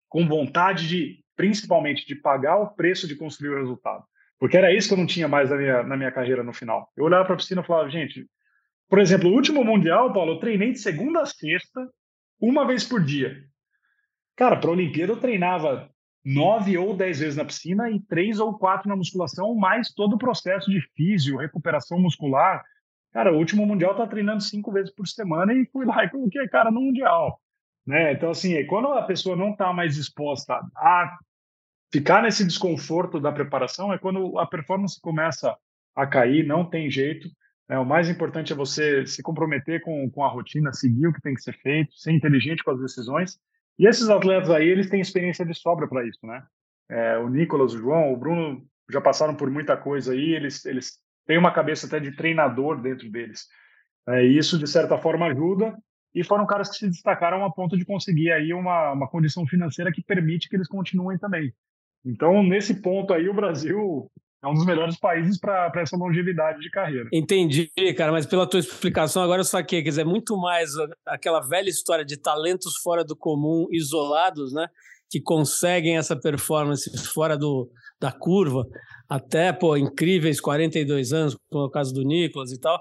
com 0.09 0.27
vontade 0.27 0.87
de, 0.87 1.23
principalmente, 1.35 2.07
de 2.07 2.15
pagar 2.15 2.57
o 2.57 2.73
preço 2.73 3.07
de 3.07 3.15
construir 3.15 3.49
o 3.49 3.59
resultado. 3.59 4.03
Porque 4.39 4.57
era 4.57 4.73
isso 4.73 4.87
que 4.87 4.93
eu 4.95 4.97
não 4.97 5.05
tinha 5.05 5.27
mais 5.27 5.49
na 5.49 5.57
minha, 5.57 5.83
na 5.83 5.97
minha 5.97 6.11
carreira 6.11 6.43
no 6.43 6.53
final. 6.53 6.91
Eu 6.97 7.05
olhava 7.05 7.25
para 7.25 7.33
a 7.35 7.37
piscina 7.37 7.61
e 7.61 7.65
falava, 7.65 7.89
gente, 7.89 8.25
por 8.89 8.99
exemplo, 8.99 9.29
o 9.29 9.33
último 9.33 9.63
Mundial, 9.63 10.13
Paulo, 10.13 10.33
eu 10.33 10.39
treinei 10.39 10.71
de 10.71 10.79
segunda 10.79 11.21
a 11.21 11.25
sexta, 11.25 11.87
uma 12.39 12.65
vez 12.65 12.83
por 12.83 13.03
dia. 13.03 13.43
Cara, 14.37 14.55
para 14.55 14.69
a 14.69 14.73
Olimpíada 14.73 15.13
eu 15.13 15.19
treinava 15.19 15.89
nove 16.23 16.77
ou 16.77 16.95
dez 16.95 17.19
vezes 17.19 17.35
na 17.35 17.43
piscina 17.43 17.89
e 17.89 17.99
três 17.99 18.39
ou 18.39 18.55
quatro 18.55 18.87
na 18.87 18.95
musculação, 18.95 19.55
mais 19.55 19.91
todo 19.91 20.13
o 20.13 20.17
processo 20.17 20.69
de 20.69 20.79
físio, 20.95 21.37
recuperação 21.37 21.99
muscular. 21.99 22.63
Cara, 23.11 23.33
o 23.33 23.37
último 23.37 23.65
Mundial 23.65 23.95
tá 23.95 24.05
treinando 24.05 24.43
cinco 24.43 24.71
vezes 24.71 24.93
por 24.93 25.07
semana 25.07 25.53
e 25.53 25.65
fui 25.71 25.85
lá 25.87 26.05
e 26.05 26.09
coloquei 26.09 26.47
cara 26.47 26.69
no 26.69 26.81
Mundial. 26.81 27.41
Né? 27.85 28.13
Então, 28.13 28.29
assim, 28.29 28.63
quando 28.67 28.89
a 28.89 29.01
pessoa 29.03 29.35
não 29.35 29.51
está 29.51 29.73
mais 29.73 29.97
exposta 29.97 30.61
a 30.75 31.17
ficar 31.91 32.21
nesse 32.21 32.45
desconforto 32.45 33.19
da 33.19 33.31
preparação, 33.31 33.91
é 33.91 33.97
quando 33.97 34.37
a 34.37 34.45
performance 34.45 35.01
começa 35.01 35.57
a 35.95 36.05
cair, 36.05 36.45
não 36.45 36.63
tem 36.63 36.91
jeito. 36.91 37.27
Né? 37.67 37.79
O 37.79 37.85
mais 37.85 38.07
importante 38.07 38.53
é 38.53 38.55
você 38.55 39.03
se 39.07 39.23
comprometer 39.23 39.81
com, 39.81 40.07
com 40.11 40.23
a 40.23 40.29
rotina, 40.29 40.71
seguir 40.73 41.07
o 41.07 41.13
que 41.13 41.21
tem 41.21 41.33
que 41.33 41.41
ser 41.41 41.57
feito, 41.57 41.95
ser 41.95 42.11
inteligente 42.11 42.63
com 42.63 42.71
as 42.71 42.79
decisões. 42.79 43.39
E 43.79 43.87
esses 43.87 44.09
atletas 44.09 44.49
aí, 44.49 44.67
eles 44.67 44.89
têm 44.89 45.01
experiência 45.01 45.45
de 45.45 45.53
sobra 45.53 45.87
para 45.87 46.05
isso, 46.05 46.25
né? 46.25 46.43
É, 46.89 47.17
o 47.17 47.29
Nicolas, 47.29 47.73
o 47.73 47.77
João, 47.77 48.13
o 48.13 48.17
Bruno 48.17 48.65
já 48.89 49.01
passaram 49.01 49.35
por 49.35 49.49
muita 49.51 49.75
coisa 49.75 50.13
aí, 50.13 50.33
eles, 50.33 50.65
eles 50.65 50.99
têm 51.25 51.37
uma 51.37 51.51
cabeça 51.51 51.85
até 51.85 51.99
de 51.99 52.15
treinador 52.15 52.81
dentro 52.81 53.09
deles. 53.11 53.45
É, 54.07 54.25
e 54.25 54.37
isso, 54.37 54.57
de 54.57 54.67
certa 54.67 54.97
forma, 54.97 55.27
ajuda 55.27 55.77
e 56.15 56.23
foram 56.23 56.47
caras 56.47 56.69
que 56.69 56.77
se 56.77 56.89
destacaram 56.89 57.43
a 57.45 57.51
ponto 57.51 57.77
de 57.77 57.85
conseguir 57.85 58.31
aí 58.31 58.53
uma, 58.53 58.93
uma 58.93 59.07
condição 59.07 59.45
financeira 59.45 59.91
que 59.91 60.01
permite 60.01 60.49
que 60.49 60.55
eles 60.55 60.67
continuem 60.67 61.17
também. 61.17 61.53
Então, 62.03 62.41
nesse 62.41 62.81
ponto 62.81 63.13
aí, 63.13 63.27
o 63.27 63.33
Brasil 63.33 64.09
é 64.43 64.47
um 64.47 64.53
dos 64.53 64.65
melhores 64.65 64.97
países 64.99 65.39
para 65.39 65.71
essa 65.77 65.97
longevidade 65.97 66.59
de 66.59 66.69
carreira. 66.69 67.09
Entendi, 67.11 67.71
cara, 67.95 68.11
mas 68.11 68.25
pela 68.25 68.47
tua 68.47 68.59
explicação 68.59 69.23
agora 69.23 69.41
eu 69.41 69.45
saquei, 69.45 69.81
quer 69.81 69.89
dizer, 69.89 70.05
muito 70.05 70.37
mais 70.37 70.71
aquela 71.05 71.41
velha 71.41 71.69
história 71.69 72.05
de 72.05 72.17
talentos 72.17 72.77
fora 72.83 73.03
do 73.03 73.15
comum, 73.15 73.65
isolados, 73.71 74.53
né, 74.53 74.67
que 75.09 75.19
conseguem 75.19 75.97
essa 75.97 76.15
performance 76.15 76.89
fora 77.13 77.37
do, 77.37 77.69
da 77.99 78.11
curva, 78.11 78.63
até, 79.09 79.51
pô, 79.51 79.75
incríveis 79.75 80.39
42 80.39 81.13
anos, 81.13 81.35
como 81.49 81.63
é 81.63 81.67
o 81.67 81.71
caso 81.71 81.93
do 81.93 82.03
Nicolas 82.03 82.51
e 82.51 82.59
tal, 82.59 82.79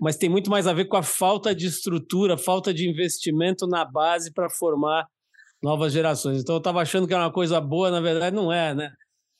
mas 0.00 0.16
tem 0.16 0.28
muito 0.28 0.50
mais 0.50 0.66
a 0.66 0.72
ver 0.72 0.86
com 0.86 0.96
a 0.96 1.02
falta 1.02 1.54
de 1.54 1.66
estrutura, 1.66 2.36
falta 2.36 2.72
de 2.72 2.88
investimento 2.88 3.66
na 3.66 3.84
base 3.84 4.32
para 4.32 4.48
formar 4.48 5.06
novas 5.62 5.92
gerações. 5.92 6.40
Então 6.40 6.54
eu 6.54 6.58
estava 6.58 6.80
achando 6.80 7.06
que 7.06 7.14
era 7.14 7.24
uma 7.24 7.32
coisa 7.32 7.60
boa, 7.60 7.90
na 7.90 8.00
verdade 8.00 8.34
não 8.34 8.52
é, 8.52 8.74
né? 8.74 8.90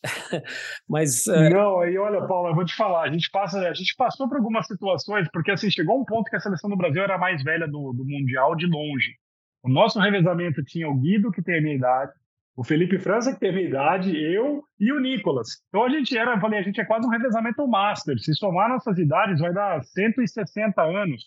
mas 0.89 1.27
é... 1.27 1.51
não, 1.51 1.81
aí 1.81 1.99
olha, 1.99 2.27
Paulo, 2.27 2.51
eu 2.51 2.55
vou 2.55 2.65
te 2.65 2.75
falar, 2.75 3.03
a 3.03 3.13
gente 3.13 3.29
passa, 3.31 3.59
a 3.59 3.75
gente 3.75 3.95
passou 3.97 4.29
por 4.29 4.37
algumas 4.37 4.67
situações, 4.67 5.29
porque 5.33 5.51
assim 5.51 5.71
chegou 5.71 6.01
um 6.01 6.05
ponto 6.05 6.31
que 6.31 6.37
a 6.37 6.41
seleção 6.41 6.71
do 6.71 6.77
Brasil 6.77 7.03
era 7.03 7.17
a 7.17 7.19
mais 7.19 7.43
velha 7.43 7.67
do, 7.67 7.93
do 7.93 8.05
mundial 8.05 8.55
de 8.55 8.67
longe. 8.67 9.15
O 9.63 9.69
nosso 9.69 9.99
revezamento 9.99 10.63
tinha 10.65 10.89
o 10.89 10.95
Guido 10.95 11.33
que 11.33 11.43
tem 11.43 11.59
a 11.59 11.61
minha 11.61 11.75
idade, 11.75 12.13
o 12.59 12.65
Felipe 12.65 12.99
França, 12.99 13.33
que 13.33 13.39
teve 13.39 13.69
idade, 13.69 14.17
eu 14.17 14.65
e 14.81 14.93
o 14.93 14.99
Nicolas. 14.99 15.47
Então 15.69 15.85
a 15.85 15.89
gente 15.89 16.19
era, 16.19 16.35
eu 16.35 16.41
falei, 16.41 16.59
a 16.59 16.63
gente 16.63 16.81
é 16.81 16.85
quase 16.85 17.07
um 17.07 17.11
revezamento 17.11 17.67
master. 17.69 18.19
Se 18.19 18.35
somar 18.35 18.69
nossas 18.69 18.99
idades, 18.99 19.41
vai 19.41 19.53
dar 19.53 19.81
160 19.85 20.83
anos. 20.83 21.23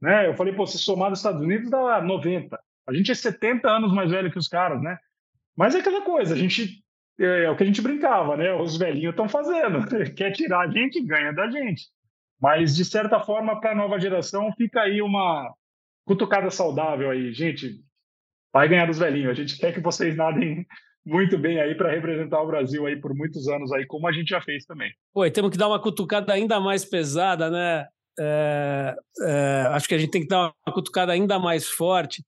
Né? 0.00 0.26
Eu 0.26 0.34
falei, 0.34 0.54
pô, 0.54 0.66
se 0.66 0.78
somar 0.78 1.10
dos 1.10 1.18
Estados 1.18 1.42
Unidos, 1.42 1.68
dá 1.68 2.00
90. 2.00 2.58
A 2.88 2.94
gente 2.94 3.10
é 3.10 3.14
70 3.14 3.68
anos 3.68 3.92
mais 3.92 4.10
velho 4.10 4.32
que 4.32 4.38
os 4.38 4.48
caras, 4.48 4.82
né? 4.82 4.96
Mas 5.54 5.74
é 5.74 5.80
aquela 5.80 6.02
coisa, 6.02 6.34
a 6.34 6.38
gente. 6.38 6.81
É, 7.18 7.44
é 7.44 7.50
o 7.50 7.56
que 7.56 7.62
a 7.62 7.66
gente 7.66 7.82
brincava, 7.82 8.36
né? 8.36 8.52
Os 8.54 8.76
velhinhos 8.76 9.12
estão 9.12 9.28
fazendo. 9.28 9.86
Quer 10.14 10.32
tirar 10.32 10.60
a 10.60 10.70
gente, 10.70 11.04
ganha 11.04 11.32
da 11.32 11.50
gente. 11.50 11.84
Mas, 12.40 12.74
de 12.74 12.84
certa 12.84 13.20
forma, 13.20 13.60
para 13.60 13.72
a 13.72 13.74
nova 13.74 14.00
geração, 14.00 14.52
fica 14.56 14.80
aí 14.82 15.00
uma 15.00 15.52
cutucada 16.04 16.50
saudável 16.50 17.10
aí. 17.10 17.32
Gente, 17.32 17.80
vai 18.52 18.68
ganhar 18.68 18.86
dos 18.86 18.98
velhinhos. 18.98 19.30
A 19.30 19.34
gente 19.34 19.56
quer 19.56 19.72
que 19.72 19.80
vocês 19.80 20.16
nadem 20.16 20.66
muito 21.04 21.38
bem 21.38 21.60
aí 21.60 21.74
para 21.74 21.90
representar 21.90 22.42
o 22.42 22.46
Brasil 22.46 22.86
aí 22.86 22.96
por 22.96 23.14
muitos 23.14 23.48
anos 23.48 23.72
aí, 23.72 23.86
como 23.86 24.08
a 24.08 24.12
gente 24.12 24.28
já 24.28 24.40
fez 24.40 24.64
também. 24.64 24.92
Pô, 25.12 25.28
temos 25.30 25.50
que 25.50 25.58
dar 25.58 25.68
uma 25.68 25.80
cutucada 25.80 26.32
ainda 26.32 26.60
mais 26.60 26.84
pesada, 26.84 27.50
né? 27.50 27.86
É, 28.18 28.96
é, 29.22 29.66
acho 29.70 29.88
que 29.88 29.94
a 29.94 29.98
gente 29.98 30.10
tem 30.10 30.22
que 30.22 30.28
dar 30.28 30.52
uma 30.66 30.74
cutucada 30.74 31.12
ainda 31.12 31.38
mais 31.38 31.68
forte 31.68 32.22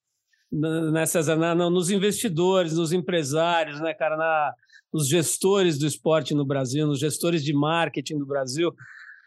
nessas, 0.51 1.27
na, 1.27 1.55
nos 1.55 1.91
investidores, 1.91 2.77
nos 2.77 2.93
empresários, 2.93 3.81
né, 3.81 3.93
cara, 3.93 4.17
na, 4.17 4.55
nos 4.95 5.09
gestores 5.09 5.77
do 5.77 5.89
esporte 5.89 6.35
no 6.35 6.47
Brasil, 6.47 6.87
nos 6.87 7.01
gestores 7.01 7.43
de 7.43 7.53
marketing 7.53 8.17
do 8.17 8.25
Brasil, 8.25 8.73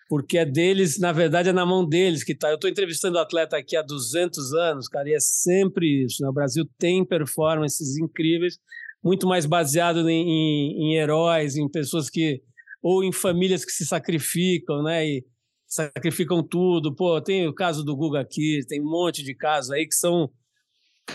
porque 0.07 0.37
é 0.37 0.45
deles, 0.45 0.97
na 0.97 1.11
verdade, 1.11 1.49
é 1.49 1.53
na 1.53 1.65
mão 1.65 1.85
deles 1.85 2.23
que 2.23 2.31
está. 2.31 2.47
Eu 2.47 2.55
estou 2.55 2.69
entrevistando 2.69 3.19
atleta 3.19 3.57
aqui 3.57 3.75
há 3.75 3.81
200 3.81 4.53
anos, 4.53 4.87
cara, 4.87 5.09
e 5.09 5.13
é 5.13 5.19
sempre 5.19 6.05
isso. 6.05 6.23
Né? 6.23 6.29
O 6.29 6.33
Brasil 6.33 6.65
tem 6.79 7.03
performances 7.03 7.97
incríveis, 7.97 8.57
muito 9.03 9.27
mais 9.27 9.45
baseado 9.45 10.09
em, 10.09 10.21
em, 10.21 10.83
em, 10.85 10.95
heróis, 10.95 11.57
em 11.57 11.69
pessoas 11.69 12.09
que. 12.09 12.41
ou 12.81 13.03
em 13.03 13.11
famílias 13.11 13.65
que 13.65 13.71
se 13.71 13.85
sacrificam, 13.85 14.81
né? 14.81 15.05
E 15.05 15.25
sacrificam 15.67 16.41
tudo. 16.41 16.95
Pô, 16.95 17.19
tem 17.21 17.45
o 17.45 17.53
caso 17.53 17.83
do 17.83 17.93
Guga 17.93 18.21
aqui, 18.21 18.61
tem 18.69 18.79
um 18.79 18.89
monte 18.89 19.21
de 19.21 19.35
casos 19.35 19.71
aí 19.71 19.85
que 19.85 19.95
são 19.95 20.31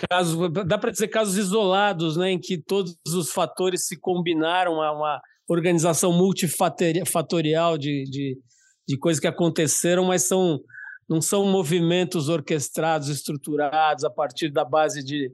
casos, 0.08 0.36
dá 0.66 0.78
para 0.78 0.90
dizer 0.90 1.08
casos 1.08 1.36
isolados, 1.36 2.16
né? 2.16 2.32
Em 2.32 2.38
que 2.38 2.58
todos 2.58 2.96
os 3.06 3.30
fatores 3.32 3.86
se 3.86 3.98
combinaram 3.98 4.80
a 4.82 4.92
uma 4.92 5.20
organização 5.48 6.12
multifatorial 6.12 7.76
de, 7.76 8.04
de 8.04 8.38
de 8.86 8.98
coisas 8.98 9.20
que 9.20 9.26
aconteceram, 9.26 10.04
mas 10.04 10.22
são 10.26 10.60
não 11.08 11.20
são 11.20 11.44
movimentos 11.44 12.28
orquestrados, 12.28 13.08
estruturados 13.08 14.04
a 14.04 14.08
partir 14.08 14.50
da 14.50 14.64
base 14.64 15.02
de, 15.02 15.30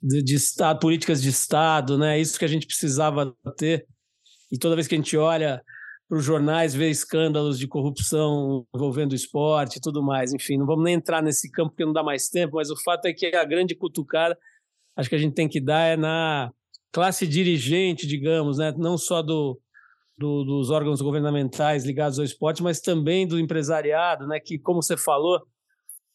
de, 0.00 0.22
de 0.22 0.34
estado, 0.36 0.78
políticas 0.78 1.20
de 1.20 1.28
Estado, 1.28 1.98
né? 1.98 2.18
Isso 2.18 2.38
que 2.38 2.44
a 2.44 2.48
gente 2.48 2.66
precisava 2.66 3.34
ter. 3.56 3.86
E 4.50 4.56
toda 4.56 4.74
vez 4.74 4.86
que 4.86 4.94
a 4.94 4.98
gente 4.98 5.16
olha 5.16 5.62
para 6.08 6.18
os 6.18 6.24
jornais, 6.24 6.74
vê 6.74 6.88
escândalos 6.88 7.58
de 7.58 7.68
corrupção 7.68 8.66
envolvendo 8.74 9.12
o 9.12 9.14
esporte 9.14 9.76
e 9.76 9.80
tudo 9.80 10.02
mais. 10.02 10.32
Enfim, 10.32 10.56
não 10.56 10.64
vamos 10.64 10.84
nem 10.84 10.94
entrar 10.94 11.22
nesse 11.22 11.50
campo 11.50 11.70
porque 11.70 11.84
não 11.84 11.92
dá 11.92 12.02
mais 12.02 12.28
tempo, 12.28 12.56
mas 12.56 12.70
o 12.70 12.82
fato 12.82 13.04
é 13.04 13.12
que 13.12 13.26
a 13.26 13.44
grande 13.44 13.74
cutucada, 13.74 14.36
acho 14.96 15.08
que 15.08 15.14
a 15.14 15.18
gente 15.18 15.34
tem 15.34 15.48
que 15.48 15.60
dar 15.60 15.84
é 15.84 15.96
na 15.96 16.50
classe 16.90 17.26
dirigente, 17.26 18.06
digamos, 18.06 18.56
né? 18.56 18.72
Não 18.78 18.96
só 18.96 19.20
do, 19.20 19.60
do, 20.16 20.44
dos 20.44 20.70
órgãos 20.70 21.02
governamentais 21.02 21.84
ligados 21.84 22.18
ao 22.18 22.24
esporte, 22.24 22.62
mas 22.62 22.80
também 22.80 23.28
do 23.28 23.38
empresariado, 23.38 24.26
né? 24.26 24.40
Que, 24.40 24.58
como 24.58 24.82
você 24.82 24.96
falou, 24.96 25.42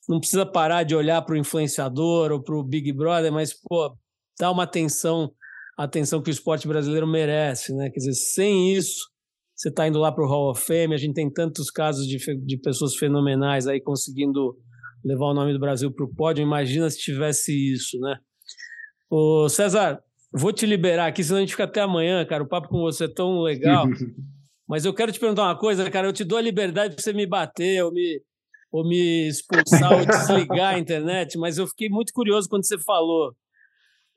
não 0.09 0.19
precisa 0.19 0.43
parar 0.43 0.81
de 0.81 0.95
olhar 0.95 1.21
para 1.21 1.35
o 1.35 1.37
influenciador 1.37 2.31
ou 2.31 2.41
para 2.41 2.55
o 2.55 2.63
Big 2.63 2.91
Brother, 2.91 3.31
mas 3.31 3.53
pô, 3.53 3.95
dá 4.39 4.49
uma 4.49 4.63
atenção, 4.63 5.31
atenção 5.77 6.19
que 6.19 6.29
o 6.29 6.33
esporte 6.33 6.67
brasileiro 6.67 7.05
merece, 7.05 7.75
né? 7.75 7.91
Quer 7.91 7.99
dizer, 7.99 8.13
sem 8.13 8.73
isso, 8.73 9.12
você 9.55 9.69
está 9.69 9.87
indo 9.87 9.99
lá 9.99 10.11
para 10.11 10.23
o 10.23 10.27
Hall 10.27 10.51
of 10.51 10.63
Fame, 10.63 10.93
a 10.93 10.97
gente 10.97 11.13
tem 11.13 11.31
tantos 11.31 11.69
casos 11.69 12.07
de, 12.07 12.17
de 12.17 12.57
pessoas 12.57 12.95
fenomenais 12.95 13.67
aí 13.67 13.79
conseguindo 13.79 14.57
levar 15.03 15.27
o 15.27 15.33
nome 15.33 15.53
do 15.53 15.59
Brasil 15.59 15.91
para 15.91 16.05
o 16.05 16.13
pódio. 16.13 16.41
Imagina 16.41 16.89
se 16.89 16.97
tivesse 16.97 17.51
isso, 17.73 17.99
né? 17.99 18.17
Ô, 19.09 19.47
César, 19.47 20.01
vou 20.31 20.51
te 20.51 20.65
liberar 20.65 21.07
aqui, 21.07 21.23
senão 21.23 21.37
a 21.37 21.41
gente 21.41 21.51
fica 21.51 21.65
até 21.65 21.81
amanhã, 21.81 22.25
cara. 22.25 22.43
O 22.43 22.47
papo 22.47 22.67
com 22.67 22.81
você 22.81 23.05
é 23.05 23.13
tão 23.13 23.41
legal. 23.41 23.85
Mas 24.67 24.85
eu 24.85 24.93
quero 24.93 25.11
te 25.11 25.19
perguntar 25.19 25.43
uma 25.43 25.57
coisa, 25.57 25.89
cara. 25.91 26.07
Eu 26.07 26.13
te 26.13 26.23
dou 26.23 26.37
a 26.37 26.41
liberdade 26.41 26.95
para 26.95 27.03
você 27.03 27.13
me 27.13 27.27
bater 27.27 27.83
ou 27.83 27.91
me, 27.91 28.21
ou 28.71 28.87
me 28.87 29.27
expulsar 29.27 29.93
ou 29.93 30.05
desligar 30.05 30.73
a 30.73 30.79
internet, 30.79 31.37
mas 31.37 31.59
eu 31.59 31.67
fiquei 31.67 31.89
muito 31.89 32.11
curioso 32.11 32.49
quando 32.49 32.65
você 32.65 32.79
falou 32.79 33.35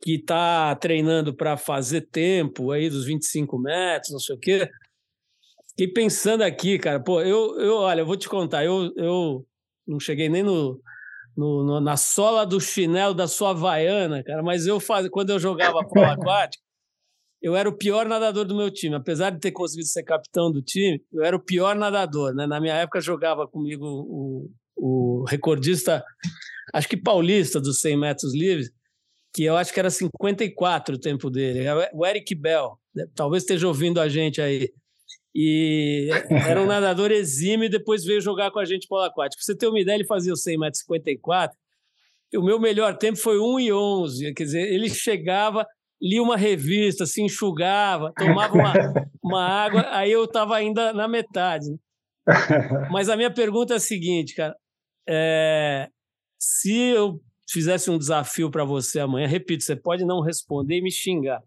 que 0.00 0.14
está 0.14 0.74
treinando 0.76 1.34
para 1.34 1.56
fazer 1.56 2.02
tempo 2.02 2.70
aí 2.70 2.88
dos 2.88 3.04
25 3.04 3.58
metros, 3.58 4.12
não 4.12 4.18
sei 4.18 4.36
o 4.36 4.38
quê. 4.38 4.70
Fiquei 5.78 5.92
pensando 5.92 6.42
aqui, 6.42 6.78
cara, 6.78 6.98
pô, 6.98 7.20
eu, 7.20 7.60
eu 7.60 7.74
olha, 7.76 8.00
eu 8.00 8.06
vou 8.06 8.16
te 8.16 8.28
contar, 8.28 8.64
eu, 8.64 8.90
eu 8.96 9.46
não 9.86 10.00
cheguei 10.00 10.28
nem 10.28 10.42
no, 10.42 10.80
no, 11.36 11.64
no, 11.64 11.80
na 11.80 11.98
sola 11.98 12.46
do 12.46 12.58
chinelo 12.58 13.12
da 13.12 13.28
sua 13.28 13.50
Havaiana, 13.50 14.24
cara, 14.24 14.42
mas 14.42 14.66
eu 14.66 14.80
faz, 14.80 15.06
quando 15.10 15.30
eu 15.30 15.38
jogava 15.38 15.86
polo 15.86 16.06
aquático, 16.10 16.64
eu 17.42 17.54
era 17.54 17.68
o 17.68 17.76
pior 17.76 18.06
nadador 18.06 18.44
do 18.44 18.56
meu 18.56 18.70
time. 18.70 18.96
Apesar 18.96 19.30
de 19.30 19.38
ter 19.38 19.52
conseguido 19.52 19.88
ser 19.88 20.02
capitão 20.02 20.50
do 20.50 20.62
time, 20.62 21.00
eu 21.12 21.22
era 21.22 21.36
o 21.36 21.40
pior 21.40 21.76
nadador. 21.76 22.34
Né? 22.34 22.46
Na 22.46 22.60
minha 22.60 22.74
época, 22.74 23.00
jogava 23.00 23.46
comigo 23.46 23.84
o, 23.86 24.50
o 24.76 25.24
recordista, 25.28 26.02
acho 26.72 26.88
que 26.88 26.96
paulista 26.96 27.60
dos 27.60 27.80
100 27.80 27.98
metros 27.98 28.34
livres, 28.34 28.70
que 29.32 29.44
eu 29.44 29.56
acho 29.56 29.72
que 29.72 29.78
era 29.78 29.90
54 29.90 30.94
o 30.96 30.98
tempo 30.98 31.30
dele, 31.30 31.66
o 31.92 32.06
Eric 32.06 32.34
Bell. 32.34 32.78
Talvez 33.14 33.42
esteja 33.42 33.68
ouvindo 33.68 34.00
a 34.00 34.08
gente 34.08 34.40
aí. 34.40 34.72
E 35.38 36.08
era 36.48 36.62
um 36.62 36.66
nadador 36.66 37.12
exímio 37.12 37.66
e 37.66 37.68
depois 37.68 38.02
veio 38.02 38.22
jogar 38.22 38.50
com 38.50 38.58
a 38.58 38.64
gente 38.64 38.88
polo 38.88 39.02
aquático. 39.02 39.38
Pra 39.38 39.44
você 39.44 39.54
ter 39.54 39.68
uma 39.68 39.78
ideia, 39.78 39.96
ele 39.96 40.06
fazia 40.06 40.32
o 40.32 40.36
100 40.36 40.58
metros 40.58 40.80
54. 40.80 41.54
O 42.36 42.42
meu 42.42 42.58
melhor 42.58 42.96
tempo 42.96 43.18
foi 43.18 43.38
1 43.38 43.60
e 43.60 43.72
11. 43.72 44.32
Quer 44.32 44.44
dizer, 44.44 44.72
ele 44.72 44.88
chegava, 44.88 45.66
lia 46.00 46.22
uma 46.22 46.38
revista, 46.38 47.04
se 47.04 47.22
enxugava, 47.22 48.14
tomava 48.16 48.54
uma, 48.54 48.72
uma 49.22 49.44
água, 49.46 49.86
aí 49.90 50.10
eu 50.10 50.24
estava 50.24 50.56
ainda 50.56 50.94
na 50.94 51.06
metade. 51.06 51.66
Mas 52.90 53.10
a 53.10 53.16
minha 53.16 53.30
pergunta 53.30 53.74
é 53.74 53.76
a 53.76 53.80
seguinte, 53.80 54.34
cara. 54.34 54.56
É, 55.06 55.88
se 56.40 56.74
eu 56.74 57.20
fizesse 57.48 57.90
um 57.90 57.98
desafio 57.98 58.50
para 58.50 58.64
você 58.64 59.00
amanhã, 59.00 59.26
repito, 59.26 59.62
você 59.62 59.76
pode 59.76 60.04
não 60.04 60.22
responder 60.22 60.78
e 60.78 60.82
me 60.82 60.90
xingar. 60.90 61.42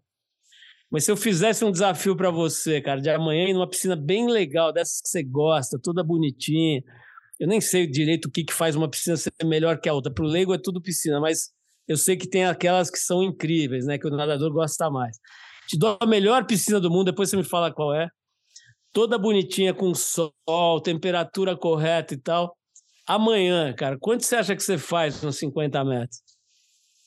Mas 0.90 1.04
se 1.04 1.12
eu 1.12 1.16
fizesse 1.16 1.64
um 1.64 1.70
desafio 1.70 2.16
para 2.16 2.30
você, 2.30 2.80
cara, 2.80 3.00
de 3.00 3.08
amanhã 3.08 3.48
ir 3.48 3.52
numa 3.52 3.68
piscina 3.68 3.94
bem 3.94 4.28
legal, 4.28 4.72
dessas 4.72 5.00
que 5.00 5.08
você 5.08 5.22
gosta, 5.22 5.78
toda 5.80 6.02
bonitinha. 6.02 6.82
Eu 7.38 7.46
nem 7.46 7.60
sei 7.60 7.86
direito 7.86 8.26
o 8.26 8.30
que, 8.30 8.44
que 8.44 8.52
faz 8.52 8.74
uma 8.74 8.90
piscina 8.90 9.16
ser 9.16 9.32
melhor 9.44 9.80
que 9.80 9.88
a 9.88 9.94
outra. 9.94 10.12
Para 10.12 10.24
o 10.24 10.28
leigo 10.28 10.52
é 10.52 10.58
tudo 10.58 10.82
piscina, 10.82 11.20
mas 11.20 11.50
eu 11.86 11.96
sei 11.96 12.16
que 12.16 12.28
tem 12.28 12.44
aquelas 12.44 12.90
que 12.90 12.98
são 12.98 13.22
incríveis, 13.22 13.86
né? 13.86 13.98
Que 13.98 14.06
o 14.06 14.10
nadador 14.10 14.52
gosta 14.52 14.90
mais. 14.90 15.16
Te 15.68 15.78
dou 15.78 15.96
a 16.00 16.06
melhor 16.06 16.44
piscina 16.44 16.80
do 16.80 16.90
mundo, 16.90 17.06
depois 17.06 17.30
você 17.30 17.36
me 17.36 17.44
fala 17.44 17.72
qual 17.72 17.94
é. 17.94 18.08
Toda 18.92 19.16
bonitinha, 19.16 19.72
com 19.72 19.94
sol, 19.94 20.80
temperatura 20.82 21.56
correta 21.56 22.14
e 22.14 22.16
tal. 22.18 22.56
Amanhã, 23.06 23.72
cara, 23.72 23.96
quanto 23.98 24.24
você 24.24 24.36
acha 24.36 24.56
que 24.56 24.62
você 24.62 24.76
faz 24.76 25.22
nos 25.22 25.36
50 25.38 25.84
metros? 25.84 26.20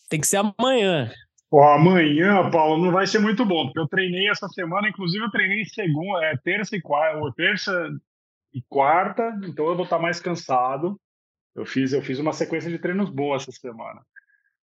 Tem 0.10 0.20
que 0.20 0.28
ser 0.28 0.38
amanhã. 0.38 1.12
Pô, 1.54 1.62
amanhã, 1.62 2.50
Paulo, 2.50 2.84
não 2.84 2.92
vai 2.92 3.06
ser 3.06 3.20
muito 3.20 3.46
bom, 3.46 3.66
porque 3.66 3.80
eu 3.80 3.88
treinei 3.88 4.28
essa 4.28 4.48
semana, 4.48 4.90
inclusive 4.90 5.24
eu 5.24 5.30
treinei 5.30 5.64
segunda, 5.66 6.26
é, 6.26 6.36
terça 6.36 6.76
e 6.76 6.82
quarta, 6.82 7.32
terça 7.38 7.90
e 8.52 8.60
quarta, 8.68 9.40
então 9.44 9.68
eu 9.68 9.76
vou 9.76 9.84
estar 9.84 10.00
mais 10.00 10.20
cansado. 10.20 11.00
Eu 11.56 11.64
fiz, 11.64 11.94
eu 11.94 12.02
fiz 12.02 12.18
uma 12.18 12.34
sequência 12.34 12.72
de 12.72 12.80
treinos 12.80 13.12
boa 13.12 13.36
essa 13.36 13.52
semana. 13.52 14.02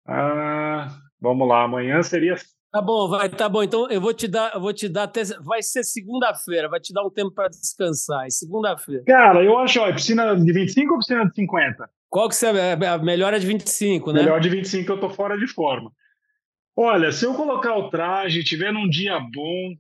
Ah, 0.07 0.89
vamos 1.21 1.47
lá, 1.47 1.65
amanhã 1.65 2.03
seria. 2.03 2.37
Tá 2.73 2.81
bom, 2.81 3.07
vai, 3.07 3.29
tá 3.29 3.51
bom. 3.51 3.63
Então 3.63 3.87
eu 3.91 4.01
vou 4.01 4.15
te 4.15 4.27
dar, 4.27 4.55
eu 4.55 4.61
vou 4.63 4.73
te 4.73 4.89
dar 4.89 5.03
até. 5.03 5.25
Vai 5.43 5.61
ser 5.61 5.85
segunda-feira, 5.85 6.71
vai 6.71 6.81
te 6.81 6.95
dar 6.95 7.05
um 7.05 7.11
tempo 7.11 7.33
para 7.33 7.49
descansar. 7.49 8.25
É 8.25 8.31
segunda-feira. 8.31 9.05
Cara, 9.07 9.45
eu 9.45 9.59
acho, 9.59 9.79
ó, 9.79 9.93
piscina 9.93 10.35
de 10.35 10.53
25 10.55 10.91
ou 10.91 11.01
piscina 11.01 11.29
de 11.29 11.35
50? 11.35 11.87
Qual 12.09 12.31
que 12.31 12.35
você 12.35 12.47
é? 12.47 12.73
A 12.73 12.97
melhor 12.97 13.35
é 13.35 13.39
de 13.39 13.47
25, 13.47 14.11
né? 14.11 14.21
Melhor 14.21 14.41
de 14.41 14.49
25, 14.49 14.91
eu 14.91 14.99
tô 14.99 15.11
fora 15.11 15.37
de 15.37 15.47
forma. 15.49 15.93
Olha, 16.81 17.11
se 17.11 17.25
eu 17.25 17.35
colocar 17.35 17.77
o 17.77 17.91
traje, 17.91 18.45
tiver 18.45 18.73
num 18.73 18.89
dia 18.89 19.19
bom, 19.19 19.75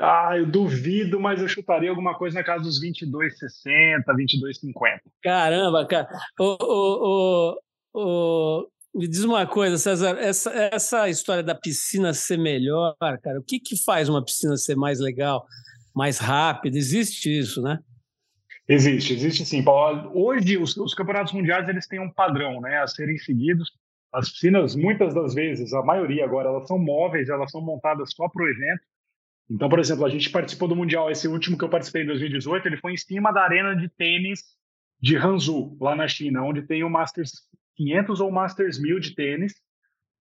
ah, 0.00 0.38
eu 0.38 0.46
duvido, 0.46 1.18
mas 1.18 1.42
eu 1.42 1.48
chutaria 1.48 1.90
alguma 1.90 2.16
coisa 2.16 2.38
na 2.38 2.44
casa 2.44 2.62
dos 2.62 2.80
22,60, 2.80 4.04
22,50. 4.06 5.00
Caramba, 5.20 5.84
cara. 5.84 6.08
O, 6.38 6.56
o, 6.60 7.60
o, 7.92 8.68
me 8.94 9.08
diz 9.08 9.24
uma 9.24 9.48
coisa, 9.48 9.78
César, 9.78 10.16
essa, 10.16 10.52
essa 10.52 11.08
história 11.08 11.42
da 11.42 11.56
piscina 11.56 12.14
ser 12.14 12.38
melhor, 12.38 12.94
cara, 13.20 13.40
o 13.40 13.42
que, 13.42 13.58
que 13.58 13.76
faz 13.76 14.08
uma 14.08 14.24
piscina 14.24 14.56
ser 14.56 14.76
mais 14.76 15.00
legal, 15.00 15.44
mais 15.92 16.18
rápida? 16.18 16.78
Existe 16.78 17.36
isso, 17.36 17.60
né? 17.60 17.80
Existe, 18.68 19.12
existe 19.12 19.44
sim. 19.44 19.64
Hoje, 20.14 20.56
os, 20.56 20.76
os 20.76 20.94
campeonatos 20.94 21.32
mundiais 21.32 21.68
eles 21.68 21.88
têm 21.88 21.98
um 21.98 22.12
padrão 22.12 22.60
né, 22.60 22.78
a 22.78 22.86
serem 22.86 23.18
seguidos. 23.18 23.72
As 24.12 24.30
piscinas, 24.30 24.74
muitas 24.74 25.14
das 25.14 25.34
vezes, 25.34 25.72
a 25.72 25.82
maioria 25.82 26.24
agora, 26.24 26.48
elas 26.48 26.66
são 26.66 26.78
móveis, 26.78 27.28
elas 27.28 27.50
são 27.50 27.60
montadas 27.60 28.12
só 28.14 28.28
para 28.28 28.44
o 28.44 28.48
evento. 28.48 28.80
Então, 29.50 29.68
por 29.68 29.78
exemplo, 29.78 30.04
a 30.04 30.08
gente 30.08 30.30
participou 30.30 30.68
do 30.68 30.76
Mundial, 30.76 31.10
esse 31.10 31.26
último 31.26 31.56
que 31.56 31.64
eu 31.64 31.68
participei 31.68 32.02
em 32.02 32.06
2018, 32.06 32.66
ele 32.66 32.76
foi 32.76 32.92
em 32.92 32.96
cima 32.96 33.32
da 33.32 33.42
arena 33.42 33.74
de 33.74 33.88
tênis 33.88 34.42
de 35.00 35.16
Hangzhou, 35.16 35.76
lá 35.80 35.94
na 35.94 36.08
China, 36.08 36.42
onde 36.42 36.62
tem 36.62 36.82
o 36.84 36.90
Masters 36.90 37.30
500 37.76 38.20
ou 38.20 38.30
Masters 38.30 38.78
1000 38.80 39.00
de 39.00 39.14
tênis. 39.14 39.54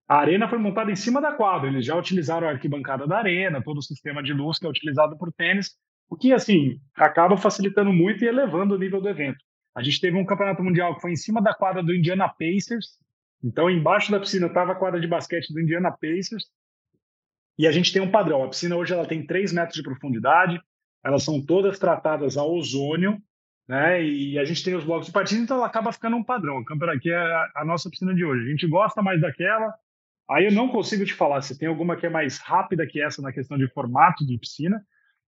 A 0.07 0.17
arena 0.19 0.47
foi 0.47 0.57
montada 0.57 0.91
em 0.91 0.95
cima 0.95 1.19
da 1.19 1.33
quadra, 1.33 1.67
eles 1.67 1.85
já 1.85 1.95
utilizaram 1.95 2.47
a 2.47 2.51
arquibancada 2.51 3.05
da 3.05 3.17
arena, 3.17 3.61
todo 3.61 3.79
o 3.79 3.83
sistema 3.83 4.23
de 4.23 4.31
luz 4.31 4.57
que 4.57 4.65
é 4.65 4.69
utilizado 4.69 5.17
por 5.17 5.33
tênis, 5.33 5.71
o 6.09 6.15
que, 6.15 6.31
assim, 6.31 6.79
acaba 6.95 7.35
facilitando 7.35 7.91
muito 7.91 8.23
e 8.23 8.27
elevando 8.27 8.75
o 8.75 8.77
nível 8.77 9.01
do 9.01 9.09
evento. 9.09 9.43
A 9.75 9.83
gente 9.83 9.99
teve 9.99 10.17
um 10.17 10.25
campeonato 10.25 10.63
mundial 10.63 10.95
que 10.95 11.01
foi 11.01 11.11
em 11.11 11.17
cima 11.17 11.41
da 11.41 11.53
quadra 11.53 11.83
do 11.83 11.93
Indiana 11.93 12.29
Pacers, 12.29 12.97
então 13.43 13.69
embaixo 13.69 14.11
da 14.11 14.19
piscina 14.19 14.47
estava 14.47 14.71
a 14.71 14.75
quadra 14.75 14.99
de 14.99 15.07
basquete 15.07 15.53
do 15.53 15.59
Indiana 15.59 15.91
Pacers, 15.91 16.45
e 17.57 17.65
a 17.67 17.71
gente 17.71 17.91
tem 17.91 18.01
um 18.01 18.11
padrão. 18.11 18.43
A 18.43 18.49
piscina 18.49 18.75
hoje 18.75 18.93
ela 18.93 19.05
tem 19.05 19.25
3 19.25 19.51
metros 19.51 19.75
de 19.75 19.83
profundidade, 19.83 20.61
elas 21.03 21.23
são 21.23 21.43
todas 21.43 21.79
tratadas 21.79 22.37
a 22.37 22.43
ozônio, 22.43 23.17
né? 23.67 24.03
E 24.03 24.37
a 24.37 24.45
gente 24.45 24.63
tem 24.63 24.75
os 24.75 24.83
blocos 24.83 25.07
de 25.07 25.11
partida, 25.11 25.41
então 25.41 25.57
ela 25.57 25.65
acaba 25.65 25.91
ficando 25.91 26.15
um 26.15 26.23
padrão. 26.23 26.63
Aqui 26.93 27.11
é 27.11 27.17
a 27.55 27.65
nossa 27.65 27.89
piscina 27.89 28.13
de 28.13 28.23
hoje. 28.23 28.45
A 28.45 28.49
gente 28.51 28.67
gosta 28.67 29.01
mais 29.01 29.19
daquela. 29.19 29.73
Aí 30.29 30.45
eu 30.45 30.51
não 30.51 30.67
consigo 30.67 31.05
te 31.05 31.13
falar 31.13 31.41
se 31.41 31.57
tem 31.57 31.67
alguma 31.67 31.95
que 31.95 32.05
é 32.05 32.09
mais 32.09 32.37
rápida 32.37 32.85
que 32.85 33.01
essa 33.01 33.21
na 33.21 33.31
questão 33.31 33.57
de 33.57 33.67
formato 33.69 34.25
de 34.25 34.37
piscina, 34.37 34.85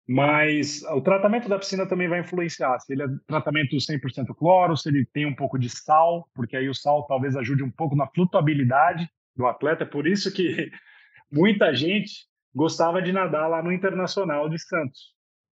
mas 0.08 0.82
o 0.84 1.02
tratamento 1.02 1.50
da 1.50 1.58
piscina 1.58 1.86
também 1.86 2.08
vai 2.08 2.20
influenciar. 2.20 2.80
Se 2.80 2.94
ele 2.94 3.02
é 3.02 3.06
tratamento 3.26 3.76
100% 3.76 4.34
cloro, 4.34 4.74
se 4.74 4.88
ele 4.88 5.04
tem 5.04 5.26
um 5.26 5.34
pouco 5.34 5.58
de 5.58 5.68
sal, 5.68 6.26
porque 6.34 6.56
aí 6.56 6.66
o 6.66 6.74
sal 6.74 7.06
talvez 7.06 7.36
ajude 7.36 7.62
um 7.62 7.70
pouco 7.70 7.94
na 7.94 8.06
flutuabilidade 8.06 9.06
do 9.36 9.46
atleta. 9.46 9.84
É 9.84 9.86
por 9.86 10.06
isso 10.06 10.32
que 10.32 10.70
muita 11.30 11.74
gente 11.74 12.26
gostava 12.54 13.02
de 13.02 13.12
nadar 13.12 13.50
lá 13.50 13.62
no 13.62 13.70
Internacional 13.70 14.48
de 14.48 14.58
Santos, 14.58 15.12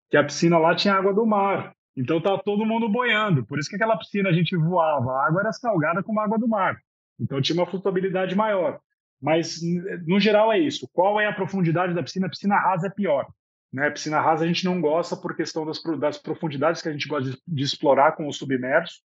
que 0.08 0.16
a 0.16 0.22
piscina 0.22 0.56
lá 0.56 0.72
tinha 0.76 0.94
água 0.94 1.12
do 1.12 1.26
mar. 1.26 1.74
Então 1.96 2.20
tá 2.20 2.38
todo 2.38 2.64
mundo 2.64 2.88
boiando. 2.88 3.44
Por 3.44 3.58
isso 3.58 3.68
que 3.68 3.74
aquela 3.74 3.96
piscina 3.96 4.28
a 4.28 4.32
gente 4.32 4.56
voava, 4.56 5.10
a 5.10 5.26
água 5.26 5.40
era 5.40 5.52
salgada 5.52 6.00
como 6.00 6.20
a 6.20 6.24
água 6.24 6.38
do 6.38 6.46
mar. 6.46 6.76
Então 7.18 7.42
tinha 7.42 7.58
uma 7.58 7.66
flutuabilidade 7.66 8.36
maior. 8.36 8.78
Mas 9.20 9.58
no 10.06 10.20
geral 10.20 10.52
é 10.52 10.60
isso. 10.60 10.88
Qual 10.92 11.20
é 11.20 11.26
a 11.26 11.32
profundidade 11.32 11.92
da 11.92 12.04
piscina? 12.04 12.28
A 12.28 12.30
piscina 12.30 12.56
rasa 12.56 12.86
é 12.86 12.90
pior. 12.90 13.26
Né? 13.74 13.90
Piscina 13.90 14.20
rasa 14.20 14.44
a 14.44 14.46
gente 14.46 14.64
não 14.64 14.80
gosta 14.80 15.16
por 15.16 15.34
questão 15.34 15.66
das, 15.66 15.82
das 15.98 16.16
profundidades 16.16 16.80
que 16.80 16.88
a 16.88 16.92
gente 16.92 17.08
gosta 17.08 17.32
de, 17.32 17.38
de 17.46 17.64
explorar 17.64 18.12
com 18.12 18.28
o 18.28 18.32
submerso. 18.32 19.00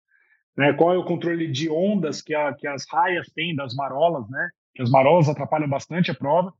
Né? 0.57 0.73
Qual 0.73 0.91
é 0.91 0.97
o 0.97 1.05
controle 1.05 1.51
de 1.51 1.69
ondas 1.69 2.19
que, 2.19 2.33
a, 2.33 2.51
que 2.51 2.67
as 2.67 2.83
raias 2.91 3.27
têm 3.35 3.55
das 3.55 3.75
marolas, 3.75 4.27
né? 4.27 4.49
Que 4.73 4.81
as 4.81 4.89
marolas 4.89 5.29
atrapalham 5.29 5.69
bastante 5.69 6.09
a 6.09 6.15
prova. 6.15 6.51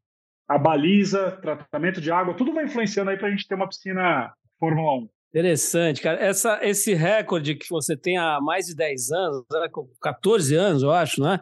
A 0.47 0.55
baliza, 0.55 1.31
tratamento 1.41 1.99
de 1.99 2.11
água, 2.11 2.35
tudo 2.35 2.53
vai 2.53 2.65
influenciando 2.65 3.09
aí 3.09 3.17
para 3.17 3.27
a 3.27 3.31
gente 3.31 3.47
ter 3.47 3.55
uma 3.55 3.67
piscina 3.67 4.31
Fórmula 4.59 4.99
1. 4.99 5.09
Interessante, 5.29 5.99
cara. 5.99 6.23
Essa, 6.23 6.59
esse 6.61 6.93
recorde 6.93 7.55
que 7.55 7.67
você 7.67 7.97
tem 7.97 8.17
há 8.17 8.39
mais 8.39 8.67
de 8.67 8.75
10 8.75 9.11
anos, 9.11 9.45
14 9.99 10.53
né, 10.53 10.61
anos, 10.61 10.83
eu 10.83 10.91
acho, 10.91 11.23
né? 11.23 11.39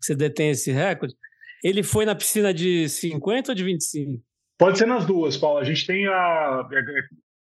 Que 0.00 0.06
você 0.06 0.14
detém 0.14 0.50
esse 0.50 0.72
recorde. 0.72 1.14
Ele 1.62 1.82
foi 1.82 2.06
na 2.06 2.14
piscina 2.14 2.54
de 2.54 2.88
50 2.88 3.50
ou 3.52 3.54
de 3.54 3.64
25? 3.64 4.22
Pode 4.58 4.78
ser 4.78 4.86
nas 4.86 5.04
duas, 5.04 5.36
Paulo. 5.36 5.58
A 5.58 5.64
gente 5.64 5.86
tem 5.86 6.06
a. 6.06 6.68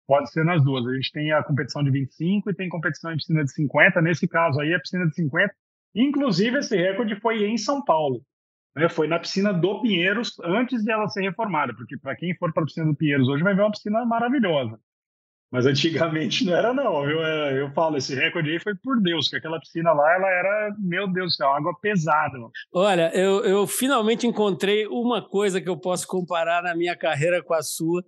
Pode 0.07 0.31
ser 0.31 0.45
nas 0.45 0.63
duas. 0.65 0.87
A 0.87 0.95
gente 0.95 1.13
tem 1.13 1.33
a 1.33 1.43
competição 1.43 1.83
de 1.83 1.91
25 1.91 2.51
e 2.51 2.55
tem 2.55 2.69
competição 2.69 3.11
de 3.11 3.19
piscina 3.19 3.45
de 3.45 3.53
50. 3.53 4.01
Nesse 4.01 4.27
caso 4.27 4.61
aí, 4.61 4.75
a 4.75 4.81
piscina 4.81 5.07
de 5.07 5.15
50. 5.15 5.55
Inclusive, 5.95 6.59
esse 6.59 6.77
recorde 6.77 7.21
foi 7.21 7.45
em 7.45 7.59
São 7.59 7.85
Paulo. 7.85 8.23
Né? 8.75 8.89
Foi 8.89 9.07
na 9.07 9.19
piscina 9.19 9.53
do 9.53 9.81
Pinheiros 9.83 10.39
antes 10.43 10.83
de 10.83 10.91
ela 10.91 11.09
ser 11.09 11.23
reformada, 11.23 11.75
porque 11.75 11.99
para 11.99 12.17
quem 12.17 12.35
for 12.37 12.53
para 12.53 12.63
a 12.63 12.67
piscina 12.67 12.87
do 12.87 12.97
Pinheiros 12.97 13.29
hoje 13.29 13.43
vai 13.43 13.55
ver 13.55 13.63
uma 13.63 13.71
piscina 13.71 14.05
maravilhosa. 14.05 14.81
Mas 15.53 15.67
antigamente 15.67 16.47
não 16.47 16.57
era 16.57 16.73
não, 16.73 17.05
viu? 17.05 17.23
É, 17.23 17.61
eu 17.61 17.71
falo, 17.73 17.99
esse 17.99 18.15
recorde 18.15 18.51
aí 18.51 18.59
foi 18.59 18.75
por 18.75 18.99
Deus, 19.03 19.29
que 19.29 19.37
aquela 19.37 19.61
piscina 19.61 19.93
lá, 19.93 20.15
ela 20.15 20.29
era, 20.31 20.75
meu 20.79 21.07
Deus 21.07 21.35
do 21.35 21.37
céu, 21.37 21.51
água 21.51 21.77
pesada. 21.79 22.39
Mano. 22.39 22.51
Olha, 22.73 23.15
eu, 23.15 23.45
eu 23.45 23.67
finalmente 23.67 24.27
encontrei 24.27 24.87
uma 24.87 25.21
coisa 25.21 25.61
que 25.61 25.69
eu 25.69 25.77
posso 25.77 26.07
comparar 26.07 26.63
na 26.63 26.75
minha 26.75 26.97
carreira 26.97 27.43
com 27.43 27.53
a 27.53 27.63
sua, 27.63 28.03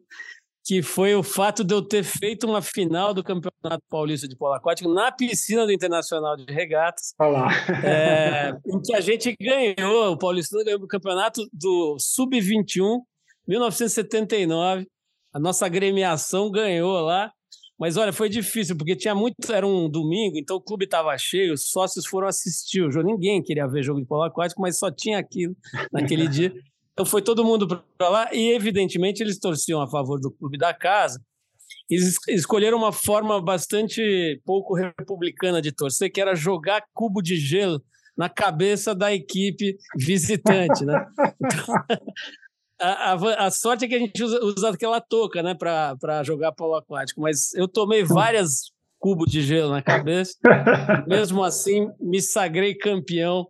que 0.64 0.82
foi 0.82 1.14
o 1.14 1.22
fato 1.22 1.62
de 1.62 1.74
eu 1.74 1.82
ter 1.82 2.02
feito 2.02 2.46
uma 2.46 2.62
final 2.62 3.12
do 3.12 3.22
Campeonato 3.22 3.84
Paulista 3.90 4.26
de 4.26 4.34
Polo 4.34 4.54
Aquático 4.54 4.88
na 4.88 5.12
piscina 5.12 5.66
do 5.66 5.72
Internacional 5.72 6.38
de 6.38 6.50
Regatas. 6.50 7.12
Olá. 7.18 7.50
É, 7.84 8.56
em 8.66 8.80
que 8.80 8.94
a 8.94 9.02
gente 9.02 9.36
ganhou, 9.38 10.12
o 10.12 10.18
Paulistano 10.18 10.64
ganhou 10.64 10.80
o 10.80 10.88
campeonato 10.88 11.46
do 11.52 11.98
Sub-21, 11.98 13.00
1979. 13.46 14.86
A 15.34 15.40
nossa 15.40 15.66
agremiação 15.66 16.50
ganhou 16.50 17.00
lá. 17.00 17.32
Mas 17.78 17.96
olha, 17.96 18.12
foi 18.12 18.28
difícil, 18.28 18.76
porque 18.76 18.94
tinha 18.94 19.14
muito. 19.14 19.34
Era 19.52 19.66
um 19.66 19.88
domingo, 19.88 20.38
então 20.38 20.56
o 20.56 20.60
clube 20.60 20.84
estava 20.84 21.16
cheio, 21.18 21.52
os 21.52 21.70
sócios 21.70 22.06
foram 22.06 22.28
assistir 22.28 22.82
o 22.82 22.90
jogo. 22.90 23.08
Ninguém 23.08 23.42
queria 23.42 23.66
ver 23.66 23.82
jogo 23.82 24.00
de 24.00 24.06
polo 24.06 24.22
aquático, 24.22 24.62
mas 24.62 24.78
só 24.78 24.92
tinha 24.92 25.18
aquilo 25.18 25.56
naquele 25.92 26.28
dia. 26.28 26.54
Então 26.92 27.04
foi 27.04 27.20
todo 27.20 27.44
mundo 27.44 27.66
para 27.98 28.08
lá 28.08 28.32
e, 28.32 28.52
evidentemente, 28.52 29.20
eles 29.20 29.40
torciam 29.40 29.82
a 29.82 29.90
favor 29.90 30.20
do 30.20 30.30
clube 30.30 30.56
da 30.56 30.72
casa. 30.72 31.20
Eles 31.90 32.16
escolheram 32.28 32.78
uma 32.78 32.92
forma 32.92 33.42
bastante 33.42 34.40
pouco 34.44 34.74
republicana 34.74 35.60
de 35.60 35.72
torcer, 35.72 36.12
que 36.12 36.20
era 36.20 36.36
jogar 36.36 36.84
cubo 36.94 37.20
de 37.20 37.36
gelo 37.36 37.82
na 38.16 38.28
cabeça 38.28 38.94
da 38.94 39.12
equipe 39.12 39.76
visitante, 39.96 40.84
né? 40.84 41.04
Então, 41.44 41.74
a, 42.80 43.12
a, 43.12 43.46
a, 43.46 43.50
sorte 43.50 43.84
é 43.84 43.88
que 43.88 43.94
a 43.94 43.98
gente 43.98 44.22
usa, 44.22 44.38
usa 44.42 44.70
aquela 44.70 45.00
touca, 45.00 45.42
né, 45.42 45.54
para 45.54 46.22
jogar 46.24 46.52
polo 46.52 46.76
aquático, 46.76 47.20
mas 47.20 47.52
eu 47.54 47.68
tomei 47.68 48.04
várias 48.04 48.72
cubos 48.98 49.30
de 49.30 49.42
gelo 49.42 49.70
na 49.70 49.82
cabeça, 49.82 50.34
mesmo 51.06 51.42
assim 51.42 51.90
me 52.00 52.20
sagrei 52.20 52.74
campeão 52.74 53.46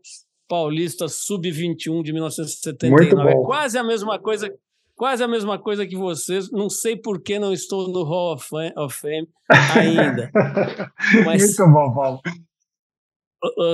Paulista 0.48 1.09
Sub-21 1.09 2.02
de 2.02 2.12
1979. 2.12 3.30
É 3.30 3.34
quase 3.44 3.78
a 3.78 3.84
mesma 3.84 4.18
coisa, 4.18 4.52
quase 4.94 5.22
a 5.22 5.28
mesma 5.28 5.59
coisa 5.59 5.86
que 5.86 5.96
vocês. 5.96 6.51
Não 6.51 6.68
sei 6.68 6.96
por 6.96 7.20
que 7.22 7.38
não 7.38 7.52
estou 7.52 7.88
no 7.88 8.02
Hall 8.02 8.34
of 8.34 8.94
Fame 8.94 9.28
ainda. 9.74 10.30
Mas, 11.24 11.42
Muito 11.42 11.72
bom, 11.72 11.94
Paulo. 11.94 12.20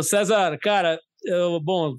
César, 0.02 0.58
cara, 0.58 0.98
eu, 1.24 1.60
bom, 1.60 1.96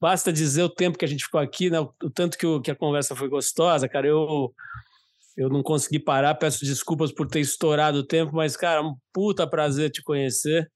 basta 0.00 0.32
dizer 0.32 0.62
o 0.62 0.68
tempo 0.68 0.98
que 0.98 1.04
a 1.04 1.08
gente 1.08 1.24
ficou 1.24 1.40
aqui, 1.40 1.70
né? 1.70 1.80
O, 1.80 1.92
tanto 2.14 2.36
que, 2.36 2.46
o, 2.46 2.60
que 2.60 2.70
a 2.70 2.76
conversa 2.76 3.14
foi 3.14 3.28
gostosa, 3.28 3.88
cara. 3.88 4.06
Eu 4.06 4.52
eu 5.36 5.50
não 5.50 5.62
consegui 5.62 5.98
parar, 5.98 6.34
peço 6.34 6.64
desculpas 6.64 7.12
por 7.12 7.28
ter 7.28 7.40
estourado 7.40 7.98
o 7.98 8.06
tempo, 8.06 8.34
mas, 8.34 8.56
cara, 8.56 8.82
um 8.82 8.94
puta 9.12 9.46
prazer 9.46 9.90
te 9.90 10.02
conhecer 10.02 10.66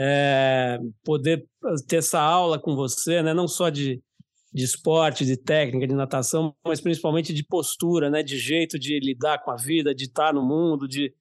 é, 0.00 0.78
poder 1.04 1.46
ter 1.86 1.96
essa 1.96 2.18
aula 2.18 2.58
com 2.58 2.74
você, 2.74 3.22
né? 3.22 3.34
não 3.34 3.46
só 3.46 3.68
de, 3.68 4.02
de 4.50 4.64
esporte, 4.64 5.26
de 5.26 5.36
técnica, 5.36 5.86
de 5.86 5.94
natação, 5.94 6.54
mas 6.64 6.80
principalmente 6.80 7.34
de 7.34 7.44
postura, 7.44 8.08
né? 8.08 8.22
de 8.22 8.38
jeito 8.38 8.78
de 8.78 8.98
lidar 8.98 9.42
com 9.42 9.50
a 9.50 9.56
vida, 9.56 9.94
de 9.94 10.04
estar 10.04 10.32
no 10.32 10.42
mundo, 10.42 10.88
de, 10.88 11.12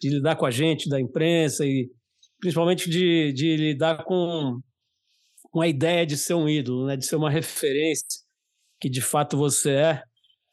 de 0.00 0.10
lidar 0.10 0.36
com 0.36 0.46
a 0.46 0.50
gente 0.50 0.88
da 0.88 1.00
imprensa 1.00 1.66
e 1.66 1.90
principalmente 2.38 2.88
de, 2.88 3.32
de 3.32 3.56
lidar 3.56 4.04
com, 4.04 4.60
com 5.50 5.60
a 5.60 5.68
ideia 5.68 6.06
de 6.06 6.16
ser 6.16 6.34
um 6.34 6.48
ídolo, 6.48 6.86
né? 6.86 6.96
de 6.96 7.04
ser 7.04 7.16
uma 7.16 7.30
referência 7.30 8.06
que 8.80 8.88
de 8.88 9.02
fato 9.02 9.36
você 9.36 9.70
é 9.72 10.02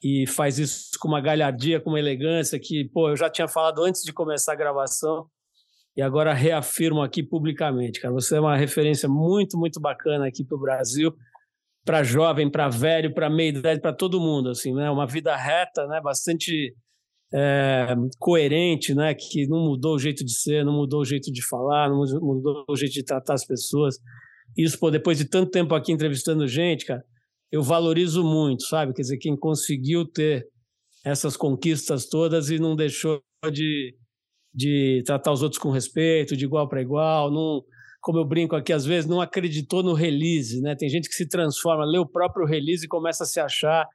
e 0.04 0.28
faz 0.28 0.60
isso 0.60 0.92
com 1.00 1.08
uma 1.08 1.22
galhardia, 1.22 1.80
com 1.80 1.90
uma 1.90 2.00
elegância 2.00 2.60
que, 2.60 2.90
pô, 2.94 3.10
eu 3.10 3.16
já 3.16 3.30
tinha 3.30 3.48
falado 3.48 3.84
antes 3.84 4.04
de 4.04 4.14
começar 4.14 4.54
a 4.54 4.56
gravação, 4.56 5.28
e 5.98 6.02
agora 6.02 6.32
reafirmo 6.32 7.02
aqui 7.02 7.24
publicamente, 7.24 8.00
cara. 8.00 8.14
Você 8.14 8.38
é 8.38 8.40
uma 8.40 8.56
referência 8.56 9.10
muito, 9.10 9.58
muito 9.58 9.82
bacana 9.82 10.28
aqui 10.28 10.46
para 10.46 10.56
o 10.56 10.62
Brasil, 10.62 11.12
para 11.84 12.04
jovem, 12.04 12.52
para 12.52 12.70
velho, 12.70 13.12
para 13.12 13.32
meia 13.32 13.50
idade, 13.50 13.82
para 13.82 13.92
todo 13.92 14.22
mundo, 14.22 14.50
assim, 14.50 14.76
né? 14.76 14.92
Uma 14.92 15.08
vida 15.08 15.36
reta, 15.36 15.88
né? 15.88 16.00
Bastante 16.00 16.76
é, 17.34 17.96
coerente, 18.20 18.94
né? 18.94 19.16
Que 19.16 19.48
não 19.48 19.66
mudou 19.66 19.96
o 19.96 20.00
jeito 20.00 20.24
de 20.24 20.38
ser, 20.38 20.64
não 20.64 20.74
mudou 20.74 21.02
o 21.02 21.06
jeito 21.06 21.32
de 21.32 21.44
falar, 21.44 21.90
não 21.90 21.98
mudou 21.98 22.64
o 22.70 22.76
jeito 22.76 22.94
de 22.94 23.04
tratar 23.04 23.34
as 23.34 23.46
pessoas. 23.46 23.98
Isso, 24.58 24.80
pô, 24.80 24.90
depois 24.90 25.18
de 25.18 25.26
tanto 25.26 25.52
tempo 25.52 25.76
aqui 25.76 25.92
entrevistando 25.92 26.48
gente, 26.48 26.86
cara, 26.86 27.04
eu 27.52 27.62
valorizo 27.62 28.24
muito, 28.24 28.64
sabe? 28.64 28.94
Quer 28.94 29.04
dizer, 29.04 29.18
quem 29.18 29.38
conseguiu 29.38 30.06
ter 30.06 30.48
essas 31.06 31.38
conquistas 31.38 32.08
todas 32.08 32.50
e 32.50 32.60
não 32.60 32.76
deixou 32.76 33.22
de 33.52 33.96
de 34.54 35.04
tratar 35.06 35.32
os 35.32 35.44
outros 35.44 35.62
com 35.62 35.70
respeito, 35.70 36.36
de 36.36 36.44
igual 36.46 36.68
para 36.68 36.82
igual, 36.82 37.30
não, 37.32 37.62
como 38.02 38.18
eu 38.18 38.26
brinco 38.26 38.56
aqui 38.56 38.74
às 38.74 38.86
vezes, 38.86 39.08
não 39.08 39.22
acreditou 39.22 39.84
no 39.84 39.94
release, 39.94 40.60
né? 40.62 40.76
Tem 40.76 40.90
gente 40.90 41.08
que 41.08 41.14
se 41.14 41.28
transforma, 41.28 41.86
lê 41.86 42.00
o 42.00 42.08
próprio 42.08 42.44
release 42.44 42.86
e 42.86 42.88
começa 42.88 43.24
a 43.24 43.28
se 43.28 43.40
achar 43.40 43.88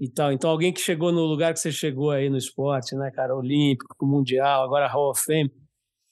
e 0.00 0.10
tal. 0.10 0.32
Então 0.32 0.50
alguém 0.50 0.72
que 0.72 0.80
chegou 0.80 1.12
no 1.12 1.24
lugar 1.24 1.52
que 1.52 1.60
você 1.60 1.70
chegou 1.70 2.10
aí 2.10 2.28
no 2.28 2.36
esporte, 2.36 2.96
né, 2.96 3.12
cara, 3.14 3.36
olímpico, 3.36 4.04
mundial, 4.04 4.64
agora 4.64 4.88
Hall 4.88 5.10
of 5.10 5.22
Fame, 5.24 5.52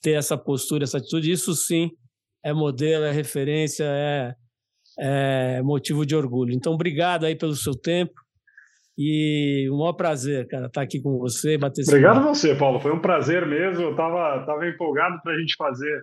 ter 0.00 0.12
essa 0.12 0.38
postura, 0.38 0.84
essa 0.84 0.98
atitude, 0.98 1.32
isso 1.32 1.52
sim 1.54 1.90
é 2.44 2.52
modelo, 2.52 3.04
é 3.04 3.12
referência, 3.12 3.84
é, 3.84 4.34
é 4.98 5.62
motivo 5.62 6.04
de 6.04 6.14
orgulho. 6.16 6.52
Então 6.52 6.72
obrigado 6.72 7.24
aí 7.24 7.36
pelo 7.36 7.54
seu 7.54 7.74
tempo. 7.74 8.14
E 8.98 9.66
um 9.70 9.78
maior 9.78 9.94
prazer, 9.94 10.46
cara, 10.48 10.66
estar 10.66 10.82
aqui 10.82 11.00
com 11.00 11.18
você, 11.18 11.56
bater 11.56 11.84
Obrigado 11.88 12.18
a 12.18 12.22
você, 12.22 12.54
Paulo. 12.54 12.80
Foi 12.80 12.92
um 12.92 13.00
prazer 13.00 13.46
mesmo. 13.46 13.82
Eu 13.82 13.90
estava 13.92 14.44
tava 14.44 14.68
empolgado 14.68 15.18
para 15.22 15.32
a 15.32 15.38
gente 15.38 15.54
fazer 15.56 16.02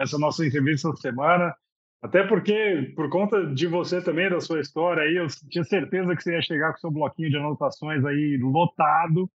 essa 0.00 0.18
nossa 0.18 0.46
entrevista 0.46 0.88
essa 0.88 0.96
semana. 0.96 1.54
Até 2.02 2.26
porque, 2.26 2.92
por 2.94 3.10
conta 3.10 3.44
de 3.52 3.66
você 3.66 4.02
também, 4.02 4.30
da 4.30 4.40
sua 4.40 4.60
história 4.60 5.02
aí, 5.02 5.16
eu 5.16 5.26
tinha 5.50 5.64
certeza 5.64 6.14
que 6.14 6.22
você 6.22 6.32
ia 6.32 6.42
chegar 6.42 6.72
com 6.72 6.78
seu 6.78 6.90
bloquinho 6.90 7.28
de 7.28 7.36
anotações 7.36 8.04
aí 8.04 8.38
lotado. 8.40 9.28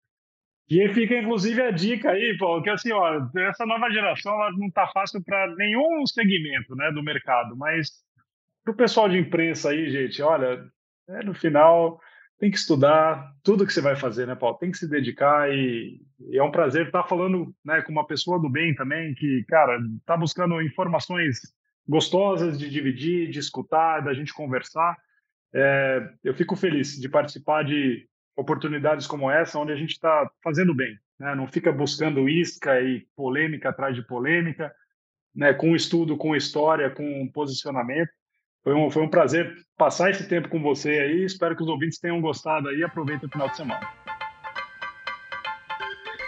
E 0.74 0.88
fica, 0.94 1.18
inclusive, 1.18 1.60
a 1.60 1.70
dica 1.70 2.12
aí, 2.12 2.34
Paulo, 2.38 2.62
que 2.62 2.70
assim, 2.70 2.92
ó, 2.92 3.28
essa 3.36 3.66
nova 3.66 3.90
geração 3.90 4.32
ela 4.32 4.50
não 4.52 4.68
está 4.68 4.88
fácil 4.88 5.22
para 5.22 5.54
nenhum 5.56 6.06
segmento 6.06 6.74
né, 6.74 6.90
do 6.92 7.02
mercado, 7.02 7.54
mas 7.54 7.90
para 8.64 8.72
o 8.72 8.76
pessoal 8.76 9.06
de 9.06 9.18
imprensa 9.18 9.68
aí, 9.68 9.90
gente, 9.90 10.22
olha, 10.22 10.64
é, 11.10 11.22
no 11.24 11.34
final 11.34 12.00
tem 12.38 12.50
que 12.50 12.56
estudar 12.56 13.34
tudo 13.42 13.66
que 13.66 13.72
você 13.72 13.82
vai 13.82 13.96
fazer, 13.96 14.26
né, 14.26 14.34
Paulo? 14.34 14.56
Tem 14.56 14.70
que 14.70 14.78
se 14.78 14.88
dedicar 14.88 15.52
e, 15.52 16.00
e, 16.20 16.38
é 16.38 16.42
um 16.42 16.50
prazer 16.50 16.86
estar 16.86 17.04
falando 17.04 17.54
né, 17.62 17.82
com 17.82 17.92
uma 17.92 18.06
pessoa 18.06 18.40
do 18.40 18.48
bem 18.48 18.74
também, 18.74 19.14
que, 19.14 19.44
cara, 19.48 19.78
está 20.00 20.16
buscando 20.16 20.62
informações 20.62 21.38
gostosas 21.86 22.58
de 22.58 22.70
dividir, 22.70 23.28
de 23.28 23.38
escutar, 23.38 24.00
da 24.00 24.14
gente 24.14 24.32
conversar. 24.32 24.96
É, 25.54 26.00
eu 26.24 26.32
fico 26.32 26.56
feliz 26.56 26.98
de 26.98 27.10
participar 27.10 27.62
de 27.62 28.08
oportunidades 28.36 29.06
como 29.06 29.30
essa, 29.30 29.58
onde 29.58 29.72
a 29.72 29.76
gente 29.76 29.92
está 29.92 30.30
fazendo 30.42 30.74
bem, 30.74 30.98
né? 31.18 31.34
não 31.34 31.46
fica 31.46 31.70
buscando 31.72 32.28
isca 32.28 32.80
e 32.80 33.06
polêmica 33.14 33.68
atrás 33.68 33.94
de 33.94 34.02
polêmica, 34.02 34.72
né? 35.34 35.52
com 35.52 35.74
estudo, 35.74 36.16
com 36.16 36.34
história, 36.34 36.90
com 36.90 37.28
posicionamento. 37.32 38.10
Foi 38.62 38.74
um, 38.74 38.90
foi 38.90 39.02
um 39.02 39.08
prazer 39.08 39.52
passar 39.76 40.10
esse 40.10 40.28
tempo 40.28 40.48
com 40.48 40.62
você 40.62 40.90
aí. 40.90 41.24
Espero 41.24 41.56
que 41.56 41.62
os 41.62 41.68
ouvintes 41.68 41.98
tenham 41.98 42.20
gostado 42.20 42.68
aí. 42.68 42.84
Aproveita 42.84 43.26
o 43.26 43.28
final 43.28 43.48
de 43.48 43.56
semana. 43.56 43.88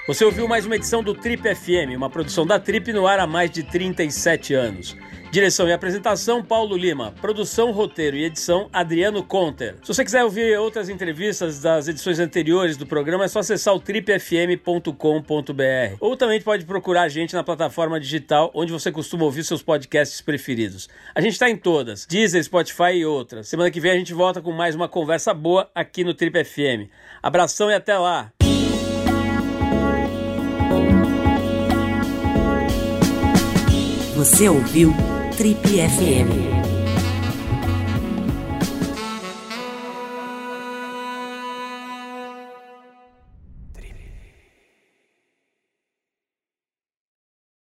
Você 0.07 0.25
ouviu 0.25 0.47
mais 0.47 0.67
uma 0.67 0.77
edição 0.77 1.03
do 1.03 1.15
Trip 1.15 1.43
FM, 1.55 1.97
uma 1.97 2.11
produção 2.11 2.45
da 2.45 2.59
Trip 2.59 2.93
no 2.93 3.07
ar 3.07 3.21
há 3.21 3.27
mais 3.27 3.51
de 3.51 3.63
37 3.63 4.53
anos. 4.53 4.97
Direção 5.35 5.69
e 5.69 5.73
apresentação, 5.73 6.45
Paulo 6.45 6.77
Lima. 6.77 7.13
Produção, 7.21 7.73
roteiro 7.73 8.17
e 8.17 8.23
edição, 8.23 8.69
Adriano 8.73 9.21
Conter. 9.21 9.75
Se 9.83 9.89
você 9.89 10.05
quiser 10.05 10.23
ouvir 10.23 10.57
outras 10.57 10.89
entrevistas 10.89 11.61
das 11.61 11.89
edições 11.89 12.21
anteriores 12.21 12.77
do 12.77 12.87
programa, 12.87 13.25
é 13.25 13.29
só 13.29 13.41
acessar 13.41 13.75
o 13.75 13.81
tripfm.com.br. 13.81 15.97
Ou 15.99 16.17
também 16.17 16.41
pode 16.41 16.65
procurar 16.65 17.03
a 17.03 17.09
gente 17.09 17.35
na 17.35 17.43
plataforma 17.43 17.99
digital 17.99 18.53
onde 18.55 18.71
você 18.71 18.93
costuma 18.93 19.25
ouvir 19.25 19.43
seus 19.43 19.61
podcasts 19.61 20.21
preferidos. 20.21 20.89
A 21.13 21.21
gente 21.21 21.33
está 21.33 21.51
em 21.51 21.57
todas, 21.57 22.07
Deezer, 22.07 22.45
Spotify 22.45 22.93
e 22.93 23.05
outras. 23.05 23.49
Semana 23.49 23.73
que 23.73 23.81
vem 23.81 23.91
a 23.91 23.97
gente 23.97 24.15
volta 24.15 24.41
com 24.41 24.53
mais 24.53 24.77
uma 24.77 24.89
conversa 24.89 25.35
boa 25.35 25.69
aqui 25.75 26.05
no 26.05 26.15
Trip 26.15 26.45
FM. 26.45 26.89
Abração 27.21 27.73
e 27.73 27.75
até 27.75 27.99
lá! 27.99 28.31
Você 34.15 34.49
ouviu 34.49 34.95
Trip 35.37 35.59
FM. 35.67 36.64